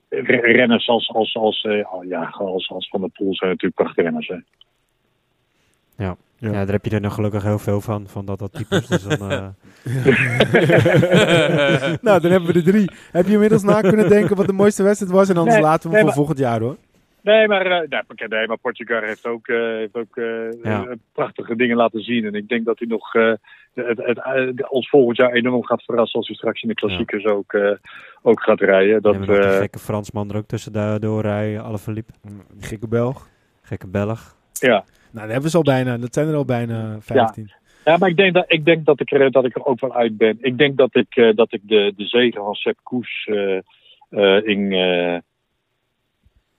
re- 0.08 0.52
renners 0.52 0.88
als, 0.88 1.10
als, 1.14 1.34
als, 1.36 1.62
eh, 1.62 1.92
oh, 1.94 2.04
ja, 2.04 2.24
als, 2.24 2.70
als 2.70 2.88
Van 2.88 3.00
der 3.00 3.10
Poel 3.10 3.34
zijn 3.34 3.50
natuurlijk 3.50 3.80
prachtige 3.80 4.02
renners. 4.02 4.28
Hè. 4.28 4.34
Ja. 4.34 4.42
Ja. 6.36 6.50
Ja. 6.50 6.52
daar 6.52 6.72
heb 6.74 6.84
je 6.84 6.90
er 6.90 7.00
nog 7.00 7.14
gelukkig 7.14 7.42
heel 7.42 7.58
veel 7.58 7.80
van, 7.80 8.08
van 8.08 8.24
dat, 8.26 8.38
dat 8.38 8.52
types. 8.52 8.86
dus 8.86 9.02
dan, 9.02 9.30
eh, 9.30 9.48
nou, 12.06 12.20
dan 12.20 12.30
hebben 12.30 12.46
we 12.46 12.52
de 12.52 12.62
drie. 12.62 12.90
Heb 13.12 13.26
je 13.26 13.32
inmiddels 13.32 13.62
na 13.62 13.80
kunnen 13.80 14.08
denken 14.08 14.36
wat 14.36 14.46
de 14.46 14.52
mooiste 14.52 14.82
wedstrijd 14.82 15.12
was? 15.12 15.28
En 15.28 15.36
anders 15.36 15.54
Nee, 15.56 15.64
laten 15.64 15.90
we 15.90 15.96
hem 15.96 16.04
nee, 16.04 16.14
voor 16.14 16.24
maar- 16.24 16.34
volgend 16.34 16.38
jaar 16.38 16.60
hoor. 16.60 16.76
Nee, 17.22 17.46
maar, 17.48 17.66
eh, 17.66 17.88
nee, 18.28 18.46
maar- 18.46 18.58
Portugal 18.58 19.00
heeft 19.02 19.26
ook, 19.26 19.48
eh, 19.48 19.56
heeft 19.56 19.94
ook 19.96 20.16
eh, 20.16 20.62
Ja. 20.62 20.94
prachtige 21.12 21.56
dingen 21.56 21.76
laten 21.76 22.00
zien. 22.02 22.24
En 22.24 22.34
ik 22.34 22.48
denk 22.48 22.64
dat 22.64 22.78
hij 22.78 22.88
nog 22.88 23.14
eh, 23.14 23.32
het, 23.74 23.98
het, 23.98 24.18
het- 24.22 24.70
ons 24.70 24.88
volgend 24.88 25.16
jaar 25.16 25.32
enorm 25.32 25.64
gaat 25.64 25.82
verrassen 25.84 26.18
als 26.18 26.26
hij 26.28 26.36
straks 26.36 26.62
in 26.62 26.68
de 26.68 26.74
klassiekers 26.74 27.24
ook, 27.24 27.52
eh, 27.52 27.70
ook 28.22 28.42
gaat 28.42 28.60
rijden. 28.60 29.02
Dat, 29.02 29.14
hebben 29.14 29.30
we 29.30 29.36
nog 29.36 29.44
die 29.46 29.54
eh, 29.54 29.60
gekke 29.60 29.78
Fransman 29.78 30.30
er 30.30 30.36
ook 30.36 30.46
tussendoor 30.46 31.22
rijden. 31.22 31.62
Alle 31.62 31.78
verliep. 31.78 32.08
Die 32.52 32.66
gekke 32.66 32.88
Belg. 32.88 33.28
Gekke 33.62 33.86
Belg. 33.88 34.36
ja. 34.52 34.84
Nou, 35.12 35.24
dat 35.24 35.32
hebben 35.32 35.50
ze 35.50 35.56
al 35.56 35.62
bijna. 35.62 35.96
Dat 35.98 36.14
zijn 36.14 36.28
er 36.28 36.34
al 36.34 36.44
bijna 36.44 36.96
15. 37.00 37.52
ja, 37.84 37.96
maar 37.96 38.08
ik 38.08 38.16
denk 38.16 38.34
dat 38.34 38.44
ik, 38.52 38.64
denk 38.64 38.84
dat, 38.84 39.00
ik, 39.00 39.10
er, 39.12 39.30
dat 39.30 39.44
ik 39.44 39.54
er 39.56 39.64
ook 39.64 39.80
wel 39.80 39.94
uit 39.94 40.16
ben. 40.16 40.38
Ik 40.40 40.58
denk 40.58 40.76
dat 40.76 40.94
ik, 40.96 41.16
eh, 41.16 41.34
dat 41.34 41.52
ik 41.52 41.60
de, 41.64 41.92
de 41.96 42.04
zegen 42.06 42.42
van 42.44 42.54
Sepp 42.54 42.78
Koes 42.82 43.26
eh, 43.30 43.56
eh, 44.10 44.46
in, 44.46 44.72
eh, 44.72 45.18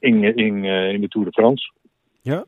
in, 0.01 0.23
in, 0.35 0.65
eh, 0.65 0.91
in 0.91 1.01
de 1.01 1.07
Tour 1.07 1.25
de 1.25 1.33
France, 1.33 1.71
Ja? 2.21 2.45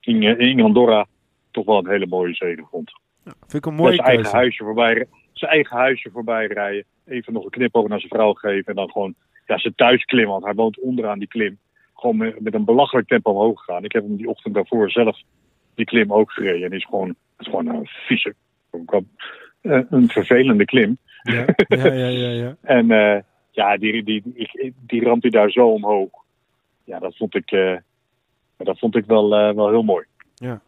in, 0.00 0.22
eh, 0.22 0.48
in 0.48 0.60
Andorra, 0.60 1.06
toch 1.50 1.64
wel 1.64 1.78
een 1.78 1.90
hele 1.90 2.06
mooie 2.06 2.34
zegen 2.34 2.66
vond. 2.70 2.92
Vind 3.24 3.54
ik 3.54 3.66
een 3.66 3.74
mooie 3.74 3.94
zijn 3.94 4.06
eigen 4.06 4.30
huisje 4.30 4.64
voorbij, 4.64 5.06
zijn 5.32 5.50
eigen 5.50 5.76
huisje 5.76 6.10
voorbij 6.10 6.46
rijden. 6.46 6.84
Even 7.06 7.32
nog 7.32 7.44
een 7.44 7.50
knipoog 7.50 7.88
naar 7.88 7.98
zijn 7.98 8.12
vrouw 8.12 8.32
geven. 8.32 8.64
En 8.64 8.74
dan 8.74 8.90
gewoon 8.90 9.14
ja, 9.46 9.58
zijn 9.58 9.74
thuis 9.74 10.04
klimmen. 10.04 10.32
Want 10.32 10.44
hij 10.44 10.54
woont 10.54 10.80
onderaan 10.80 11.18
die 11.18 11.28
klim. 11.28 11.58
Gewoon 11.94 12.16
met, 12.16 12.40
met 12.40 12.54
een 12.54 12.64
belachelijk 12.64 13.08
tempo 13.08 13.30
omhoog 13.30 13.64
gegaan. 13.64 13.84
Ik 13.84 13.92
heb 13.92 14.02
hem 14.02 14.16
die 14.16 14.28
ochtend 14.28 14.54
daarvoor 14.54 14.90
zelf 14.90 15.20
die 15.74 15.84
klim 15.84 16.12
ook 16.12 16.30
gereden. 16.30 16.70
En 16.70 16.76
is 16.76 16.84
gewoon, 16.84 17.08
het 17.08 17.16
is 17.38 17.46
gewoon 17.46 17.66
een 17.66 17.86
vieze, 17.86 18.34
eh, 19.60 19.80
een 19.90 20.08
vervelende 20.08 20.64
klim. 20.64 20.98
Ja, 21.22 21.44
ja, 21.68 21.92
ja, 21.92 22.08
ja. 22.08 22.28
ja. 22.28 22.56
En 22.78 22.86
ja, 23.50 23.76
die, 23.76 24.04
die, 24.04 24.22
die, 24.24 24.74
die 24.86 25.04
ramt 25.04 25.22
hij 25.22 25.30
daar 25.30 25.50
zo 25.50 25.68
omhoog. 25.68 26.10
Ja, 26.90 26.98
dat 26.98 27.16
vond 27.16 27.34
ik, 27.34 27.50
eh, 27.50 27.76
dat 28.56 28.78
vond 28.78 28.96
ik 28.96 29.04
wel, 29.06 29.34
eh, 29.34 29.54
wel 29.54 29.68
heel 29.68 29.82
mooi. 29.82 30.04
Ja. 30.34 30.60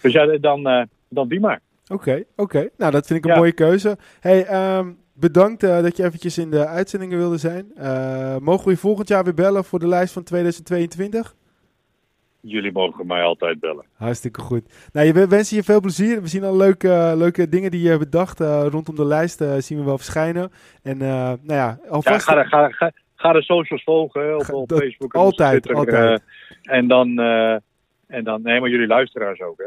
Dus 0.00 0.12
ja, 0.12 0.38
dan, 0.38 0.66
eh, 0.68 0.82
dan 1.08 1.28
die 1.28 1.40
maar. 1.40 1.60
Oké, 1.88 2.24
oké. 2.36 2.68
Nou, 2.76 2.92
dat 2.92 3.06
vind 3.06 3.18
ik 3.18 3.24
een 3.24 3.30
Ja. 3.30 3.36
mooie 3.38 3.52
keuze. 3.52 3.98
Hey, 4.20 4.46
ehm, 4.46 4.92
bedankt 5.12 5.60
dat 5.60 5.96
je 5.96 6.04
eventjes 6.04 6.38
in 6.38 6.50
de 6.50 6.66
uitzendingen 6.66 7.18
wilde 7.18 7.38
zijn. 7.38 7.72
Mogen 8.42 8.64
we 8.64 8.70
je 8.70 8.76
volgend 8.76 9.08
jaar 9.08 9.24
weer 9.24 9.34
bellen 9.34 9.64
voor 9.64 9.78
de 9.78 9.86
lijst 9.88 10.12
van 10.12 10.22
2022? 10.22 11.34
Jullie 12.40 12.72
mogen 12.72 13.06
mij 13.06 13.22
altijd 13.22 13.60
bellen. 13.60 13.84
Hartstikke 13.92 14.40
goed. 14.40 14.88
Nou, 14.92 15.06
je 15.06 15.12
we 15.12 15.28
wensen 15.28 15.56
je 15.56 15.62
veel 15.62 15.80
plezier. 15.80 16.22
We 16.22 16.28
zien 16.28 16.44
al 16.44 16.56
leuke, 16.56 17.12
leuke 17.16 17.48
dingen 17.48 17.70
die 17.70 17.88
je 17.88 17.98
bedacht 17.98 18.40
rondom 18.40 18.94
de 18.96 19.04
lijst. 19.04 19.44
zien 19.58 19.78
we 19.78 19.84
wel 19.84 19.96
verschijnen. 19.98 20.50
En 20.82 20.98
nou 20.98 21.38
ja, 21.46 21.48
Ja, 21.56 21.78
alvast... 21.88 22.24
ga, 22.24 22.34
de, 22.34 22.44
ga, 22.48 22.68
ga, 22.68 22.92
ga 23.20 23.32
de 23.32 23.42
socials 23.42 23.82
volgen 23.82 24.20
hè, 24.22 24.34
op, 24.34 24.42
Ga- 24.42 24.52
op 24.62 24.68
dat- 24.68 24.78
Facebook. 24.78 25.14
en 25.14 25.20
altijd, 25.20 25.62
Twitter, 25.62 25.76
altijd. 25.94 26.22
eh, 26.62 26.76
en 26.76 26.88
dan, 26.88 27.18
eh, 27.18 27.56
en 28.06 28.24
dan, 28.24 28.42
nee, 28.42 28.60
maar 28.60 28.68
jullie 28.70 28.86
luisteraars 28.86 29.40
ook. 29.40 29.58
Hè. 29.58 29.64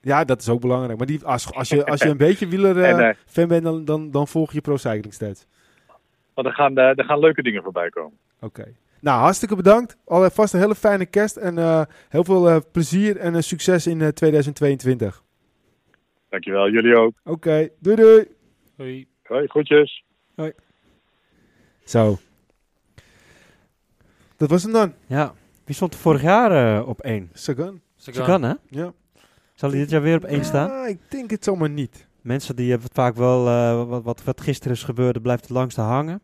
Ja, 0.00 0.24
dat 0.24 0.40
is 0.40 0.48
ook 0.48 0.60
belangrijk. 0.60 0.98
Maar 0.98 1.06
die, 1.06 1.24
als, 1.24 1.52
als, 1.54 1.68
je, 1.68 1.84
als 1.86 2.00
je 2.02 2.08
een 2.16 2.16
beetje 2.16 2.48
wieler 2.48 2.82
eh, 2.82 3.14
fan 3.26 3.48
bent, 3.48 3.62
dan, 3.64 3.84
dan, 3.84 4.10
dan 4.10 4.28
volg 4.28 4.52
je 4.52 4.60
Pro 4.60 4.76
Cycling 4.76 5.14
Stats. 5.14 5.46
want 6.34 6.46
er 6.46 6.54
gaan, 6.54 6.76
er 6.76 7.04
gaan 7.04 7.18
leuke 7.18 7.42
dingen 7.42 7.62
voorbij 7.62 7.88
komen. 7.88 8.18
Oké. 8.40 8.64
Nou, 9.00 9.20
hartstikke 9.20 9.56
bedankt. 9.56 9.96
Alvast 10.04 10.54
een 10.54 10.60
hele 10.60 10.74
fijne 10.74 11.06
kerst 11.06 11.36
en 11.36 11.58
eh, 11.58 11.82
heel 12.08 12.24
veel 12.24 12.48
eh, 12.48 12.56
plezier 12.72 13.16
en 13.16 13.42
succes 13.42 13.86
in 13.86 14.00
eh, 14.00 14.08
2022. 14.08 15.22
Dankjewel, 16.28 16.70
jullie 16.70 16.96
ook. 16.96 17.12
Oké, 17.24 17.68
doei 17.80 17.96
doei. 17.96 18.24
Hoi. 18.76 19.06
Hoi, 19.22 19.46
groetjes. 19.46 20.04
Zo. 21.84 22.16
Dat 24.42 24.50
was 24.50 24.62
hem 24.62 24.72
dan. 24.72 24.92
Ja. 25.06 25.34
Wie 25.64 25.74
stond 25.74 25.94
er 25.94 26.00
vorig 26.00 26.22
jaar 26.22 26.78
eh, 26.78 26.88
op 26.88 27.00
één? 27.00 27.30
Sagan. 27.32 27.80
Sagan, 27.96 28.42
hè? 28.42 28.52
Ja. 28.68 28.92
Zal 29.54 29.70
hij 29.70 29.78
dit 29.78 29.90
jaar 29.90 30.02
weer 30.02 30.16
op 30.16 30.24
één 30.24 30.44
staan? 30.44 30.68
Ja, 30.68 30.86
ik 30.86 30.98
denk 31.08 31.30
het 31.30 31.44
zomaar 31.44 31.70
niet. 31.70 32.06
Mensen 32.20 32.56
die 32.56 32.70
hebben 32.70 32.86
het 32.86 32.96
vaak 32.96 33.16
wel, 33.16 33.48
eh, 33.48 33.86
wat, 33.88 34.02
wat, 34.02 34.24
wat 34.24 34.40
gisteren 34.40 34.76
is 34.76 34.82
gebeurd, 34.82 35.22
blijft 35.22 35.42
het 35.42 35.50
langste 35.50 35.80
hangen. 35.80 36.20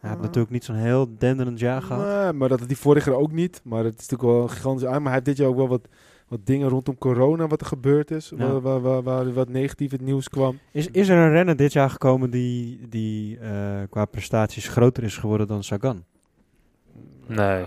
Hij 0.00 0.10
heeft 0.10 0.22
natuurlijk 0.22 0.52
niet 0.52 0.64
zo'n 0.64 0.76
heel 0.76 1.16
denderend 1.18 1.58
jaar 1.58 1.82
gehad. 1.82 2.06
Nee, 2.06 2.32
maar 2.32 2.48
dat 2.48 2.58
had 2.58 2.68
hij 2.68 2.76
vorig 2.76 3.04
jaar 3.04 3.14
ook 3.14 3.32
niet. 3.32 3.60
Maar 3.64 3.84
het 3.84 4.00
is 4.00 4.08
natuurlijk 4.08 4.34
wel 4.36 4.42
een 4.42 4.50
gigantisch 4.50 4.86
aan. 4.86 5.02
Maar 5.02 5.12
hij 5.12 5.12
heeft 5.12 5.24
dit 5.24 5.36
jaar 5.36 5.48
ook 5.48 5.56
wel 5.56 5.68
wat, 5.68 5.88
wat 6.28 6.46
dingen 6.46 6.68
rondom 6.68 6.98
corona 6.98 7.46
wat 7.46 7.60
er 7.60 7.66
gebeurd 7.66 8.10
is. 8.10 8.32
Ja. 8.36 8.36
Waar, 8.36 8.60
waar, 8.60 8.80
waar, 8.80 9.02
waar 9.02 9.32
wat 9.32 9.48
negatief 9.48 9.90
het 9.90 10.00
nieuws 10.00 10.28
kwam. 10.28 10.58
Is, 10.70 10.86
is 10.86 11.08
er 11.08 11.16
een 11.16 11.32
renner 11.32 11.56
dit 11.56 11.72
jaar 11.72 11.90
gekomen 11.90 12.30
die, 12.30 12.88
die 12.88 13.38
eh, 13.38 13.82
qua 13.90 14.04
prestaties 14.04 14.68
groter 14.68 15.02
is 15.02 15.16
geworden 15.16 15.46
dan 15.46 15.64
Sagan? 15.64 16.04
Nee. 17.26 17.64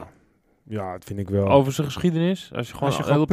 Ja, 0.68 0.92
dat 0.92 1.04
vind 1.04 1.20
ik 1.20 1.30
wel. 1.30 1.48
Over 1.50 1.74
zijn 1.74 1.88
geschiedenis? 1.88 2.52
Als 2.56 2.68
je 2.68 2.74
gewoon, 2.74 2.90
Als 2.90 2.98
je 2.98 3.04
heel 3.14 3.26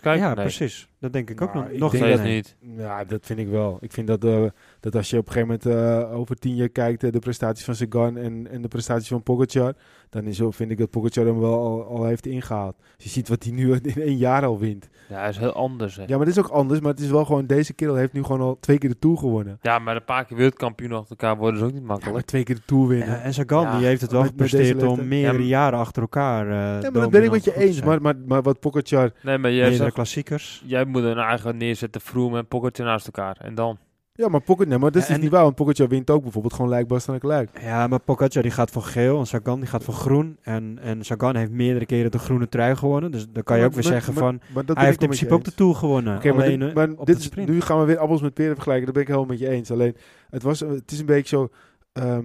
kijkt? 0.00 0.20
ja, 0.20 0.34
nee. 0.34 0.44
precies. 0.44 0.88
Dat 1.00 1.12
denk 1.12 1.30
ik 1.30 1.40
ook 1.42 1.52
Nou, 1.54 1.64
nog, 1.64 1.72
ik 1.74 1.78
nog 1.80 1.92
denk 1.92 2.04
niet. 2.04 2.12
dat 2.14 2.22
Nee. 2.22 2.34
niet. 2.34 2.56
Ja, 2.76 3.04
dat 3.04 3.26
vind 3.26 3.38
ik 3.38 3.48
wel. 3.48 3.78
Ik 3.80 3.92
vind 3.92 4.06
dat, 4.06 4.24
eh, 4.24 4.42
dat 4.80 4.94
als 4.96 5.10
je 5.10 5.18
op 5.18 5.26
een 5.26 5.32
gegeven 5.32 5.58
moment 5.64 6.10
eh, 6.10 6.16
over 6.18 6.36
tien 6.36 6.54
jaar 6.54 6.68
kijkt, 6.68 7.04
eh, 7.04 7.12
de 7.12 7.18
prestaties 7.18 7.64
van 7.64 7.74
Sagan 7.74 8.16
en, 8.16 8.48
en 8.50 8.62
de 8.62 8.68
prestaties 8.68 9.08
van 9.08 9.22
Pogacar, 9.22 9.74
dan 10.10 10.24
is 10.24 10.36
zo, 10.36 10.50
vind 10.50 10.70
ik 10.70 10.78
dat 10.78 10.90
Pogacar 10.90 11.24
hem 11.26 11.38
wel 11.40 11.58
al, 11.58 11.84
al 11.84 12.04
heeft 12.04 12.26
ingehaald. 12.26 12.74
Als 12.94 13.04
je 13.04 13.10
ziet 13.10 13.28
wat 13.28 13.42
hij 13.44 13.52
nu 13.52 13.72
in 13.94 14.02
één 14.02 14.16
jaar 14.16 14.44
al 14.44 14.58
wint. 14.58 14.88
Ja, 15.08 15.18
hij 15.20 15.28
is 15.28 15.38
heel 15.38 15.52
anders. 15.52 15.96
Hè. 15.96 16.02
Ja, 16.06 16.16
maar 16.16 16.26
dat 16.26 16.36
is 16.36 16.38
ook 16.44 16.48
anders. 16.50 16.80
Maar 16.80 16.90
het 16.90 17.00
is 17.00 17.10
wel 17.10 17.24
gewoon, 17.24 17.46
deze 17.46 17.72
kerel 17.72 17.94
heeft 17.94 18.12
nu 18.12 18.22
gewoon 18.22 18.40
al 18.40 18.56
twee 18.60 18.78
keer 18.78 18.90
de 18.90 18.98
Tour 18.98 19.16
gewonnen. 19.18 19.58
Ja, 19.62 19.78
maar 19.78 19.96
een 19.96 20.04
paar 20.04 20.24
keer 20.24 20.36
wereldkampioen 20.36 20.92
achter 20.92 21.10
elkaar 21.10 21.36
worden 21.36 21.60
is 21.60 21.66
ook 21.66 21.72
niet 21.72 21.80
Ja, 21.80 21.86
makkelijk. 21.86 22.14
maar 22.14 22.24
twee 22.24 22.42
keer 22.42 22.54
de 22.54 22.62
Tour 22.66 22.86
winnen. 22.88 23.08
Ja, 23.08 23.20
en 23.20 23.34
Sagan 23.34 23.62
Ja, 23.62 23.76
die 23.78 23.86
heeft 23.86 24.00
het 24.00 24.10
wel 24.12 24.20
met- 24.20 24.30
gepresteerd 24.30 24.82
om 24.82 25.08
meerdere 25.08 25.42
Ja, 25.42 25.48
jaren 25.48 25.78
achter 25.78 26.02
elkaar. 26.02 26.46
eh 26.46 26.52
ja, 26.82 26.90
maar 26.90 26.92
dat 27.02 27.10
ben 27.10 27.24
ik 27.24 27.30
met 27.30 27.44
je 27.44 27.56
eens. 27.56 27.82
Maar, 27.82 28.02
maar, 28.02 28.14
maar 28.26 28.42
wat 28.42 28.60
Pogacar... 28.60 29.10
nee, 29.22 29.38
maar 29.38 29.50
jij, 29.50 29.60
meerdere 29.60 29.82
zegt, 29.82 29.94
klassiekers. 29.94 30.62
jij 30.66 30.84
moet 30.88 31.02
een 31.02 31.18
eigen 31.18 31.56
neerzetten, 31.56 32.00
Froome 32.00 32.38
en 32.38 32.46
Pogacar 32.46 32.86
naast 32.86 33.06
elkaar. 33.06 33.36
En 33.40 33.54
dan? 33.54 33.78
Ja, 34.12 34.28
maar 34.28 34.40
Pogacar... 34.40 34.66
Nee, 34.68 34.78
maar 34.78 34.90
dat 34.90 35.00
is 35.02 35.06
dus 35.08 35.16
en- 35.16 35.22
niet 35.22 35.30
waar. 35.30 35.42
Want 35.42 35.54
Pogacar 35.54 35.88
wint 35.88 36.10
ook 36.10 36.22
bijvoorbeeld 36.22 36.54
gewoon 36.54 36.70
lijkbaar 36.70 37.02
aan 37.06 37.20
gelijk. 37.20 37.50
Ja, 37.60 37.86
maar 37.86 38.00
Pogacar 38.00 38.42
die 38.42 38.50
gaat 38.50 38.70
voor 38.70 38.82
geel 38.82 39.18
en 39.18 39.26
Sagan 39.26 39.60
die 39.60 39.68
gaat 39.68 39.84
voor 39.84 39.94
groen. 39.94 40.36
En, 40.42 40.78
en 40.82 41.04
Sagan 41.04 41.36
heeft 41.36 41.50
meerdere 41.50 41.86
keren 41.86 42.10
de 42.10 42.18
groene 42.18 42.48
trui 42.48 42.76
gewonnen. 42.76 43.10
Dus 43.10 43.26
dan 43.30 43.42
kan 43.42 43.56
je 43.56 43.62
Maar- 43.62 43.70
ook 43.70 43.76
weer 43.82 43.90
maar- 43.90 44.00
zeggen 44.02 44.14
maar- 44.14 44.22
van... 44.22 44.40
Maar 44.54 44.64
dat 44.64 44.76
Hij 44.76 44.84
heeft 44.84 44.96
ik 44.96 45.02
in 45.02 45.08
principe 45.08 45.34
ook 45.34 45.44
de. 45.44 45.54
Tour 45.54 45.74
gewonnen. 45.74 46.16
Oké, 46.16 46.32
maar, 46.32 46.42
alleen 46.44 46.58
dit, 46.58 46.68
eh, 46.68 46.74
maar 46.74 46.90
op 46.96 47.06
dit 47.06 47.34
de 47.34 47.40
is, 47.40 47.46
nu 47.46 47.60
gaan 47.60 47.78
we 47.78 47.84
weer 47.84 47.98
appels 47.98 48.20
met 48.20 48.34
peren 48.34 48.54
vergelijken. 48.54 48.84
Daar 48.84 48.94
ben 48.94 49.02
ik 49.02 49.08
helemaal 49.08 49.30
met 49.30 49.38
je 49.38 49.48
eens. 49.48 49.70
Alleen, 49.70 49.96
het, 50.30 50.42
was, 50.42 50.60
het 50.60 50.90
is 50.92 50.98
een 50.98 51.06
beetje 51.06 51.36
zo... 51.36 51.48
ehm 51.92 52.24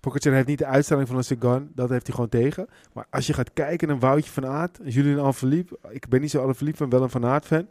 Pogacar 0.00 0.32
heeft 0.32 0.46
niet 0.46 0.58
de 0.58 0.66
uitstraling 0.66 1.08
van 1.08 1.16
een 1.16 1.24
Sagan. 1.24 1.68
Dat 1.74 1.88
heeft 1.90 2.06
hij 2.06 2.14
gewoon 2.14 2.30
tegen. 2.30 2.66
Maar 2.92 3.06
als 3.10 3.26
je 3.26 3.32
gaat 3.32 3.52
kijken 3.52 3.88
naar 3.88 3.98
Woutje 3.98 4.30
van 4.30 4.46
Aert, 4.46 4.78
Julian 4.84 5.18
Alaphilippe. 5.18 5.78
Ik 5.90 6.08
ben 6.08 6.20
niet 6.20 6.30
zo 6.30 6.42
Alaphilippe 6.42 6.78
fan, 6.78 6.90
wel 6.90 7.02
een 7.02 7.10
Van 7.10 7.24
Aert 7.26 7.44
fan. 7.46 7.66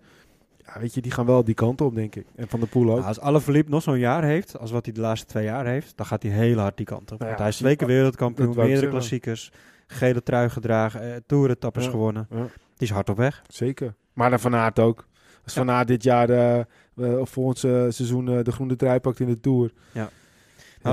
Ja, 0.74 0.80
weet 0.80 0.93
je, 0.93 1.01
die 1.01 1.11
gaan 1.11 1.26
wel 1.26 1.43
die 1.43 1.53
kant 1.55 1.82
op, 1.82 1.95
denk 1.95 2.15
ik. 2.15 2.26
En 2.36 2.47
Van 2.47 2.59
der 2.59 2.70
Poel 2.70 2.89
ook. 2.89 2.95
Nou, 2.95 3.07
als 3.07 3.20
Alaphilippe 3.20 3.72
nog 3.72 3.82
zo'n 3.84 3.99
jaar 3.99 4.24
heeft, 4.24 4.59
als 4.59 4.72
wat 4.72 4.86
hij 4.86 4.93
de 4.93 5.01
laatste 5.01 5.28
twee 5.28 5.43
jaar 5.43 5.65
heeft, 5.65 5.97
dan 5.97 6.05
gaat 6.05 6.24
hij 6.24 6.32
heel 6.32 6.57
hard 6.57 6.78
die 6.78 6.86
kant 6.86 7.11
op. 7.11 7.20
Nou 7.20 7.32
ja, 7.32 7.38
hij 7.38 7.47
is 7.47 7.57
twee 7.57 7.76
keer 7.76 7.88
wereldkampioen, 7.88 8.55
meerdere 8.55 8.89
klassiekers, 8.89 9.51
gele 9.88 10.24
trui 10.24 10.49
gedragen, 10.49 11.01
eh, 11.01 11.20
toeretappers 11.26 11.86
Ja. 11.86 11.91
gewonnen. 11.91 12.28
Ja. 12.30 12.38
Die 12.76 12.88
is 12.88 12.89
hard 12.89 13.09
op 13.09 13.18
weg. 13.18 13.41
Zeker. 13.47 13.93
Maar 14.13 14.30
dan 14.30 14.39
Van 14.39 14.55
Aert 14.55 14.80
ook. 14.80 15.07
Als 15.43 15.53
Van 15.53 15.70
Aert 15.70 15.88
dit 15.88 16.03
jaar 16.03 16.30
eh, 16.30 17.20
of 17.20 17.30
volgend 17.30 17.63
eh, 17.63 17.72
seizoen 17.72 18.26
de 18.26 18.51
groene 18.51 18.76
trui 18.76 18.99
pakt 18.99 19.20
in 19.20 19.28
de 19.28 19.39
Tour. 19.39 19.72
Nou, 19.93 20.09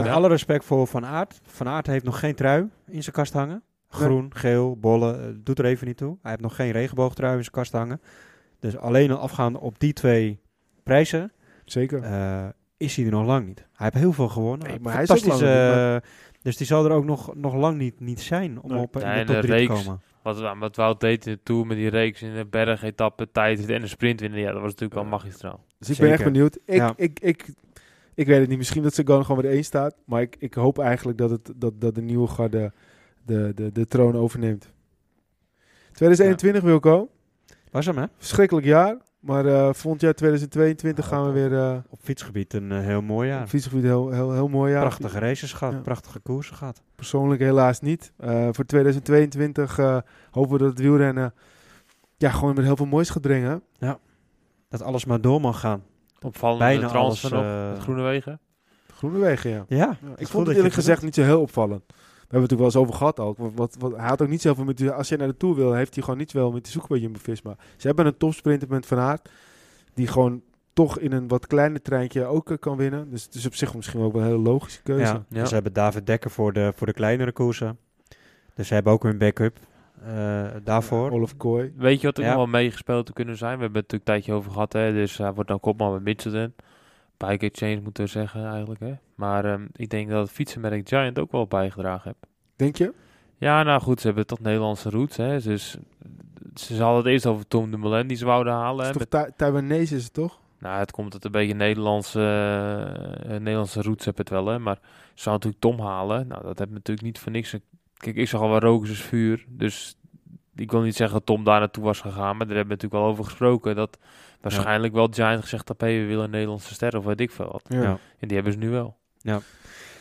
Ja. 0.05 0.13
Alle 0.13 0.29
respect 0.29 0.65
voor 0.65 0.87
Van 0.87 1.07
Aert. 1.07 1.41
Van 1.47 1.69
Aert 1.69 1.87
heeft 1.87 2.05
nog 2.05 2.19
geen 2.19 2.35
trui 2.35 2.69
in 2.87 3.03
zijn 3.03 3.15
kast 3.15 3.33
hangen. 3.33 3.63
Groen, 3.89 4.35
geel, 4.35 4.77
bollen, 4.77 5.41
doet 5.45 5.59
er 5.59 5.65
even 5.65 5.87
niet 5.87 5.97
toe. 5.97 6.17
Hij 6.23 6.31
heeft 6.31 6.43
nog 6.43 6.57
geen 6.57 6.71
regenboogtrui 6.71 7.37
in 7.37 7.41
zijn 7.41 7.55
kast 7.55 7.73
hangen. 7.73 8.01
Dus 8.65 8.77
alleen 8.77 9.11
al 9.11 9.19
afgaande 9.19 9.61
op 9.61 9.79
die 9.81 9.93
twee 9.93 10.41
prijzen 10.83 11.33
Zeker. 11.65 12.03
eh, 12.03 12.47
is 12.77 12.97
hij 12.97 13.05
er 13.05 13.11
nog 13.11 13.27
lang 13.27 13.47
niet. 13.47 13.59
Hij 13.59 13.69
heeft 13.93 13.95
heel 14.05 14.13
veel 14.13 14.29
gewonnen. 14.29 14.69
Nee, 14.69 14.79
maar 14.81 14.93
hij 14.93 15.03
is 15.03 15.25
lang 15.25 15.41
maar- 15.41 15.95
eh, 15.95 16.01
Dus 16.43 16.57
die 16.57 16.67
zal 16.67 16.85
er 16.85 16.91
ook 16.91 17.05
nog, 17.05 17.35
nog 17.35 17.55
lang 17.55 17.79
niet, 17.79 18.01
niet 18.01 18.21
zijn 18.21 18.61
om 18.63 18.71
Nee. 18.71 18.81
op 18.83 18.97
eh, 18.97 19.03
Ja, 19.03 19.13
in 19.13 19.27
de 19.27 19.33
top 19.33 19.43
de 19.43 19.49
3 19.49 19.67
te 19.69 19.73
komen. 19.73 20.01
Wat, 20.23 20.57
wat 20.59 20.77
Wout 20.77 21.01
deed 21.01 21.27
in 21.27 21.33
de 21.33 21.41
Tour 21.43 21.67
met 21.67 21.77
die 21.77 21.89
reeks 21.89 22.23
in 22.23 22.35
de 22.35 22.47
berg, 22.47 22.83
etappe, 22.83 23.31
tijd 23.33 23.71
en 23.71 23.81
de 23.81 23.87
sprint 23.87 24.21
winnen. 24.21 24.39
Ja, 24.39 24.47
dat 24.53 24.61
was 24.61 24.71
natuurlijk 24.71 25.01
wel 25.01 25.05
magistraal. 25.11 25.65
Dus 25.79 25.91
ik 25.91 25.99
ben 25.99 26.11
echt 26.13 26.25
benieuwd. 26.25 26.59
Ik, 26.65 26.75
Ja. 26.77 26.93
ik, 26.97 27.21
ik, 27.21 27.47
ik 28.15 28.27
weet 28.27 28.41
het 28.41 28.49
niet. 28.49 28.59
Misschien 28.59 28.83
dat 28.83 28.95
Sagan 28.95 29.25
gewoon 29.25 29.43
weer 29.43 29.51
één 29.53 29.65
staat. 29.65 29.97
Maar 30.05 30.21
ik, 30.21 30.37
ik 30.39 30.55
hoop 30.55 30.79
eigenlijk 30.79 31.19
dat, 31.19 31.31
het, 31.31 31.53
dat, 31.57 31.81
dat 31.81 31.95
de 31.95 32.03
nieuwe 32.03 32.27
garde 32.27 32.73
de, 33.25 33.53
de, 33.55 33.73
de 33.73 33.87
troon 33.87 34.17
overneemt. 34.17 34.73
2021, 35.93 36.63
Wilco. 36.63 37.09
Was 37.75 37.87
hem, 37.87 37.99
hè? 37.99 38.05
Verschrikkelijk 38.19 38.67
jaar. 38.67 38.97
Maar 39.21 39.47
eh 39.47 39.69
volgend 39.73 40.01
jaar 40.03 40.15
2022 40.15 41.07
gaan 41.07 41.25
we 41.27 41.31
weer 41.33 41.55
eh 41.59 41.77
Op 41.91 41.99
fietsgebied 42.03 42.55
een 42.55 42.73
eh, 42.73 42.79
heel 42.81 43.03
mooi 43.03 43.29
jaar. 43.29 43.43
op 43.43 43.49
fietsgebied 43.49 43.83
heel, 43.85 44.11
heel, 44.11 44.33
heel 44.33 44.49
mooi 44.49 44.73
jaar. 44.73 44.81
Prachtige 44.81 45.19
races 45.19 45.53
gehad, 45.53 45.73
Ja. 45.73 45.79
prachtige 45.81 46.19
koersen 46.19 46.57
gehad. 46.57 46.83
Persoonlijk 46.95 47.41
helaas 47.41 47.81
niet. 47.81 48.13
Eh, 48.17 48.49
voor 48.53 48.65
2022 48.67 49.79
eh, 49.79 49.99
hopen 50.31 50.53
we 50.53 50.59
dat 50.59 50.69
het 50.69 50.79
wielrennen 50.79 51.35
ja, 52.17 52.31
gewoon 52.31 52.55
met 52.55 52.65
heel 52.65 52.77
veel 52.77 52.87
moois 52.87 53.11
gaat 53.11 53.23
brengen. 53.23 53.63
Dat 54.69 54.83
alles 54.83 55.05
maar 55.05 55.21
door 55.21 55.41
mag 55.41 55.61
gaan. 55.61 55.83
Opvallende 56.21 56.65
Bijna 56.65 56.87
alles, 56.89 57.23
nog, 57.23 57.33
eh, 57.33 57.71
met 57.71 57.79
Groenewegen. 57.79 58.41
Groenewegen, 58.95 59.51
ja. 59.51 59.65
Ja, 59.69 59.77
Ja, 59.77 59.91
is 59.91 59.97
ik 60.11 60.17
goed 60.17 60.29
vond 60.29 60.47
het 60.47 60.57
eerlijk 60.57 60.75
het 60.75 60.85
gezegd 60.85 61.03
niet 61.03 61.15
zo 61.15 61.23
heel 61.23 61.41
opvallend. 61.41 61.83
We 62.29 62.37
hebben 62.41 62.51
het 62.51 62.51
natuurlijk 62.51 62.59
wel 62.61 62.67
eens 62.67 62.77
over 62.77 62.95
gehad 62.95 63.21
ook. 63.21 63.39
Wat, 63.39 63.53
wat, 63.55 63.77
wat- 63.79 63.97
hij 63.97 64.09
had 64.09 64.23
ook 64.23 64.29
niet 64.29 64.41
zoveel 64.41 64.65
met... 64.65 64.77
die- 64.77 64.91
Als 64.91 65.09
je 65.09 65.17
naar 65.17 65.29
de 65.29 65.37
Tour 65.37 65.55
wil, 65.55 65.73
heeft 65.75 65.95
hij 65.95 66.03
gewoon 66.05 66.19
niet 66.19 66.33
wel 66.33 66.53
met 66.53 66.63
die 66.63 66.73
zoeken 66.73 66.91
bij 66.91 67.01
Jumbo-Visma. 67.01 67.57
Ze 67.77 67.87
hebben 67.87 68.07
een 68.07 68.17
topsprinter 68.17 68.69
met 68.69 68.87
Van 68.87 68.99
Aert. 68.99 69.29
Die 69.95 70.07
gewoon 70.07 70.43
toch 70.73 70.99
in 70.99 71.13
een 71.13 71.29
wat 71.29 71.47
kleiner 71.47 71.83
treintje 71.83 72.25
ook 72.25 72.51
eh, 72.51 72.59
kan 72.59 72.77
winnen. 72.77 73.11
Dus 73.11 73.25
het 73.25 73.35
is 73.35 73.47
op 73.47 73.55
zich 73.55 73.75
misschien 73.75 74.01
ook 74.01 74.13
wel 74.13 74.23
een 74.23 74.29
hele 74.29 74.43
logische 74.43 74.83
keuze. 74.83 75.05
Ja, 75.13 75.25
Ja. 75.29 75.45
Ze 75.45 75.55
hebben 75.55 75.73
David 75.73 76.07
Dekker 76.07 76.31
voor 76.31 76.53
de, 76.53 76.73
voor 76.77 76.87
de 76.87 76.93
kleinere 76.93 77.33
koersen. 77.33 77.79
Dus 78.55 78.69
ze 78.69 78.75
hebben 78.75 78.93
ook 78.93 79.03
hun 79.03 79.19
backup 79.19 79.59
eh, 80.05 80.45
daarvoor. 80.65 81.11
Olaf 81.11 81.37
Kooi. 81.37 81.73
Weet 81.77 82.01
je 82.01 82.07
wat 82.07 82.17
er 82.19 82.23
Ja. 82.23 82.29
nog 82.29 82.37
wel 82.39 82.47
meegespeeld 82.47 83.07
te 83.07 83.13
kunnen 83.13 83.37
zijn? 83.37 83.57
We 83.57 83.63
hebben 83.63 83.83
het 83.83 83.91
natuurlijk 83.93 84.09
een 84.11 84.15
tijdje 84.15 84.33
over 84.33 84.53
gehad. 84.53 84.73
Hè? 84.73 84.93
Dus 84.93 85.19
hij 85.19 85.33
wordt 85.33 85.49
nou 85.49 85.61
kopman 85.61 85.93
met 85.93 86.03
Mitchelton. 86.03 86.55
Bike 87.17 87.47
exchange 87.47 87.81
moeten 87.81 88.05
we 88.05 88.11
zeggen 88.11 88.47
eigenlijk. 88.51 88.81
Hè? 88.81 88.93
Maar 89.15 89.45
ehm, 89.45 89.67
ik 89.73 89.89
denk 89.91 90.09
dat 90.11 90.21
het 90.23 90.31
fietsenmerk 90.31 90.89
Giant 90.89 91.19
ook 91.19 91.33
wel 91.33 91.47
bijgedragen 91.47 92.03
heeft. 92.05 92.33
Denk 92.57 92.77
je? 92.77 92.93
Ja, 93.39 93.63
nou 93.63 93.81
goed, 93.81 94.01
ze 94.01 94.07
hebben 94.07 94.27
toch 94.27 94.41
Nederlandse 94.41 94.91
roots. 94.91 95.17
Hè? 95.17 95.41
Dus 95.41 95.77
ze 96.55 96.75
hadden 96.83 96.97
het 97.03 97.07
eerst 97.13 97.27
over 97.27 97.49
Tom 97.49 97.71
Dumoulin 97.71 98.07
die 98.07 98.17
ze 98.17 98.25
wouden 98.25 98.53
halen. 98.53 98.87
Het 98.87 98.95
is 98.97 99.01
toch 99.01 99.01
Met- 99.01 99.11
Tai- 99.11 99.33
Taiwanese 99.37 99.97
is 99.97 100.05
het 100.05 100.13
toch? 100.13 100.41
nou, 100.59 100.79
het 100.79 100.91
komt 100.91 101.13
uit 101.13 101.25
een 101.25 101.31
beetje 101.31 101.55
Nederlandse, 101.55 102.21
eh, 103.25 103.31
Nederlandse 103.31 103.83
roots 103.83 104.05
heb 104.05 104.17
het 104.19 104.29
wel. 104.31 104.47
Hè? 104.47 104.59
Maar 104.59 104.79
ze 105.15 105.23
zouden 105.23 105.49
natuurlijk 105.51 105.79
Tom 105.79 105.87
halen. 105.87 106.27
Nou, 106.27 106.43
dat 106.43 106.59
heb 106.59 106.71
natuurlijk 106.71 107.07
niet 107.07 107.19
voor 107.19 107.33
niks. 107.33 107.57
Kijk, 107.97 108.17
ik 108.17 108.29
zag 108.29 108.41
al 108.41 108.49
wel 108.51 108.59
roken 108.59 108.91
is 108.91 109.01
vuur. 109.03 109.45
Dus 109.49 109.97
ik 110.57 110.71
wil 110.71 110.81
niet 110.81 110.97
zeggen 110.97 111.17
dat 111.17 111.27
Tom 111.27 111.45
daar 111.45 111.59
naartoe 111.61 111.85
was 111.85 112.01
gegaan. 112.01 112.37
Maar 112.37 112.47
daar 112.47 112.57
hebben 112.57 112.77
we 112.77 112.83
natuurlijk 112.83 113.03
wel 113.03 113.11
over 113.11 113.25
gesproken. 113.25 113.77
Dat 113.77 113.99
waarschijnlijk 114.41 114.93
wel 114.93 115.09
Giant 115.11 115.43
gezegd 115.43 115.69
had, 115.69 115.81
hey, 115.81 116.01
we 116.01 116.07
willen 116.07 116.25
een 116.25 116.31
Nederlandse 116.31 116.75
ster 116.75 116.97
of 116.97 117.05
weet 117.05 117.21
ik 117.21 117.31
veel 117.31 117.49
wat. 117.53 117.65
Ja. 117.69 117.99
En 118.19 118.29
die 118.29 118.35
hebben 118.35 118.53
ze 118.53 118.59
nu 118.59 118.69
wel. 118.71 118.97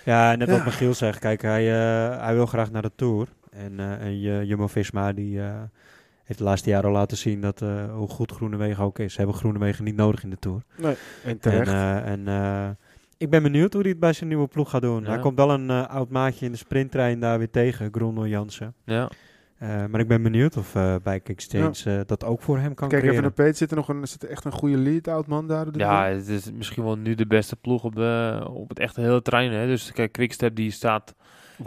Ja, 0.06 0.36
net 0.36 0.48
Ja. 0.48 0.56
wat 0.56 0.66
Michiel 0.66 0.94
zegt. 0.94 1.20
Kijk, 1.20 1.42
hij, 1.42 1.68
eh, 1.74 2.20
hij 2.24 2.34
wil 2.34 2.46
graag 2.46 2.72
naar 2.72 2.82
de 2.82 2.92
Tour. 2.96 3.28
En, 3.52 3.80
eh 3.80 4.02
en 4.02 4.20
Jumbo-Visma 4.20 5.14
die, 5.14 5.42
eh, 5.42 5.62
heeft 6.24 6.40
de 6.40 6.46
laatste 6.46 6.70
jaren 6.70 6.86
al 6.90 6.96
laten 6.96 7.18
zien 7.18 7.42
dat, 7.42 7.62
eh, 7.62 7.94
hoe 7.94 8.08
goed 8.08 8.32
Groenewegen 8.32 8.84
ook 8.84 9.00
is. 9.00 9.12
Ze 9.14 9.18
hebben 9.18 9.36
Groenewegen 9.38 9.84
niet 9.84 9.96
nodig 9.96 10.24
in 10.24 10.30
de 10.30 10.40
Tour. 10.40 10.62
Nee. 10.78 10.96
En 11.24 11.30
En, 11.30 11.40
terecht. 11.40 11.68
eh, 11.72 12.06
en 12.12 12.28
eh, 12.28 12.70
ik 13.18 13.30
ben 13.30 13.44
benieuwd 13.44 13.74
hoe 13.74 13.82
hij 13.82 13.92
het 13.92 14.00
bij 14.00 14.14
zijn 14.14 14.30
nieuwe 14.30 14.48
ploeg 14.48 14.70
gaat 14.70 14.82
doen. 14.82 15.04
Ja. 15.04 15.10
Hij 15.10 15.20
komt 15.20 15.38
wel 15.38 15.52
een 15.52 15.70
eh, 15.70 15.88
oud 15.90 16.10
maatje 16.10 16.46
in 16.46 16.52
de 16.52 16.58
sprinttrein 16.58 17.20
daar 17.20 17.38
weer 17.38 17.50
tegen, 17.52 17.90
Groenel 17.92 18.28
Jansen. 18.28 18.74
Ja. 18.86 19.10
Eh, 19.64 19.86
maar 19.86 20.00
ik 20.00 20.08
ben 20.08 20.24
benieuwd 20.24 20.58
of 20.58 20.76
eh 20.76 20.96
Bike 21.04 21.34
Exchange 21.34 21.74
eh, 21.86 22.00
dat 22.06 22.24
ook 22.24 22.42
voor 22.42 22.58
hem 22.58 22.74
kan 22.74 22.88
Kijk 22.88 23.02
creëren. 23.02 23.10
even 23.10 23.22
naar 23.22 23.46
Peet. 23.46 23.58
Zit 23.58 23.72
er 23.72 23.78
nog 23.78 23.90
een, 23.90 24.08
zit 24.08 24.24
er 24.24 24.30
echt 24.30 24.46
een 24.46 24.52
goede 24.52 24.78
lead-out 24.78 25.28
man 25.28 25.48
daar? 25.48 25.68
ja, 25.72 26.06
het 26.06 26.28
is 26.28 26.52
misschien 26.52 26.84
wel 26.84 26.98
nu 26.98 27.16
de 27.16 27.28
beste 27.28 27.56
ploeg 27.56 27.84
op, 27.84 27.96
de, 27.96 28.44
op 28.50 28.70
het 28.70 28.80
echte 28.80 29.02
hele 29.02 29.22
trein. 29.22 29.52
Hè? 29.52 29.68
Dus 29.68 29.92
kijk, 29.92 30.12
Quickstep 30.12 30.56
die 30.56 30.72
staat... 30.72 31.16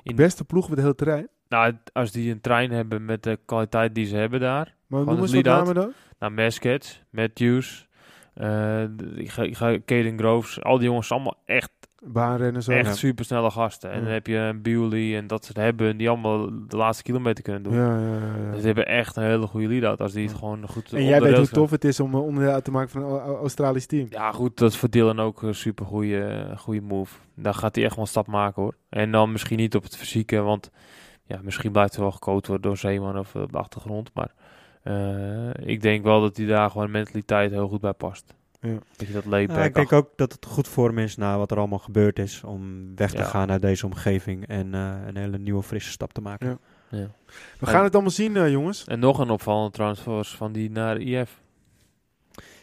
De 0.02 0.14
beste 0.14 0.44
ploeg 0.44 0.64
op 0.64 0.70
het 0.70 0.78
hele 0.78 0.94
terrein. 0.94 1.28
Nou, 1.48 1.72
als 1.92 2.12
die 2.12 2.32
een 2.32 2.40
trein 2.40 2.70
hebben 2.70 3.04
met 3.04 3.22
de 3.22 3.38
kwaliteit 3.44 3.94
die 3.94 4.06
ze 4.06 4.16
hebben 4.16 4.40
daar... 4.40 4.74
Maar 4.86 5.00
noem 5.00 5.08
eens 5.08 5.20
wat 5.20 5.30
lead-out. 5.30 5.58
namen 5.58 5.74
dan. 5.74 5.92
Nou, 6.18 6.32
Meskets, 6.32 7.02
Matthews, 7.10 7.88
eh, 8.34 8.82
ik 9.14 9.30
ga, 9.30 9.42
ik 9.42 9.56
ga 9.56 9.78
Caden 9.84 10.18
Groves, 10.18 10.62
al 10.62 10.78
die 10.78 10.88
jongens 10.88 11.12
allemaal 11.12 11.42
echt, 11.44 11.70
Baanrenners 12.08 12.68
ook. 12.68 12.74
echt 12.76 12.96
supersnelle 12.96 13.50
gasten. 13.50 13.90
En 13.90 14.02
dan 14.02 14.12
heb 14.12 14.26
je 14.26 14.36
een 14.36 14.62
Bewley 14.62 15.16
en 15.16 15.26
dat 15.26 15.44
ze 15.44 15.52
het 15.52 15.62
hebben, 15.62 15.96
die 15.96 16.08
allemaal 16.08 16.50
de 16.68 16.76
laatste 16.76 17.02
kilometer 17.02 17.42
kunnen 17.44 17.62
doen. 17.62 17.74
Ja, 17.74 17.98
ja, 17.98 18.06
ja, 18.06 18.36
ja. 18.44 18.46
Dus 18.50 18.56
die 18.56 18.66
hebben 18.66 18.86
echt 18.86 19.16
een 19.16 19.22
hele 19.22 19.46
goede 19.46 19.68
lead-out 19.68 20.00
als 20.00 20.12
die 20.12 20.26
het 20.28 20.36
gewoon 20.36 20.68
goed 20.68 20.92
En 20.92 21.04
jij 21.04 21.20
weet 21.20 21.36
hoe 21.36 21.48
tof 21.48 21.70
het 21.70 21.84
is 21.84 22.00
om 22.00 22.14
eh, 22.14 22.22
onderdeel 22.24 22.52
uit 22.52 22.64
te 22.64 22.70
maken 22.70 22.90
van 22.90 23.02
een 23.02 23.08
Au- 23.08 23.20
Au- 23.20 23.36
Australisch 23.38 23.86
team. 23.86 24.06
Ja, 24.10 24.32
goed, 24.32 24.58
dat 24.58 24.70
is 24.70 24.76
voor 24.76 24.90
Dylan 24.90 25.20
ook 25.20 25.42
een 25.42 25.54
super 25.54 25.86
goede, 25.86 26.52
goede 26.56 26.80
move. 26.80 27.14
Daar 27.34 27.54
gaat 27.54 27.74
hij 27.74 27.84
echt 27.84 27.94
wel 27.94 28.04
een 28.04 28.10
stap 28.10 28.26
maken 28.26 28.62
hoor. 28.62 28.74
En 28.88 29.10
dan 29.10 29.32
misschien 29.32 29.56
niet 29.56 29.74
op 29.74 29.82
het 29.82 29.96
fysieke, 29.96 30.40
want 30.40 30.70
ja, 31.24 31.40
misschien 31.42 31.72
blijft 31.72 31.92
hij 31.94 32.02
wel 32.02 32.12
gecoacht 32.12 32.46
worden 32.46 32.66
door 32.66 32.76
Zeeman 32.76 33.18
of 33.18 33.34
eh, 33.34 33.42
op 33.42 33.52
de 33.52 33.58
achtergrond. 33.58 34.10
Maar 34.14 34.34
eh, 34.82 35.68
ik 35.68 35.82
denk 35.82 36.04
wel 36.04 36.20
dat 36.20 36.36
hij 36.36 36.46
daar 36.46 36.70
gewoon 36.70 36.90
mentaliteit 36.90 37.50
heel 37.50 37.68
goed 37.68 37.80
bij 37.80 37.92
past. 37.92 38.34
Ja. 38.60 38.78
Dat 38.96 39.06
je 39.06 39.12
dat 39.12 39.24
layback 39.24 39.56
Ja, 39.56 39.64
ik 39.64 39.74
denk 39.74 39.92
ook 39.92 40.10
dat 40.16 40.32
het 40.32 40.46
goed 40.46 40.68
voor 40.68 40.88
hem 40.88 40.98
is 40.98 41.16
na 41.16 41.38
wat 41.38 41.50
er 41.50 41.58
allemaal 41.58 41.78
gebeurd 41.78 42.18
is. 42.18 42.44
Om 42.44 42.92
weg 42.96 43.10
te 43.10 43.16
Ja. 43.16 43.24
gaan 43.24 43.50
uit 43.50 43.62
deze 43.62 43.86
omgeving 43.86 44.46
en 44.46 44.74
eh, 44.74 44.94
een 45.06 45.16
hele 45.16 45.38
nieuwe 45.38 45.62
frisse 45.62 45.90
stap 45.90 46.12
te 46.12 46.20
maken. 46.20 46.48
Ja. 46.48 46.98
Ja. 46.98 47.10
We 47.58 47.66
gaan 47.66 47.84
het 47.84 47.92
allemaal 47.92 48.10
zien, 48.10 48.36
eh, 48.36 48.50
jongens. 48.50 48.84
En 48.84 48.98
nog 48.98 49.18
een 49.18 49.30
opvallende 49.30 49.70
transfer 49.70 50.24
van 50.24 50.52
die 50.52 50.70
naar 50.70 51.00
IF. 51.00 51.40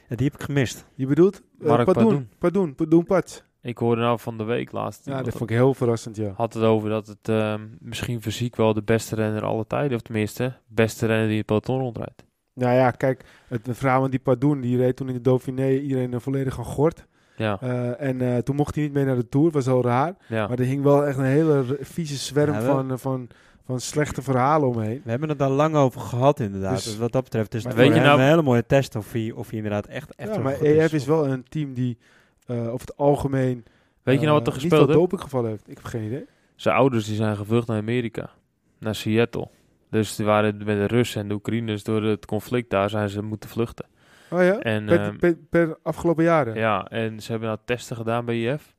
En 0.08 0.16
die 0.18 0.26
heb 0.26 0.40
ik 0.40 0.46
gemist. 0.46 0.86
Je 0.96 1.06
bedoelt? 1.06 1.42
Uh, 1.60 1.68
Mark 1.68 1.86
Padoen. 1.94 2.30
Padoen. 2.76 3.04
Pats. 3.06 3.44
Ik 3.62 3.78
hoorde 3.78 4.02
nou 4.02 4.20
van 4.20 4.38
de 4.38 4.44
week 4.44 4.72
laatst. 4.72 5.06
Ja, 5.06 5.22
dat 5.22 5.32
vond 5.34 5.50
ik 5.50 5.56
heel 5.56 5.74
verrassend, 5.74 6.16
ja. 6.16 6.32
had 6.36 6.54
het 6.54 6.64
over 6.64 6.90
dat 6.90 7.08
het 7.08 7.30
ehm, 7.30 7.62
misschien 7.80 8.22
fysiek 8.22 8.56
wel 8.56 8.74
de 8.74 8.84
beste 8.84 9.16
renner 9.16 9.44
alle 9.44 9.68
tijden, 9.68 9.96
of 9.96 10.02
tenminste, 10.02 10.54
beste 10.68 11.06
renner 11.06 11.28
die 11.28 11.38
het 11.38 11.46
peloton 11.46 11.80
rondrijdt. 11.80 12.24
Nou 12.54 12.74
ja, 12.76 12.92
kijk, 12.92 13.24
het 13.48 13.68
verhaal 13.72 14.02
van 14.02 14.10
die 14.10 14.20
Padoen, 14.20 14.62
die 14.62 14.78
reed 14.78 14.96
toen 14.96 15.08
in 15.08 15.14
de 15.14 15.22
Dauphiné 15.22 15.70
iedereen 15.72 16.22
volledig 16.22 16.58
aan 16.58 16.66
gort. 16.66 17.06
Ja, 17.36 17.58
Eh, 17.62 18.02
en 18.02 18.22
eh, 18.22 18.38
toen 18.38 18.56
mocht 18.56 18.76
hij 18.76 18.84
niet 18.84 18.94
mee 18.94 19.06
naar 19.06 19.16
de 19.16 19.30
Tour, 19.30 19.52
was 19.52 19.68
al 19.68 19.84
raar. 19.84 20.14
ja. 20.28 20.48
Maar 20.48 20.60
er 20.60 20.66
hing 20.66 20.84
wel 20.84 21.06
echt 21.06 21.18
een 21.18 21.24
hele 21.24 21.78
vieze 21.82 22.16
zwerm 22.16 22.54
Ja, 22.54 22.62
van, 22.62 22.92
eh, 22.92 22.98
van, 22.98 23.28
van 23.66 23.80
slechte 23.80 24.22
verhalen 24.22 24.68
omheen. 24.70 25.02
We 25.04 25.10
hebben 25.10 25.30
het 25.30 25.40
daar 25.40 25.50
lang 25.50 25.76
over 25.76 26.02
gehad 26.02 26.40
inderdaad. 26.40 26.76
Dus- 26.76 26.84
Dus 26.84 26.98
wat 26.98 27.12
dat 27.12 27.24
betreft 27.24 27.54
is 27.54 27.64
het 27.64 27.74
weet 27.74 27.88
je 27.88 27.94
hem 27.94 28.04
nou- 28.04 28.20
een 28.20 28.26
hele 28.28 28.42
mooie 28.42 28.66
test 28.66 28.96
of 28.96 29.12
hij, 29.12 29.32
of 29.36 29.48
hij 29.48 29.56
inderdaad 29.58 29.86
echt, 29.86 30.16
echt 30.16 30.36
ja, 30.36 30.42
maar 30.42 30.62
EF 30.62 30.94
is 30.94 31.02
Of- 31.02 31.08
wel 31.08 31.28
een 31.28 31.44
team 31.50 31.74
die 31.74 31.98
eh 32.46 32.58
over 32.58 32.88
het 32.88 32.98
algemeen 32.98 33.66
Weet 34.04 34.20
je 34.20 34.26
nou 34.26 34.38
wat 34.38 34.48
er 34.48 34.54
gespeeld 34.54 34.82
niet 34.82 34.90
veel 34.92 35.00
dopinggevallen 35.00 35.50
heeft. 35.50 35.70
Ik 35.70 35.76
heb 35.78 35.86
geen 35.86 36.04
idee. 36.04 36.26
Zijn 36.56 36.76
ouders 36.76 37.06
die 37.06 37.16
zijn 37.16 37.36
gevlucht 37.36 37.68
naar 37.68 37.78
Amerika, 37.78 38.30
naar 38.78 38.96
Seattle. 38.96 39.48
Dus 39.94 40.16
die 40.16 40.26
waren 40.26 40.58
met 40.58 40.66
de 40.66 40.86
Russen 40.86 41.22
en 41.22 41.28
de 41.28 41.34
Oekraïners 41.34 41.84
door 41.84 42.04
het 42.04 42.26
conflict 42.26 42.70
daar 42.70 42.90
zijn 42.90 43.10
ze 43.10 43.22
moeten 43.22 43.50
vluchten. 43.50 43.86
Oh 44.30 44.42
ja? 44.42 44.60
En, 44.60 44.86
per, 44.86 45.00
ehm, 45.00 45.18
per, 45.18 45.38
per 45.50 45.78
afgelopen 45.84 46.24
jaren? 46.24 46.56
Ja, 46.56 46.88
en 46.88 47.20
ze 47.20 47.32
hebben 47.32 47.50
nou 47.50 47.60
testen 47.66 47.96
gedaan 47.96 48.26
bij 48.26 48.42
IF. 48.42 48.74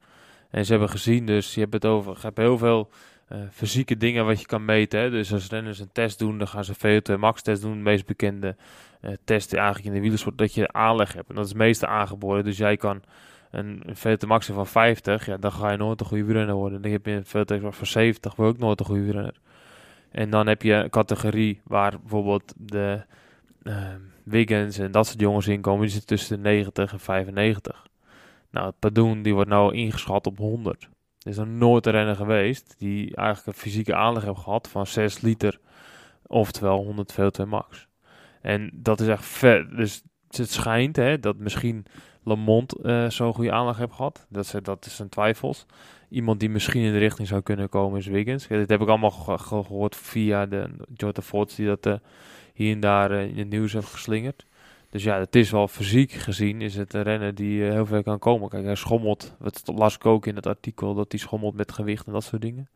En 0.51 0.65
ze 0.65 0.71
hebben 0.71 0.91
gezien, 0.91 1.27
dus 1.27 1.55
je 1.55 1.61
hebt 1.61 1.73
het 1.73 1.85
over, 1.85 2.13
je 2.13 2.21
hebt 2.21 2.39
heel 2.39 2.59
veel 2.59 2.91
eh, 3.29 3.39
fysieke 3.51 3.97
dingen 3.97 4.27
wat 4.27 4.41
je 4.41 4.47
kan 4.47 4.65
meten. 4.65 5.01
Hè? 5.01 5.11
Dus 5.11 5.33
als 5.33 5.49
renners 5.49 5.79
een 5.79 5.93
test 5.93 6.19
doen, 6.19 6.39
dan 6.39 6.49
gaan 6.49 6.65
ze 6.65 6.75
VO2 6.75 7.19
max 7.19 7.43
test 7.43 7.63
doen. 7.63 7.73
De 7.73 7.83
meest 7.83 8.07
bekende 8.07 8.57
eh 9.01 9.13
test 9.25 9.53
eigenlijk 9.55 9.87
in 9.87 9.93
de 9.93 10.01
wielersport, 10.01 10.39
dat 10.39 10.55
je 10.55 10.73
aanleg 10.73 11.13
hebt. 11.13 11.29
En 11.29 11.35
dat 11.35 11.45
is 11.45 11.51
het 11.51 11.59
meeste 11.59 11.87
aangeboren. 11.87 12.45
Dus 12.45 12.57
jij 12.57 12.77
kan 12.77 13.03
een, 13.51 13.83
een 13.87 13.97
VO2 13.97 14.27
max 14.27 14.47
van 14.47 14.67
50, 14.67 15.27
ja, 15.27 15.37
dan 15.37 15.53
ga 15.53 15.71
je 15.71 15.77
nooit 15.77 16.01
een 16.01 16.07
goede 16.07 16.25
wielrenner 16.25 16.55
worden. 16.55 16.83
Dan 16.83 16.91
heb 16.91 17.07
je 17.07 17.13
een 17.13 17.27
VO2 17.27 17.63
max 17.63 17.77
van 17.77 17.87
70, 17.87 18.35
word 18.35 18.49
ook 18.49 18.59
nooit 18.59 18.81
een 18.81 18.87
goede 18.87 19.03
wielrenner. 19.03 19.41
En 20.15 20.31
dan 20.31 20.47
heb 20.47 20.63
je 20.63 20.73
een 20.73 20.91
categorie 20.91 21.61
waar 21.65 22.01
bijvoorbeeld 22.01 22.55
de 22.57 23.05
ehm 23.63 24.01
Wiggins 24.25 24.79
en 24.79 24.91
dat 24.91 25.07
soort 25.07 25.21
jongens 25.21 25.47
in 25.47 25.61
komen. 25.61 25.81
Die 25.81 25.91
zitten 25.91 26.17
tussen 26.17 26.37
de 26.37 26.43
90 26.43 26.93
en 26.93 27.01
95. 27.01 27.87
Nou, 28.51 28.73
Padoen 28.79 29.23
die 29.23 29.35
wordt 29.35 29.51
nou 29.51 29.75
ingeschat 29.75 30.27
op 30.27 30.39
100. 30.39 30.89
Er 31.19 31.31
is 31.31 31.37
nooit 31.37 31.87
een 31.87 31.93
renner 31.93 32.17
geweest 32.17 32.75
die 32.79 33.17
eigenlijk 33.17 33.47
een 33.47 33.63
fysieke 33.63 33.95
aanleg 33.95 34.25
heeft 34.25 34.39
gehad 34.39 34.69
van 34.69 34.87
6 34.87 35.21
liter, 35.21 35.61
oftewel 36.27 36.85
100 36.85 37.13
VO2 37.13 37.49
max. 37.49 37.89
En 38.41 38.71
dat 38.73 39.01
is 39.01 39.09
echt 39.09 39.25
vet. 39.25 39.71
Dus 39.77 40.03
het 40.29 40.51
schijnt 40.51 40.97
hè, 40.97 41.19
dat 41.19 41.37
misschien 41.37 41.87
Lamont 42.25 42.73
eh 42.73 43.11
zo'n 43.11 43.35
goede 43.35 43.53
aanleg 43.53 43.77
heeft 43.79 43.93
gehad. 43.93 44.27
Dat, 44.29 44.47
ze, 44.47 44.63
dat 44.63 44.87
is 44.87 44.99
een 44.99 45.09
twijfels. 45.09 45.67
Iemand 46.09 46.41
die 46.41 46.49
misschien 46.51 46.83
in 46.83 46.93
de 46.93 46.99
richting 46.99 47.29
zou 47.29 47.41
kunnen 47.43 47.69
komen 47.69 47.99
is 47.99 48.07
Wiggins. 48.07 48.47
Dit 48.47 48.69
heb 48.71 48.81
ik 48.81 48.89
allemaal 48.89 49.11
ge- 49.11 49.39
ge- 49.39 49.65
gehoord 49.65 49.97
via 49.97 50.47
de 50.47 50.71
Jota 50.95 51.23
Forts 51.23 51.55
die 51.55 51.67
dat 51.67 51.87
eh, 51.87 51.95
hier 52.55 52.73
en 52.73 52.81
daar 52.81 53.11
eh, 53.11 53.23
in 53.29 53.39
het 53.39 53.51
nieuws 53.51 53.73
heeft 53.73 53.87
geslingerd. 53.93 54.47
Dus 54.91 55.03
ja, 55.05 55.19
het 55.19 55.37
is 55.37 55.51
wel 55.51 55.69
fysiek 55.69 56.13
gezien 56.13 56.61
is 56.61 56.75
het 56.75 56.95
een 56.95 57.03
renner 57.03 57.35
die 57.35 57.67
eh, 57.67 57.73
heel 57.73 57.87
ver 57.87 58.03
kan 58.03 58.19
komen. 58.19 58.49
Kijk, 58.49 58.65
hij 58.65 58.75
schommelt. 58.75 59.35
Dat 59.39 59.63
las 59.65 59.95
ik 59.95 60.07
ook 60.07 60.27
in 60.27 60.37
het 60.37 60.47
artikel 60.47 60.95
dat 60.95 61.07
hij 61.13 61.21
schommelt 61.21 61.55
met 61.55 61.73
gewicht 61.73 62.07
en 62.07 62.13
dat 62.13 62.25
soort 62.25 62.43
dingen. 62.43 62.69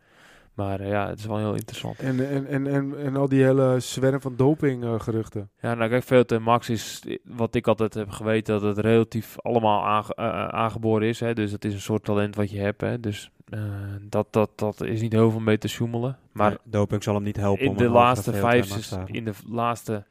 Maar 0.58 0.80
eh, 0.80 0.88
ja, 0.88 1.08
het 1.08 1.18
is 1.18 1.26
wel 1.26 1.38
heel 1.38 1.54
interessant. 1.54 1.98
En, 1.98 2.28
en, 2.28 2.46
en, 2.46 2.66
en, 2.66 2.98
en 3.04 3.16
al 3.16 3.28
die 3.28 3.42
hele 3.44 3.80
zwerm 3.80 4.20
van 4.20 4.36
dopinggeruchten. 4.36 5.50
Ja, 5.60 5.74
nou 5.74 5.90
kijk, 5.90 6.02
Velte 6.02 6.34
en 6.34 6.42
Max 6.42 6.68
is, 6.68 7.02
wat 7.24 7.54
ik 7.54 7.66
altijd 7.66 7.94
heb 7.94 8.10
geweten, 8.10 8.60
dat 8.60 8.76
het 8.76 8.84
relatief 8.84 9.34
allemaal 9.40 9.84
aange- 9.86 10.14
eh, 10.14 10.24
eh, 10.26 10.48
aangeboren 10.48 11.08
is. 11.08 11.20
Hè? 11.20 11.34
Dus 11.34 11.52
het 11.52 11.64
is 11.64 11.74
een 11.74 11.80
soort 11.80 12.04
talent 12.04 12.34
wat 12.36 12.50
je 12.50 12.58
hebt. 12.58 12.80
Hè? 12.80 13.00
Dus 13.00 13.30
eh, 13.48 13.60
dat, 14.00 14.26
dat, 14.30 14.50
dat 14.54 14.80
is 14.80 15.00
niet 15.00 15.12
heel 15.12 15.30
veel 15.30 15.40
mee 15.40 15.58
te 15.58 15.68
sjoemelen. 15.68 16.18
Maar 16.32 16.56
doping 16.64 17.02
zal 17.02 17.14
hem 17.14 17.22
niet 17.22 17.36
helpen. 17.36 17.64
in 17.64 17.70
om 17.70 17.76
de 17.76 17.88
laatste 17.88 18.32
VO2 18.32 18.38
vijf, 18.38 18.66
te 18.66 18.80
zes- 18.80 18.98
in 19.06 19.24
de 19.24 19.32
laatste 19.48 20.04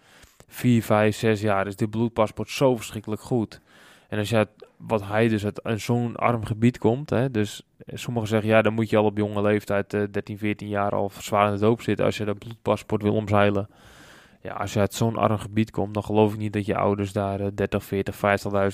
vier, 0.47 0.83
vijf, 0.83 1.15
zes 1.15 1.41
jaar 1.41 1.67
is 1.67 1.75
dit 1.75 1.89
bloedpaspoort 1.89 2.49
zo 2.49 2.75
verschrikkelijk 2.75 3.21
goed. 3.21 3.61
En 4.09 4.19
als 4.19 4.29
je 4.29 4.47
wat 4.77 5.03
hij 5.07 5.27
dus 5.27 5.45
uit 5.45 5.81
zo'n 5.81 6.15
arm 6.15 6.45
gebied 6.45 6.77
komt, 6.77 7.09
hè, 7.09 7.31
dus 7.31 7.63
sommigen 7.85 8.29
zeggen 8.29 8.49
ja, 8.49 8.61
dan 8.61 8.73
moet 8.73 8.89
je 8.89 8.97
al 8.97 9.05
op 9.05 9.17
jonge 9.17 9.41
leeftijd, 9.41 9.93
eh 9.93 10.01
13, 10.11 10.37
14 10.37 10.67
jaar 10.67 10.91
al 10.91 11.11
zwaar 11.19 11.47
in 11.47 11.53
de 11.53 11.59
doop 11.59 11.81
zitten 11.81 12.05
als 12.05 12.17
je 12.17 12.25
dat 12.25 12.39
bloedpaspoort 12.39 13.01
wil 13.01 13.13
omzeilen. 13.13 13.69
Ja, 14.41 14.53
als 14.53 14.73
je 14.73 14.79
uit 14.79 14.93
zo'n 14.93 15.15
arm 15.15 15.37
gebied 15.37 15.71
komt, 15.71 15.93
dan 15.93 16.03
geloof 16.03 16.33
ik 16.33 16.39
niet 16.39 16.53
dat 16.53 16.65
je 16.65 16.75
ouders 16.75 17.11
daar 17.11 17.39
eh, 17.39 17.47
30, 17.53 17.83
40, 17.83 18.15
50.000 18.15 18.21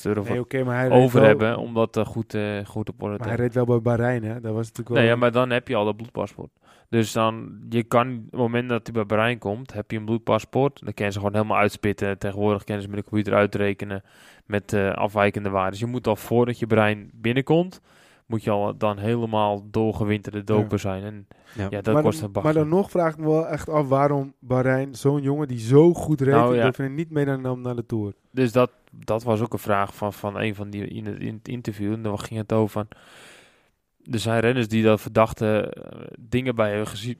euro 0.03 0.23
Nee, 0.23 0.63
maar 0.63 0.77
hij 0.77 0.89
over 0.91 1.19
wel- 1.19 1.27
hebben 1.29 1.57
om 1.57 1.73
dat 1.73 1.97
eh, 1.97 2.05
goed, 2.05 2.33
eh, 2.33 2.65
goed 2.65 2.89
op 2.89 3.03
orde 3.03 3.15
te 3.15 3.19
Maar 3.19 3.33
hij 3.33 3.37
reed 3.37 3.53
wel 3.53 3.65
bij 3.65 3.81
Bahrein, 3.81 4.23
hè? 4.23 4.33
Dat 4.33 4.53
was 4.53 4.67
natuurlijk 4.67 4.89
wel... 4.89 4.97
Nee, 4.97 5.07
ja, 5.07 5.15
maar 5.15 5.31
dan 5.31 5.49
heb 5.49 5.67
je 5.67 5.75
al 5.75 5.85
dat 5.85 5.95
bloedpaspoort. 5.95 6.49
Dus 6.93 7.11
dan, 7.11 7.57
je 7.69 7.83
kan, 7.83 8.07
op 8.07 8.31
het 8.31 8.39
moment 8.39 8.69
dat 8.69 8.81
hij 8.83 8.93
bij 8.93 9.05
Brein 9.05 9.37
komt, 9.37 9.73
heb 9.73 9.91
je 9.91 9.97
een 9.97 10.05
bloedpaspoort. 10.05 10.79
Dan 10.83 10.93
kunnen 10.93 11.13
ze 11.13 11.19
gewoon 11.19 11.35
helemaal 11.35 11.57
uitspitten. 11.57 12.17
Tegenwoordig 12.17 12.63
kennen 12.63 12.83
ze 12.83 12.89
met 12.89 12.99
de 12.99 13.05
computer 13.09 13.33
uitrekenen 13.33 14.03
met 14.45 14.73
eh, 14.73 14.91
afwijkende 14.91 15.49
waarden. 15.49 15.71
Dus 15.71 15.79
je 15.79 15.85
moet 15.85 16.07
al 16.07 16.15
voordat 16.15 16.59
je 16.59 16.67
brein 16.67 17.09
binnenkomt, 17.13 17.81
moet 18.25 18.43
je 18.43 18.49
al 18.49 18.77
dan 18.77 18.97
helemaal 18.97 19.65
doorgewinterde 19.71 20.43
doper 20.43 20.79
zijn. 20.79 21.03
En 21.03 21.27
Ja. 21.55 21.67
ja, 21.69 21.81
dat 21.81 21.93
maar, 21.93 22.03
kost 22.03 22.17
dan, 22.17 22.27
een 22.27 22.33
bak. 22.33 22.43
maar 22.43 22.53
dan 22.53 22.69
nog 22.69 22.91
vraag 22.91 23.13
ik 23.13 23.19
me 23.19 23.27
wel 23.27 23.47
echt 23.47 23.69
af 23.69 23.87
waarom 23.87 24.33
Bahrein, 24.39 24.95
zo'n 24.95 25.21
jongen 25.21 25.47
die 25.47 25.59
zo 25.59 25.93
goed 25.93 26.21
reed, 26.21 26.33
Nou, 26.33 26.55
ja. 26.55 26.87
niet 26.87 27.09
mee 27.09 27.25
naar, 27.25 27.57
naar 27.57 27.75
de 27.75 27.85
Tour. 27.85 28.13
Dus 28.31 28.51
dat, 28.51 28.71
dat 28.91 29.23
was 29.23 29.41
ook 29.41 29.53
een 29.53 29.59
vraag 29.59 29.95
van, 29.95 30.13
van 30.13 30.39
een 30.39 30.55
van 30.55 30.69
die 30.69 30.87
in 30.87 31.05
het, 31.05 31.19
in 31.19 31.33
het 31.33 31.47
interview. 31.47 31.93
En 31.93 32.01
dan 32.01 32.19
ging 32.19 32.39
het 32.39 32.53
over 32.53 32.69
van. 32.69 32.87
Er 34.11 34.19
zijn 34.19 34.39
renners 34.39 34.67
die 34.67 34.83
dat 34.83 35.01
verdachte 35.01 35.73
eh, 35.73 36.01
dingen 36.19 36.55
bij 36.55 36.69
hebben 36.69 36.87
gezien. 36.87 37.17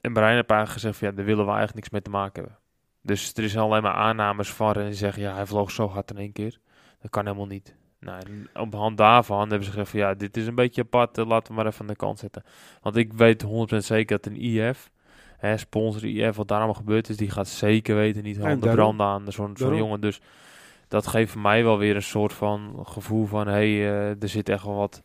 En 0.00 0.12
Brian 0.12 0.34
heeft 0.34 0.50
eigenlijk 0.50 0.70
gezegd: 0.70 0.96
van, 0.96 1.08
ja, 1.08 1.14
daar 1.14 1.24
willen 1.24 1.44
we 1.44 1.50
eigenlijk 1.50 1.76
niks 1.76 1.90
mee 1.90 2.02
te 2.02 2.10
maken 2.10 2.42
hebben. 2.42 2.58
Dus 3.02 3.32
er 3.34 3.44
is 3.44 3.56
alleen 3.56 3.82
maar 3.82 3.94
aannames 3.94 4.52
van 4.52 4.72
die 4.72 4.92
zeggen: 4.92 5.22
ja, 5.22 5.34
hij 5.34 5.46
vloog 5.46 5.70
zo 5.70 5.88
hard 5.88 6.10
in 6.10 6.16
één 6.16 6.32
keer. 6.32 6.58
Dat 7.00 7.10
kan 7.10 7.24
helemaal 7.24 7.46
niet. 7.46 7.76
Nou, 8.00 8.20
en 8.26 8.48
op 8.62 8.72
hand 8.72 8.96
daarvan 8.96 9.48
hebben 9.48 9.64
ze 9.64 9.70
gezegd: 9.70 9.90
van, 9.90 10.00
ja, 10.00 10.14
dit 10.14 10.36
is 10.36 10.46
een 10.46 10.54
beetje 10.54 10.82
apart. 10.82 11.18
eh, 11.18 11.26
laten 11.26 11.48
we 11.48 11.54
maar 11.54 11.66
even 11.66 11.80
aan 11.80 11.86
de 11.86 11.96
kant 11.96 12.18
zetten. 12.18 12.42
Want 12.80 12.96
ik 12.96 13.12
weet 13.12 13.44
100% 13.44 13.76
zeker 13.76 14.16
dat 14.20 14.26
een 14.26 14.40
IF, 14.40 14.90
hè, 15.38 15.56
sponsor 15.56 16.04
IF, 16.04 16.36
wat 16.36 16.48
daar 16.48 16.58
allemaal 16.58 16.74
gebeurd 16.74 17.08
is, 17.08 17.16
die 17.16 17.30
gaat 17.30 17.48
zeker 17.48 17.94
weten 17.94 18.22
niet 18.22 18.38
handen 18.38 18.74
branden 18.74 19.06
aan 19.06 19.32
zo'n 19.32 19.54
Daarom. 19.54 19.78
jongen. 19.78 20.00
Dus 20.00 20.20
dat 20.88 21.06
geeft 21.06 21.34
mij 21.34 21.64
wel 21.64 21.78
weer 21.78 21.96
een 21.96 22.02
soort 22.02 22.32
van 22.32 22.80
gevoel 22.82 23.26
van... 23.26 23.46
hé, 23.46 23.52
hey, 23.52 23.90
eh, 23.90 24.22
er 24.22 24.28
zit 24.28 24.48
echt 24.48 24.64
wel 24.64 24.74
wat 24.74 25.02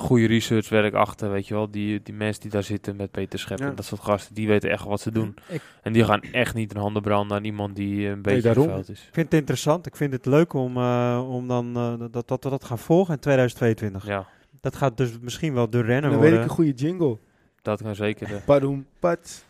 goede 0.00 0.26
researchwerk 0.26 0.94
achter, 0.94 1.30
weet 1.30 1.48
je 1.48 1.54
wel. 1.54 1.70
Die, 1.70 2.00
die 2.02 2.14
mensen 2.14 2.42
die 2.42 2.50
daar 2.50 2.62
zitten 2.62 2.96
met 2.96 3.10
Peter 3.10 3.38
Schep 3.38 3.58
Ja. 3.58 3.66
en 3.68 3.74
dat 3.74 3.84
soort 3.84 4.00
gasten, 4.00 4.34
die 4.34 4.48
weten 4.48 4.70
echt 4.70 4.84
wat 4.84 5.00
ze 5.00 5.10
doen. 5.12 5.34
Ik- 5.48 5.62
En 5.82 5.92
die 5.92 6.04
gaan 6.04 6.20
echt 6.20 6.54
niet 6.54 6.74
een 6.74 6.80
handen 6.80 7.02
branden 7.02 7.36
aan 7.36 7.44
iemand 7.44 7.76
die 7.76 8.04
eh, 8.06 8.10
een 8.10 8.22
beetje 8.22 8.40
daarom. 8.42 8.62
vervuild 8.62 8.88
is. 8.88 9.00
Ik 9.00 9.14
vind 9.14 9.26
het 9.30 9.40
interessant. 9.40 9.86
Ik 9.86 9.96
vind 9.96 10.12
het 10.12 10.26
leuk 10.26 10.52
om, 10.52 10.76
eh, 10.76 11.24
om 11.30 11.48
dan 11.48 11.76
eh, 11.76 11.94
dat, 12.10 12.28
dat 12.28 12.44
we 12.44 12.50
dat 12.50 12.64
gaan 12.64 12.78
volgen 12.78 13.14
in 13.14 13.20
2022. 13.20 14.06
Ja, 14.06 14.26
Dat 14.60 14.76
gaat 14.76 14.96
dus 14.96 15.18
misschien 15.20 15.54
wel 15.54 15.70
de 15.70 15.78
En 15.78 15.84
renner 15.84 16.10
dan 16.10 16.20
weet 16.20 16.32
ik 16.34 16.42
een 16.42 16.48
goede 16.48 16.72
jingle. 16.72 17.18
Dat 17.62 17.82
kan 17.82 17.94
zeker. 17.94 18.34
eh. 18.34 18.44
Padoem, 18.46 18.86
pat. 18.98 19.44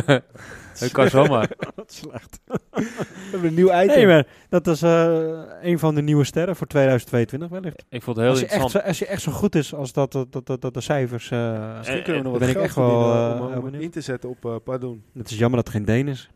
dat 0.80 0.90
kan 0.92 1.08
zomaar. 1.08 1.50
Wat 1.76 1.92
slecht. 1.92 2.40
We 2.46 2.88
hebben 3.30 3.48
een 3.48 3.54
nieuw 3.54 3.72
item. 3.72 3.86
Nee, 3.96 4.06
maar 4.06 4.26
dat 4.48 4.66
is 4.66 4.82
eh, 4.82 5.40
een 5.62 5.78
van 5.78 5.94
de 5.94 6.02
nieuwe 6.02 6.24
sterren 6.24 6.56
voor 6.56 6.66
2022 6.66 7.48
wellicht. 7.48 7.84
Ik 7.88 8.02
vond 8.02 8.16
het 8.16 8.24
heel 8.26 8.34
Als 8.34 8.40
je, 8.40 8.46
echt 8.46 8.54
interessant. 8.54 8.84
zo, 8.84 8.88
als 8.88 8.98
je 8.98 9.06
echt 9.06 9.22
zo 9.22 9.32
goed 9.32 9.54
is 9.54 9.74
als 9.74 9.92
dat, 9.92 10.12
dat, 10.12 10.46
dat, 10.46 10.60
dat 10.60 10.74
de 10.74 10.80
cijfers... 10.80 11.30
eh, 11.30 11.76
Misschien 11.76 12.02
kunnen 12.02 12.22
we 12.22 12.28
nog 12.28 12.38
ben 12.38 12.40
wat 12.40 12.48
ik 12.48 12.54
geld 12.54 12.64
echt 12.64 12.74
wel, 12.74 13.36
verdienen 13.36 13.74
om, 13.74 13.80
in 13.80 13.90
te 13.90 14.00
zetten 14.00 14.28
op 14.30 14.44
uh, 14.44 14.56
Padoen. 14.64 15.02
het 15.14 15.30
is 15.30 15.38
jammer 15.38 15.56
dat 15.58 15.66
er 15.66 15.72
geen 15.72 15.84
Deen 15.84 16.08
is. 16.08 16.30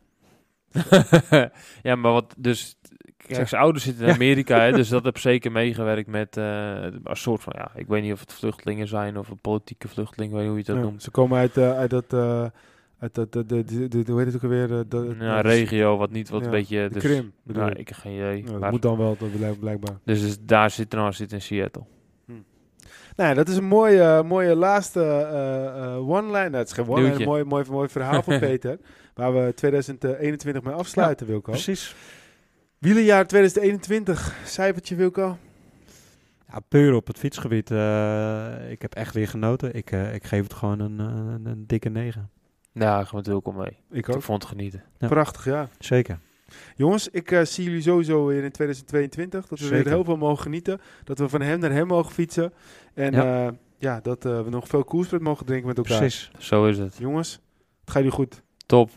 ja, 1.82 1.96
maar 1.96 2.12
wat 2.12 2.34
dus... 2.38 2.76
Kijk, 3.26 3.48
zijn 3.48 3.62
ouders 3.62 3.84
zitten 3.84 4.02
in 4.02 4.08
Ja. 4.08 4.14
Amerika, 4.14 4.60
hè, 4.60 4.72
dus 4.72 4.88
dat 4.98 5.04
heb 5.04 5.18
zeker 5.18 5.52
meegewerkt 5.52 6.08
met 6.08 6.36
eh 6.36 6.44
een 6.82 7.00
soort 7.16 7.42
van, 7.42 7.52
ja, 7.56 7.70
ik 7.74 7.86
weet 7.86 8.02
niet 8.02 8.12
of 8.12 8.20
het 8.20 8.32
vluchtelingen 8.32 8.88
zijn 8.88 9.18
of 9.18 9.28
een 9.28 9.38
politieke 9.38 9.88
vluchteling, 9.88 10.32
weet 10.32 10.46
hoe 10.48 10.56
je 10.56 10.64
dat 10.64 10.76
Ja, 10.76 10.82
noemt. 10.82 11.02
Ze 11.02 11.10
komen 11.10 11.38
uit, 11.38 11.56
eh, 11.56 11.76
uit 11.78 11.90
dat... 11.90 12.04
eh, 12.12 12.44
uit 12.98 13.14
dat, 13.14 13.32
de, 13.32 13.46
de, 13.46 13.88
de, 13.88 14.02
hoe 14.06 14.16
heet 14.18 14.26
het 14.26 14.36
ook 14.36 14.42
alweer? 14.42 14.72
eh, 14.78 14.80
de, 14.88 15.16
Ja, 15.18 15.40
regio, 15.40 15.96
wat 15.96 16.10
niet, 16.10 16.28
wat 16.28 16.40
ja, 16.40 16.46
een 16.46 16.52
beetje... 16.52 16.88
Dus, 16.88 17.02
Krim, 17.02 17.32
bedoel 17.42 17.62
nou, 17.62 17.74
ik. 17.78 17.88
heb 17.88 17.96
geen 17.96 18.14
idee. 18.14 18.42
Ja, 18.44 18.50
dat 18.50 18.60
maar- 18.60 18.70
moet 18.70 18.82
dan 18.82 18.96
wel, 18.98 19.16
dat 19.18 19.58
blijkbaar. 19.58 19.96
dus, 20.04 20.20
dus 20.20 20.36
daar 20.40 20.70
zit 20.70 20.92
er 20.94 21.14
zit 21.14 21.32
in 21.32 21.42
Seattle. 21.42 21.82
Nou, 23.16 23.28
ja, 23.28 23.34
dat 23.34 23.48
is 23.48 23.56
een 23.56 23.64
mooie, 23.64 24.22
mooie 24.22 24.56
laatste 24.56 25.00
one-line. 26.06 26.48
Nou, 26.48 26.54
het 26.56 26.66
is 26.66 26.72
geen 26.72 26.84
one-line, 26.88 27.06
Nieuwtje. 27.06 27.22
een 27.24 27.28
mooi, 27.30 27.44
mooi, 27.44 27.64
mooi 27.70 27.88
verhaal 27.88 28.22
van 28.22 28.38
Peter. 28.48 28.78
Waar 29.14 29.34
we 29.34 29.54
2021 29.54 30.62
mee 30.62 30.74
afsluiten, 30.74 31.26
Wilco. 31.26 31.50
Precies. 31.50 31.94
Wielenjaar 32.86 33.26
2021, 33.26 34.36
cijfertje 34.44 34.94
Wilco. 34.94 35.38
Ja, 36.52 36.60
puur 36.68 36.94
op 36.94 37.06
het 37.06 37.18
fietsgebied. 37.18 37.70
eh, 37.70 38.70
ik 38.70 38.82
heb 38.82 38.94
echt 38.94 39.14
weer 39.14 39.28
genoten. 39.28 39.74
Ik, 39.74 39.90
eh, 39.90 40.14
ik 40.14 40.24
geef 40.24 40.42
het 40.42 40.52
gewoon 40.52 40.80
een, 40.80 41.00
eh, 41.00 41.06
een, 41.06 41.46
een 41.46 41.66
dikke 41.66 41.88
9. 41.88 42.30
Ja, 42.72 43.00
ik 43.00 43.06
ga 43.06 43.16
met 43.16 43.26
Wilco 43.26 43.52
mee. 43.52 43.66
Ik 43.90 44.06
Ik 44.08 44.08
ook. 44.14 44.22
vond 44.22 44.42
het 44.42 44.50
genieten. 44.52 44.82
Ja. 44.98 45.08
Prachtig, 45.08 45.44
ja. 45.44 45.68
Zeker. 45.78 46.18
Jongens, 46.76 47.08
ik 47.08 47.30
eh, 47.30 47.44
zie 47.44 47.64
jullie 47.64 47.82
sowieso 47.82 48.26
weer 48.26 48.44
in 48.44 48.50
2022. 48.52 49.46
Dat 49.46 49.58
we 49.58 49.64
Zeker. 49.64 49.84
weer 49.84 49.92
heel 49.92 50.04
veel 50.04 50.16
mogen 50.16 50.42
genieten. 50.42 50.80
Dat 51.04 51.18
we 51.18 51.28
van 51.28 51.40
hem 51.40 51.58
naar 51.60 51.72
hem 51.72 51.86
mogen 51.86 52.12
fietsen. 52.12 52.52
En 52.94 53.12
ja, 53.12 53.24
Ja. 53.42 53.54
ja 53.78 54.00
dat 54.00 54.22
we 54.22 54.46
nog 54.48 54.68
veel 54.68 54.84
koersvet 54.84 55.20
mogen 55.20 55.46
drinken 55.46 55.68
met 55.68 55.76
elkaar. 55.76 55.98
Precies. 55.98 56.30
Zo 56.38 56.66
is 56.66 56.78
het. 56.78 56.96
Jongens, 56.98 57.32
het 57.80 57.90
gaat 57.90 58.02
jullie 58.02 58.10
goed. 58.16 58.42
Top. 58.66 58.90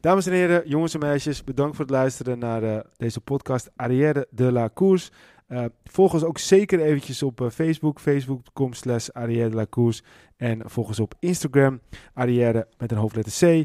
Dames 0.00 0.26
en 0.26 0.32
heren, 0.32 0.62
jongens 0.64 0.94
en 0.94 1.00
meisjes, 1.00 1.44
bedankt 1.44 1.76
voor 1.76 1.84
het 1.84 1.94
luisteren 1.94 2.38
naar 2.38 2.62
eh, 2.62 2.78
deze 2.96 3.20
podcast 3.20 3.70
Arrière 3.76 4.26
de 4.30 4.52
la 4.52 4.70
Course. 4.74 5.10
Eh, 5.46 5.64
volg 5.84 6.12
ons 6.12 6.24
ook 6.24 6.38
zeker 6.38 6.80
eventjes 6.80 7.22
op 7.22 7.40
eh, 7.40 7.50
Facebook, 7.50 8.00
facebook.com 8.00 8.72
slash 8.72 9.08
de 9.08 9.68
la. 9.68 10.02
En 10.36 10.62
volg 10.64 10.88
ons 10.88 11.00
op 11.00 11.14
Instagram, 11.18 11.80
Arrière 12.14 12.66
met 12.78 12.92
een 12.92 12.98
hoofdletter 12.98 13.32
C. 13.32 13.64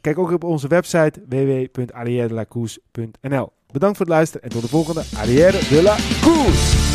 Kijk 0.00 0.18
ook 0.18 0.30
op 0.30 0.44
onze 0.44 0.68
website 0.68 1.22
www.arrièredelacourse.nl 1.28 3.52
Bedankt 3.72 3.96
voor 3.96 4.06
het 4.06 4.14
luisteren 4.14 4.42
en 4.42 4.50
tot 4.50 4.62
de 4.62 4.68
volgende 4.68 5.04
Arrière 5.16 5.68
de 5.68 5.82
la 5.82 5.96
Course. 6.20 6.89